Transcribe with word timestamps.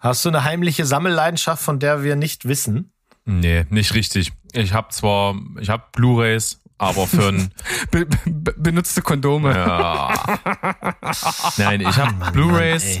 Hast 0.00 0.24
du 0.24 0.30
eine 0.30 0.44
heimliche 0.44 0.86
Sammelleidenschaft, 0.86 1.62
von 1.62 1.78
der 1.78 2.02
wir 2.02 2.16
nicht 2.16 2.46
wissen? 2.48 2.92
Nee, 3.26 3.66
nicht 3.68 3.94
richtig. 3.94 4.32
Ich 4.52 4.72
habe 4.72 4.88
zwar, 4.88 5.34
ich 5.60 5.68
habe 5.68 5.84
Blu-rays, 5.92 6.62
aber 6.78 7.06
für 7.06 7.28
ein 7.28 7.50
Be 7.90 8.06
be 8.24 8.54
benutzte 8.56 9.02
Kondome. 9.02 9.54
ja. 9.54 10.12
Nein, 11.58 11.82
ich 11.82 11.96
habe 11.98 12.14
Blu-rays. 12.32 13.00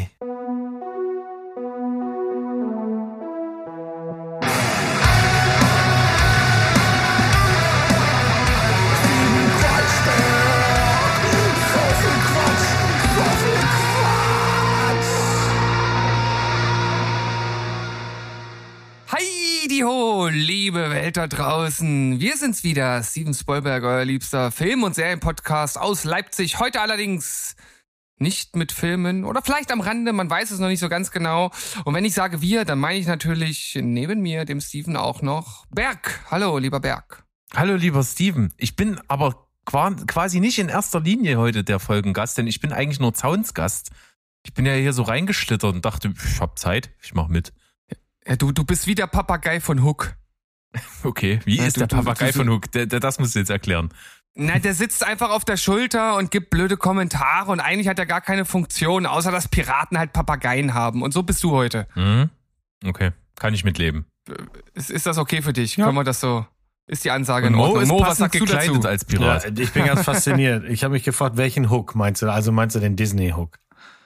Welt 21.10 21.16
da 21.16 21.26
draußen. 21.26 22.20
Wir 22.20 22.36
sind's 22.36 22.62
wieder, 22.62 23.02
Steven 23.02 23.34
Spielberg, 23.34 23.82
euer 23.82 24.04
liebster 24.04 24.52
Film- 24.52 24.84
und 24.84 24.94
Serienpodcast 24.94 25.76
aus 25.76 26.04
Leipzig. 26.04 26.60
Heute 26.60 26.80
allerdings 26.80 27.56
nicht 28.18 28.54
mit 28.54 28.70
Filmen 28.70 29.24
oder 29.24 29.42
vielleicht 29.42 29.72
am 29.72 29.80
Rande, 29.80 30.12
man 30.12 30.30
weiß 30.30 30.52
es 30.52 30.60
noch 30.60 30.68
nicht 30.68 30.78
so 30.78 30.88
ganz 30.88 31.10
genau. 31.10 31.50
Und 31.84 31.94
wenn 31.94 32.04
ich 32.04 32.14
sage 32.14 32.40
wir, 32.42 32.64
dann 32.64 32.78
meine 32.78 33.00
ich 33.00 33.08
natürlich 33.08 33.76
neben 33.82 34.20
mir, 34.20 34.44
dem 34.44 34.60
Steven 34.60 34.96
auch 34.96 35.20
noch 35.20 35.66
Berg. 35.70 36.20
Hallo, 36.30 36.58
lieber 36.58 36.78
Berg. 36.78 37.24
Hallo, 37.56 37.74
lieber 37.74 38.04
Steven. 38.04 38.54
Ich 38.56 38.76
bin 38.76 39.00
aber 39.08 39.48
qua- 39.66 39.96
quasi 40.06 40.38
nicht 40.38 40.60
in 40.60 40.68
erster 40.68 41.00
Linie 41.00 41.38
heute 41.38 41.64
der 41.64 41.80
Folgengast, 41.80 42.38
denn 42.38 42.46
ich 42.46 42.60
bin 42.60 42.72
eigentlich 42.72 43.00
nur 43.00 43.14
Zaunsgast. 43.14 43.90
Ich 44.44 44.54
bin 44.54 44.64
ja 44.64 44.74
hier 44.74 44.92
so 44.92 45.02
reingeschlittert 45.02 45.72
und 45.74 45.84
dachte, 45.84 46.14
ich 46.14 46.40
hab 46.40 46.56
Zeit, 46.56 46.90
ich 47.02 47.14
mach 47.14 47.26
mit. 47.26 47.52
Ja, 48.24 48.36
du, 48.36 48.52
du 48.52 48.62
bist 48.64 48.86
wie 48.86 48.94
der 48.94 49.08
Papagei 49.08 49.58
von 49.60 49.82
Hook. 49.82 50.14
Okay, 51.02 51.40
wie 51.44 51.56
Ja, 51.56 51.64
ist 51.66 51.76
du- 51.76 51.80
der 51.80 51.88
du- 51.88 51.96
Papagei 51.96 52.30
du- 52.32 52.38
von 52.38 52.48
Hook? 52.50 52.70
Der, 52.72 52.86
der, 52.86 53.00
das 53.00 53.18
musst 53.18 53.34
du 53.34 53.38
jetzt 53.38 53.50
erklären. 53.50 53.90
Na, 54.34 54.58
der 54.58 54.74
sitzt 54.74 55.04
einfach 55.04 55.30
auf 55.30 55.44
der 55.44 55.56
Schulter 55.56 56.16
und 56.16 56.30
gibt 56.30 56.50
blöde 56.50 56.76
Kommentare 56.76 57.50
und 57.50 57.58
eigentlich 57.60 57.88
hat 57.88 57.98
er 57.98 58.06
gar 58.06 58.20
keine 58.20 58.44
Funktion, 58.44 59.04
außer 59.06 59.32
dass 59.32 59.48
Piraten 59.48 59.98
halt 59.98 60.12
Papageien 60.12 60.72
haben. 60.72 61.02
Und 61.02 61.12
so 61.12 61.22
bist 61.24 61.42
du 61.42 61.50
heute. 61.50 61.86
Mhm. 61.96 62.30
Okay, 62.84 63.10
kann 63.36 63.52
ich 63.54 63.64
mitleben. 63.64 64.06
Ist, 64.74 64.90
ist 64.90 65.06
das 65.06 65.18
okay 65.18 65.42
für 65.42 65.52
dich? 65.52 65.76
Ja. 65.76 65.86
Können 65.86 65.96
wir 65.98 66.04
das 66.04 66.20
so? 66.20 66.46
Ist 66.86 67.04
die 67.04 67.10
Ansage 67.10 67.46
Und 67.48 67.54
in 67.54 67.58
Mo 67.58 67.64
Ordnung? 67.66 67.82
ist 67.82 67.88
Mo, 67.88 68.00
was 68.00 68.18
sagst 68.18 68.34
du 68.36 68.40
gekleidet 68.44 68.76
dazu? 68.76 68.88
als 68.88 69.02
Ja, 69.10 69.18
Pirat. 69.18 69.58
ich 69.58 69.72
bin 69.72 69.84
ganz 69.86 70.02
fasziniert. 70.02 70.64
Ich 70.68 70.84
habe 70.84 70.92
mich 70.92 71.02
gefragt, 71.04 71.36
welchen 71.36 71.68
Hook 71.70 71.94
meinst 71.94 72.22
du? 72.22 72.30
Also 72.30 72.52
meinst 72.52 72.76
du 72.76 72.80
den 72.80 72.94
Disney-Hook? 72.96 73.58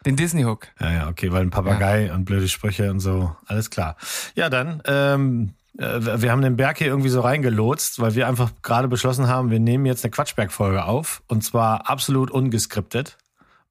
Den 0.07 0.17
Disney-Hook. 0.17 0.69
Ja, 0.81 0.93
ja, 0.93 1.09
okay, 1.09 1.33
weil 1.33 1.43
ein 1.43 1.51
Papagei 1.51 2.13
und 2.13 2.25
blöde 2.25 2.49
Sprüche 2.49 2.91
und 2.91 3.01
so, 3.01 3.35
alles 3.47 3.71
klar. 3.71 3.97
Ja, 4.35 4.51
dann, 4.51 4.83
ähm, 4.87 5.51
äh, 5.51 5.64
wir 5.77 6.31
haben 6.31 6.43
den 6.43 6.57
Berg 6.57 6.79
hier 6.79 6.87
irgendwie 6.87 7.09
so 7.09 7.21
reingelotst, 7.21 8.01
weil 8.01 8.15
wir 8.15 8.29
einfach 8.29 8.51
gerade 8.63 8.87
beschlossen 8.89 9.27
haben, 9.29 9.51
wir 9.51 9.59
nehmen 9.59 9.87
jetzt 9.87 10.05
eine 10.05 10.13
Quatschberg-Folge 10.13 10.85
auf 10.85 11.23
und 11.27 11.43
zwar 11.43 11.91
absolut 11.91 12.31
ungeskriptet, 12.31 13.19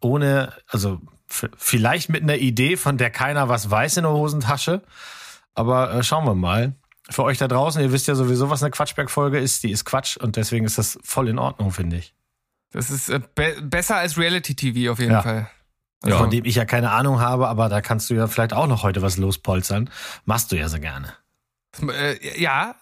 ohne, 0.01 0.51
also 0.67 0.99
vielleicht 1.27 2.09
mit 2.09 2.21
einer 2.23 2.35
Idee, 2.35 2.75
von 2.75 2.97
der 2.97 3.09
keiner 3.09 3.47
was 3.47 3.71
weiß 3.71 3.97
in 3.97 4.03
der 4.03 4.11
Hosentasche, 4.11 4.81
aber 5.55 5.93
äh, 5.93 6.03
schauen 6.03 6.25
wir 6.25 6.35
mal. 6.35 6.73
Für 7.09 7.23
euch 7.23 7.37
da 7.37 7.47
draußen, 7.47 7.81
ihr 7.81 7.91
wisst 7.91 8.07
ja 8.07 8.15
sowieso, 8.15 8.49
was 8.49 8.63
eine 8.63 8.71
Quatschberg-Folge 8.71 9.37
ist, 9.39 9.63
die 9.63 9.71
ist 9.71 9.83
Quatsch 9.85 10.17
und 10.17 10.35
deswegen 10.35 10.65
ist 10.65 10.77
das 10.77 10.97
voll 11.03 11.27
in 11.27 11.37
Ordnung, 11.39 11.71
finde 11.71 11.97
ich. 11.97 12.13
Das 12.71 12.89
ist 12.89 13.09
äh, 13.09 13.19
be 13.35 13.55
besser 13.61 13.97
als 13.97 14.17
Reality-TV 14.17 14.91
auf 14.91 14.99
jeden 14.99 15.11
Ja. 15.11 15.21
Fall. 15.21 15.49
Ja. 16.05 16.17
Von 16.17 16.29
dem 16.29 16.43
ich 16.43 16.55
ja 16.55 16.65
keine 16.65 16.91
Ahnung 16.91 17.21
habe, 17.21 17.47
aber 17.47 17.69
da 17.69 17.79
kannst 17.79 18.09
du 18.09 18.13
ja 18.13 18.27
vielleicht 18.27 18.51
auch 18.51 18.67
noch 18.67 18.83
heute 18.83 19.01
was 19.01 19.15
lospolstern. 19.15 19.89
Machst 20.25 20.51
du 20.51 20.57
ja 20.57 20.67
so 20.67 20.79
gerne. 20.79 21.13
Äh, 21.81 22.39
ja, 22.39 22.75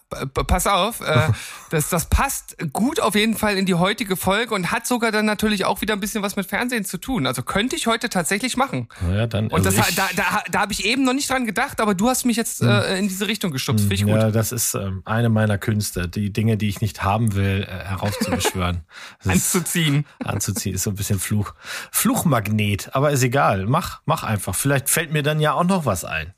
pass 0.47 0.67
auf. 0.67 0.99
Äh, 0.99 1.29
das, 1.69 1.87
das 1.89 2.07
passt 2.07 2.57
gut 2.73 2.99
auf 2.99 3.15
jeden 3.15 3.37
Fall 3.37 3.57
in 3.57 3.65
die 3.65 3.75
heutige 3.75 4.17
Folge 4.17 4.53
und 4.53 4.69
hat 4.71 4.85
sogar 4.85 5.11
dann 5.13 5.25
natürlich 5.25 5.63
auch 5.63 5.79
wieder 5.79 5.93
ein 5.93 6.01
bisschen 6.01 6.21
was 6.23 6.35
mit 6.35 6.45
Fernsehen 6.47 6.83
zu 6.83 6.97
tun. 6.97 7.25
Also 7.25 7.41
könnte 7.41 7.77
ich 7.77 7.87
heute 7.87 8.09
tatsächlich 8.09 8.57
machen. 8.57 8.89
Ja, 9.09 9.27
dann, 9.27 9.45
Und 9.47 9.65
also 9.65 9.71
das, 9.77 9.89
ich- 9.89 9.95
da, 9.95 10.09
da, 10.17 10.43
da 10.51 10.59
habe 10.59 10.73
ich 10.73 10.83
eben 10.83 11.03
noch 11.05 11.13
nicht 11.13 11.29
dran 11.29 11.45
gedacht, 11.45 11.79
aber 11.79 11.95
du 11.95 12.09
hast 12.09 12.25
mich 12.25 12.35
jetzt 12.35 12.61
äh, 12.61 12.97
in 12.99 13.07
diese 13.07 13.27
Richtung 13.27 13.51
geschubst. 13.51 13.83
Finde 13.83 13.95
ich 13.95 14.03
gut. 14.03 14.11
Ja, 14.11 14.29
das 14.29 14.51
ist 14.51 14.73
ähm, 14.73 15.01
eine 15.05 15.29
meiner 15.29 15.57
Künste, 15.57 16.09
die 16.09 16.33
Dinge, 16.33 16.57
die 16.57 16.67
ich 16.67 16.81
nicht 16.81 17.01
haben 17.01 17.33
will, 17.33 17.63
äh, 17.69 17.85
heraufzubeschwören. 17.85 18.81
Anzuziehen. 19.25 20.05
anzuziehen 20.23 20.75
ist 20.75 20.83
so 20.83 20.89
ein 20.89 20.95
bisschen 20.95 21.19
Fluch. 21.19 21.53
Fluchmagnet, 21.91 22.89
aber 22.93 23.11
ist 23.11 23.23
egal. 23.23 23.65
Mach, 23.67 24.01
mach 24.05 24.23
einfach. 24.23 24.53
Vielleicht 24.53 24.89
fällt 24.89 25.13
mir 25.13 25.23
dann 25.23 25.39
ja 25.39 25.53
auch 25.53 25.63
noch 25.63 25.85
was 25.85 26.03
ein. 26.03 26.33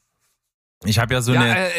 Ich 0.86 1.00
habe 1.00 1.14
ja 1.14 1.22
so 1.22 1.34
Ja, 1.34 1.42
eine, 1.42 1.68
äh, 1.70 1.72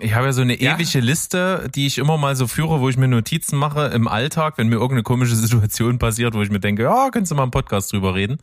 ich 0.00 0.14
habe 0.14 0.26
ja 0.26 0.32
so 0.32 0.42
eine 0.42 0.60
Ja? 0.60 0.74
ewige 0.76 1.00
Liste, 1.00 1.68
die 1.74 1.86
ich 1.86 1.98
immer 1.98 2.16
mal 2.18 2.34
so 2.36 2.46
führe, 2.46 2.80
wo 2.80 2.88
ich 2.88 2.96
mir 2.96 3.08
Notizen 3.08 3.56
mache 3.56 3.86
im 3.88 4.08
Alltag, 4.08 4.58
wenn 4.58 4.68
mir 4.68 4.76
irgendeine 4.76 5.02
komische 5.02 5.36
Situation 5.36 5.98
passiert, 5.98 6.34
wo 6.34 6.42
ich 6.42 6.50
mir 6.50 6.60
denke, 6.60 6.82
ja, 6.82 7.10
kannst 7.10 7.30
du 7.30 7.34
mal 7.36 7.44
im 7.44 7.50
Podcast 7.50 7.92
drüber 7.92 8.14
reden. 8.14 8.38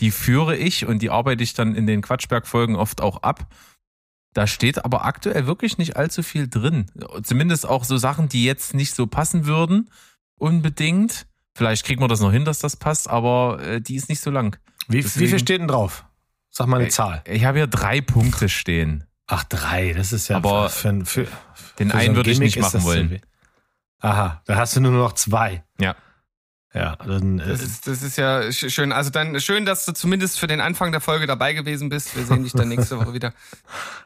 Die 0.00 0.10
führe 0.10 0.56
ich 0.56 0.86
und 0.86 1.00
die 1.02 1.10
arbeite 1.10 1.42
ich 1.44 1.54
dann 1.54 1.74
in 1.76 1.86
den 1.86 2.02
Quatschberg-Folgen 2.02 2.74
oft 2.76 3.00
auch 3.00 3.22
ab. 3.22 3.46
Da 4.32 4.48
steht 4.48 4.84
aber 4.84 5.04
aktuell 5.04 5.46
wirklich 5.46 5.78
nicht 5.78 5.96
allzu 5.96 6.24
viel 6.24 6.48
drin. 6.48 6.86
Zumindest 7.22 7.68
auch 7.68 7.84
so 7.84 7.96
Sachen, 7.96 8.28
die 8.28 8.44
jetzt 8.44 8.74
nicht 8.74 8.92
so 8.94 9.06
passen 9.06 9.46
würden, 9.46 9.90
unbedingt. 10.38 11.26
Vielleicht 11.56 11.86
kriegen 11.86 12.00
wir 12.02 12.08
das 12.08 12.20
noch 12.20 12.32
hin, 12.32 12.44
dass 12.44 12.58
das 12.58 12.76
passt, 12.76 13.08
aber 13.08 13.62
äh, 13.62 13.80
die 13.80 13.94
ist 13.94 14.08
nicht 14.08 14.20
so 14.20 14.32
lang. 14.32 14.56
Wie, 14.88 15.00
Deswegen- 15.02 15.24
wie 15.26 15.30
viel 15.30 15.38
steht 15.38 15.60
denn 15.60 15.68
drauf? 15.68 16.04
Sag 16.50 16.66
mal 16.66 16.78
eine 16.78 16.86
Äh, 16.86 16.90
Zahl. 16.90 17.22
Ich 17.28 17.44
habe 17.44 17.58
hier 17.58 17.66
drei 17.68 18.00
Punkte 18.00 18.48
stehen. 18.48 19.04
Ach, 19.26 19.44
drei. 19.44 19.92
Das 19.94 20.12
ist 20.12 20.28
ja 20.28 20.36
aber 20.36 20.68
für, 20.68 21.04
für, 21.06 21.26
für 21.26 21.28
Den 21.78 21.90
für 21.90 21.96
so 21.96 21.98
einen 21.98 22.10
ein 22.10 22.16
würde 22.16 22.30
ich 22.30 22.36
Gimmick 22.38 22.56
nicht 22.56 22.64
ist 22.66 22.74
machen 22.74 22.84
wollen. 22.84 23.10
we- 23.10 23.20
Aha, 24.00 24.42
da 24.44 24.56
hast 24.56 24.76
du 24.76 24.80
nur 24.80 24.92
noch 24.92 25.12
zwei. 25.14 25.64
Ja. 25.80 25.94
Ja, 26.76 26.96
dann 26.96 27.38
äh, 27.38 27.46
Das 27.46 27.62
ist, 27.62 27.86
das 27.86 28.02
ist 28.02 28.18
ja 28.18 28.40
sch- 28.40 28.68
schön. 28.68 28.90
Also 28.90 29.10
dann 29.10 29.38
schön, 29.40 29.64
dass 29.64 29.84
du 29.86 29.92
zumindest 29.92 30.40
für 30.40 30.48
den 30.48 30.60
Anfang 30.60 30.90
der 30.90 31.00
Folge 31.00 31.28
dabei 31.28 31.52
gewesen 31.52 31.88
bist. 31.88 32.16
Wir 32.16 32.24
sehen 32.24 32.42
dich 32.42 32.52
dann 32.52 32.68
nächste 32.68 32.98
Woche 32.98 33.12
wieder. 33.14 33.32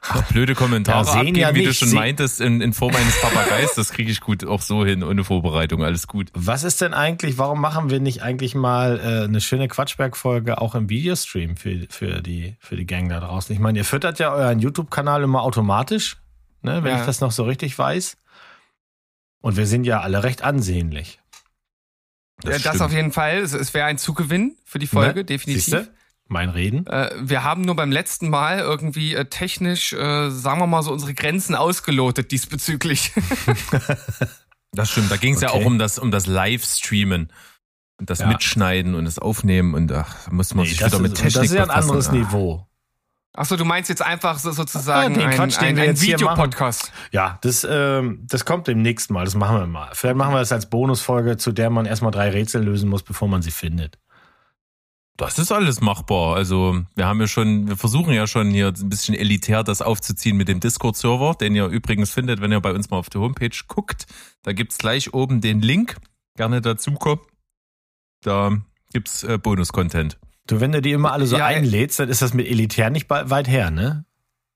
Ach, 0.03 0.23
blöde 0.31 0.55
Kommentare 0.55 0.99
Ja, 0.99 1.05
sehen 1.05 1.21
abgeben, 1.21 1.37
ja 1.39 1.55
wie 1.55 1.62
du 1.62 1.69
nicht. 1.69 1.79
schon 1.79 1.89
Sie- 1.89 1.95
meintest, 1.95 2.43
in, 2.43 2.61
in 2.61 2.75
Form 2.75 2.95
eines 2.95 3.19
Papageis. 3.23 3.75
Das 3.75 3.91
kriege 3.91 4.11
ich 4.12 4.21
gut 4.21 4.45
auch 4.45 4.61
so 4.61 4.84
hin, 4.84 5.03
ohne 5.03 5.25
Vorbereitung. 5.25 5.83
Alles 5.83 6.06
gut. 6.06 6.29
Was 6.34 6.62
ist 6.62 6.83
denn 6.83 6.93
eigentlich, 6.93 7.39
warum 7.39 7.59
machen 7.61 7.89
wir 7.89 8.01
nicht 8.01 8.23
eigentlich 8.23 8.55
mal 8.55 9.00
äh, 9.00 9.25
eine 9.25 9.41
schöne 9.41 9.67
Quatschberg-Folge 9.69 10.61
auch 10.61 10.75
im 10.75 10.91
Videostream 10.91 11.56
für, 11.56 11.87
für, 11.89 12.21
die, 12.21 12.56
für 12.61 12.77
die 12.77 12.85
Gang 12.87 13.09
da 13.09 13.21
draußen? 13.21 13.50
Ich 13.55 13.61
meine, 13.61 13.79
ihr 13.79 13.85
füttert 13.87 14.19
ja 14.19 14.31
euren 14.35 14.59
YouTube-Kanal 14.59 15.23
immer 15.23 15.41
automatisch, 15.43 16.19
ne, 16.61 16.85
wenn 16.85 16.93
Ja. 16.93 17.00
ich 17.00 17.06
das 17.06 17.23
noch 17.23 17.33
so 17.33 17.45
richtig 17.45 17.79
weiß. 17.79 18.19
Und 19.41 19.56
wir 19.56 19.67
sind 19.67 19.85
ja 19.85 20.00
alle 20.00 20.23
recht 20.23 20.43
ansehnlich. 20.43 21.19
Das, 22.43 22.62
ja, 22.62 22.72
das 22.72 22.81
auf 22.81 22.93
jeden 22.93 23.12
Fall. 23.12 23.38
Es, 23.38 23.53
es 23.53 23.75
wäre 23.75 23.87
ein 23.87 23.99
Zugewinn 23.99 24.56
für 24.65 24.78
die 24.78 24.87
Folge, 24.87 25.21
Ne? 25.21 25.25
definitiv. 25.25 25.65
Siehste? 25.65 25.88
Mein 26.31 26.50
Reden. 26.50 26.87
Äh, 26.87 27.10
wir 27.21 27.43
haben 27.43 27.62
nur 27.62 27.75
beim 27.75 27.91
letzten 27.91 28.28
Mal 28.28 28.59
irgendwie 28.59 29.15
äh, 29.15 29.25
technisch, 29.25 29.94
äh, 29.94 30.31
sagen 30.31 30.60
wir 30.60 30.66
mal 30.66 30.82
so, 30.82 30.93
unsere 30.93 31.15
Grenzen 31.15 31.54
ausgelotet 31.54 32.31
diesbezüglich. 32.32 33.12
Das 34.72 34.91
stimmt. 34.91 35.10
Da 35.10 35.16
ging 35.16 35.34
es 35.34 35.41
ja 35.41 35.49
Okay. 35.49 35.62
auch 35.62 35.66
um 35.66 35.78
das, 35.78 35.99
um 35.99 36.10
das 36.10 36.26
Live-Streamen. 36.26 37.32
Und 37.99 38.10
das 38.10 38.19
Ja. 38.21 38.26
Mitschneiden 38.28 38.94
und 38.94 39.06
das 39.06 39.19
Aufnehmen 39.19 39.75
und 39.75 39.91
ach, 39.91 40.15
da 40.26 40.31
muss 40.32 40.55
man 40.55 40.65
Nee, 40.66 40.70
sich 40.72 40.84
wieder 40.84 40.99
mit 41.00 41.12
ist, 41.12 41.19
Technik 41.20 41.34
das 41.34 41.44
ist 41.47 41.55
ja 41.55 41.62
ein 41.65 41.70
anderes 41.70 42.09
Ah. 42.10 42.12
Niveau. 42.12 42.66
Achso, 43.34 43.56
du 43.56 43.65
meinst 43.65 43.89
jetzt 43.89 44.03
einfach 44.03 44.39
so, 44.39 44.50
sozusagen 44.50 45.15
Ah, 45.15 45.19
den 45.19 45.28
ein, 45.28 45.55
ein, 45.55 45.78
ein 45.78 46.00
Videopodcast. 46.00 46.93
Ja, 47.12 47.39
das, 47.43 47.66
ähm, 47.69 48.25
das 48.27 48.44
kommt 48.44 48.66
demnächst 48.66 49.11
mal. 49.11 49.25
Das 49.25 49.34
machen 49.34 49.59
wir 49.59 49.66
mal. 49.66 49.91
Vielleicht 49.93 50.16
machen 50.16 50.34
wir 50.34 50.41
das 50.41 50.50
als 50.50 50.69
Bonusfolge, 50.69 51.37
zu 51.37 51.53
der 51.53 51.71
man 51.71 51.87
erstmal 51.87 52.11
drei 52.11 52.31
Rätsel 52.31 52.65
lösen 52.65 52.88
muss, 52.88 53.03
bevor 53.03 53.28
man 53.28 53.43
sie 53.43 53.50
findet. 53.50 53.99
Das 55.17 55.38
ist 55.38 55.50
alles 55.50 55.81
machbar. 55.81 56.37
Also 56.37 56.81
wir 56.94 57.06
haben 57.06 57.21
ja 57.21 57.27
schon, 57.27 57.69
wir 57.69 57.77
versuchen 57.77 58.12
ja 58.12 58.27
schon 58.28 58.50
hier 58.50 58.69
ein 58.69 58.88
bisschen 58.88 59.17
elitär 59.17 59.65
das 59.65 59.83
aufzuziehen 59.83 60.37
mit 60.37 60.47
dem 60.49 60.61
Discord-Server, 60.61 61.35
den 61.35 61.56
ihr 61.56 61.67
übrigens 61.67 62.11
findet, 62.11 62.41
wenn 62.41 62.53
ihr 62.53 62.61
bei 62.61 62.73
uns 62.73 62.88
mal 62.91 62.99
auf 62.99 63.11
der 63.11 63.20
Homepage 63.20 63.56
guckt. 63.67 64.06
Da 64.43 64.53
gibt's 64.53 64.79
gleich 64.79 65.14
oben 65.14 65.41
den 65.41 65.61
Link. 65.61 65.97
Gerne 66.37 66.61
dazukommen. 66.61 67.25
Da 68.23 68.58
gibt's 68.93 69.25
äh, 69.25 69.38
Bonus-Content. 69.38 70.19
Du, 70.49 70.61
wenn 70.61 70.73
du 70.73 70.81
die 70.81 70.93
immer 70.93 71.12
alle 71.12 71.27
so 71.27 71.37
Ja, 71.37 71.47
einlädst, 71.47 72.00
dann 72.00 72.09
ist 72.09 72.23
das 72.23 72.35
mit 72.35 72.49
elitär 72.49 72.91
nicht 72.91 73.09
weit 73.09 73.49
her, 73.49 73.71
ne? 73.71 74.05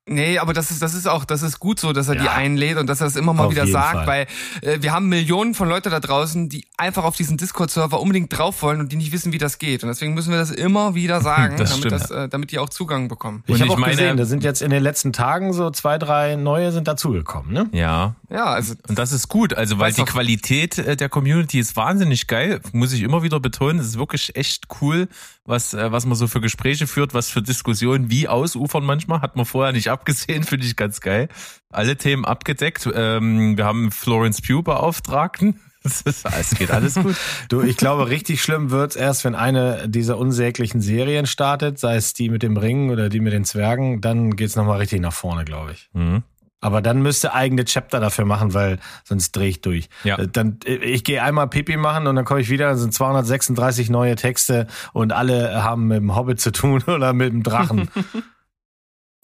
Nee, 0.05 0.39
aber 0.39 0.53
das 0.53 0.73
ist, 0.73 0.83
das 0.83 0.95
ist 0.95 1.07
auch, 1.09 1.25
das 1.25 1.43
ist 1.43 1.61
gut 1.61 1.79
so, 1.79 1.93
dass 1.93 2.09
er 2.09 2.17
die 2.17 2.25
Ja. 2.25 2.33
einlädt 2.33 2.77
und 2.77 2.89
dass 2.89 3.01
er 3.01 3.07
es 3.07 3.15
immer 3.15 3.33
mal 3.33 3.45
Auf 3.45 3.53
wieder 3.53 3.69
sagt, 3.69 4.05
Fall. 4.05 4.07
weil 4.09 4.27
äh, 4.69 4.83
wir 4.83 4.93
haben 4.93 5.09
Millionen 5.09 5.55
von 5.55 5.69
Leute 5.69 5.91
da 5.91 6.01
draußen, 6.01 6.49
die 6.49 6.67
einfach 6.77 7.05
auf 7.05 7.15
diesen 7.17 7.37
Discord-Server 7.37 8.01
unbedingt 8.01 8.37
drauf 8.37 8.63
wollen 8.63 8.81
und 8.81 8.91
die 8.91 8.97
nicht 8.97 9.13
wissen, 9.13 9.33
wie 9.33 9.39
das 9.39 9.59
geht. 9.59 9.85
Und 9.85 9.89
deswegen 9.91 10.13
müssen 10.15 10.31
wir 10.33 10.39
das 10.39 10.51
immer 10.51 10.97
wieder 10.97 11.21
sagen, 11.23 11.57
Das 11.57 11.71
damit, 11.71 11.87
stimmt. 11.87 11.93
das, 12.03 12.11
äh, 12.11 12.29
damit 12.29 12.51
die 12.51 12.59
auch 12.59 12.69
Zugang 12.69 13.07
bekommen. 13.07 13.45
Ich 13.47 13.55
Und 13.55 13.61
habe 13.61 13.67
ich 13.69 13.73
auch 13.75 13.79
meine- 13.79 13.93
gesehen, 13.93 14.17
da 14.17 14.25
sind 14.25 14.43
jetzt 14.43 14.61
in 14.61 14.71
den 14.71 14.83
letzten 14.83 15.13
Tagen 15.13 15.53
so 15.53 15.71
zwei, 15.71 15.99
drei 15.99 16.35
neue 16.35 16.73
sind 16.73 16.89
dazugekommen, 16.89 17.53
ne? 17.53 17.69
Ja. 17.73 18.17
Ja, 18.29 18.47
also 18.47 18.75
Und 18.89 18.99
das 18.99 19.13
ist 19.13 19.29
gut, 19.29 19.55
also 19.55 19.79
weil 19.79 19.93
die 19.93 20.03
Qualität 20.05 20.79
äh, 20.79 20.97
der 20.97 21.11
Community 21.11 21.61
ist 21.61 21.77
wahnsinnig 21.77 22.27
geil, 22.27 22.61
muss 22.73 22.93
ich 22.93 23.03
immer 23.03 23.23
wieder 23.23 23.39
betonen. 23.39 23.79
Es 23.79 23.87
ist 23.87 23.99
wirklich 23.99 24.35
echt 24.35 24.65
cool, 24.81 25.07
was, 25.45 25.75
äh, 25.75 25.93
was 25.93 26.07
man 26.07 26.17
so 26.17 26.27
für 26.27 26.41
Gespräche 26.41 26.87
führt, 26.89 27.15
was 27.15 27.29
für 27.29 27.43
Diskussionen 27.43 28.11
wie 28.11 28.27
ausufern 28.27 28.85
manchmal. 28.85 29.21
Hat 29.21 29.37
man 29.37 29.45
vorher 29.45 29.73
nicht 29.73 29.92
abgesehen, 29.93 30.43
finde 30.45 30.67
ich 30.67 30.77
ganz 30.77 31.01
geil. 31.01 31.29
Alle 31.71 31.97
Themen 31.97 32.25
abgedeckt. 32.25 32.89
Ähm, 32.93 33.57
wir 33.57 33.65
haben 33.65 33.91
Florence 33.91 34.43
Pugh 34.43 34.63
Beauftragten. 34.63 35.61
Es 35.85 36.55
geht 36.57 36.71
alles 36.71 36.95
gut. 36.95 37.17
du, 37.49 37.63
ich 37.63 37.77
glaube, 37.77 38.09
richtig 38.09 38.41
schlimm 38.41 38.71
wird's 38.71 38.95
erst, 38.95 39.25
wenn 39.25 39.35
eine 39.35 39.89
dieser 39.89 40.17
unsäglichen 40.17 40.81
Serien 40.81 41.27
startet, 41.27 41.81
sei 41.81 41.97
es 41.97 42.13
die 42.13 42.29
mit 42.29 42.45
dem 42.45 42.57
Ring 42.57 42.91
oder 42.91 43.09
die 43.09 43.19
mit 43.19 43.33
den 43.33 43.45
Zwergen, 43.45 44.01
dann 44.01 44.37
geht's 44.37 44.55
nochmal 44.55 44.79
richtig 44.79 45.01
nach 45.01 45.13
vorne, 45.13 45.45
glaube 45.45 45.73
ich. 45.73 45.91
Mhm. 45.93 46.23
Aber 46.63 46.81
dann 46.81 47.03
müsste 47.03 47.35
eigene 47.35 47.65
Chapter 47.65 47.99
dafür 47.99 48.25
machen, 48.25 48.55
weil 48.55 48.79
sonst 49.03 49.33
drehe 49.33 49.49
ich 49.49 49.61
durch. 49.63 49.89
Ja. 50.05 50.19
Äh, 50.19 50.29
dann, 50.29 50.59
äh, 50.65 50.77
ich 50.77 51.03
gehe 51.03 51.21
einmal 51.21 51.49
Pipi 51.49 51.77
machen 51.77 52.07
und 52.07 52.15
dann 52.15 52.25
komme 52.25 52.41
ich 52.41 52.51
wieder, 52.51 52.69
dann 52.69 52.79
sind 52.79 52.95
236 52.95 53.91
neue 53.91 54.15
Texte 54.15 54.69
und 54.93 55.13
alle 55.13 55.65
haben 55.65 55.89
mit 55.89 55.99
dem 55.99 56.15
Hobbit 56.15 56.41
zu 56.41 56.53
tun 56.53 56.83
oder 56.87 57.13
mit 57.13 57.33
dem 57.33 57.43
Drachen. 57.43 57.89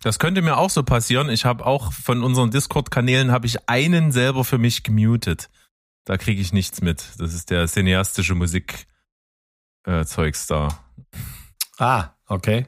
Das 0.02 0.18
könnte 0.18 0.42
mir 0.42 0.56
auch 0.56 0.70
so 0.70 0.82
passieren. 0.82 1.28
Ich 1.28 1.44
habe 1.44 1.66
auch 1.66 1.92
von 1.92 2.22
unseren 2.22 2.50
Discord-Kanälen 2.50 3.32
habe 3.32 3.46
ich 3.46 3.68
einen 3.68 4.12
selber 4.12 4.44
für 4.44 4.58
mich 4.58 4.84
gemutet. 4.84 5.50
Da 6.04 6.16
kriege 6.16 6.40
ich 6.40 6.52
nichts 6.52 6.80
mit. 6.80 7.04
Das 7.18 7.34
ist 7.34 7.50
der 7.50 7.66
cineastische 7.66 8.34
Musik 8.34 8.86
äh, 9.84 10.04
Zeugs 10.04 10.46
da. 10.46 10.68
Ah, 11.78 12.10
okay. 12.26 12.66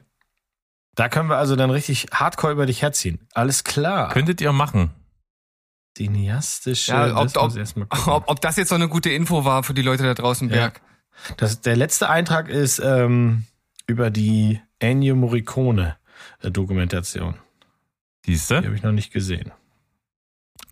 Da 0.97 1.09
können 1.09 1.29
wir 1.29 1.37
also 1.37 1.55
dann 1.57 1.71
richtig 1.71 2.09
hardcore 2.13 2.53
über 2.53 2.67
dich 2.67 2.83
herziehen. 2.83 3.27
Alles 3.33 3.65
klar. 3.65 4.11
Könntet 4.11 4.41
ihr 4.41 4.53
machen. 4.53 4.91
Cineastische. 5.97 6.93
Ja, 6.93 7.17
ob, 7.17 7.37
ob, 7.37 8.07
ob, 8.07 8.29
ob, 8.29 8.41
das 8.41 8.57
jetzt 8.57 8.69
so 8.69 8.75
eine 8.75 8.89
gute 8.89 9.11
Info 9.11 9.45
war 9.45 9.63
für 9.63 9.75
die 9.75 9.83
Leute 9.83 10.03
da 10.03 10.15
draußen 10.15 10.49
im 10.49 10.55
ja. 10.55 10.61
Berg. 10.63 10.81
Das, 11.37 11.61
der 11.61 11.77
letzte 11.77 12.09
Eintrag 12.09 12.49
ist 12.49 12.81
ähm, 12.81 13.47
über 13.87 14.11
die 14.11 14.61
Ennio 14.79 15.15
Morricone 15.15 15.97
Dokumentation. 16.43 17.35
Siehste? 18.25 18.61
Die 18.61 18.67
habe 18.67 18.77
ich 18.77 18.83
noch 18.83 18.93
nicht 18.93 19.13
gesehen. 19.13 19.53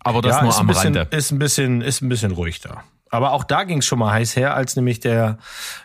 Aber 0.01 0.21
das 0.21 0.37
ja, 0.37 0.43
nur 0.43 0.57
am 0.57 0.67
bisschen, 0.67 0.95
Rande. 0.95 1.15
Ist 1.15 1.31
ein 1.31 1.39
bisschen, 1.39 1.81
ist 1.81 2.01
ein 2.01 2.09
bisschen 2.09 2.31
ruhig 2.31 2.61
da. 2.61 2.83
Aber 3.09 3.33
auch 3.33 3.43
da 3.43 3.63
ging 3.63 3.79
es 3.79 3.85
schon 3.85 3.99
mal 3.99 4.11
heiß 4.11 4.35
her, 4.35 4.55
als 4.55 4.75
nämlich 4.75 4.99
der, 4.99 5.39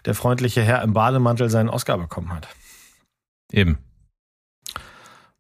der 0.04 0.14
freundliche 0.14 0.62
Herr 0.62 0.82
im 0.82 0.92
Bademantel 0.92 1.48
seinen 1.48 1.69
Oscar 1.69 1.98
bekommen 1.98 2.32
hat. 2.32 2.48
Eben. 3.50 3.78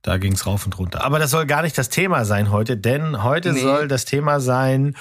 Da 0.02 0.18
ging 0.18 0.32
es 0.32 0.46
rauf 0.46 0.66
und 0.66 0.78
runter. 0.78 1.02
Aber 1.02 1.18
das 1.18 1.30
soll 1.30 1.46
gar 1.46 1.62
nicht 1.62 1.78
das 1.78 1.88
Thema 1.88 2.24
sein 2.24 2.50
heute, 2.50 2.76
denn 2.76 3.22
heute 3.22 3.52
nee. 3.52 3.60
soll 3.60 3.88
das 3.88 4.04
Thema 4.04 4.40
sein. 4.40 4.96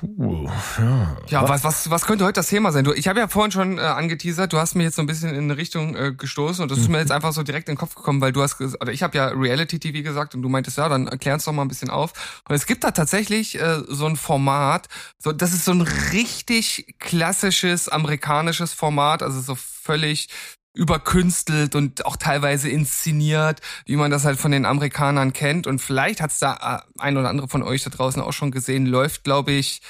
Puh, 0.00 0.48
ja, 0.78 1.16
ja 1.28 1.48
was, 1.48 1.64
was, 1.64 1.90
was 1.90 2.06
könnte 2.06 2.24
heute 2.24 2.34
das 2.34 2.48
Thema 2.48 2.72
sein? 2.72 2.84
Du, 2.84 2.92
ich 2.92 3.08
habe 3.08 3.18
ja 3.18 3.28
vorhin 3.28 3.52
schon 3.52 3.78
äh, 3.78 3.82
angeteasert, 3.82 4.52
du 4.52 4.58
hast 4.58 4.74
mir 4.74 4.84
jetzt 4.84 4.96
so 4.96 5.02
ein 5.02 5.06
bisschen 5.06 5.30
in 5.30 5.44
eine 5.44 5.56
Richtung 5.56 5.96
äh, 5.96 6.12
gestoßen 6.12 6.62
und 6.62 6.70
das 6.70 6.78
ist 6.78 6.88
mir 6.88 6.98
jetzt 6.98 7.12
einfach 7.12 7.32
so 7.32 7.42
direkt 7.42 7.68
in 7.68 7.74
den 7.74 7.78
Kopf 7.78 7.94
gekommen, 7.94 8.20
weil 8.20 8.32
du 8.32 8.42
hast, 8.42 8.60
oder 8.60 8.92
ich 8.92 9.02
habe 9.02 9.16
ja 9.16 9.28
Reality 9.28 9.78
TV 9.78 10.02
gesagt 10.02 10.34
und 10.34 10.42
du 10.42 10.48
meintest, 10.48 10.78
ja, 10.78 10.88
dann 10.88 11.06
erklär 11.08 11.34
uns 11.34 11.44
doch 11.44 11.52
mal 11.52 11.62
ein 11.62 11.68
bisschen 11.68 11.90
auf. 11.90 12.12
Und 12.48 12.54
es 12.54 12.66
gibt 12.66 12.84
da 12.84 12.90
tatsächlich 12.90 13.60
äh, 13.60 13.82
so 13.88 14.06
ein 14.06 14.16
Format, 14.16 14.88
so 15.18 15.32
das 15.32 15.52
ist 15.52 15.64
so 15.64 15.72
ein 15.72 15.82
richtig 15.82 16.94
klassisches 16.98 17.88
amerikanisches 17.88 18.72
Format, 18.72 19.22
also 19.22 19.40
so 19.40 19.54
völlig 19.54 20.28
überkünstelt 20.74 21.74
und 21.74 22.06
auch 22.06 22.16
teilweise 22.16 22.68
inszeniert, 22.68 23.60
wie 23.86 23.96
man 23.96 24.10
das 24.10 24.24
halt 24.24 24.38
von 24.38 24.52
den 24.52 24.64
Amerikanern 24.64 25.32
kennt. 25.32 25.66
Und 25.66 25.80
vielleicht 25.80 26.20
hat's 26.20 26.38
da 26.38 26.84
äh, 26.96 27.00
ein 27.00 27.16
oder 27.16 27.28
andere 27.28 27.48
von 27.48 27.62
euch 27.62 27.82
da 27.82 27.90
draußen 27.90 28.22
auch 28.22 28.32
schon 28.32 28.50
gesehen, 28.50 28.86
läuft, 28.86 29.24
glaube 29.24 29.52
ich, 29.52 29.82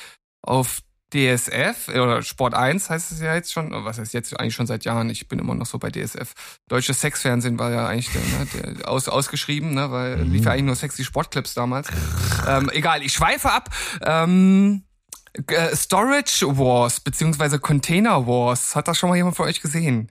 auf 0.43 0.81
DSF 1.13 1.89
oder 1.89 2.23
Sport 2.23 2.55
1 2.55 2.89
heißt 2.89 3.13
es 3.13 3.21
ja 3.21 3.35
jetzt 3.35 3.53
schon, 3.53 3.73
was 3.85 3.99
heißt 3.99 4.15
jetzt 4.15 4.39
eigentlich 4.39 4.55
schon 4.55 4.67
seit 4.67 4.85
Jahren, 4.85 5.11
ich 5.11 5.29
bin 5.29 5.39
immer 5.39 5.55
noch 5.55 5.67
so 5.67 5.79
bei 5.79 5.91
DSF. 5.91 6.33
Deutsches 6.69 7.01
Sexfernsehen 7.01 7.59
war 7.59 7.71
ja 7.73 7.87
eigentlich 7.87 8.11
der, 8.13 8.23
ne, 8.23 8.77
der 8.77 8.89
aus, 8.89 9.09
ausgeschrieben, 9.09 9.75
ne, 9.75 9.91
weil 9.91 10.19
mhm. 10.19 10.33
lief 10.33 10.45
ja 10.45 10.53
eigentlich 10.53 10.65
nur 10.65 10.77
sexy 10.77 11.05
Sportclips 11.05 11.55
damals. 11.55 11.89
ähm, 12.49 12.71
egal, 12.73 13.03
ich 13.03 13.13
schweife 13.13 13.51
ab. 13.51 13.71
Ähm, 14.03 14.85
äh, 15.49 15.75
Storage 15.75 16.47
Wars 16.59 17.01
beziehungsweise 17.01 17.59
Container 17.59 18.27
Wars, 18.27 18.77
hat 18.77 18.89
das 18.89 18.99
schon 18.99 19.11
mal 19.11 19.17
jemand 19.17 19.37
von 19.37 19.47
euch 19.47 19.61
gesehen? 19.61 20.11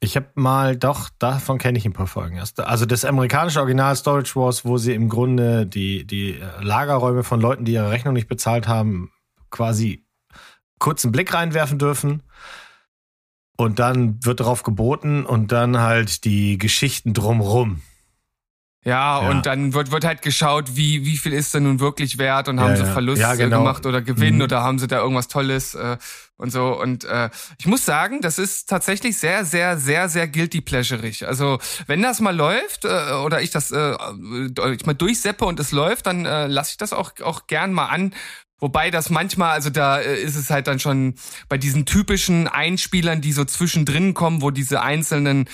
Ich 0.00 0.14
habe 0.14 0.28
mal, 0.34 0.76
doch, 0.76 1.10
davon 1.18 1.58
kenne 1.58 1.76
ich 1.76 1.84
ein 1.84 1.92
paar 1.92 2.06
Folgen 2.06 2.36
erst. 2.36 2.60
Also 2.60 2.86
das 2.86 3.04
amerikanische 3.04 3.58
Original 3.58 3.96
Storage 3.96 4.36
Wars, 4.36 4.64
wo 4.64 4.78
sie 4.78 4.94
im 4.94 5.08
Grunde 5.08 5.66
die, 5.66 6.06
die 6.06 6.40
Lagerräume 6.60 7.24
von 7.24 7.40
Leuten, 7.40 7.64
die 7.64 7.72
ihre 7.72 7.90
Rechnung 7.90 8.14
nicht 8.14 8.28
bezahlt 8.28 8.68
haben, 8.68 9.10
quasi 9.50 10.06
kurzen 10.78 11.10
Blick 11.10 11.34
reinwerfen 11.34 11.78
dürfen. 11.78 12.22
Und 13.56 13.80
dann 13.80 14.24
wird 14.24 14.38
darauf 14.38 14.62
geboten 14.62 15.26
und 15.26 15.50
dann 15.50 15.78
halt 15.78 16.24
die 16.24 16.58
Geschichten 16.58 17.12
drumrum. 17.12 17.82
Ja, 18.84 19.20
ja, 19.20 19.28
und 19.28 19.44
dann 19.44 19.74
wird, 19.74 19.90
wird 19.90 20.04
halt 20.04 20.22
geschaut, 20.22 20.76
wie, 20.76 21.04
wie 21.04 21.16
viel 21.16 21.32
ist 21.32 21.52
denn 21.52 21.64
nun 21.64 21.80
wirklich 21.80 22.16
wert 22.16 22.48
und 22.48 22.60
haben 22.60 22.70
ja, 22.70 22.76
sie 22.76 22.84
Verlust 22.84 23.20
ja, 23.20 23.34
genau. 23.34 23.58
gemacht 23.58 23.84
oder 23.86 24.00
Gewinn 24.02 24.36
mhm. 24.36 24.42
oder 24.42 24.62
haben 24.62 24.78
sie 24.78 24.86
da 24.86 24.98
irgendwas 25.00 25.26
Tolles 25.26 25.74
äh, 25.74 25.96
und 26.36 26.52
so. 26.52 26.80
Und 26.80 27.04
äh, 27.04 27.28
ich 27.58 27.66
muss 27.66 27.84
sagen, 27.84 28.20
das 28.20 28.38
ist 28.38 28.68
tatsächlich 28.68 29.18
sehr, 29.18 29.44
sehr, 29.44 29.78
sehr, 29.78 30.08
sehr 30.08 30.28
guilty 30.28 30.60
pleasureig. 30.60 31.24
Also 31.24 31.58
wenn 31.88 32.02
das 32.02 32.20
mal 32.20 32.34
läuft 32.34 32.84
äh, 32.84 33.14
oder 33.24 33.42
ich 33.42 33.50
das 33.50 33.72
äh, 33.72 33.96
ich 34.72 34.86
mal 34.86 34.94
durchseppe 34.94 35.44
und 35.44 35.58
es 35.58 35.72
läuft, 35.72 36.06
dann 36.06 36.24
äh, 36.24 36.46
lasse 36.46 36.70
ich 36.70 36.76
das 36.76 36.92
auch, 36.92 37.12
auch 37.22 37.48
gern 37.48 37.72
mal 37.72 37.86
an 37.86 38.14
Wobei 38.60 38.90
das 38.90 39.08
manchmal, 39.08 39.52
also 39.52 39.70
da 39.70 40.00
äh, 40.00 40.20
ist 40.20 40.34
es 40.34 40.50
halt 40.50 40.66
dann 40.66 40.80
schon 40.80 41.14
bei 41.48 41.58
diesen 41.58 41.86
typischen 41.86 42.48
Einspielern, 42.48 43.20
die 43.20 43.32
so 43.32 43.44
zwischendrin 43.44 44.14
kommen, 44.14 44.42
wo 44.42 44.50
diese 44.50 44.82
einzelnen 44.82 45.48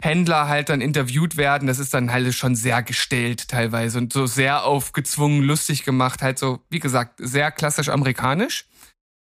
Händler 0.00 0.48
halt 0.48 0.68
dann 0.68 0.80
interviewt 0.80 1.36
werden, 1.36 1.66
das 1.66 1.78
ist 1.78 1.94
dann 1.94 2.12
halt 2.12 2.32
schon 2.34 2.54
sehr 2.54 2.82
gestellt 2.82 3.48
teilweise 3.48 3.98
und 3.98 4.12
so 4.12 4.26
sehr 4.26 4.64
aufgezwungen, 4.64 5.42
lustig 5.42 5.84
gemacht, 5.84 6.22
halt 6.22 6.38
so, 6.38 6.60
wie 6.70 6.78
gesagt, 6.78 7.14
sehr 7.18 7.50
klassisch 7.50 7.88
amerikanisch. 7.88 8.66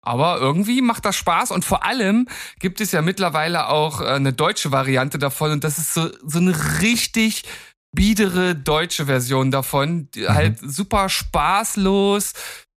Aber 0.02 0.40
irgendwie 0.40 0.82
macht 0.82 1.06
das 1.06 1.18
Spaß 1.18 1.52
und 1.52 1.66
vor 1.66 1.84
allem 1.84 2.28
gibt 2.60 2.80
es 2.82 2.94
ja 2.94 3.02
mittlerweile 3.02 3.68
auch 3.68 4.02
äh, 4.02 4.06
eine 4.06 4.34
deutsche 4.34 4.72
Variante 4.72 5.20
davon 5.20 5.52
und 5.52 5.64
das 5.64 5.78
ist 5.78 5.94
so, 5.94 6.10
so 6.26 6.40
eine 6.40 6.82
richtig 6.82 7.44
biedere 7.92 8.56
deutsche 8.56 9.08
Version 9.08 9.52
davon, 9.52 10.10
die 10.12 10.22
mhm. 10.22 10.30
halt 10.30 10.60
super 10.62 11.10
spaßlos, 11.10 12.34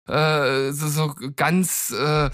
äh, 0.08 0.72
so, 0.72 0.88
so 0.88 1.14
ganz, 1.36 1.90
äh, 1.90 2.30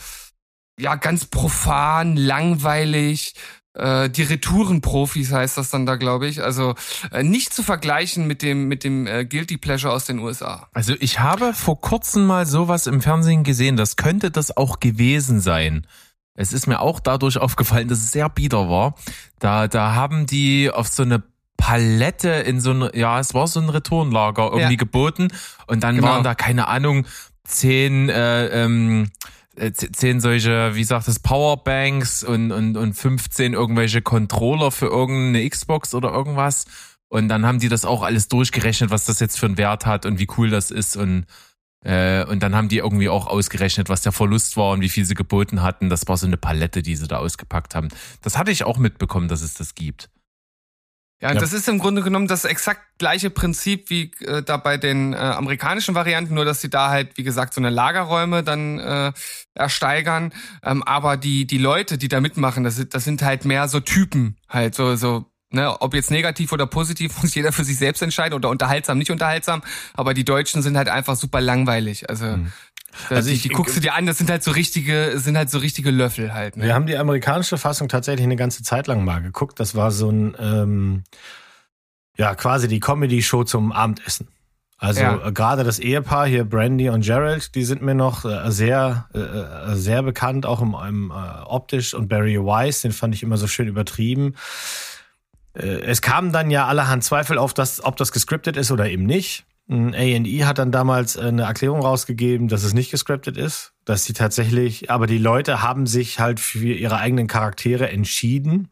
ja, 0.78 0.94
ganz 0.96 1.26
profan, 1.26 2.16
langweilig. 2.16 3.34
Äh, 3.76 4.08
die 4.08 4.22
Retourenprofis 4.22 5.32
heißt 5.32 5.58
das 5.58 5.70
dann 5.70 5.86
da, 5.86 5.96
glaube 5.96 6.26
ich. 6.26 6.42
Also 6.42 6.74
äh, 7.12 7.22
nicht 7.22 7.52
zu 7.52 7.62
vergleichen 7.62 8.26
mit 8.26 8.42
dem 8.42 8.68
mit 8.68 8.84
dem 8.84 9.06
äh, 9.06 9.24
Guilty 9.24 9.58
Pleasure 9.58 9.92
aus 9.92 10.06
den 10.06 10.18
USA. 10.18 10.68
Also 10.72 10.94
ich 10.98 11.20
habe 11.20 11.52
vor 11.52 11.80
kurzem 11.80 12.26
mal 12.26 12.46
sowas 12.46 12.86
im 12.86 13.02
Fernsehen 13.02 13.44
gesehen. 13.44 13.76
Das 13.76 13.96
könnte 13.96 14.30
das 14.30 14.56
auch 14.56 14.80
gewesen 14.80 15.40
sein. 15.40 15.86
Es 16.34 16.52
ist 16.52 16.66
mir 16.66 16.80
auch 16.80 17.00
dadurch 17.00 17.38
aufgefallen, 17.38 17.88
dass 17.88 17.98
es 17.98 18.12
sehr 18.12 18.28
bieder 18.30 18.68
war. 18.70 18.94
Da 19.38 19.68
da 19.68 19.94
haben 19.94 20.26
die 20.26 20.70
auf 20.70 20.88
so 20.88 21.02
eine 21.02 21.22
Palette 21.58 22.28
in 22.28 22.60
so 22.60 22.70
ein, 22.70 22.90
ja, 22.94 23.18
es 23.18 23.34
war 23.34 23.46
so 23.46 23.60
ein 23.60 23.68
Retourenlager 23.68 24.44
irgendwie 24.44 24.72
ja. 24.72 24.78
geboten 24.78 25.28
und 25.66 25.82
dann 25.82 25.96
genau. 25.96 26.08
waren 26.08 26.24
da 26.24 26.34
keine 26.34 26.68
Ahnung 26.68 27.06
zehn, 27.46 28.08
äh, 28.08 28.46
ähm, 28.64 29.10
äh, 29.56 29.72
zehn 29.72 30.20
solche, 30.20 30.74
wie 30.74 30.84
sagt 30.84 31.08
es, 31.08 31.18
Powerbanks 31.18 32.24
und, 32.24 32.52
und, 32.52 32.76
und 32.76 32.94
15 32.94 33.54
irgendwelche 33.54 34.02
Controller 34.02 34.70
für 34.70 34.86
irgendeine 34.86 35.48
Xbox 35.48 35.94
oder 35.94 36.12
irgendwas. 36.12 36.66
Und 37.08 37.28
dann 37.28 37.46
haben 37.46 37.58
die 37.58 37.68
das 37.68 37.84
auch 37.84 38.02
alles 38.02 38.28
durchgerechnet, 38.28 38.90
was 38.90 39.04
das 39.04 39.20
jetzt 39.20 39.38
für 39.38 39.46
einen 39.46 39.58
Wert 39.58 39.86
hat 39.86 40.06
und 40.06 40.18
wie 40.18 40.28
cool 40.36 40.50
das 40.50 40.70
ist 40.70 40.96
und 40.96 41.26
äh, 41.84 42.24
und 42.24 42.42
dann 42.42 42.56
haben 42.56 42.68
die 42.68 42.78
irgendwie 42.78 43.08
auch 43.08 43.28
ausgerechnet, 43.28 43.88
was 43.88 44.02
der 44.02 44.10
Verlust 44.10 44.56
war 44.56 44.72
und 44.72 44.80
wie 44.80 44.88
viel 44.88 45.04
sie 45.04 45.14
geboten 45.14 45.62
hatten. 45.62 45.88
Das 45.88 46.08
war 46.08 46.16
so 46.16 46.26
eine 46.26 46.36
Palette, 46.36 46.82
die 46.82 46.96
sie 46.96 47.06
da 47.06 47.18
ausgepackt 47.18 47.76
haben. 47.76 47.88
Das 48.22 48.36
hatte 48.36 48.50
ich 48.50 48.64
auch 48.64 48.76
mitbekommen, 48.76 49.28
dass 49.28 49.40
es 49.40 49.54
das 49.54 49.76
gibt. 49.76 50.10
Ja, 51.20 51.32
ja, 51.32 51.40
das 51.40 51.54
ist 51.54 51.66
im 51.66 51.78
Grunde 51.78 52.02
genommen 52.02 52.28
das 52.28 52.44
exakt 52.44 52.82
gleiche 52.98 53.30
Prinzip 53.30 53.88
wie 53.88 54.12
äh, 54.20 54.42
da 54.42 54.58
bei 54.58 54.76
den 54.76 55.14
äh, 55.14 55.16
amerikanischen 55.16 55.94
Varianten, 55.94 56.34
nur 56.34 56.44
dass 56.44 56.60
sie 56.60 56.68
da 56.68 56.90
halt, 56.90 57.16
wie 57.16 57.22
gesagt, 57.22 57.54
so 57.54 57.60
eine 57.60 57.70
Lagerräume 57.70 58.42
dann 58.42 58.78
äh, 58.78 59.12
ersteigern. 59.54 60.34
Ähm, 60.62 60.82
aber 60.82 61.16
die, 61.16 61.46
die 61.46 61.58
Leute, 61.58 61.96
die 61.96 62.08
da 62.08 62.20
mitmachen, 62.20 62.64
das, 62.64 62.86
das 62.88 63.04
sind 63.04 63.22
halt 63.22 63.46
mehr 63.46 63.66
so 63.68 63.80
Typen, 63.80 64.36
halt 64.48 64.74
so, 64.74 64.96
so 64.96 65.24
Ne, 65.52 65.80
ob 65.80 65.94
jetzt 65.94 66.10
negativ 66.10 66.52
oder 66.52 66.66
positiv, 66.66 67.16
muss 67.22 67.34
jeder 67.34 67.52
für 67.52 67.62
sich 67.62 67.78
selbst 67.78 68.02
entscheiden 68.02 68.34
oder 68.34 68.50
unterhaltsam, 68.50 68.98
nicht 68.98 69.12
unterhaltsam. 69.12 69.62
Aber 69.94 70.12
die 70.12 70.24
Deutschen 70.24 70.60
sind 70.60 70.76
halt 70.76 70.88
einfach 70.88 71.14
super 71.14 71.40
langweilig. 71.40 72.10
Also 72.10 72.26
mhm. 72.26 72.52
Also 73.10 73.30
ich, 73.30 73.42
die, 73.42 73.48
die 73.48 73.54
guckst 73.54 73.76
du 73.76 73.80
dir 73.80 73.94
an, 73.94 74.06
das 74.06 74.18
sind 74.18 74.30
halt 74.30 74.42
so 74.42 74.50
richtige, 74.50 75.12
sind 75.16 75.36
halt 75.36 75.50
so 75.50 75.58
richtige 75.58 75.90
Löffel 75.90 76.34
halt. 76.34 76.56
Ne? 76.56 76.64
Wir 76.64 76.74
haben 76.74 76.86
die 76.86 76.96
amerikanische 76.96 77.58
Fassung 77.58 77.88
tatsächlich 77.88 78.24
eine 78.24 78.36
ganze 78.36 78.62
Zeit 78.62 78.86
lang 78.86 79.04
mal 79.04 79.22
geguckt. 79.22 79.60
Das 79.60 79.74
war 79.74 79.90
so 79.90 80.10
ein, 80.10 80.36
ähm, 80.38 81.04
ja, 82.16 82.34
quasi 82.34 82.68
die 82.68 82.80
Comedy-Show 82.80 83.44
zum 83.44 83.72
Abendessen. 83.72 84.28
Also 84.78 85.00
ja. 85.00 85.26
Äh, 85.26 85.32
gerade 85.32 85.64
das 85.64 85.78
Ehepaar 85.78 86.26
hier, 86.26 86.44
Brandy 86.44 86.90
und 86.90 87.04
Gerald, 87.04 87.54
die 87.54 87.64
sind 87.64 87.82
mir 87.82 87.94
noch 87.94 88.24
äh, 88.24 88.50
sehr, 88.50 89.08
äh, 89.14 89.74
sehr 89.74 90.02
bekannt, 90.02 90.44
auch 90.44 90.60
im, 90.60 90.76
im 90.86 91.12
optisch. 91.46 91.94
Und 91.94 92.08
Barry 92.08 92.38
Weiss, 92.38 92.82
den 92.82 92.92
fand 92.92 93.14
ich 93.14 93.22
immer 93.22 93.36
so 93.36 93.46
schön 93.46 93.68
übertrieben. 93.68 94.34
Es 95.54 96.02
kamen 96.02 96.32
dann 96.32 96.50
ja 96.50 96.66
allerhand 96.66 97.02
Zweifel 97.02 97.38
auf 97.38 97.54
das, 97.54 97.82
ob 97.82 97.96
das 97.96 98.12
gescriptet 98.12 98.58
ist 98.58 98.70
oder 98.70 98.90
eben 98.90 99.06
nicht. 99.06 99.46
A&E 99.68 100.44
hat 100.44 100.58
dann 100.58 100.70
damals 100.70 101.16
eine 101.16 101.42
Erklärung 101.42 101.80
rausgegeben, 101.80 102.48
dass 102.48 102.62
es 102.62 102.72
nicht 102.72 102.90
gescriptet 102.90 103.36
ist, 103.36 103.72
dass 103.84 104.04
sie 104.04 104.12
tatsächlich, 104.12 104.90
aber 104.90 105.06
die 105.06 105.18
Leute 105.18 105.62
haben 105.62 105.86
sich 105.86 106.20
halt 106.20 106.38
für 106.38 106.72
ihre 106.72 106.98
eigenen 106.98 107.26
Charaktere 107.26 107.88
entschieden 107.90 108.68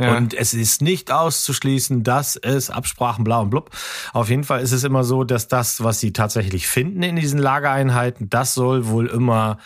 ja. 0.00 0.16
Und 0.16 0.32
es 0.32 0.54
ist 0.54 0.80
nicht 0.80 1.12
auszuschließen, 1.12 2.02
dass 2.02 2.36
es 2.36 2.70
Absprachen 2.70 3.22
bla 3.22 3.40
und 3.40 3.50
blub. 3.50 3.70
Auf 4.14 4.30
jeden 4.30 4.44
Fall 4.44 4.60
ist 4.60 4.72
es 4.72 4.82
immer 4.82 5.04
so, 5.04 5.24
dass 5.24 5.46
das, 5.46 5.84
was 5.84 6.00
sie 6.00 6.14
tatsächlich 6.14 6.68
finden 6.68 7.02
in 7.02 7.16
diesen 7.16 7.38
Lagereinheiten, 7.38 8.30
das 8.30 8.54
soll 8.54 8.86
wohl 8.88 9.08
immer 9.08 9.58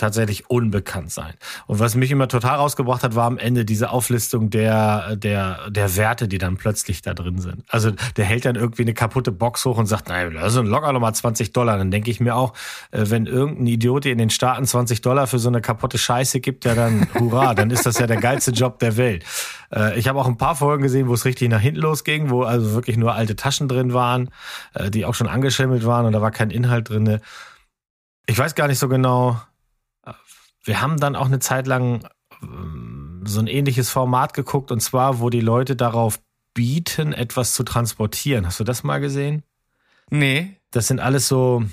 tatsächlich 0.00 0.48
unbekannt 0.48 1.12
sein. 1.12 1.34
Und 1.66 1.78
was 1.78 1.94
mich 1.94 2.10
immer 2.10 2.26
total 2.26 2.56
rausgebracht 2.56 3.02
hat, 3.02 3.14
war 3.14 3.26
am 3.26 3.36
Ende 3.36 3.64
diese 3.64 3.90
Auflistung 3.90 4.48
der, 4.48 5.14
der, 5.16 5.70
der 5.70 5.96
Werte, 5.96 6.26
die 6.26 6.38
dann 6.38 6.56
plötzlich 6.56 7.02
da 7.02 7.12
drin 7.12 7.38
sind. 7.38 7.64
Also 7.68 7.92
der 8.16 8.24
hält 8.24 8.46
dann 8.46 8.56
irgendwie 8.56 8.82
eine 8.82 8.94
kaputte 8.94 9.30
Box 9.30 9.64
hoch 9.66 9.76
und 9.76 9.86
sagt, 9.86 10.08
nein, 10.08 10.32
das 10.34 10.54
sind 10.54 10.66
locker 10.66 10.92
nochmal 10.92 11.14
20 11.14 11.52
Dollar. 11.52 11.76
Dann 11.76 11.90
denke 11.90 12.10
ich 12.10 12.18
mir 12.18 12.34
auch, 12.34 12.54
äh, 12.92 13.04
wenn 13.08 13.26
irgendein 13.26 13.66
Idiot 13.66 14.06
in 14.06 14.16
den 14.16 14.30
Staaten 14.30 14.64
20 14.64 15.02
Dollar 15.02 15.26
für 15.26 15.38
so 15.38 15.48
eine 15.48 15.60
kaputte 15.60 15.98
Scheiße 15.98 16.40
gibt, 16.40 16.64
ja 16.64 16.74
dann 16.74 17.06
hurra, 17.18 17.54
dann 17.54 17.70
ist 17.70 17.84
das 17.84 17.98
ja 17.98 18.06
der 18.06 18.16
geilste 18.16 18.52
Job 18.52 18.78
der 18.78 18.96
Welt. 18.96 19.24
Äh, 19.70 19.98
ich 19.98 20.08
habe 20.08 20.18
auch 20.18 20.26
ein 20.26 20.38
paar 20.38 20.56
Folgen 20.56 20.82
gesehen, 20.82 21.08
wo 21.08 21.14
es 21.14 21.26
richtig 21.26 21.50
nach 21.50 21.60
hinten 21.60 21.80
losging, 21.80 22.30
wo 22.30 22.42
also 22.42 22.72
wirklich 22.72 22.96
nur 22.96 23.14
alte 23.14 23.36
Taschen 23.36 23.68
drin 23.68 23.92
waren, 23.92 24.30
äh, 24.72 24.90
die 24.90 25.04
auch 25.04 25.14
schon 25.14 25.28
angeschimmelt 25.28 25.84
waren 25.84 26.06
und 26.06 26.12
da 26.12 26.22
war 26.22 26.30
kein 26.30 26.50
Inhalt 26.50 26.88
drin. 26.88 27.20
Ich 28.26 28.38
weiß 28.38 28.54
gar 28.54 28.66
nicht 28.68 28.78
so 28.78 28.88
genau, 28.88 29.40
wir 30.64 30.80
haben 30.80 30.98
dann 30.98 31.16
auch 31.16 31.26
eine 31.26 31.38
Zeit 31.38 31.66
lang 31.66 32.08
ähm, 32.42 33.22
so 33.24 33.40
ein 33.40 33.46
ähnliches 33.46 33.90
Format 33.90 34.34
geguckt 34.34 34.70
und 34.70 34.80
zwar, 34.80 35.20
wo 35.20 35.30
die 35.30 35.40
Leute 35.40 35.76
darauf 35.76 36.20
bieten, 36.54 37.12
etwas 37.12 37.54
zu 37.54 37.62
transportieren. 37.62 38.46
Hast 38.46 38.60
du 38.60 38.64
das 38.64 38.82
mal 38.82 38.98
gesehen? 38.98 39.42
Nee. 40.10 40.56
Das 40.70 40.88
sind 40.88 41.00
alles 41.00 41.28
so 41.28 41.64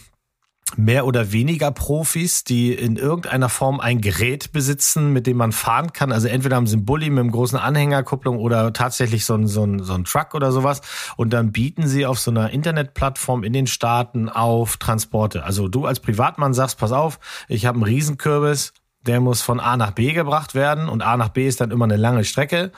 mehr 0.76 1.06
oder 1.06 1.32
weniger 1.32 1.72
Profis, 1.72 2.44
die 2.44 2.74
in 2.74 2.98
irgendeiner 2.98 3.50
Form 3.50 3.80
ein 3.80 4.02
Gerät 4.02 4.52
besitzen, 4.52 5.14
mit 5.14 5.26
dem 5.28 5.38
man 5.38 5.52
fahren 5.52 5.94
kann. 5.94 6.12
Also 6.12 6.28
entweder 6.28 6.56
haben 6.56 6.68
sie 6.68 6.76
einen 6.76 6.86
Bulli 6.86 7.10
mit 7.10 7.20
einem 7.20 7.32
großen 7.32 7.58
Anhängerkupplung 7.58 8.38
oder 8.38 8.74
tatsächlich 8.74 9.26
so 9.26 9.36
ein, 9.36 9.48
so 9.48 9.64
ein, 9.64 9.84
so 9.84 9.94
ein 9.94 10.04
Truck 10.04 10.36
oder 10.36 10.52
sowas. 10.52 10.82
Und 11.16 11.32
dann 11.32 11.52
bieten 11.52 11.88
sie 11.88 12.06
auf 12.06 12.20
so 12.20 12.32
einer 12.32 12.50
Internetplattform 12.50 13.44
in 13.44 13.54
den 13.54 13.68
Staaten 13.68 14.30
auf 14.30 14.78
Transporte. 14.78 15.44
Also 15.44 15.68
du 15.68 15.86
als 15.86 16.00
Privatmann 16.00 16.54
sagst, 16.54 16.78
pass 16.78 16.92
auf, 16.92 17.20
ich 17.48 17.66
habe 17.66 17.78
einen 17.78 17.84
Riesenkürbis, 17.84 18.74
der 19.06 19.22
muss 19.22 19.42
von 19.42 19.60
A 19.60 19.78
nach 19.78 19.92
B 19.92 20.12
gebracht 20.14 20.54
werden 20.54 20.90
und 20.90 21.02
A 21.02 21.16
nach 21.18 21.30
B 21.30 21.48
ist 21.48 21.62
dann 21.62 21.72
immer 21.72 21.86
eine 21.86 21.98
lange 21.98 22.26
Strecke 22.26 22.72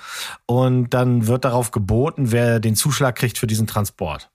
und 0.45 0.93
dann 0.93 1.27
wird 1.27 1.43
darauf 1.43 1.71
geboten, 1.71 2.31
wer 2.31 2.59
den 2.59 2.75
Zuschlag 2.75 3.15
kriegt 3.15 3.37
für 3.37 3.47
diesen 3.47 3.67
Transport. 3.67 4.29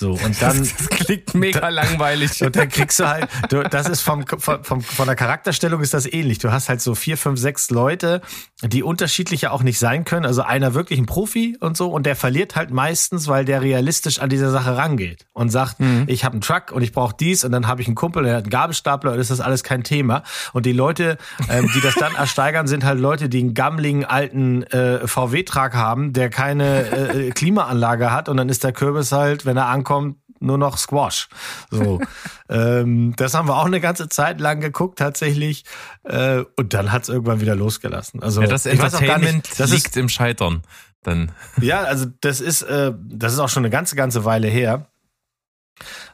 So, 0.00 0.12
und 0.12 0.40
dann. 0.40 0.58
Das, 0.58 0.88
klingt 0.88 1.34
mega 1.34 1.68
langweilig. 1.68 2.42
Und 2.42 2.56
dann 2.56 2.70
kriegst 2.70 3.00
du 3.00 3.06
halt, 3.06 3.28
du, 3.50 3.62
das 3.62 3.86
ist 3.86 4.00
vom, 4.00 4.26
vom, 4.26 4.64
vom, 4.64 4.80
von 4.80 5.06
der 5.06 5.14
Charakterstellung 5.14 5.82
ist 5.82 5.92
das 5.92 6.10
ähnlich. 6.10 6.38
Du 6.38 6.50
hast 6.50 6.70
halt 6.70 6.80
so 6.80 6.94
vier, 6.94 7.18
fünf, 7.18 7.38
sechs 7.38 7.70
Leute, 7.70 8.22
die 8.62 8.82
unterschiedlicher 8.82 9.52
auch 9.52 9.62
nicht 9.62 9.78
sein 9.78 10.04
können. 10.04 10.24
Also 10.24 10.40
einer 10.40 10.72
wirklich 10.72 10.98
ein 10.98 11.04
Profi 11.04 11.58
und 11.60 11.76
so, 11.76 11.90
und 11.90 12.06
der 12.06 12.16
verliert 12.16 12.56
halt 12.56 12.70
meistens, 12.70 13.28
weil 13.28 13.44
der 13.44 13.60
realistisch 13.60 14.20
an 14.20 14.30
diese 14.30 14.50
Sache 14.50 14.74
rangeht 14.74 15.26
und 15.34 15.50
sagt, 15.50 15.80
mhm. 15.80 16.04
ich 16.06 16.24
habe 16.24 16.32
einen 16.32 16.40
Truck 16.40 16.72
und 16.72 16.80
ich 16.80 16.92
brauche 16.92 17.14
dies 17.20 17.44
und 17.44 17.52
dann 17.52 17.66
habe 17.66 17.82
ich 17.82 17.86
einen 17.86 17.94
Kumpel, 17.94 18.22
der 18.22 18.36
hat 18.36 18.44
einen 18.44 18.50
Gabelstapler 18.50 19.12
und 19.12 19.18
ist 19.18 19.30
das 19.30 19.40
alles 19.40 19.62
kein 19.64 19.84
Thema. 19.84 20.22
Und 20.54 20.64
die 20.64 20.72
Leute, 20.72 21.18
ähm, 21.50 21.70
die 21.74 21.80
das 21.82 21.94
dann 21.94 22.14
ersteigern, 22.16 22.66
sind 22.66 22.84
halt 22.84 22.98
Leute, 22.98 23.28
die 23.28 23.40
einen 23.40 23.52
gammligen 23.52 24.06
alten 24.06 24.62
äh, 24.62 25.06
VW-Trag 25.06 25.74
haben, 25.74 26.14
der 26.14 26.30
keine 26.30 26.86
äh, 26.86 27.30
Klimaanlage 27.32 28.12
hat 28.12 28.30
und 28.30 28.38
dann 28.38 28.48
ist 28.48 28.64
der 28.64 28.72
Kürbis 28.72 29.12
halt, 29.12 29.44
wenn 29.44 29.58
er 29.58 29.66
ankommt, 29.66 29.89
kommt, 29.90 30.18
nur 30.38 30.56
noch 30.56 30.78
Squash. 30.78 31.28
So, 31.70 32.00
ähm, 32.48 33.14
das 33.16 33.34
haben 33.34 33.48
wir 33.48 33.56
auch 33.56 33.66
eine 33.66 33.80
ganze 33.80 34.08
Zeit 34.08 34.40
lang 34.40 34.60
geguckt 34.60 34.98
tatsächlich. 34.98 35.64
Äh, 36.04 36.44
und 36.56 36.74
dann 36.74 36.92
hat 36.92 37.02
es 37.02 37.08
irgendwann 37.08 37.40
wieder 37.40 37.56
losgelassen. 37.56 38.22
Also 38.22 38.40
ja, 38.40 38.46
das 38.46 38.66
Entertainment 38.66 39.44
nicht, 39.48 39.58
das 39.58 39.70
liegt 39.70 39.88
ist, 39.88 39.96
im 39.96 40.08
Scheitern. 40.08 40.62
Dann. 41.02 41.32
Ja, 41.60 41.82
also 41.82 42.06
das 42.20 42.40
ist 42.40 42.62
äh, 42.62 42.92
das 43.02 43.32
ist 43.32 43.38
auch 43.40 43.48
schon 43.48 43.62
eine 43.64 43.70
ganze 43.70 43.96
ganze 43.96 44.24
Weile 44.24 44.48
her. 44.48 44.86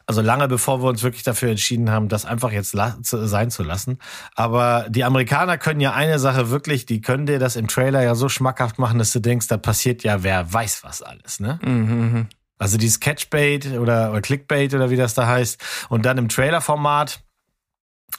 Also 0.06 0.22
lange 0.22 0.48
bevor 0.48 0.80
wir 0.80 0.88
uns 0.88 1.02
wirklich 1.02 1.24
dafür 1.24 1.50
entschieden 1.50 1.90
haben, 1.90 2.08
das 2.08 2.24
einfach 2.24 2.52
jetzt 2.52 2.76
sein 3.02 3.50
zu 3.50 3.62
lassen. 3.64 3.98
Aber 4.36 4.86
die 4.88 5.02
Amerikaner 5.02 5.58
können 5.58 5.80
ja 5.80 5.92
eine 5.92 6.20
Sache 6.20 6.50
wirklich, 6.50 6.86
die 6.86 7.00
können 7.00 7.26
dir 7.26 7.40
das 7.40 7.56
im 7.56 7.66
Trailer 7.66 8.02
ja 8.02 8.14
so 8.14 8.28
schmackhaft 8.28 8.78
machen, 8.78 9.00
dass 9.00 9.10
du 9.12 9.18
denkst, 9.18 9.48
da 9.48 9.56
passiert 9.56 10.04
ja 10.04 10.22
wer 10.22 10.52
weiß 10.52 10.84
was 10.84 11.02
alles, 11.02 11.40
ne? 11.40 11.58
Mhm. 11.64 12.28
Also 12.58 12.78
dieses 12.78 13.00
Catchbait 13.00 13.66
oder, 13.78 14.10
oder 14.10 14.22
Clickbait 14.22 14.72
oder 14.74 14.90
wie 14.90 14.96
das 14.96 15.14
da 15.14 15.26
heißt. 15.26 15.62
Und 15.88 16.06
dann 16.06 16.18
im 16.18 16.28
Trailer-Format, 16.28 17.20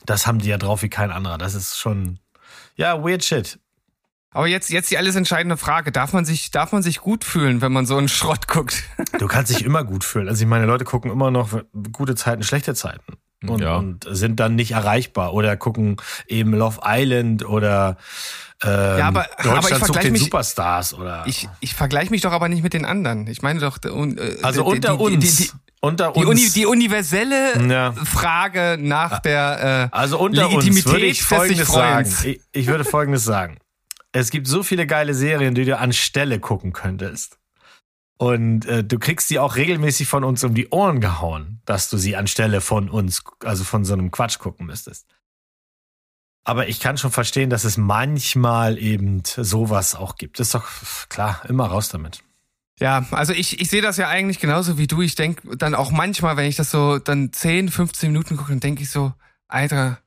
das 0.05 0.27
haben 0.27 0.39
die 0.39 0.49
ja 0.49 0.57
drauf 0.57 0.83
wie 0.83 0.89
kein 0.89 1.11
anderer. 1.11 1.37
Das 1.37 1.55
ist 1.55 1.77
schon, 1.77 2.19
ja, 2.75 3.03
weird 3.03 3.23
shit. 3.23 3.59
Aber 4.31 4.45
jetzt, 4.45 4.69
jetzt 4.69 4.91
die 4.91 4.97
alles 4.97 5.15
entscheidende 5.15 5.57
Frage. 5.57 5.91
Darf 5.91 6.13
man 6.13 6.25
sich, 6.25 6.51
darf 6.51 6.71
man 6.71 6.83
sich 6.83 6.99
gut 6.99 7.23
fühlen, 7.23 7.61
wenn 7.61 7.71
man 7.71 7.87
so 7.87 7.97
einen 7.97 8.09
Schrott 8.09 8.47
guckt? 8.47 8.83
Du 9.17 9.27
kannst 9.27 9.51
dich 9.51 9.65
immer 9.65 9.83
gut 9.83 10.03
fühlen. 10.03 10.27
Also 10.27 10.43
ich 10.43 10.47
meine, 10.47 10.65
Leute 10.65 10.85
gucken 10.85 11.09
immer 11.09 11.31
noch 11.31 11.63
gute 11.91 12.13
Zeiten, 12.13 12.43
schlechte 12.43 12.75
Zeiten. 12.75 13.17
Und, 13.45 13.61
ja. 13.61 13.75
und 13.75 14.05
sind 14.09 14.39
dann 14.39 14.55
nicht 14.55 14.71
erreichbar 14.71 15.33
oder 15.33 15.55
gucken 15.57 15.97
eben 16.27 16.53
Love 16.53 16.79
Island 16.83 17.47
oder 17.47 17.97
ähm, 18.63 18.97
ja, 18.97 19.07
aber, 19.07 19.27
Deutschland 19.37 19.57
aber 19.57 19.69
ich 19.69 19.85
sucht 19.85 20.03
den 20.03 20.11
mich, 20.13 20.23
Superstars 20.23 20.95
oder. 20.95 21.23
Ich, 21.27 21.47
ich 21.59 21.75
vergleiche 21.75 22.09
mich 22.09 22.21
doch 22.21 22.31
aber 22.31 22.49
nicht 22.49 22.63
mit 22.63 22.73
den 22.73 22.85
anderen. 22.85 23.27
Ich 23.27 23.43
meine 23.43 23.59
doch. 23.59 23.77
Äh, 23.83 24.37
also 24.41 24.63
die, 24.63 24.69
unter 24.69 24.97
die, 24.97 25.03
uns. 25.03 25.35
Die, 25.37 25.51
unter 25.79 26.15
uns. 26.15 26.25
Uni, 26.25 26.49
die 26.49 26.65
universelle 26.65 27.69
ja. 27.69 27.93
Frage 27.93 28.77
nach 28.79 29.19
der 29.19 29.89
äh, 29.91 29.95
also 29.95 30.17
unter 30.17 30.43
Legitimität 30.43 30.85
uns 30.85 30.93
würde 30.93 31.05
ich 31.05 31.23
Folgendes 31.23 31.67
sagen. 31.67 32.13
Ich, 32.23 32.41
ich 32.51 32.67
würde 32.67 32.83
Folgendes 32.83 33.23
sagen. 33.23 33.59
Es 34.11 34.31
gibt 34.31 34.47
so 34.47 34.63
viele 34.63 34.87
geile 34.87 35.13
Serien, 35.13 35.53
die 35.53 35.65
du 35.65 35.77
anstelle 35.77 36.39
gucken 36.39 36.73
könntest. 36.73 37.37
Und 38.17 38.65
äh, 38.65 38.83
du 38.83 38.97
kriegst 38.97 39.27
sie 39.27 39.39
auch 39.39 39.55
regelmäßig 39.55 40.07
von 40.07 40.23
uns 40.23 40.43
um 40.43 40.55
die 40.55 40.69
Ohren 40.69 41.01
gehauen, 41.01 41.61
dass 41.65 41.89
du 41.89 41.97
sie 41.97 42.15
anstelle 42.15 42.61
von 42.61 42.89
uns, 42.89 43.23
also 43.43 43.63
von 43.63 43.85
so 43.85 43.93
einem 43.93 44.09
Quatsch 44.09 44.39
gucken 44.39 44.65
müsstest. 44.65 45.05
Aber 46.43 46.67
ich 46.67 46.79
kann 46.79 46.97
schon 46.97 47.11
verstehen, 47.11 47.49
dass 47.49 47.63
es 47.63 47.77
manchmal 47.77 48.77
eben 48.79 49.21
sowas 49.25 49.95
auch 49.95 50.15
gibt. 50.15 50.39
Das 50.39 50.47
ist 50.47 50.55
doch 50.55 50.67
klar, 51.09 51.41
immer 51.47 51.65
raus 51.65 51.89
damit. 51.89 52.23
Ja, 52.79 53.05
also 53.11 53.33
ich, 53.33 53.59
ich 53.59 53.69
sehe 53.69 53.81
das 53.81 53.97
ja 53.97 54.07
eigentlich 54.07 54.39
genauso 54.39 54.77
wie 54.77 54.87
du. 54.87 55.01
Ich 55.01 55.15
denke 55.15 55.57
dann 55.57 55.75
auch 55.75 55.91
manchmal, 55.91 56.37
wenn 56.37 56.45
ich 56.45 56.55
das 56.55 56.71
so 56.71 56.99
dann 56.99 57.33
10, 57.33 57.69
15 57.69 58.11
Minuten 58.11 58.37
gucke, 58.37 58.51
dann 58.51 58.59
denke 58.59 58.83
ich 58.83 58.89
so, 58.89 59.13
Alter, 59.47 59.99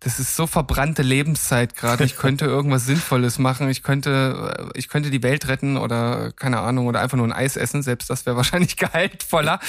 das 0.00 0.20
ist 0.20 0.36
so 0.36 0.46
verbrannte 0.46 1.02
Lebenszeit 1.02 1.74
gerade. 1.74 2.04
Ich 2.04 2.16
könnte 2.16 2.44
irgendwas 2.46 2.86
Sinnvolles 2.86 3.38
machen. 3.38 3.70
Ich 3.70 3.82
könnte, 3.82 4.70
ich 4.74 4.88
könnte 4.88 5.10
die 5.10 5.22
Welt 5.22 5.48
retten 5.48 5.76
oder 5.76 6.32
keine 6.32 6.60
Ahnung 6.60 6.86
oder 6.86 7.00
einfach 7.00 7.16
nur 7.16 7.26
ein 7.26 7.32
Eis 7.32 7.56
essen. 7.56 7.82
Selbst 7.82 8.10
das 8.10 8.26
wäre 8.26 8.36
wahrscheinlich 8.36 8.76
gehaltvoller. 8.76 9.60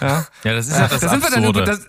Ja. 0.00 0.26
ja, 0.44 0.54
das 0.54 0.68
ist 0.68 0.76
ja 0.76 0.88
das 0.88 1.00
da 1.00 1.10
Absurde. 1.10 1.30
Sind 1.30 1.44
wir 1.44 1.52
dann, 1.52 1.66
das, 1.66 1.86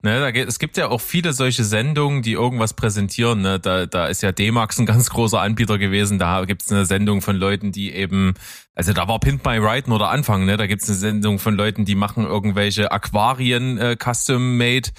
Ne, 0.00 0.20
da 0.20 0.30
geht, 0.30 0.46
es 0.46 0.60
gibt 0.60 0.76
ja 0.76 0.88
auch 0.88 1.00
viele 1.00 1.32
solche 1.32 1.64
Sendungen, 1.64 2.22
die 2.22 2.32
irgendwas 2.32 2.72
präsentieren. 2.72 3.40
Ne? 3.40 3.58
Da, 3.58 3.86
da 3.86 4.06
ist 4.06 4.22
ja 4.22 4.30
D-Max 4.30 4.78
ein 4.78 4.86
ganz 4.86 5.10
großer 5.10 5.40
Anbieter 5.40 5.76
gewesen. 5.76 6.20
Da 6.20 6.44
gibt's 6.44 6.70
eine 6.70 6.86
Sendung 6.86 7.20
von 7.20 7.34
Leuten, 7.34 7.72
die 7.72 7.92
eben, 7.92 8.34
also 8.76 8.92
da 8.92 9.08
war 9.08 9.18
Pimp 9.18 9.44
My 9.44 9.56
Ride 9.56 9.90
nur 9.90 9.98
der 9.98 10.10
Anfang. 10.10 10.44
Ne? 10.44 10.56
Da 10.56 10.68
gibt's 10.68 10.88
eine 10.88 10.96
Sendung 10.96 11.40
von 11.40 11.56
Leuten, 11.56 11.84
die 11.84 11.96
machen 11.96 12.24
irgendwelche 12.24 12.92
Aquarien 12.92 13.76
äh, 13.78 13.96
custom-made 13.96 14.90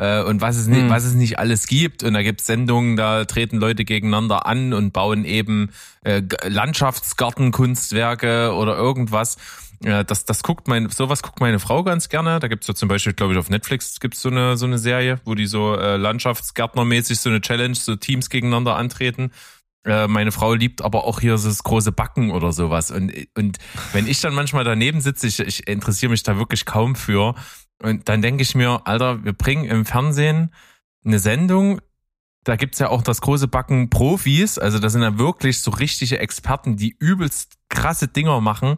äh, 0.00 0.22
und 0.22 0.40
was 0.40 0.56
es, 0.56 0.66
nicht, 0.66 0.80
hm. 0.80 0.88
was 0.88 1.04
es 1.04 1.14
nicht 1.14 1.38
alles 1.38 1.66
gibt. 1.66 2.02
Und 2.02 2.14
da 2.14 2.22
gibt's 2.22 2.46
Sendungen, 2.46 2.96
da 2.96 3.26
treten 3.26 3.58
Leute 3.58 3.84
gegeneinander 3.84 4.46
an 4.46 4.72
und 4.72 4.94
bauen 4.94 5.26
eben 5.26 5.72
äh, 6.04 6.22
Landschaftsgartenkunstwerke 6.42 8.54
oder 8.54 8.76
irgendwas. 8.76 9.36
Ja, 9.84 10.02
das, 10.02 10.24
das 10.24 10.42
guckt 10.42 10.68
mein, 10.68 10.88
sowas 10.88 11.22
guckt 11.22 11.40
meine 11.40 11.58
Frau 11.58 11.84
ganz 11.84 12.08
gerne. 12.08 12.38
Da 12.38 12.48
gibt's 12.48 12.66
ja 12.66 12.74
zum 12.74 12.88
Beispiel, 12.88 13.12
glaube 13.12 13.34
ich, 13.34 13.38
auf 13.38 13.50
Netflix 13.50 14.00
gibt's 14.00 14.22
so 14.22 14.30
eine, 14.30 14.56
so 14.56 14.64
eine 14.64 14.78
Serie, 14.78 15.20
wo 15.26 15.34
die 15.34 15.46
so 15.46 15.74
äh, 15.74 15.98
Landschaftsgärtnermäßig 15.98 17.20
so 17.20 17.28
eine 17.28 17.42
Challenge, 17.42 17.74
so 17.74 17.94
Teams 17.96 18.30
gegeneinander 18.30 18.76
antreten. 18.76 19.32
Äh, 19.84 20.08
meine 20.08 20.32
Frau 20.32 20.54
liebt 20.54 20.80
aber 20.80 21.04
auch 21.04 21.20
hier 21.20 21.36
so 21.36 21.48
das 21.48 21.62
große 21.62 21.92
Backen 21.92 22.30
oder 22.30 22.52
sowas. 22.52 22.90
Und, 22.90 23.12
und 23.36 23.58
wenn 23.92 24.06
ich 24.06 24.22
dann 24.22 24.34
manchmal 24.34 24.64
daneben 24.64 25.02
sitze, 25.02 25.26
ich, 25.26 25.40
ich 25.40 25.68
interessiere 25.68 26.10
mich 26.10 26.22
da 26.22 26.38
wirklich 26.38 26.64
kaum 26.64 26.96
für. 26.96 27.34
Und 27.82 28.08
dann 28.08 28.22
denke 28.22 28.42
ich 28.42 28.54
mir, 28.54 28.86
Alter, 28.86 29.24
wir 29.24 29.32
bringen 29.32 29.64
im 29.64 29.84
Fernsehen 29.84 30.52
eine 31.04 31.18
Sendung, 31.18 31.80
da 32.44 32.56
gibt's 32.56 32.78
ja 32.78 32.88
auch 32.88 33.02
das 33.02 33.20
große 33.20 33.48
Backen 33.48 33.90
Profis, 33.90 34.58
also 34.58 34.78
das 34.78 34.92
sind 34.92 35.02
ja 35.02 35.18
wirklich 35.18 35.60
so 35.60 35.70
richtige 35.70 36.18
Experten, 36.18 36.76
die 36.76 36.96
übelst 36.98 37.58
krasse 37.68 38.08
Dinger 38.08 38.40
machen. 38.40 38.76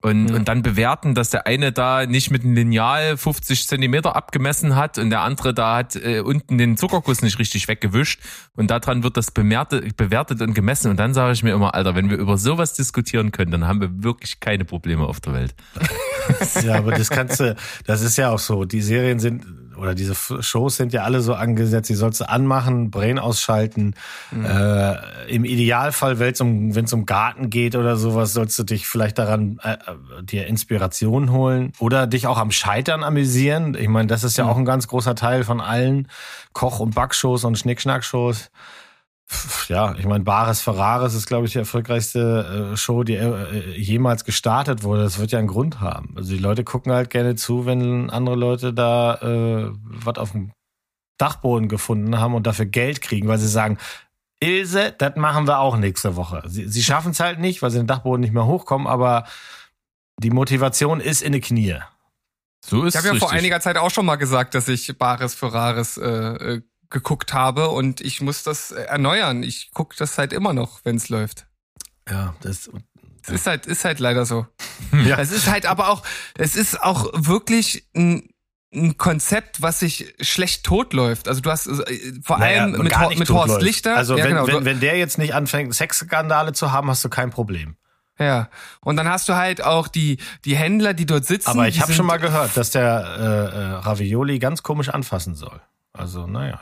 Und, 0.00 0.26
mhm. 0.26 0.34
und 0.34 0.48
dann 0.48 0.62
bewerten, 0.62 1.14
dass 1.14 1.30
der 1.30 1.46
eine 1.46 1.72
da 1.72 2.06
nicht 2.06 2.30
mit 2.30 2.44
einem 2.44 2.54
Lineal 2.54 3.16
50 3.16 3.66
Zentimeter 3.66 4.14
abgemessen 4.14 4.76
hat 4.76 4.96
und 4.98 5.10
der 5.10 5.22
andere 5.22 5.52
da 5.54 5.76
hat 5.76 5.96
äh, 5.96 6.20
unten 6.20 6.56
den 6.56 6.76
Zuckerguss 6.76 7.22
nicht 7.22 7.38
richtig 7.38 7.66
weggewischt 7.66 8.22
und 8.54 8.70
daran 8.70 9.02
wird 9.02 9.16
das 9.16 9.32
bemertet, 9.32 9.96
bewertet 9.96 10.40
und 10.40 10.54
gemessen 10.54 10.90
und 10.90 10.98
dann 10.98 11.14
sage 11.14 11.32
ich 11.32 11.42
mir 11.42 11.52
immer, 11.52 11.74
Alter, 11.74 11.96
wenn 11.96 12.10
wir 12.10 12.16
über 12.16 12.38
sowas 12.38 12.74
diskutieren 12.74 13.32
können, 13.32 13.50
dann 13.50 13.66
haben 13.66 13.80
wir 13.80 14.04
wirklich 14.04 14.38
keine 14.38 14.64
Probleme 14.64 15.04
auf 15.04 15.18
der 15.20 15.32
Welt. 15.32 15.54
ja, 16.62 16.76
aber 16.76 16.92
das 16.92 17.10
kannst 17.10 17.40
du, 17.40 17.56
das 17.84 18.02
ist 18.02 18.16
ja 18.16 18.30
auch 18.30 18.38
so, 18.38 18.64
die 18.64 18.82
Serien 18.82 19.18
sind 19.18 19.44
oder 19.78 19.94
diese 19.94 20.14
Shows 20.14 20.76
sind 20.76 20.92
ja 20.92 21.02
alle 21.02 21.20
so 21.20 21.34
angesetzt, 21.34 21.88
die 21.88 21.94
sollst 21.94 22.20
du 22.20 22.28
anmachen, 22.28 22.90
Brain 22.90 23.18
ausschalten. 23.18 23.94
Mhm. 24.30 24.44
Äh, 24.44 25.28
Im 25.28 25.44
Idealfall, 25.44 26.18
wenn 26.18 26.32
es 26.32 26.40
um, 26.40 26.74
wenn's 26.74 26.92
um 26.92 27.06
Garten 27.06 27.50
geht 27.50 27.76
oder 27.76 27.96
sowas, 27.96 28.32
sollst 28.32 28.58
du 28.58 28.64
dich 28.64 28.86
vielleicht 28.86 29.18
daran 29.18 29.58
äh, 29.62 29.72
äh, 29.72 30.22
dir 30.22 30.46
Inspiration 30.46 31.32
holen 31.32 31.72
oder 31.78 32.06
dich 32.06 32.26
auch 32.26 32.38
am 32.38 32.50
Scheitern 32.50 33.04
amüsieren. 33.04 33.76
Ich 33.78 33.88
meine, 33.88 34.08
das 34.08 34.24
ist 34.24 34.36
ja 34.36 34.44
mhm. 34.44 34.50
auch 34.50 34.56
ein 34.56 34.64
ganz 34.64 34.88
großer 34.88 35.14
Teil 35.14 35.44
von 35.44 35.60
allen 35.60 36.08
Koch- 36.52 36.80
und 36.80 36.94
Backshows 36.94 37.44
und 37.44 37.58
Schnickschnack-Shows 37.58 38.50
ja, 39.68 39.94
ich 39.96 40.06
meine, 40.06 40.24
Bares 40.24 40.60
Ferraris 40.62 41.14
ist, 41.14 41.26
glaube 41.26 41.46
ich, 41.46 41.52
die 41.52 41.58
erfolgreichste 41.58 42.72
äh, 42.72 42.76
Show, 42.76 43.04
die 43.04 43.16
äh, 43.16 43.78
jemals 43.78 44.24
gestartet 44.24 44.82
wurde. 44.82 45.02
Das 45.02 45.18
wird 45.18 45.32
ja 45.32 45.38
einen 45.38 45.48
Grund 45.48 45.80
haben. 45.80 46.14
Also 46.16 46.32
die 46.32 46.38
Leute 46.38 46.64
gucken 46.64 46.92
halt 46.92 47.10
gerne 47.10 47.34
zu, 47.34 47.66
wenn 47.66 48.10
andere 48.10 48.36
Leute 48.36 48.72
da 48.72 49.14
äh, 49.16 49.70
was 49.82 50.16
auf 50.16 50.32
dem 50.32 50.52
Dachboden 51.18 51.68
gefunden 51.68 52.18
haben 52.18 52.34
und 52.34 52.46
dafür 52.46 52.66
Geld 52.66 53.02
kriegen, 53.02 53.28
weil 53.28 53.38
sie 53.38 53.48
sagen, 53.48 53.76
Ilse, 54.40 54.94
das 54.96 55.16
machen 55.16 55.46
wir 55.46 55.58
auch 55.58 55.76
nächste 55.76 56.16
Woche. 56.16 56.42
Sie, 56.46 56.68
sie 56.68 56.82
schaffen 56.82 57.10
es 57.10 57.20
halt 57.20 57.40
nicht, 57.40 57.60
weil 57.60 57.70
sie 57.70 57.78
den 57.78 57.88
Dachboden 57.88 58.20
nicht 58.20 58.32
mehr 58.32 58.46
hochkommen, 58.46 58.86
aber 58.86 59.24
die 60.20 60.30
Motivation 60.30 61.00
ist 61.00 61.22
in 61.22 61.32
die 61.32 61.40
Knie. 61.40 61.76
So 62.64 62.84
ist 62.84 62.94
ich 62.94 62.98
habe 62.98 63.14
ja 63.14 63.20
vor 63.20 63.32
einiger 63.32 63.60
Zeit 63.60 63.76
auch 63.76 63.90
schon 63.90 64.06
mal 64.06 64.16
gesagt, 64.16 64.54
dass 64.54 64.68
ich 64.68 64.96
Bares 64.96 65.34
Ferraris 65.34 65.96
äh, 65.96 66.06
äh 66.06 66.62
geguckt 66.90 67.34
habe 67.34 67.68
und 67.68 68.00
ich 68.00 68.20
muss 68.20 68.42
das 68.42 68.70
erneuern. 68.70 69.42
Ich 69.42 69.70
gucke 69.72 69.94
das 69.98 70.18
halt 70.18 70.32
immer 70.32 70.52
noch, 70.52 70.84
wenn 70.84 70.96
es 70.96 71.08
läuft. 71.08 71.46
Ja, 72.08 72.34
das 72.40 72.70
es 73.28 73.40
ist 73.40 73.46
halt, 73.46 73.66
ist 73.66 73.84
halt 73.84 74.00
leider 74.00 74.26
so. 74.26 74.46
Ja. 75.04 75.18
Es 75.18 75.32
ist 75.32 75.50
halt 75.50 75.66
aber 75.66 75.90
auch, 75.90 76.02
es 76.36 76.56
ist 76.56 76.82
auch 76.82 77.10
wirklich 77.14 77.86
ein, 77.94 78.30
ein 78.74 78.96
Konzept, 78.96 79.60
was 79.60 79.80
sich 79.80 80.14
schlecht 80.20 80.64
totläuft. 80.64 81.28
Also 81.28 81.40
du 81.40 81.50
hast 81.50 81.66
äh, 81.66 82.12
vor 82.22 82.38
naja, 82.38 82.62
allem 82.62 82.72
mit, 82.82 83.18
mit 83.18 83.30
Horst 83.30 83.60
Lichter. 83.60 83.96
Also 83.96 84.16
ja, 84.16 84.24
wenn, 84.24 84.30
genau. 84.30 84.46
wenn, 84.46 84.64
wenn 84.64 84.80
der 84.80 84.96
jetzt 84.96 85.18
nicht 85.18 85.34
anfängt, 85.34 85.74
Sexskandale 85.74 86.52
zu 86.52 86.72
haben, 86.72 86.88
hast 86.88 87.04
du 87.04 87.08
kein 87.08 87.30
Problem. 87.30 87.76
Ja, 88.18 88.48
und 88.80 88.96
dann 88.96 89.08
hast 89.08 89.28
du 89.28 89.36
halt 89.36 89.62
auch 89.62 89.86
die 89.86 90.18
die 90.44 90.56
Händler, 90.56 90.92
die 90.92 91.06
dort 91.06 91.24
sitzen. 91.24 91.50
Aber 91.50 91.68
ich 91.68 91.80
habe 91.80 91.92
schon 91.92 92.06
mal 92.06 92.16
gehört, 92.16 92.56
dass 92.56 92.70
der 92.70 93.16
äh, 93.16 93.22
äh, 93.22 93.64
Ravioli 93.74 94.40
ganz 94.40 94.64
komisch 94.64 94.88
anfassen 94.88 95.36
soll. 95.36 95.60
Also, 95.92 96.26
naja. 96.26 96.60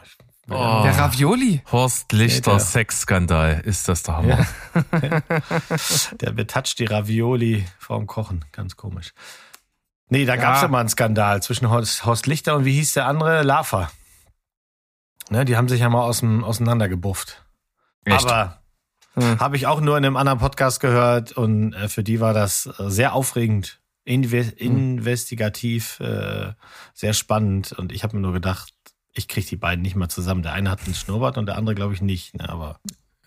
Oh, 0.49 0.83
der 0.85 0.97
Ravioli. 0.97 1.63
Horst 1.73 2.13
Lichter 2.13 2.53
ja, 2.53 2.59
Sexskandal. 2.61 3.61
Ist 3.65 3.89
das 3.89 4.05
der 4.05 4.17
Hammer. 4.17 4.47
Ja. 4.93 5.11
der 6.21 6.31
betatscht 6.31 6.79
die 6.79 6.85
Ravioli 6.85 7.67
vorm 7.79 8.07
Kochen. 8.07 8.45
Ganz 8.53 8.77
komisch. 8.77 9.13
Nee, 10.09 10.25
da 10.25 10.37
ja. 10.37 10.41
gab's 10.41 10.63
ja 10.63 10.69
mal 10.69 10.81
einen 10.81 10.89
Skandal 10.89 11.43
zwischen 11.43 11.69
Horst, 11.69 12.05
Horst 12.05 12.27
Lichter 12.29 12.55
und 12.55 12.65
wie 12.65 12.75
hieß 12.75 12.93
der 12.93 13.07
andere? 13.07 13.43
Lava. 13.43 13.91
Ne, 15.31 15.45
die 15.45 15.57
haben 15.57 15.69
sich 15.69 15.81
ja 15.81 15.89
mal 15.89 16.03
aus 16.03 16.21
dem, 16.21 16.45
auseinandergebufft. 16.45 17.45
Echt? 18.05 18.25
Aber 18.25 18.61
hm. 19.15 19.41
habe 19.41 19.57
ich 19.57 19.67
auch 19.67 19.81
nur 19.81 19.99
in 19.99 20.05
einem 20.05 20.17
anderen 20.17 20.39
Podcast 20.39 20.79
gehört 20.79 21.33
und 21.33 21.73
äh, 21.73 21.89
für 21.89 22.05
die 22.05 22.21
war 22.21 22.33
das 22.33 22.67
äh, 22.79 22.89
sehr 22.89 23.15
aufregend, 23.15 23.81
inve 24.05 24.45
hm. 24.45 24.99
investigativ, 24.99 25.99
äh, 25.99 26.53
sehr 26.95 27.15
spannend 27.15 27.73
und 27.73 27.91
ich 27.91 28.05
habe 28.05 28.15
mir 28.15 28.23
nur 28.23 28.33
gedacht, 28.33 28.76
ich 29.17 29.29
kriege 29.29 29.47
die 29.47 29.57
beiden 29.57 29.83
nicht 29.83 29.97
mal 29.97 30.09
zusammen. 30.09 30.43
Der 30.43 30.53
eine 30.53 30.71
hat 30.71 30.81
einen 30.85 30.95
Schnurrbart 30.95 31.39
und 31.39 31.47
der 31.47 31.57
andere, 31.57 31.75
glaube 31.75 31.95
ich, 31.95 32.03
nicht. 32.03 32.35
Ne? 32.35 32.49
Aber 32.49 32.79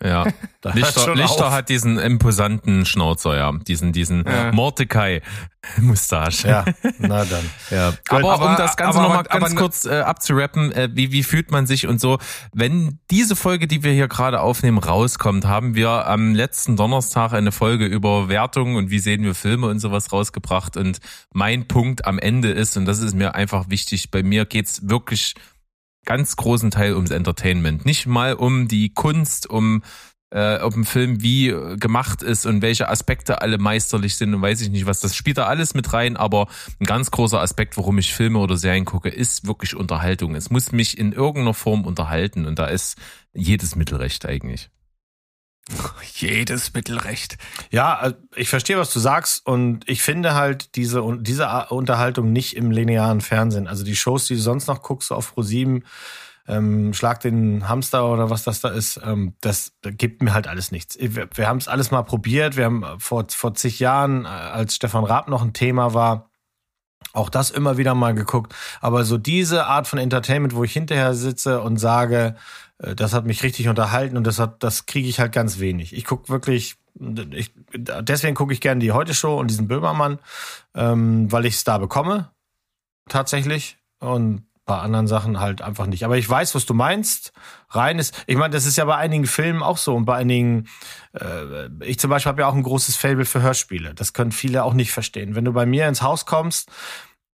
ja, 0.02 0.24
Lichter, 0.72 1.14
Lichter 1.14 1.50
hat 1.50 1.68
diesen 1.68 1.98
imposanten 1.98 2.86
Schnauzer, 2.86 3.36
ja, 3.36 3.52
diesen 3.52 3.92
diesen 3.92 4.24
ja. 4.24 4.50
Mordecai-Mustache. 4.52 6.30
Ja, 6.48 6.64
na 6.98 7.24
dann. 7.24 7.44
ja. 7.70 7.92
Aber, 8.08 8.32
aber 8.32 8.50
um 8.50 8.56
das 8.56 8.76
Ganze 8.76 9.00
nochmal 9.00 9.24
ganz 9.24 9.44
aber, 9.44 9.54
kurz 9.54 9.84
äh, 9.84 10.00
abzurappen, 10.00 10.72
äh, 10.72 10.88
wie, 10.92 11.12
wie 11.12 11.22
fühlt 11.22 11.50
man 11.50 11.66
sich 11.66 11.86
und 11.86 12.00
so, 12.00 12.18
wenn 12.54 12.98
diese 13.10 13.36
Folge, 13.36 13.66
die 13.66 13.82
wir 13.82 13.92
hier 13.92 14.08
gerade 14.08 14.40
aufnehmen, 14.40 14.78
rauskommt, 14.78 15.44
haben 15.44 15.74
wir 15.74 16.06
am 16.06 16.34
letzten 16.34 16.76
Donnerstag 16.76 17.34
eine 17.34 17.52
Folge 17.52 17.84
über 17.84 18.28
Wertung 18.30 18.76
und 18.76 18.90
wie 18.90 19.00
sehen 19.00 19.22
wir 19.22 19.34
Filme 19.34 19.66
und 19.66 19.80
sowas 19.80 20.12
rausgebracht 20.12 20.78
und 20.78 21.00
mein 21.34 21.68
Punkt 21.68 22.06
am 22.06 22.18
Ende 22.18 22.50
ist, 22.50 22.76
und 22.78 22.86
das 22.86 23.00
ist 23.00 23.14
mir 23.14 23.34
einfach 23.34 23.68
wichtig, 23.68 24.10
bei 24.10 24.22
mir 24.22 24.46
geht's 24.46 24.88
wirklich 24.88 25.34
ganz 26.04 26.36
großen 26.36 26.70
Teil 26.70 26.94
ums 26.94 27.10
Entertainment. 27.10 27.84
Nicht 27.84 28.06
mal 28.06 28.34
um 28.34 28.68
die 28.68 28.92
Kunst, 28.92 29.48
um 29.48 29.82
äh, 30.30 30.58
ob 30.58 30.76
ein 30.76 30.84
Film 30.84 31.22
wie 31.22 31.54
gemacht 31.76 32.22
ist 32.22 32.46
und 32.46 32.62
welche 32.62 32.88
Aspekte 32.88 33.42
alle 33.42 33.58
meisterlich 33.58 34.16
sind 34.16 34.32
und 34.32 34.42
weiß 34.42 34.60
ich 34.60 34.70
nicht 34.70 34.86
was. 34.86 35.00
Das 35.00 35.16
spielt 35.16 35.38
da 35.38 35.46
alles 35.46 35.74
mit 35.74 35.92
rein, 35.92 36.16
aber 36.16 36.46
ein 36.78 36.86
ganz 36.86 37.10
großer 37.10 37.40
Aspekt, 37.40 37.76
warum 37.76 37.98
ich 37.98 38.14
Filme 38.14 38.38
oder 38.38 38.56
Serien 38.56 38.84
gucke, 38.84 39.08
ist 39.08 39.46
wirklich 39.46 39.74
Unterhaltung. 39.74 40.34
Es 40.34 40.50
muss 40.50 40.72
mich 40.72 40.98
in 40.98 41.12
irgendeiner 41.12 41.54
Form 41.54 41.84
unterhalten 41.84 42.46
und 42.46 42.58
da 42.58 42.66
ist 42.66 42.96
jedes 43.34 43.74
Mittelrecht 43.74 44.24
eigentlich. 44.26 44.70
Jedes 46.14 46.74
Mittelrecht. 46.74 47.38
Ja, 47.70 48.06
äh, 48.06 48.14
ich 48.36 48.48
verstehe, 48.48 48.78
was 48.78 48.92
du 48.92 49.00
sagst 49.00 49.46
und 49.46 49.88
ich 49.88 50.02
finde 50.02 50.34
halt 50.34 50.74
diese, 50.76 51.02
diese 51.20 51.66
Unterhaltung 51.68 52.32
nicht 52.32 52.56
im 52.56 52.70
linearen 52.70 53.20
Fernsehen. 53.20 53.68
Also 53.68 53.84
die 53.84 53.96
Shows, 53.96 54.26
die 54.26 54.34
du 54.34 54.40
sonst 54.40 54.66
noch 54.66 54.82
guckst 54.82 55.12
auf 55.12 55.36
Pro7, 55.36 55.82
ähm, 56.48 56.92
Schlag 56.94 57.20
den 57.20 57.68
Hamster 57.68 58.10
oder 58.10 58.30
was 58.30 58.44
das 58.44 58.60
da 58.60 58.70
ist, 58.70 59.00
ähm, 59.04 59.34
das 59.40 59.72
gibt 59.82 60.22
mir 60.22 60.34
halt 60.34 60.48
alles 60.48 60.72
nichts. 60.72 60.96
Wir, 60.98 61.28
wir 61.32 61.46
haben 61.46 61.58
es 61.58 61.68
alles 61.68 61.90
mal 61.90 62.02
probiert. 62.02 62.56
Wir 62.56 62.64
haben 62.64 62.84
vor, 62.98 63.26
vor 63.28 63.54
zig 63.54 63.78
Jahren, 63.78 64.24
äh, 64.24 64.28
als 64.28 64.74
Stefan 64.74 65.04
Raab 65.04 65.28
noch 65.28 65.42
ein 65.42 65.52
Thema 65.52 65.94
war, 65.94 66.29
auch 67.12 67.28
das 67.28 67.50
immer 67.50 67.76
wieder 67.76 67.94
mal 67.94 68.14
geguckt. 68.14 68.54
Aber 68.80 69.04
so 69.04 69.18
diese 69.18 69.66
Art 69.66 69.86
von 69.86 69.98
Entertainment, 69.98 70.54
wo 70.54 70.64
ich 70.64 70.72
hinterher 70.72 71.14
sitze 71.14 71.60
und 71.60 71.78
sage, 71.78 72.36
äh, 72.78 72.94
das 72.94 73.12
hat 73.12 73.26
mich 73.26 73.42
richtig 73.42 73.68
unterhalten 73.68 74.16
und 74.16 74.26
das 74.26 74.38
hat, 74.38 74.62
das 74.62 74.86
kriege 74.86 75.08
ich 75.08 75.20
halt 75.20 75.32
ganz 75.32 75.58
wenig. 75.58 75.94
Ich 75.94 76.04
gucke 76.04 76.28
wirklich, 76.28 76.76
ich, 77.32 77.52
deswegen 77.74 78.34
gucke 78.34 78.52
ich 78.52 78.60
gerne 78.60 78.80
die 78.80 78.92
Heute 78.92 79.14
Show 79.14 79.38
und 79.38 79.48
diesen 79.50 79.68
Böhmermann, 79.68 80.18
ähm, 80.74 81.30
weil 81.32 81.46
ich 81.46 81.54
es 81.54 81.64
da 81.64 81.78
bekomme, 81.78 82.30
tatsächlich. 83.08 83.78
Und 84.00 84.44
bei 84.70 84.78
anderen 84.78 85.08
Sachen 85.08 85.40
halt 85.40 85.62
einfach 85.62 85.86
nicht. 85.86 86.04
Aber 86.04 86.16
ich 86.16 86.30
weiß, 86.30 86.54
was 86.54 86.64
du 86.64 86.74
meinst. 86.74 87.32
Rein 87.70 87.98
ist, 87.98 88.14
ich 88.28 88.36
meine, 88.36 88.54
das 88.54 88.66
ist 88.66 88.76
ja 88.76 88.84
bei 88.84 88.94
einigen 88.94 89.26
Filmen 89.26 89.64
auch 89.64 89.78
so 89.78 89.96
und 89.96 90.04
bei 90.04 90.14
einigen, 90.14 90.68
äh, 91.12 91.66
ich 91.80 91.98
zum 91.98 92.08
Beispiel 92.08 92.30
habe 92.30 92.42
ja 92.42 92.46
auch 92.46 92.54
ein 92.54 92.62
großes 92.62 92.96
Fable 92.96 93.24
für 93.24 93.42
Hörspiele. 93.42 93.94
Das 93.94 94.12
können 94.12 94.30
viele 94.30 94.62
auch 94.62 94.72
nicht 94.72 94.92
verstehen. 94.92 95.34
Wenn 95.34 95.44
du 95.44 95.52
bei 95.52 95.66
mir 95.66 95.88
ins 95.88 96.02
Haus 96.02 96.24
kommst, 96.24 96.70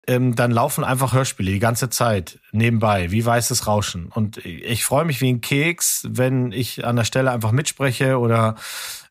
ähm, 0.07 0.37
dann 0.37 0.53
laufen 0.53 0.85
einfach 0.85 1.12
Hörspiele 1.12 1.51
die 1.51 1.59
ganze 1.59 1.90
Zeit 1.90 2.38
nebenbei, 2.53 3.11
wie 3.11 3.25
weißes 3.25 3.66
Rauschen. 3.66 4.07
Und 4.14 4.45
ich 4.45 4.85
freue 4.85 5.05
mich 5.05 5.21
wie 5.21 5.33
ein 5.33 5.40
Keks, 5.40 6.07
wenn 6.09 6.53
ich 6.53 6.85
an 6.85 6.97
der 6.97 7.05
Stelle 7.05 7.33
einfach 7.33 7.53
mitspreche 7.53 8.19
oder 8.19 8.55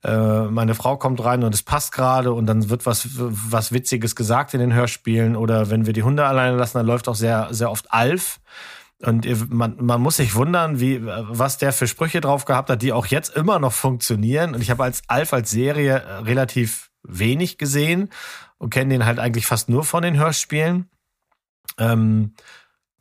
äh, 0.03 0.43
meine 0.43 0.73
Frau 0.73 0.97
kommt 0.97 1.23
rein 1.23 1.43
und 1.43 1.53
es 1.53 1.63
passt 1.63 1.91
gerade 1.91 2.31
und 2.31 2.45
dann 2.45 2.69
wird 2.69 2.85
was, 2.85 3.09
was 3.13 3.73
Witziges 3.73 4.15
gesagt 4.15 4.53
in 4.53 4.61
den 4.61 4.73
Hörspielen. 4.73 5.35
Oder 5.35 5.69
wenn 5.69 5.85
wir 5.85 5.93
die 5.93 6.03
Hunde 6.03 6.25
alleine 6.25 6.55
lassen, 6.55 6.77
dann 6.77 6.87
läuft 6.87 7.09
auch 7.09 7.15
sehr, 7.15 7.49
sehr 7.51 7.71
oft 7.71 7.91
Alf. 7.91 8.39
Und 9.01 9.51
man, 9.51 9.75
man 9.79 9.99
muss 9.99 10.17
sich 10.17 10.35
wundern, 10.35 10.79
wie, 10.79 11.05
was 11.05 11.57
der 11.57 11.73
für 11.73 11.87
Sprüche 11.87 12.21
drauf 12.21 12.45
gehabt 12.45 12.69
hat, 12.69 12.81
die 12.81 12.93
auch 12.93 13.07
jetzt 13.07 13.35
immer 13.35 13.59
noch 13.59 13.73
funktionieren. 13.73 14.55
Und 14.55 14.61
ich 14.61 14.71
habe 14.71 14.83
als 14.83 15.01
Alf 15.07 15.33
als 15.33 15.51
Serie 15.51 16.01
relativ 16.23 16.89
wenig 17.03 17.57
gesehen 17.57 18.09
und 18.57 18.69
kenne 18.69 18.93
den 18.93 19.05
halt 19.05 19.19
eigentlich 19.19 19.45
fast 19.45 19.69
nur 19.69 19.83
von 19.83 20.03
den 20.03 20.17
Hörspielen. 20.17 20.89
Ähm, 21.77 22.33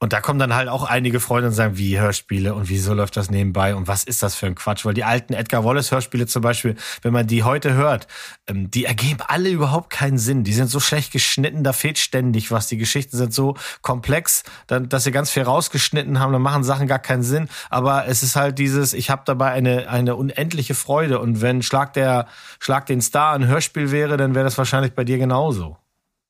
und 0.00 0.12
da 0.12 0.20
kommen 0.20 0.38
dann 0.38 0.54
halt 0.54 0.68
auch 0.68 0.84
einige 0.84 1.20
Freunde 1.20 1.48
und 1.48 1.54
sagen, 1.54 1.78
wie 1.78 1.98
Hörspiele 1.98 2.54
und 2.54 2.68
wieso 2.68 2.92
läuft 2.94 3.16
das 3.16 3.30
nebenbei 3.30 3.74
und 3.74 3.88
was 3.88 4.04
ist 4.04 4.22
das 4.22 4.34
für 4.34 4.46
ein 4.46 4.54
Quatsch? 4.54 4.84
Weil 4.84 4.92
die 4.92 5.04
alten 5.04 5.32
Edgar 5.32 5.64
Wallace 5.64 5.92
Hörspiele 5.92 6.26
zum 6.26 6.42
Beispiel, 6.42 6.74
wenn 7.02 7.12
man 7.12 7.26
die 7.26 7.42
heute 7.42 7.74
hört, 7.74 8.06
ähm, 8.46 8.70
die 8.70 8.84
ergeben 8.84 9.20
alle 9.26 9.48
überhaupt 9.48 9.90
keinen 9.90 10.18
Sinn. 10.18 10.44
Die 10.44 10.52
sind 10.52 10.68
so 10.68 10.80
schlecht 10.80 11.12
geschnitten, 11.12 11.64
da 11.64 11.72
fehlt 11.72 11.98
ständig 11.98 12.50
was. 12.50 12.66
Die 12.66 12.76
Geschichten 12.76 13.16
sind 13.16 13.32
so 13.32 13.56
komplex, 13.82 14.42
dass 14.66 15.04
sie 15.04 15.10
ganz 15.12 15.30
viel 15.30 15.44
rausgeschnitten 15.44 16.18
haben, 16.18 16.32
dann 16.32 16.42
machen 16.42 16.64
Sachen 16.64 16.86
gar 16.86 16.98
keinen 16.98 17.22
Sinn. 17.22 17.48
Aber 17.70 18.06
es 18.06 18.22
ist 18.22 18.36
halt 18.36 18.58
dieses, 18.58 18.92
ich 18.92 19.10
habe 19.10 19.22
dabei 19.24 19.52
eine, 19.52 19.88
eine 19.88 20.16
unendliche 20.16 20.74
Freude. 20.74 21.18
Und 21.20 21.40
wenn 21.40 21.62
Schlag 21.62 21.94
der, 21.94 22.26
Schlag 22.58 22.86
den 22.86 23.00
Star 23.00 23.34
ein 23.34 23.46
Hörspiel 23.46 23.90
wäre, 23.90 24.16
dann 24.16 24.34
wäre 24.34 24.44
das 24.44 24.58
wahrscheinlich 24.58 24.92
bei 24.92 25.04
dir 25.04 25.18
genauso. 25.18 25.78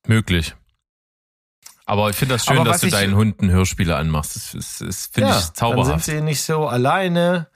Möglich. 0.07 0.55
Aber 1.85 2.09
ich 2.09 2.15
finde 2.15 2.35
das 2.35 2.45
schön, 2.45 2.63
dass 2.63 2.81
du 2.81 2.89
deinen 2.89 3.15
Hunden 3.15 3.51
Hörspiele 3.51 3.95
anmachst. 3.95 4.35
Das, 4.35 4.51
das, 4.53 4.83
das 4.85 5.09
finde 5.11 5.29
ja, 5.29 5.39
ich 5.39 5.53
zauberhaft. 5.53 5.91
Dann 5.91 5.99
sind 5.99 6.15
sie 6.17 6.21
nicht 6.21 6.41
so 6.41 6.67
alleine. 6.67 7.47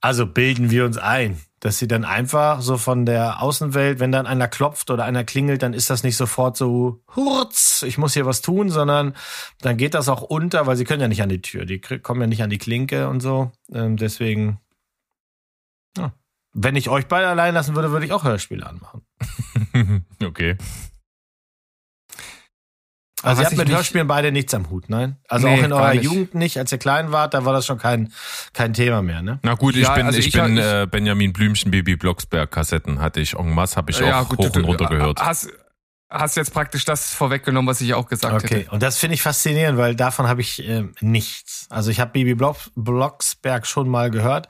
Also 0.00 0.26
bilden 0.26 0.70
wir 0.70 0.84
uns 0.84 0.98
ein. 0.98 1.40
dass 1.62 1.78
sie 1.78 1.86
dann 1.86 2.04
einfach 2.04 2.60
so 2.60 2.76
von 2.76 3.06
der 3.06 3.40
Außenwelt, 3.40 4.00
wenn 4.00 4.10
dann 4.10 4.26
einer 4.26 4.48
klopft 4.48 4.90
oder 4.90 5.04
einer 5.04 5.22
klingelt, 5.22 5.62
dann 5.62 5.74
ist 5.74 5.90
das 5.90 6.02
nicht 6.02 6.16
sofort 6.16 6.56
so, 6.56 7.04
hurz, 7.14 7.84
ich 7.86 7.98
muss 7.98 8.14
hier 8.14 8.26
was 8.26 8.42
tun, 8.42 8.68
sondern 8.68 9.14
dann 9.60 9.76
geht 9.76 9.94
das 9.94 10.08
auch 10.08 10.22
unter, 10.22 10.66
weil 10.66 10.76
sie 10.76 10.84
können 10.84 11.00
ja 11.00 11.06
nicht 11.06 11.22
an 11.22 11.28
die 11.28 11.40
Tür, 11.40 11.64
die 11.64 11.80
kommen 11.80 12.20
ja 12.20 12.26
nicht 12.26 12.42
an 12.42 12.50
die 12.50 12.58
Klinke 12.58 13.08
und 13.08 13.20
so. 13.20 13.52
Ähm, 13.72 13.96
deswegen, 13.96 14.58
ja. 15.96 16.12
wenn 16.52 16.74
ich 16.74 16.88
euch 16.88 17.06
beide 17.06 17.28
allein 17.28 17.54
lassen 17.54 17.76
würde, 17.76 17.92
würde 17.92 18.06
ich 18.06 18.12
auch 18.12 18.24
Hörspiele 18.24 18.66
anmachen. 18.66 19.02
okay. 20.24 20.56
Also 23.22 23.42
ihr 23.42 23.46
habt 23.46 23.56
mit 23.56 23.70
Hörspielen 23.70 24.06
beide 24.06 24.32
nichts 24.32 24.52
am 24.54 24.70
Hut, 24.70 24.88
nein? 24.88 25.16
Also 25.28 25.46
nee, 25.46 25.54
auch 25.60 25.64
in 25.64 25.72
eurer 25.72 25.94
Jugend 25.94 26.34
nicht, 26.34 26.58
als 26.58 26.72
ihr 26.72 26.78
klein 26.78 27.12
wart, 27.12 27.34
da 27.34 27.44
war 27.44 27.52
das 27.52 27.66
schon 27.66 27.78
kein, 27.78 28.12
kein 28.52 28.74
Thema 28.74 29.02
mehr, 29.02 29.22
ne? 29.22 29.38
Na 29.42 29.54
gut, 29.54 29.76
ich 29.76 29.82
ja, 29.82 29.94
bin, 29.94 30.06
also 30.06 30.18
ich, 30.18 30.28
ich 30.28 30.32
bin 30.32 30.58
äh, 30.58 30.86
Benjamin 30.90 31.32
Blümchen, 31.32 31.70
Baby 31.70 31.96
Blocksberg 31.96 32.50
Kassetten 32.50 33.00
hatte 33.00 33.20
ich 33.20 33.34
en 33.34 33.54
masse, 33.54 33.76
habe 33.76 33.90
ich 33.90 33.98
ja, 33.98 34.20
auch 34.20 34.28
gut, 34.28 34.38
hoch 34.38 34.56
und 34.56 34.64
runter 34.64 34.86
gehört. 34.86 35.20
Hast, 35.20 35.48
hast 36.10 36.36
jetzt 36.36 36.52
praktisch 36.52 36.84
das 36.84 37.14
vorweggenommen, 37.14 37.68
was 37.68 37.80
ich 37.80 37.94
auch 37.94 38.06
gesagt 38.06 38.34
okay. 38.34 38.42
hätte. 38.42 38.66
Okay, 38.66 38.74
und 38.74 38.82
das 38.82 38.98
finde 38.98 39.14
ich 39.14 39.22
faszinierend, 39.22 39.78
weil 39.78 39.94
davon 39.94 40.28
habe 40.28 40.40
ich 40.40 40.66
äh, 40.68 40.84
nichts. 41.00 41.66
Also 41.70 41.90
ich 41.90 42.00
habe 42.00 42.12
Baby 42.12 42.34
Blocksberg 42.34 43.66
schon 43.66 43.88
mal 43.88 44.10
gehört, 44.10 44.48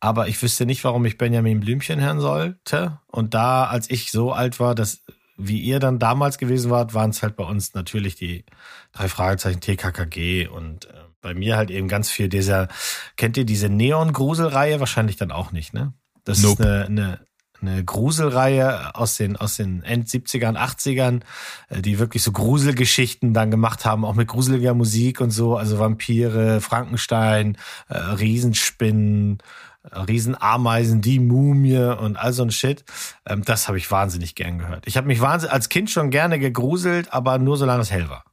aber 0.00 0.28
ich 0.28 0.42
wüsste 0.42 0.66
nicht, 0.66 0.84
warum 0.84 1.04
ich 1.04 1.18
Benjamin 1.18 1.60
Blümchen 1.60 2.00
hören 2.00 2.20
sollte. 2.20 2.98
Und 3.06 3.34
da, 3.34 3.64
als 3.64 3.90
ich 3.90 4.10
so 4.10 4.32
alt 4.32 4.58
war, 4.58 4.74
das 4.74 5.02
wie 5.36 5.60
ihr 5.60 5.78
dann 5.80 5.98
damals 5.98 6.38
gewesen 6.38 6.70
wart, 6.70 6.94
waren 6.94 7.10
es 7.10 7.22
halt 7.22 7.36
bei 7.36 7.44
uns 7.44 7.74
natürlich 7.74 8.16
die 8.16 8.44
drei 8.92 9.08
Fragezeichen 9.08 9.60
TKKG 9.60 10.48
und 10.48 10.86
äh, 10.86 10.92
bei 11.20 11.34
mir 11.34 11.56
halt 11.56 11.70
eben 11.70 11.88
ganz 11.88 12.10
viel 12.10 12.28
dieser, 12.28 12.68
kennt 13.16 13.36
ihr 13.36 13.44
diese 13.44 13.68
Neon-Grusel-Reihe? 13.68 14.80
Wahrscheinlich 14.80 15.16
dann 15.16 15.30
auch 15.30 15.52
nicht, 15.52 15.72
ne? 15.72 15.94
Das 16.24 16.42
nope. 16.42 16.62
ist 16.62 16.68
eine, 16.68 16.84
eine, 16.86 17.20
eine 17.62 17.84
Gruselreihe 17.84 18.94
aus 18.94 19.16
den, 19.16 19.36
aus 19.36 19.56
den 19.56 19.82
End 19.82 20.08
70ern, 20.08 20.56
80ern, 20.56 21.22
äh, 21.68 21.80
die 21.80 21.98
wirklich 21.98 22.22
so 22.22 22.32
Gruselgeschichten 22.32 23.32
dann 23.32 23.50
gemacht 23.50 23.84
haben, 23.84 24.04
auch 24.04 24.14
mit 24.14 24.28
gruseliger 24.28 24.74
Musik 24.74 25.20
und 25.20 25.30
so, 25.30 25.56
also 25.56 25.78
Vampire, 25.78 26.60
Frankenstein, 26.60 27.56
äh, 27.88 27.98
Riesenspinnen, 27.98 29.38
Riesenameisen, 29.84 31.00
die 31.00 31.18
Mumie 31.18 31.76
und 31.76 32.16
all 32.16 32.32
so 32.32 32.44
ein 32.44 32.50
Shit. 32.50 32.84
Ähm, 33.26 33.42
das 33.44 33.68
habe 33.68 33.78
ich 33.78 33.90
wahnsinnig 33.90 34.34
gern 34.34 34.58
gehört. 34.58 34.86
Ich 34.86 34.96
habe 34.96 35.06
mich 35.06 35.20
wahnsinnig, 35.20 35.52
als 35.52 35.68
Kind 35.68 35.90
schon 35.90 36.10
gerne 36.10 36.38
gegruselt, 36.38 37.12
aber 37.12 37.38
nur 37.38 37.56
solange 37.56 37.82
es 37.82 37.90
hell 37.90 38.08
war. 38.08 38.24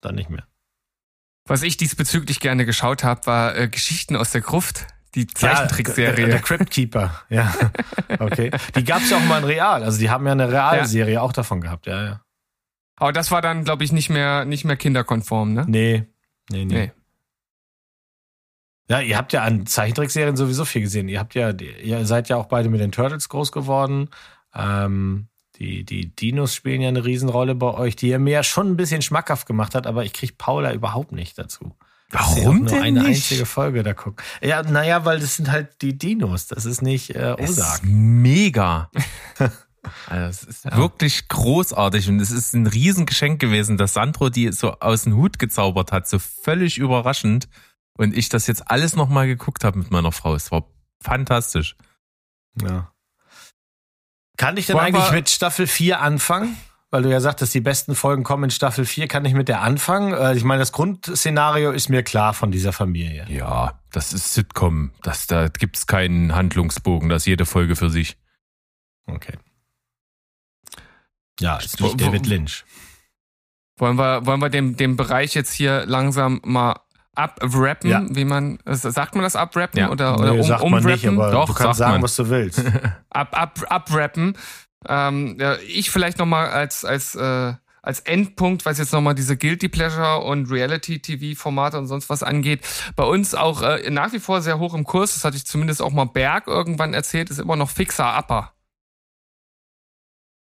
Dann 0.00 0.16
nicht 0.16 0.30
mehr. 0.30 0.44
Was 1.46 1.62
ich 1.62 1.76
diesbezüglich 1.76 2.40
gerne 2.40 2.64
geschaut 2.64 3.04
habe, 3.04 3.26
war 3.26 3.56
äh, 3.56 3.68
Geschichten 3.68 4.16
aus 4.16 4.32
der 4.32 4.40
Gruft. 4.40 4.86
Die 5.14 5.28
Zeichentrickserie. 5.28 6.10
Ja, 6.10 6.16
der, 6.16 6.26
der 6.26 6.40
Crypt 6.40 6.70
Keeper, 6.70 7.22
ja. 7.28 7.54
Okay. 8.18 8.50
Die 8.74 8.84
gab 8.84 9.00
es 9.00 9.10
ja 9.10 9.18
auch 9.18 9.24
mal 9.24 9.38
in 9.38 9.44
Real. 9.44 9.84
Also 9.84 9.98
die 9.98 10.10
haben 10.10 10.26
ja 10.26 10.32
eine 10.32 10.50
Realserie 10.50 11.14
ja. 11.14 11.20
auch 11.20 11.32
davon 11.32 11.60
gehabt, 11.60 11.86
ja, 11.86 12.04
ja. 12.04 12.20
Aber 12.96 13.12
das 13.12 13.30
war 13.30 13.42
dann, 13.42 13.64
glaube 13.64 13.84
ich, 13.84 13.92
nicht 13.92 14.10
mehr, 14.10 14.44
nicht 14.44 14.64
mehr 14.64 14.76
kinderkonform, 14.76 15.52
ne? 15.52 15.64
Nee. 15.68 16.04
Nee, 16.50 16.64
nee. 16.64 16.74
nee. 16.74 16.92
Ja, 18.88 19.00
ihr 19.00 19.16
habt 19.16 19.32
ja 19.32 19.42
an 19.42 19.66
Zeichentrickserien 19.66 20.36
sowieso 20.36 20.64
viel 20.64 20.82
gesehen. 20.82 21.08
Ihr 21.08 21.18
habt 21.18 21.34
ja, 21.34 21.50
ihr 21.50 22.06
seid 22.06 22.28
ja 22.28 22.36
auch 22.36 22.46
beide 22.46 22.68
mit 22.68 22.80
den 22.80 22.92
Turtles 22.92 23.28
groß 23.28 23.50
geworden. 23.50 24.10
Ähm, 24.54 25.28
die, 25.56 25.84
die 25.84 26.14
Dinos 26.14 26.54
spielen 26.54 26.80
ja 26.80 26.88
eine 26.88 27.04
Riesenrolle 27.04 27.54
bei 27.54 27.72
euch, 27.72 27.96
die 27.96 28.08
ihr 28.08 28.18
mir 28.18 28.32
ja 28.32 28.42
schon 28.42 28.70
ein 28.70 28.76
bisschen 28.76 29.02
schmackhaft 29.02 29.46
gemacht 29.46 29.74
hat, 29.74 29.86
aber 29.86 30.04
ich 30.04 30.12
krieg 30.12 30.36
Paula 30.36 30.72
überhaupt 30.72 31.12
nicht 31.12 31.38
dazu. 31.38 31.74
Warum 32.10 32.64
nur 32.64 32.80
eine 32.80 33.00
nicht? 33.00 33.08
einzige 33.08 33.46
Folge 33.46 33.82
da 33.82 33.94
gucken. 33.94 34.24
Ja, 34.42 34.62
naja, 34.62 35.04
weil 35.04 35.20
das 35.20 35.36
sind 35.36 35.50
halt 35.50 35.82
die 35.82 35.96
Dinos. 35.96 36.46
Das 36.46 36.64
ist 36.64 36.82
nicht 36.82 37.14
äh, 37.14 37.36
Ozark. 37.38 37.82
mega. 37.84 38.90
Also 40.06 40.28
es 40.28 40.42
ist 40.44 40.64
ja. 40.64 40.78
wirklich 40.78 41.28
großartig 41.28 42.08
und 42.08 42.18
es 42.18 42.30
ist 42.30 42.54
ein 42.54 42.66
Riesengeschenk 42.66 43.38
gewesen, 43.38 43.76
dass 43.76 43.92
Sandro 43.92 44.30
die 44.30 44.50
so 44.50 44.72
aus 44.80 45.02
dem 45.02 45.14
Hut 45.14 45.38
gezaubert 45.38 45.92
hat, 45.92 46.08
so 46.08 46.18
völlig 46.18 46.78
überraschend 46.78 47.48
und 47.96 48.16
ich 48.16 48.28
das 48.28 48.46
jetzt 48.46 48.70
alles 48.70 48.96
nochmal 48.96 49.26
geguckt 49.26 49.64
habe 49.64 49.78
mit 49.78 49.90
meiner 49.90 50.12
Frau. 50.12 50.34
Es 50.34 50.50
war 50.50 50.64
fantastisch. 51.00 51.76
Ja. 52.60 52.92
Kann 54.36 54.56
ich 54.56 54.66
denn 54.66 54.76
Wollen 54.76 54.86
eigentlich 54.86 55.12
mit 55.12 55.30
Staffel 55.30 55.66
4 55.66 56.00
anfangen? 56.00 56.56
Weil 56.90 57.02
du 57.02 57.10
ja 57.10 57.20
sagtest, 57.20 57.52
die 57.54 57.60
besten 57.60 57.96
Folgen 57.96 58.22
kommen 58.22 58.44
in 58.44 58.50
Staffel 58.50 58.84
4. 58.84 59.08
Kann 59.08 59.24
ich 59.24 59.34
mit 59.34 59.48
der 59.48 59.62
anfangen? 59.62 60.12
Äh, 60.12 60.34
ich 60.36 60.44
meine, 60.44 60.60
das 60.60 60.70
Grundszenario 60.70 61.72
ist 61.72 61.88
mir 61.88 62.04
klar 62.04 62.34
von 62.34 62.52
dieser 62.52 62.72
Familie. 62.72 63.26
Ja, 63.28 63.80
das 63.90 64.12
ist 64.12 64.32
Sitcom. 64.34 64.92
Das, 65.02 65.26
da 65.26 65.48
gibt's 65.48 65.88
keinen 65.88 66.34
Handlungsbogen. 66.34 67.08
Das 67.08 67.22
ist 67.22 67.26
jede 67.26 67.46
Folge 67.46 67.74
für 67.74 67.90
sich. 67.90 68.16
Okay. 69.06 69.38
Ja, 71.40 71.56
ist 71.56 71.80
nicht 71.80 72.00
David 72.00 72.26
Lynch. 72.26 72.64
Wollen 73.76 73.96
wir, 73.98 74.24
wollen 74.24 74.40
wir 74.40 74.50
den, 74.50 74.76
den 74.76 74.96
Bereich 74.96 75.34
jetzt 75.34 75.52
hier 75.52 75.84
langsam 75.86 76.40
mal 76.44 76.80
abrappen, 77.14 77.90
ja. 77.90 78.04
wie 78.08 78.24
man, 78.24 78.58
sagt 78.66 79.14
man 79.14 79.24
das 79.24 79.36
abrappen 79.36 79.80
ja. 79.80 79.90
oder, 79.90 80.18
oder 80.18 80.32
nee, 80.32 80.40
um, 80.40 80.46
sagt 80.46 80.68
man 80.68 80.82
nicht, 80.84 81.06
aber 81.06 81.30
Doch, 81.30 81.46
du 81.46 81.54
kannst 81.54 81.78
sagen, 81.78 81.94
man. 81.94 82.02
was 82.02 82.16
du 82.16 82.28
willst. 82.28 82.62
ab, 83.10 83.38
ab, 83.38 83.60
abrappen. 83.68 84.36
Ähm, 84.86 85.36
ja, 85.40 85.56
ich 85.68 85.90
vielleicht 85.90 86.18
nochmal 86.18 86.48
als, 86.48 86.84
als, 86.84 87.14
äh, 87.14 87.54
als 87.82 88.00
Endpunkt, 88.00 88.66
was 88.66 88.78
jetzt 88.78 88.92
nochmal 88.92 89.14
diese 89.14 89.36
Guilty 89.36 89.68
Pleasure 89.68 90.20
und 90.20 90.50
Reality-TV-Formate 90.50 91.78
und 91.78 91.86
sonst 91.86 92.10
was 92.10 92.22
angeht, 92.22 92.60
bei 92.96 93.04
uns 93.04 93.34
auch 93.34 93.62
äh, 93.62 93.90
nach 93.90 94.12
wie 94.12 94.20
vor 94.20 94.42
sehr 94.42 94.58
hoch 94.58 94.74
im 94.74 94.84
Kurs, 94.84 95.14
das 95.14 95.24
hatte 95.24 95.36
ich 95.36 95.46
zumindest 95.46 95.82
auch 95.82 95.92
mal 95.92 96.06
Berg 96.06 96.46
irgendwann 96.46 96.94
erzählt, 96.94 97.30
ist 97.30 97.40
immer 97.40 97.56
noch 97.56 97.70
Fixer 97.70 98.18
Upper. 98.18 98.52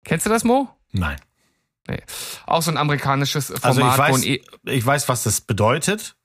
Kennst 0.04 0.26
du 0.26 0.30
das, 0.30 0.44
Mo? 0.44 0.70
Nein. 0.92 1.20
Nee. 1.88 2.02
Auch 2.46 2.62
so 2.62 2.72
ein 2.72 2.78
amerikanisches 2.78 3.48
Format. 3.48 3.66
Also 3.66 3.82
ich 3.82 3.98
weiß, 3.98 4.26
e 4.26 4.42
ich 4.66 4.86
weiß, 4.86 5.10
was 5.10 5.24
das 5.24 5.42
bedeutet. 5.42 6.16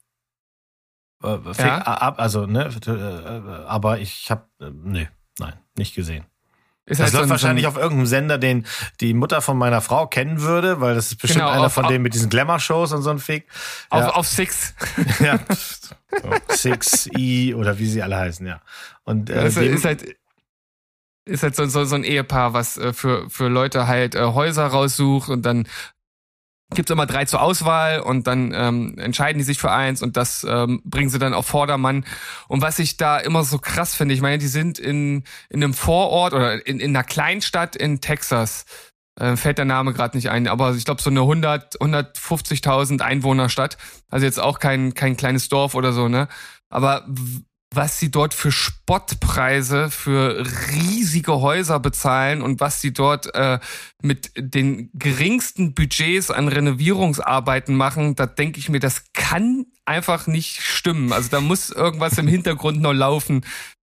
Äh, 1.25 1.63
ja. 1.63 1.79
ab, 1.79 2.19
also, 2.19 2.47
ne, 2.47 2.69
äh, 2.87 3.67
aber 3.67 3.99
ich 3.99 4.31
habe, 4.31 4.45
äh, 4.61 4.71
nee, 4.73 5.09
nein, 5.39 5.55
nicht 5.77 5.95
gesehen. 5.95 6.25
Ist 6.87 7.01
das 7.01 7.07
halt 7.07 7.15
läuft 7.15 7.25
so 7.25 7.31
wahrscheinlich 7.31 7.65
so 7.65 7.71
auf 7.71 7.77
irgendeinem 7.79 8.07
Sender, 8.07 8.37
den 8.37 8.67
die 9.01 9.15
Mutter 9.15 9.41
von 9.41 9.57
meiner 9.57 9.81
Frau 9.81 10.07
kennen 10.07 10.43
würde, 10.43 10.83
weil 10.83 10.95
das 10.95 11.13
ist 11.13 11.19
bestimmt 11.19 11.45
genau, 11.45 11.53
einer 11.53 11.67
auf, 11.67 11.73
von 11.73 11.89
denen 11.89 12.03
mit 12.03 12.13
diesen 12.13 12.29
Glamour-Shows 12.29 12.93
und 12.93 13.01
so 13.01 13.09
ein 13.09 13.19
Fick. 13.19 13.47
Ja. 13.91 14.09
Auf, 14.09 14.17
auf 14.17 14.27
Six. 14.27 14.75
ja. 15.21 15.41
So, 15.49 16.31
Six, 16.55 17.09
E 17.17 17.55
oder 17.55 17.79
wie 17.79 17.87
sie 17.87 18.03
alle 18.03 18.17
heißen, 18.17 18.47
ja. 18.47 18.61
Und 19.05 19.31
äh, 19.31 19.45
das 19.45 19.57
ist 19.57 19.85
halt 19.85 20.05
ist 21.25 21.43
halt 21.43 21.57
so, 21.57 21.65
so, 21.67 21.85
so 21.85 21.95
ein 21.95 22.05
Ehepaar, 22.05 22.53
was 22.53 22.77
äh, 22.77 22.93
für, 22.93 23.29
für 23.31 23.49
Leute 23.49 23.87
halt 23.87 24.15
äh, 24.15 24.23
Häuser 24.23 24.67
raussucht 24.67 25.29
und 25.31 25.43
dann 25.47 25.67
gibt 26.71 26.91
es 26.91 26.93
immer 26.93 27.07
drei 27.07 27.25
zur 27.25 27.43
Auswahl 27.43 28.01
und 28.01 28.27
dann 28.27 28.53
ähm, 28.55 28.99
entscheiden 28.99 29.39
die 29.39 29.45
sich 29.45 29.59
für 29.59 29.71
eins 29.71 30.03
und 30.03 30.17
das 30.17 30.45
ähm, 30.49 30.81
bringen 30.85 31.11
sie 31.11 31.19
dann 31.19 31.35
auf 31.35 31.47
Vordermann. 31.47 32.05
Und 32.49 32.63
was 32.63 32.79
ich 32.79 32.97
da 32.97 33.19
immer 33.19 33.45
so 33.45 33.59
krass 33.59 33.95
finde, 33.95 34.15
ich 34.15 34.21
meine, 34.21 34.39
die 34.39 34.49
sind 34.49 34.79
in, 34.79 35.25
in 35.51 35.63
einem 35.63 35.75
Vorort 35.75 36.33
oder 36.33 36.67
in, 36.67 36.81
in 36.81 36.97
einer 36.97 37.05
Kleinstadt 37.05 37.77
in 37.77 38.01
Texas. 38.01 38.65
Äh, 39.21 39.37
fällt 39.37 39.59
der 39.59 39.65
Name 39.65 39.93
gerade 39.93 40.17
nicht 40.17 40.31
ein, 40.31 40.49
aber 40.49 40.75
ich 40.75 40.85
glaube 40.85 41.01
so 41.01 41.11
eine 41.11 41.21
100, 41.21 41.81
150.000 41.81 43.01
Einwohnerstadt. 43.01 43.79
Also 44.11 44.27
jetzt 44.27 44.41
auch 44.41 44.59
kein, 44.59 44.95
kein 44.95 45.17
kleines 45.17 45.49
Dorf 45.49 45.77
oder 45.77 45.93
so, 45.93 46.09
ne? 46.09 46.27
Aber 46.69 47.07
was 47.75 47.99
sie 47.99 48.11
dort 48.11 48.35
für 48.35 48.53
Spottpreise 48.53 49.91
für 49.91 50.45
riesige 50.73 51.41
Häuser 51.41 51.81
bezahlen 51.81 52.43
und 52.43 52.61
was 52.61 52.81
sie 52.81 52.93
dort 52.93 53.35
äh, 53.35 53.59
mit 54.03 54.33
den 54.37 54.91
geringsten 54.95 55.75
Budgets 55.75 56.31
an 56.31 56.49
Renovierungsarbeiten 56.49 57.75
machen, 57.75 58.17
da 58.17 58.27
denke 58.27 58.59
ich 58.59 58.69
mir, 58.69 58.81
das 58.81 59.05
kann 59.13 59.67
einfach 59.85 60.27
nicht 60.27 60.63
stimmen. 60.63 61.13
Also 61.13 61.29
da 61.31 61.41
muss 61.41 61.71
irgendwas 61.71 62.19
im 62.19 62.29
Hintergrund 62.29 62.81
noch 62.81 62.93
laufen, 62.93 63.45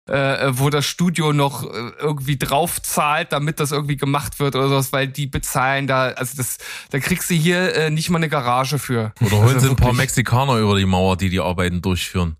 äh, 0.06 0.48
wo 0.50 0.68
das 0.70 0.86
Studio 0.86 1.32
noch 1.32 1.64
äh, 1.64 1.92
irgendwie 1.98 2.36
drauf 2.36 2.82
zahlt, 2.82 3.32
damit 3.32 3.60
das 3.60 3.72
irgendwie 3.72 3.96
gemacht 3.96 4.38
wird 4.38 4.54
oder 4.54 4.68
sowas, 4.68 4.92
weil 4.92 5.08
die 5.08 5.26
bezahlen 5.26 5.86
da, 5.86 6.08
also 6.08 6.36
das, 6.36 6.58
da 6.90 6.98
kriegst 6.98 7.30
du 7.30 7.34
hier 7.34 7.74
äh, 7.74 7.90
nicht 7.90 8.10
mal 8.10 8.18
eine 8.18 8.28
Garage 8.28 8.78
für. 8.78 9.12
Oder 9.20 9.38
holen 9.38 9.54
also 9.54 9.60
sie 9.60 9.70
ein 9.70 9.76
paar 9.76 9.94
Mexikaner 9.94 10.58
über 10.58 10.76
die 10.76 10.84
Mauer, 10.84 11.16
die 11.16 11.30
die 11.30 11.40
Arbeiten 11.40 11.80
durchführen. 11.80 12.36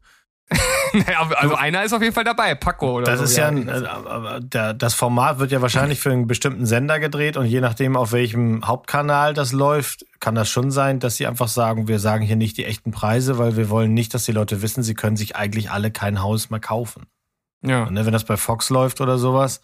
also 1.36 1.54
einer 1.54 1.84
ist 1.84 1.92
auf 1.92 2.02
jeden 2.02 2.14
Fall 2.14 2.24
dabei, 2.24 2.54
Paco 2.54 2.98
oder 2.98 3.06
Das 3.06 3.18
so, 3.18 3.24
ist 3.24 3.36
ja, 3.36 3.48
ein, 3.48 3.66
äh, 3.66 4.74
das 4.74 4.94
Format 4.94 5.38
wird 5.38 5.50
ja 5.50 5.62
wahrscheinlich 5.62 6.00
für 6.00 6.10
einen 6.10 6.26
bestimmten 6.26 6.66
Sender 6.66 7.00
gedreht 7.00 7.36
und 7.36 7.46
je 7.46 7.60
nachdem, 7.60 7.96
auf 7.96 8.12
welchem 8.12 8.66
Hauptkanal 8.66 9.34
das 9.34 9.52
läuft, 9.52 10.04
kann 10.20 10.34
das 10.34 10.50
schon 10.50 10.70
sein, 10.70 11.00
dass 11.00 11.16
sie 11.16 11.26
einfach 11.26 11.48
sagen, 11.48 11.88
wir 11.88 11.98
sagen 11.98 12.24
hier 12.24 12.36
nicht 12.36 12.58
die 12.58 12.66
echten 12.66 12.90
Preise, 12.90 13.38
weil 13.38 13.56
wir 13.56 13.70
wollen 13.70 13.94
nicht, 13.94 14.14
dass 14.14 14.24
die 14.24 14.32
Leute 14.32 14.62
wissen, 14.62 14.82
sie 14.82 14.94
können 14.94 15.16
sich 15.16 15.34
eigentlich 15.36 15.70
alle 15.70 15.90
kein 15.90 16.22
Haus 16.22 16.50
mehr 16.50 16.60
kaufen. 16.60 17.06
Ja. 17.62 17.84
Und, 17.84 17.94
ne, 17.94 18.04
wenn 18.04 18.12
das 18.12 18.24
bei 18.24 18.36
Fox 18.36 18.68
läuft 18.68 19.00
oder 19.00 19.16
sowas, 19.18 19.62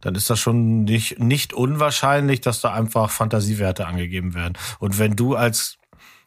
dann 0.00 0.14
ist 0.14 0.30
das 0.30 0.40
schon 0.40 0.84
nicht, 0.84 1.18
nicht 1.18 1.52
unwahrscheinlich, 1.52 2.40
dass 2.40 2.60
da 2.60 2.72
einfach 2.72 3.10
Fantasiewerte 3.10 3.86
angegeben 3.86 4.34
werden. 4.34 4.54
Und 4.78 4.98
wenn 4.98 5.16
du 5.16 5.36
als 5.36 5.78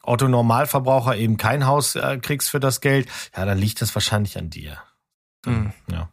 Otto 0.08 0.28
Normalverbraucher 0.28 1.16
eben 1.18 1.38
kein 1.38 1.66
Haus 1.66 1.96
äh, 1.96 2.18
kriegst 2.22 2.50
für 2.50 2.60
das 2.60 2.82
Geld, 2.82 3.08
ja, 3.36 3.46
dann 3.46 3.58
liegt 3.58 3.82
das 3.82 3.94
wahrscheinlich 3.96 4.38
an 4.38 4.50
dir. 4.50 4.78
Mhm. 5.46 5.74
Ja. 5.92 6.10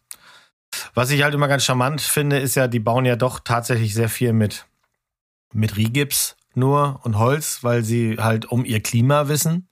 Was 0.94 1.10
ich 1.10 1.22
halt 1.22 1.34
immer 1.34 1.48
ganz 1.48 1.64
charmant 1.64 2.00
finde, 2.00 2.38
ist 2.38 2.54
ja, 2.54 2.66
die 2.68 2.80
bauen 2.80 3.04
ja 3.04 3.16
doch 3.16 3.40
tatsächlich 3.40 3.94
sehr 3.94 4.08
viel 4.08 4.32
mit, 4.32 4.66
mit 5.52 5.76
Rigips 5.76 6.36
nur 6.54 7.00
und 7.02 7.18
Holz, 7.18 7.62
weil 7.62 7.82
sie 7.82 8.16
halt 8.18 8.46
um 8.46 8.64
ihr 8.64 8.82
Klima 8.82 9.28
wissen. 9.28 9.68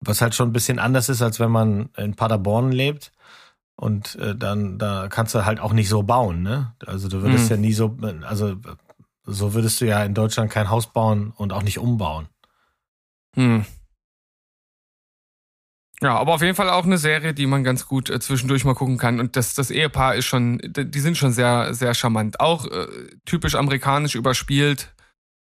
Was 0.00 0.22
halt 0.22 0.34
schon 0.34 0.48
ein 0.48 0.52
bisschen 0.52 0.78
anders 0.78 1.08
ist, 1.08 1.20
als 1.20 1.40
wenn 1.40 1.50
man 1.50 1.90
in 1.96 2.14
Paderborn 2.14 2.72
lebt. 2.72 3.12
Und 3.76 4.16
äh, 4.16 4.34
dann, 4.34 4.78
da 4.78 5.08
kannst 5.08 5.34
du 5.34 5.44
halt 5.44 5.60
auch 5.60 5.72
nicht 5.72 5.88
so 5.88 6.02
bauen, 6.02 6.42
ne? 6.42 6.74
Also 6.86 7.08
du 7.08 7.22
würdest 7.22 7.44
Mhm. 7.44 7.50
ja 7.50 7.56
nie 7.56 7.72
so, 7.72 7.96
also 8.22 8.56
so 9.24 9.54
würdest 9.54 9.80
du 9.80 9.86
ja 9.86 10.02
in 10.04 10.14
Deutschland 10.14 10.50
kein 10.50 10.70
Haus 10.70 10.92
bauen 10.92 11.32
und 11.36 11.52
auch 11.52 11.62
nicht 11.62 11.78
umbauen. 11.78 12.28
Hm. 13.36 13.64
Ja, 16.02 16.16
aber 16.16 16.32
auf 16.32 16.40
jeden 16.40 16.54
Fall 16.54 16.70
auch 16.70 16.84
eine 16.84 16.96
Serie, 16.96 17.34
die 17.34 17.46
man 17.46 17.62
ganz 17.62 17.86
gut 17.86 18.08
äh, 18.08 18.18
zwischendurch 18.20 18.64
mal 18.64 18.74
gucken 18.74 18.96
kann. 18.96 19.20
Und 19.20 19.36
das, 19.36 19.54
das 19.54 19.70
Ehepaar 19.70 20.14
ist 20.14 20.24
schon, 20.24 20.58
die 20.64 21.00
sind 21.00 21.18
schon 21.18 21.32
sehr, 21.32 21.74
sehr 21.74 21.92
charmant. 21.92 22.40
Auch 22.40 22.66
äh, 22.66 22.86
typisch 23.26 23.54
amerikanisch 23.54 24.14
überspielt. 24.14 24.94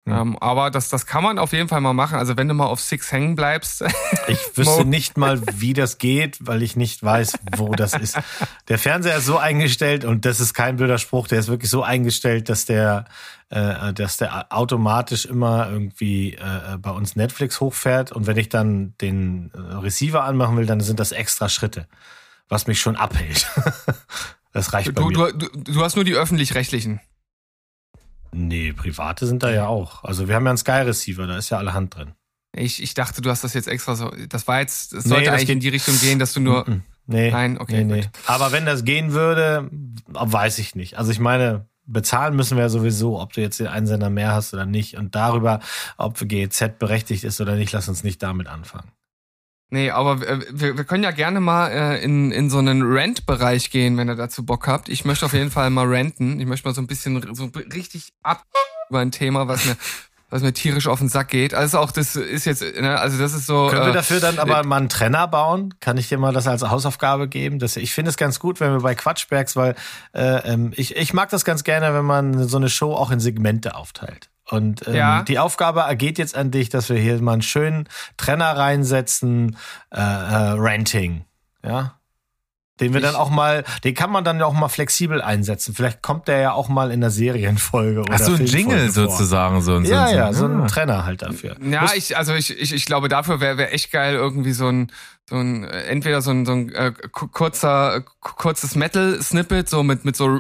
Mhm. 0.06 0.14
Ähm, 0.14 0.38
aber 0.40 0.72
das, 0.72 0.90
das 0.90 1.06
kann 1.06 1.24
man 1.24 1.38
auf 1.38 1.54
jeden 1.54 1.68
Fall 1.68 1.80
mal 1.80 1.94
machen. 1.94 2.18
Also 2.18 2.36
wenn 2.36 2.48
du 2.48 2.56
mal 2.56 2.66
auf 2.66 2.80
Six 2.80 3.12
hängen 3.12 3.36
bleibst. 3.36 3.84
Ich 4.28 4.56
wüsste 4.56 4.86
nicht 4.86 5.18
mal, 5.18 5.42
wie 5.54 5.74
das 5.74 5.98
geht, 5.98 6.38
weil 6.42 6.62
ich 6.62 6.76
nicht 6.76 7.04
weiß, 7.04 7.40
wo 7.58 7.74
das 7.74 7.94
ist. 7.94 8.18
Der 8.70 8.78
Fernseher 8.78 9.18
ist 9.18 9.26
so 9.26 9.38
eingestellt 9.38 10.06
und 10.06 10.26
das 10.26 10.40
ist 10.40 10.54
kein 10.54 10.78
blöder 10.78 11.00
Spruch, 11.00 11.28
der 11.28 11.40
ist 11.40 11.48
wirklich 11.48 11.70
so 11.70 11.84
eingestellt, 11.84 12.48
dass 12.48 12.66
der, 12.66 13.06
äh, 13.50 13.92
dass 13.94 14.18
der 14.18 14.54
automatisch 14.54 15.26
immer 15.26 15.70
irgendwie 15.70 16.36
äh, 16.36 16.78
bei 16.78 16.92
uns 16.92 17.16
Netflix 17.16 17.60
hochfährt 17.60 18.12
und 18.12 18.28
wenn 18.28 18.38
ich 18.38 18.48
dann 18.48 18.94
den 19.02 19.52
äh, 19.54 19.76
Receiver 19.78 20.24
anmachen 20.24 20.56
will, 20.56 20.68
dann 20.68 20.80
sind 20.82 21.00
das 21.00 21.12
extra 21.12 21.50
Schritte, 21.50 21.88
was 22.48 22.68
mich 22.68 22.80
schon 22.80 22.96
abhält. 22.96 23.48
das 24.54 24.72
reicht 24.72 24.94
bei 24.94 25.02
du, 25.02 25.08
mir. 25.08 25.34
du, 25.34 25.50
du, 25.50 25.74
du 25.74 25.82
hast 25.82 25.96
nur 25.96 26.06
die 26.06 26.14
öffentlich-rechtlichen. 26.14 27.02
Nee, 28.34 28.74
private 28.74 29.26
sind 29.26 29.44
da 29.44 29.52
ja 29.52 29.68
auch. 29.68 30.04
Also 30.04 30.28
wir 30.28 30.36
haben 30.36 30.46
ja 30.46 30.52
einen 30.52 30.58
Sky 30.58 30.72
Receiver, 30.72 31.28
da 31.28 31.38
ist 31.38 31.50
ja 31.50 31.58
alle 31.58 31.74
Hand 31.74 31.96
drin. 31.96 32.14
Ich, 32.54 32.82
ich 32.84 32.94
dachte, 32.94 33.22
du 33.22 33.30
hast 33.30 33.44
das 33.44 33.54
jetzt 33.54 33.68
extra 33.68 33.96
so. 33.96 34.12
Das 34.30 34.48
war 34.48 34.60
jetzt, 34.60 34.94
es 34.94 35.06
Nee, 35.06 35.10
sollte 35.10 35.26
das 35.26 35.36
eigentlich 35.36 35.50
in 35.50 35.60
die 35.60 35.70
Richtung 35.70 35.98
gehen, 36.00 36.20
dass 36.20 36.34
du 36.34 36.42
nur. 36.42 36.68
Mm-mm. 36.68 36.82
Nee. 37.08 37.32
Nein, 37.32 37.58
okay, 37.58 37.84
Nee, 37.84 38.02
nee. 38.02 38.10
Aber 38.26 38.52
wenn 38.52 38.66
das 38.66 38.84
gehen 38.84 39.14
würde, 39.14 39.70
weiß 40.08 40.60
ich 40.60 40.76
nicht. 40.76 40.98
Also 40.98 41.12
ich 41.12 41.20
meine, 41.20 41.66
bezahlen 41.86 42.36
müssen 42.36 42.58
wir 42.58 42.64
ja 42.64 42.70
sowieso, 42.70 43.20
ob 43.20 43.34
du 43.34 43.42
jetzt 43.42 43.60
den 43.60 43.68
Einsender 43.68 44.10
mehr 44.10 44.34
hast 44.34 44.54
oder 44.54 44.66
nicht. 44.66 44.98
Und 44.98 45.16
darüber, 45.16 45.60
ob 45.98 46.18
GEZ 46.20 46.78
berechtigt 46.80 47.24
ist 47.24 47.42
oder 47.42 47.56
nicht, 47.56 47.72
lass 47.72 47.90
uns 47.90 48.04
nicht 48.04 48.22
damit 48.22 48.48
anfangen. 48.48 48.92
Nee, 49.74 49.90
aber 49.90 50.28
äh, 50.28 50.46
wir, 50.52 50.78
wir 50.78 50.84
können 50.84 51.04
ja 51.04 51.12
gerne 51.12 51.40
mal 51.40 51.70
äh, 51.70 52.04
in, 52.04 52.32
in 52.32 52.50
so 52.50 52.58
einen 52.58 52.82
Rant-Bereich 52.84 53.72
gehen, 53.72 53.98
wenn 53.98 54.10
ihr 54.10 54.16
dazu 54.16 54.46
Bock 54.46 54.68
habt. 54.68 54.90
Ich 54.90 55.06
möchte 55.06 55.26
auf 55.26 55.34
jeden 55.34 55.50
Fall 55.50 55.70
mal 55.70 55.88
ranten. 55.88 56.42
Ich 56.42 56.46
möchte 56.46 56.68
mal 56.68 56.76
so 56.76 56.82
ein 56.82 56.88
bisschen 56.88 57.34
so 57.34 57.50
richtig 57.74 58.12
ab 58.22 58.44
über 58.90 59.00
ein 59.00 59.12
Thema, 59.12 59.48
was 59.48 59.64
mir, 59.64 59.78
was 60.30 60.42
mir 60.42 60.52
tierisch 60.52 60.88
auf 60.88 61.00
den 61.00 61.08
Sack 61.08 61.30
geht. 61.30 61.54
Also 61.54 61.80
auch 61.80 61.92
das 61.92 62.18
ist 62.18 62.44
jetzt, 62.44 62.62
ne, 62.62 63.00
also 63.00 63.18
das 63.18 63.34
ist 63.34 63.46
so. 63.46 63.68
Können 63.70 63.84
wir 63.84 63.92
äh, 63.92 63.94
dafür 63.94 64.20
dann 64.20 64.40
aber 64.40 64.62
mal 64.66 64.76
einen 64.76 64.90
Trenner 64.90 65.30
bauen? 65.30 65.74
Kann 65.80 65.98
ich 65.98 66.10
dir 66.10 66.18
mal 66.18 66.34
das 66.34 66.48
als 66.48 66.64
Hausaufgabe 66.64 67.30
geben? 67.30 67.58
Das, 67.60 67.78
ich 67.78 67.94
finde 67.94 68.10
es 68.10 68.18
ganz 68.18 68.40
gut, 68.40 68.60
wenn 68.60 68.74
wir 68.74 68.82
bei 68.82 68.94
Quatschbergs, 68.94 69.56
weil 69.56 69.76
äh, 70.14 70.52
ähm, 70.52 70.74
ich, 70.76 70.98
ich 70.98 71.14
mag 71.14 71.30
das 71.30 71.46
ganz 71.46 71.64
gerne, 71.64 71.94
wenn 71.94 72.06
man 72.06 72.46
so 72.46 72.58
eine 72.58 72.68
Show 72.68 72.94
auch 72.94 73.12
in 73.12 73.22
Segmente 73.22 73.76
aufteilt. 73.76 74.31
Und 74.52 74.88
ähm, 74.88 74.94
Ja. 74.96 75.24
die 75.24 75.40
Aufgabe 75.40 75.82
ergeht 75.82 76.18
jetzt 76.18 76.36
an 76.36 76.52
dich, 76.52 76.70
dass 76.70 76.90
wir 76.90 76.98
hier 76.98 77.20
mal 77.22 77.34
einen 77.34 77.42
schönen 77.42 77.88
Trenner 78.18 78.58
reinsetzen, 78.58 79.58
äh, 79.92 79.98
äh, 80.00 80.54
Ranting. 80.58 81.26
Ja. 81.66 82.01
Den 82.82 82.94
wir 82.94 83.00
Ich- 83.00 83.06
dann 83.06 83.16
auch 83.16 83.30
mal, 83.30 83.64
den 83.84 83.94
kann 83.94 84.12
man 84.12 84.24
dann 84.24 84.40
ja 84.40 84.46
auch 84.46 84.54
mal 84.54 84.68
flexibel 84.70 85.22
einsetzen. 85.22 85.74
Vielleicht 85.76 86.02
kommt 86.02 86.28
der 86.28 86.40
ja 86.40 86.52
auch 86.54 86.68
mal 86.68 86.92
in 86.92 87.00
der 87.02 87.12
Serienfolge 87.12 88.02
oder 88.02 88.14
Ach 88.16 88.20
so, 88.20 88.34
ein 88.34 88.46
Jingle 88.46 88.92
vor. 88.92 89.08
sozusagen. 89.10 89.62
So, 89.62 89.76
ein- 89.76 89.86
so, 89.86 89.92
Ja, 89.92 90.06
ein- 90.06 90.16
ja, 90.16 90.34
so 90.34 90.46
ein 90.46 90.62
Ah. 90.62 90.68
Trenner 90.68 91.06
halt 91.06 91.22
dafür. 91.22 91.56
Ja, 91.62 91.82
Muss- 91.82 91.94
ich, 91.96 92.18
also 92.18 92.34
ich, 92.34 92.60
ich, 92.60 92.74
ich 92.74 92.86
glaube, 92.86 93.08
dafür 93.08 93.40
wäre 93.40 93.58
wär 93.58 93.74
echt 93.74 93.92
geil, 93.92 94.16
irgendwie 94.16 94.52
so 94.54 94.68
ein, 94.68 94.92
so 95.30 95.38
ein, 95.38 95.64
äh, 95.64 95.84
entweder 95.84 96.22
so 96.22 96.32
ein, 96.32 96.46
so 96.46 96.52
ein 96.54 96.70
äh, 96.74 96.92
ku- 97.12 97.28
kurzer, 97.28 98.02
ku- 98.02 98.34
kurzes 98.36 98.76
Metal-Snippet, 98.76 99.70
so 99.70 99.84
mit, 99.84 100.04
mit 100.04 100.16
so 100.16 100.40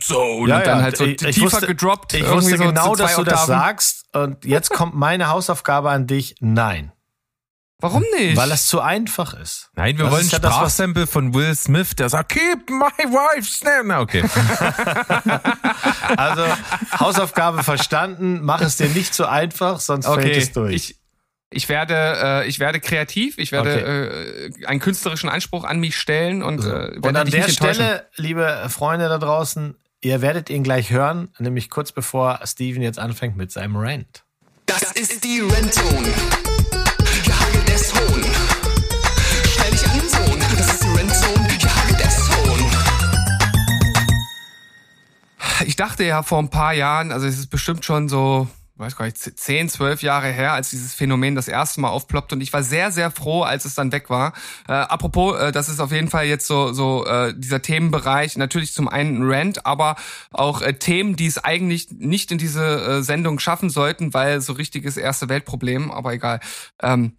Zone 0.00 0.48
Ja, 0.48 0.56
und 0.58 0.66
dann 0.66 0.78
ja, 0.78 0.82
halt 0.82 0.96
so 0.96 1.04
ich- 1.04 1.16
tiefer 1.16 1.42
wusste- 1.46 1.66
gedroppt. 1.66 2.14
Ich 2.14 2.28
wusste 2.30 2.56
so 2.56 2.64
genau, 2.64 2.94
dass 2.94 3.16
du 3.16 3.24
das 3.24 3.42
Oktaven. 3.42 3.46
sagst. 3.46 4.04
Und 4.14 4.44
jetzt 4.44 4.70
kommt 4.70 4.94
meine 4.94 5.28
Hausaufgabe 5.28 5.90
an 5.90 6.06
dich. 6.06 6.36
Nein. 6.40 6.92
Warum 7.80 8.02
nicht? 8.18 8.36
Weil 8.36 8.48
das 8.48 8.66
zu 8.66 8.80
einfach 8.80 9.34
ist. 9.34 9.70
Nein, 9.76 9.96
wir 9.98 10.06
Das 10.06 10.12
wollen 10.12 10.22
ist 10.26 10.32
ja 10.32 10.38
Sprachsample 10.38 11.06
von 11.06 11.32
Will 11.32 11.54
Smith, 11.54 11.94
der 11.94 12.08
sagt, 12.08 12.30
keep 12.32 12.68
my 12.68 12.90
wife 13.04 13.44
snap. 13.48 13.82
Na, 13.84 14.00
okay. 14.00 14.24
Also, 16.16 16.44
Hausaufgabe 16.98 17.62
verstanden. 17.62 18.40
Mach 18.42 18.60
es 18.62 18.76
dir 18.78 18.88
nicht 18.88 19.14
zu 19.14 19.28
einfach, 19.28 19.78
sonst 19.80 20.06
fällt 20.06 20.18
okay, 20.18 20.38
es 20.38 20.52
durch. 20.52 20.74
ich, 20.74 20.96
ich 21.50 21.68
werde, 21.68 21.94
äh, 22.44 22.48
ich 22.48 22.58
werde 22.58 22.80
kreativ, 22.80 23.38
ich 23.38 23.52
werde 23.52 24.50
äh, 24.60 24.66
einen 24.66 24.80
künstlerischen 24.80 25.28
Anspruch 25.28 25.64
an 25.64 25.78
mich 25.78 25.96
stellen 25.96 26.42
und, 26.42 26.60
So. 26.62 26.70
äh, 26.72 26.98
Und 27.00 27.16
an 27.16 27.30
der. 27.30 27.48
Stelle, 27.48 28.06
liebe 28.16 28.66
Freunde 28.70 29.08
da 29.08 29.18
draußen, 29.18 29.76
ihr 30.00 30.20
werdet 30.20 30.50
ihn 30.50 30.64
gleich 30.64 30.90
hören, 30.90 31.28
nämlich 31.38 31.70
kurz 31.70 31.92
bevor 31.92 32.40
Steven 32.44 32.82
jetzt 32.82 32.98
anfängt 32.98 33.36
mit 33.36 33.52
seinem 33.52 33.76
Rant. 33.76 34.24
Das 34.66 34.82
ist 34.92 35.22
die 35.24 35.40
Rentzone. 35.40 36.12
Ich 45.66 45.76
dachte 45.76 46.04
ja 46.04 46.22
vor 46.22 46.38
ein 46.38 46.50
paar 46.50 46.72
Jahren, 46.72 47.12
also 47.12 47.26
es 47.26 47.38
ist 47.38 47.48
bestimmt 47.48 47.84
schon 47.84 48.08
so, 48.08 48.48
weiß 48.76 48.96
gar 48.96 49.06
nicht, 49.06 49.18
10, 49.18 49.68
12 49.68 50.02
Jahre 50.02 50.28
her, 50.28 50.52
als 50.52 50.70
dieses 50.70 50.94
Phänomen 50.94 51.34
das 51.34 51.48
erste 51.48 51.80
Mal 51.80 51.88
aufploppt 51.88 52.32
und 52.32 52.40
ich 52.40 52.52
war 52.52 52.62
sehr, 52.62 52.92
sehr 52.92 53.10
froh, 53.10 53.42
als 53.42 53.64
es 53.64 53.74
dann 53.74 53.90
weg 53.90 54.08
war. 54.08 54.34
Äh, 54.68 54.72
apropos, 54.72 55.38
äh, 55.38 55.52
das 55.52 55.68
ist 55.68 55.80
auf 55.80 55.90
jeden 55.90 56.08
Fall 56.08 56.26
jetzt 56.26 56.46
so, 56.46 56.72
so 56.72 57.04
äh, 57.06 57.34
dieser 57.36 57.60
Themenbereich, 57.60 58.36
natürlich 58.36 58.72
zum 58.72 58.88
einen 58.88 59.22
ein 59.22 59.30
Rant, 59.30 59.66
aber 59.66 59.96
auch 60.30 60.62
äh, 60.62 60.74
Themen, 60.74 61.16
die 61.16 61.26
es 61.26 61.42
eigentlich 61.42 61.90
nicht 61.90 62.30
in 62.30 62.38
diese 62.38 62.64
äh, 62.64 63.02
Sendung 63.02 63.38
schaffen 63.40 63.70
sollten, 63.70 64.14
weil 64.14 64.40
so 64.40 64.52
richtiges 64.52 64.96
erste 64.96 65.28
Weltproblem, 65.28 65.90
aber 65.90 66.12
egal. 66.12 66.40
Ähm, 66.80 67.16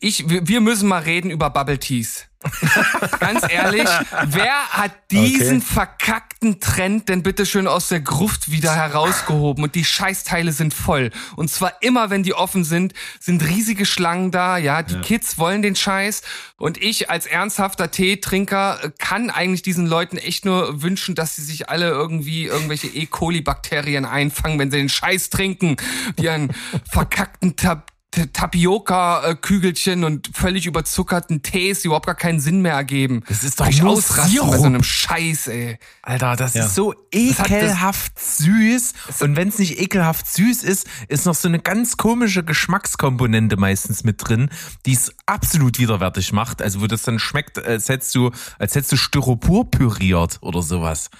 ich, 0.00 0.28
wir 0.28 0.60
müssen 0.60 0.86
mal 0.86 1.02
reden 1.02 1.30
über 1.30 1.48
Bubble 1.48 1.78
Teas. 1.78 2.27
Ganz 3.20 3.44
ehrlich, 3.50 3.88
wer 4.26 4.68
hat 4.70 4.92
diesen 5.10 5.58
Okay. 5.58 5.60
verkackten 5.60 6.60
Trend 6.60 7.08
denn 7.08 7.22
bitte 7.22 7.46
schön 7.46 7.66
aus 7.66 7.88
der 7.88 8.00
Gruft 8.00 8.50
wieder 8.50 8.74
herausgehoben 8.74 9.64
und 9.64 9.74
die 9.74 9.84
Scheißteile 9.84 10.52
sind 10.52 10.72
voll. 10.72 11.10
Und 11.36 11.50
zwar 11.50 11.82
immer, 11.82 12.10
wenn 12.10 12.22
die 12.22 12.34
offen 12.34 12.64
sind, 12.64 12.94
sind 13.18 13.44
riesige 13.44 13.86
Schlangen 13.86 14.30
da, 14.30 14.56
ja, 14.56 14.82
die 14.82 15.00
Kids 15.00 15.38
wollen 15.38 15.62
den 15.62 15.74
Scheiß 15.74 16.22
und 16.56 16.80
ich 16.80 17.10
als 17.10 17.26
ernsthafter 17.26 17.90
Teetrinker 17.90 18.92
kann 18.98 19.30
eigentlich 19.30 19.62
diesen 19.62 19.86
Leuten 19.86 20.16
echt 20.16 20.44
nur 20.44 20.80
wünschen, 20.82 21.14
dass 21.14 21.36
sie 21.36 21.42
sich 21.42 21.68
alle 21.68 21.88
irgendwie 21.88 22.44
irgendwelche 22.44 22.86
E. 22.88 23.06
coli-Bakterien 23.06 24.04
einfangen, 24.04 24.58
wenn 24.58 24.70
sie 24.70 24.78
den 24.78 24.88
Scheiß 24.88 25.30
trinken, 25.30 25.76
die 26.18 26.28
einen 26.28 26.54
verkackten 26.88 27.56
Tab 27.56 27.90
Tapioca-Kügelchen 28.10 30.04
und 30.04 30.30
völlig 30.34 30.66
überzuckerten 30.66 31.42
Tees, 31.42 31.82
die 31.82 31.86
überhaupt 31.88 32.06
gar 32.06 32.14
keinen 32.14 32.40
Sinn 32.40 32.62
mehr 32.62 32.72
ergeben. 32.74 33.22
Das 33.28 33.44
ist 33.44 33.60
doch 33.60 33.68
ich 33.68 33.82
nur 33.82 34.00
Sirup. 34.00 34.50
bei 34.50 34.58
so 34.58 34.64
einem 34.64 34.82
Scheiß, 34.82 35.48
ey. 35.48 35.78
Alter, 36.02 36.36
das 36.36 36.54
Ja. 36.54 36.64
ist 36.64 36.74
so 36.74 36.92
hat 36.92 36.96
das- 37.12 37.50
ekelhaft 37.50 38.18
süß. 38.18 38.92
Und 39.20 39.36
wenn 39.36 39.48
es 39.48 39.58
nicht 39.58 39.78
ekelhaft 39.80 40.26
süß 40.26 40.62
ist, 40.62 40.86
ist 41.08 41.26
noch 41.26 41.34
so 41.34 41.48
eine 41.48 41.58
ganz 41.60 41.96
komische 41.96 42.42
Geschmackskomponente 42.44 43.56
meistens 43.56 44.04
mit 44.04 44.26
drin, 44.26 44.50
die 44.86 44.94
es 44.94 45.12
absolut 45.26 45.78
widerwärtig 45.78 46.32
macht. 46.32 46.62
Also 46.62 46.80
wo 46.80 46.86
das 46.86 47.02
dann 47.02 47.18
schmeckt, 47.18 47.58
als 47.58 47.88
hättest 47.88 48.14
du, 48.14 48.30
als 48.58 48.74
hättest 48.74 48.92
du 48.92 48.96
Styropor 48.96 49.70
püriert 49.70 50.38
oder 50.40 50.62
sowas. 50.62 51.10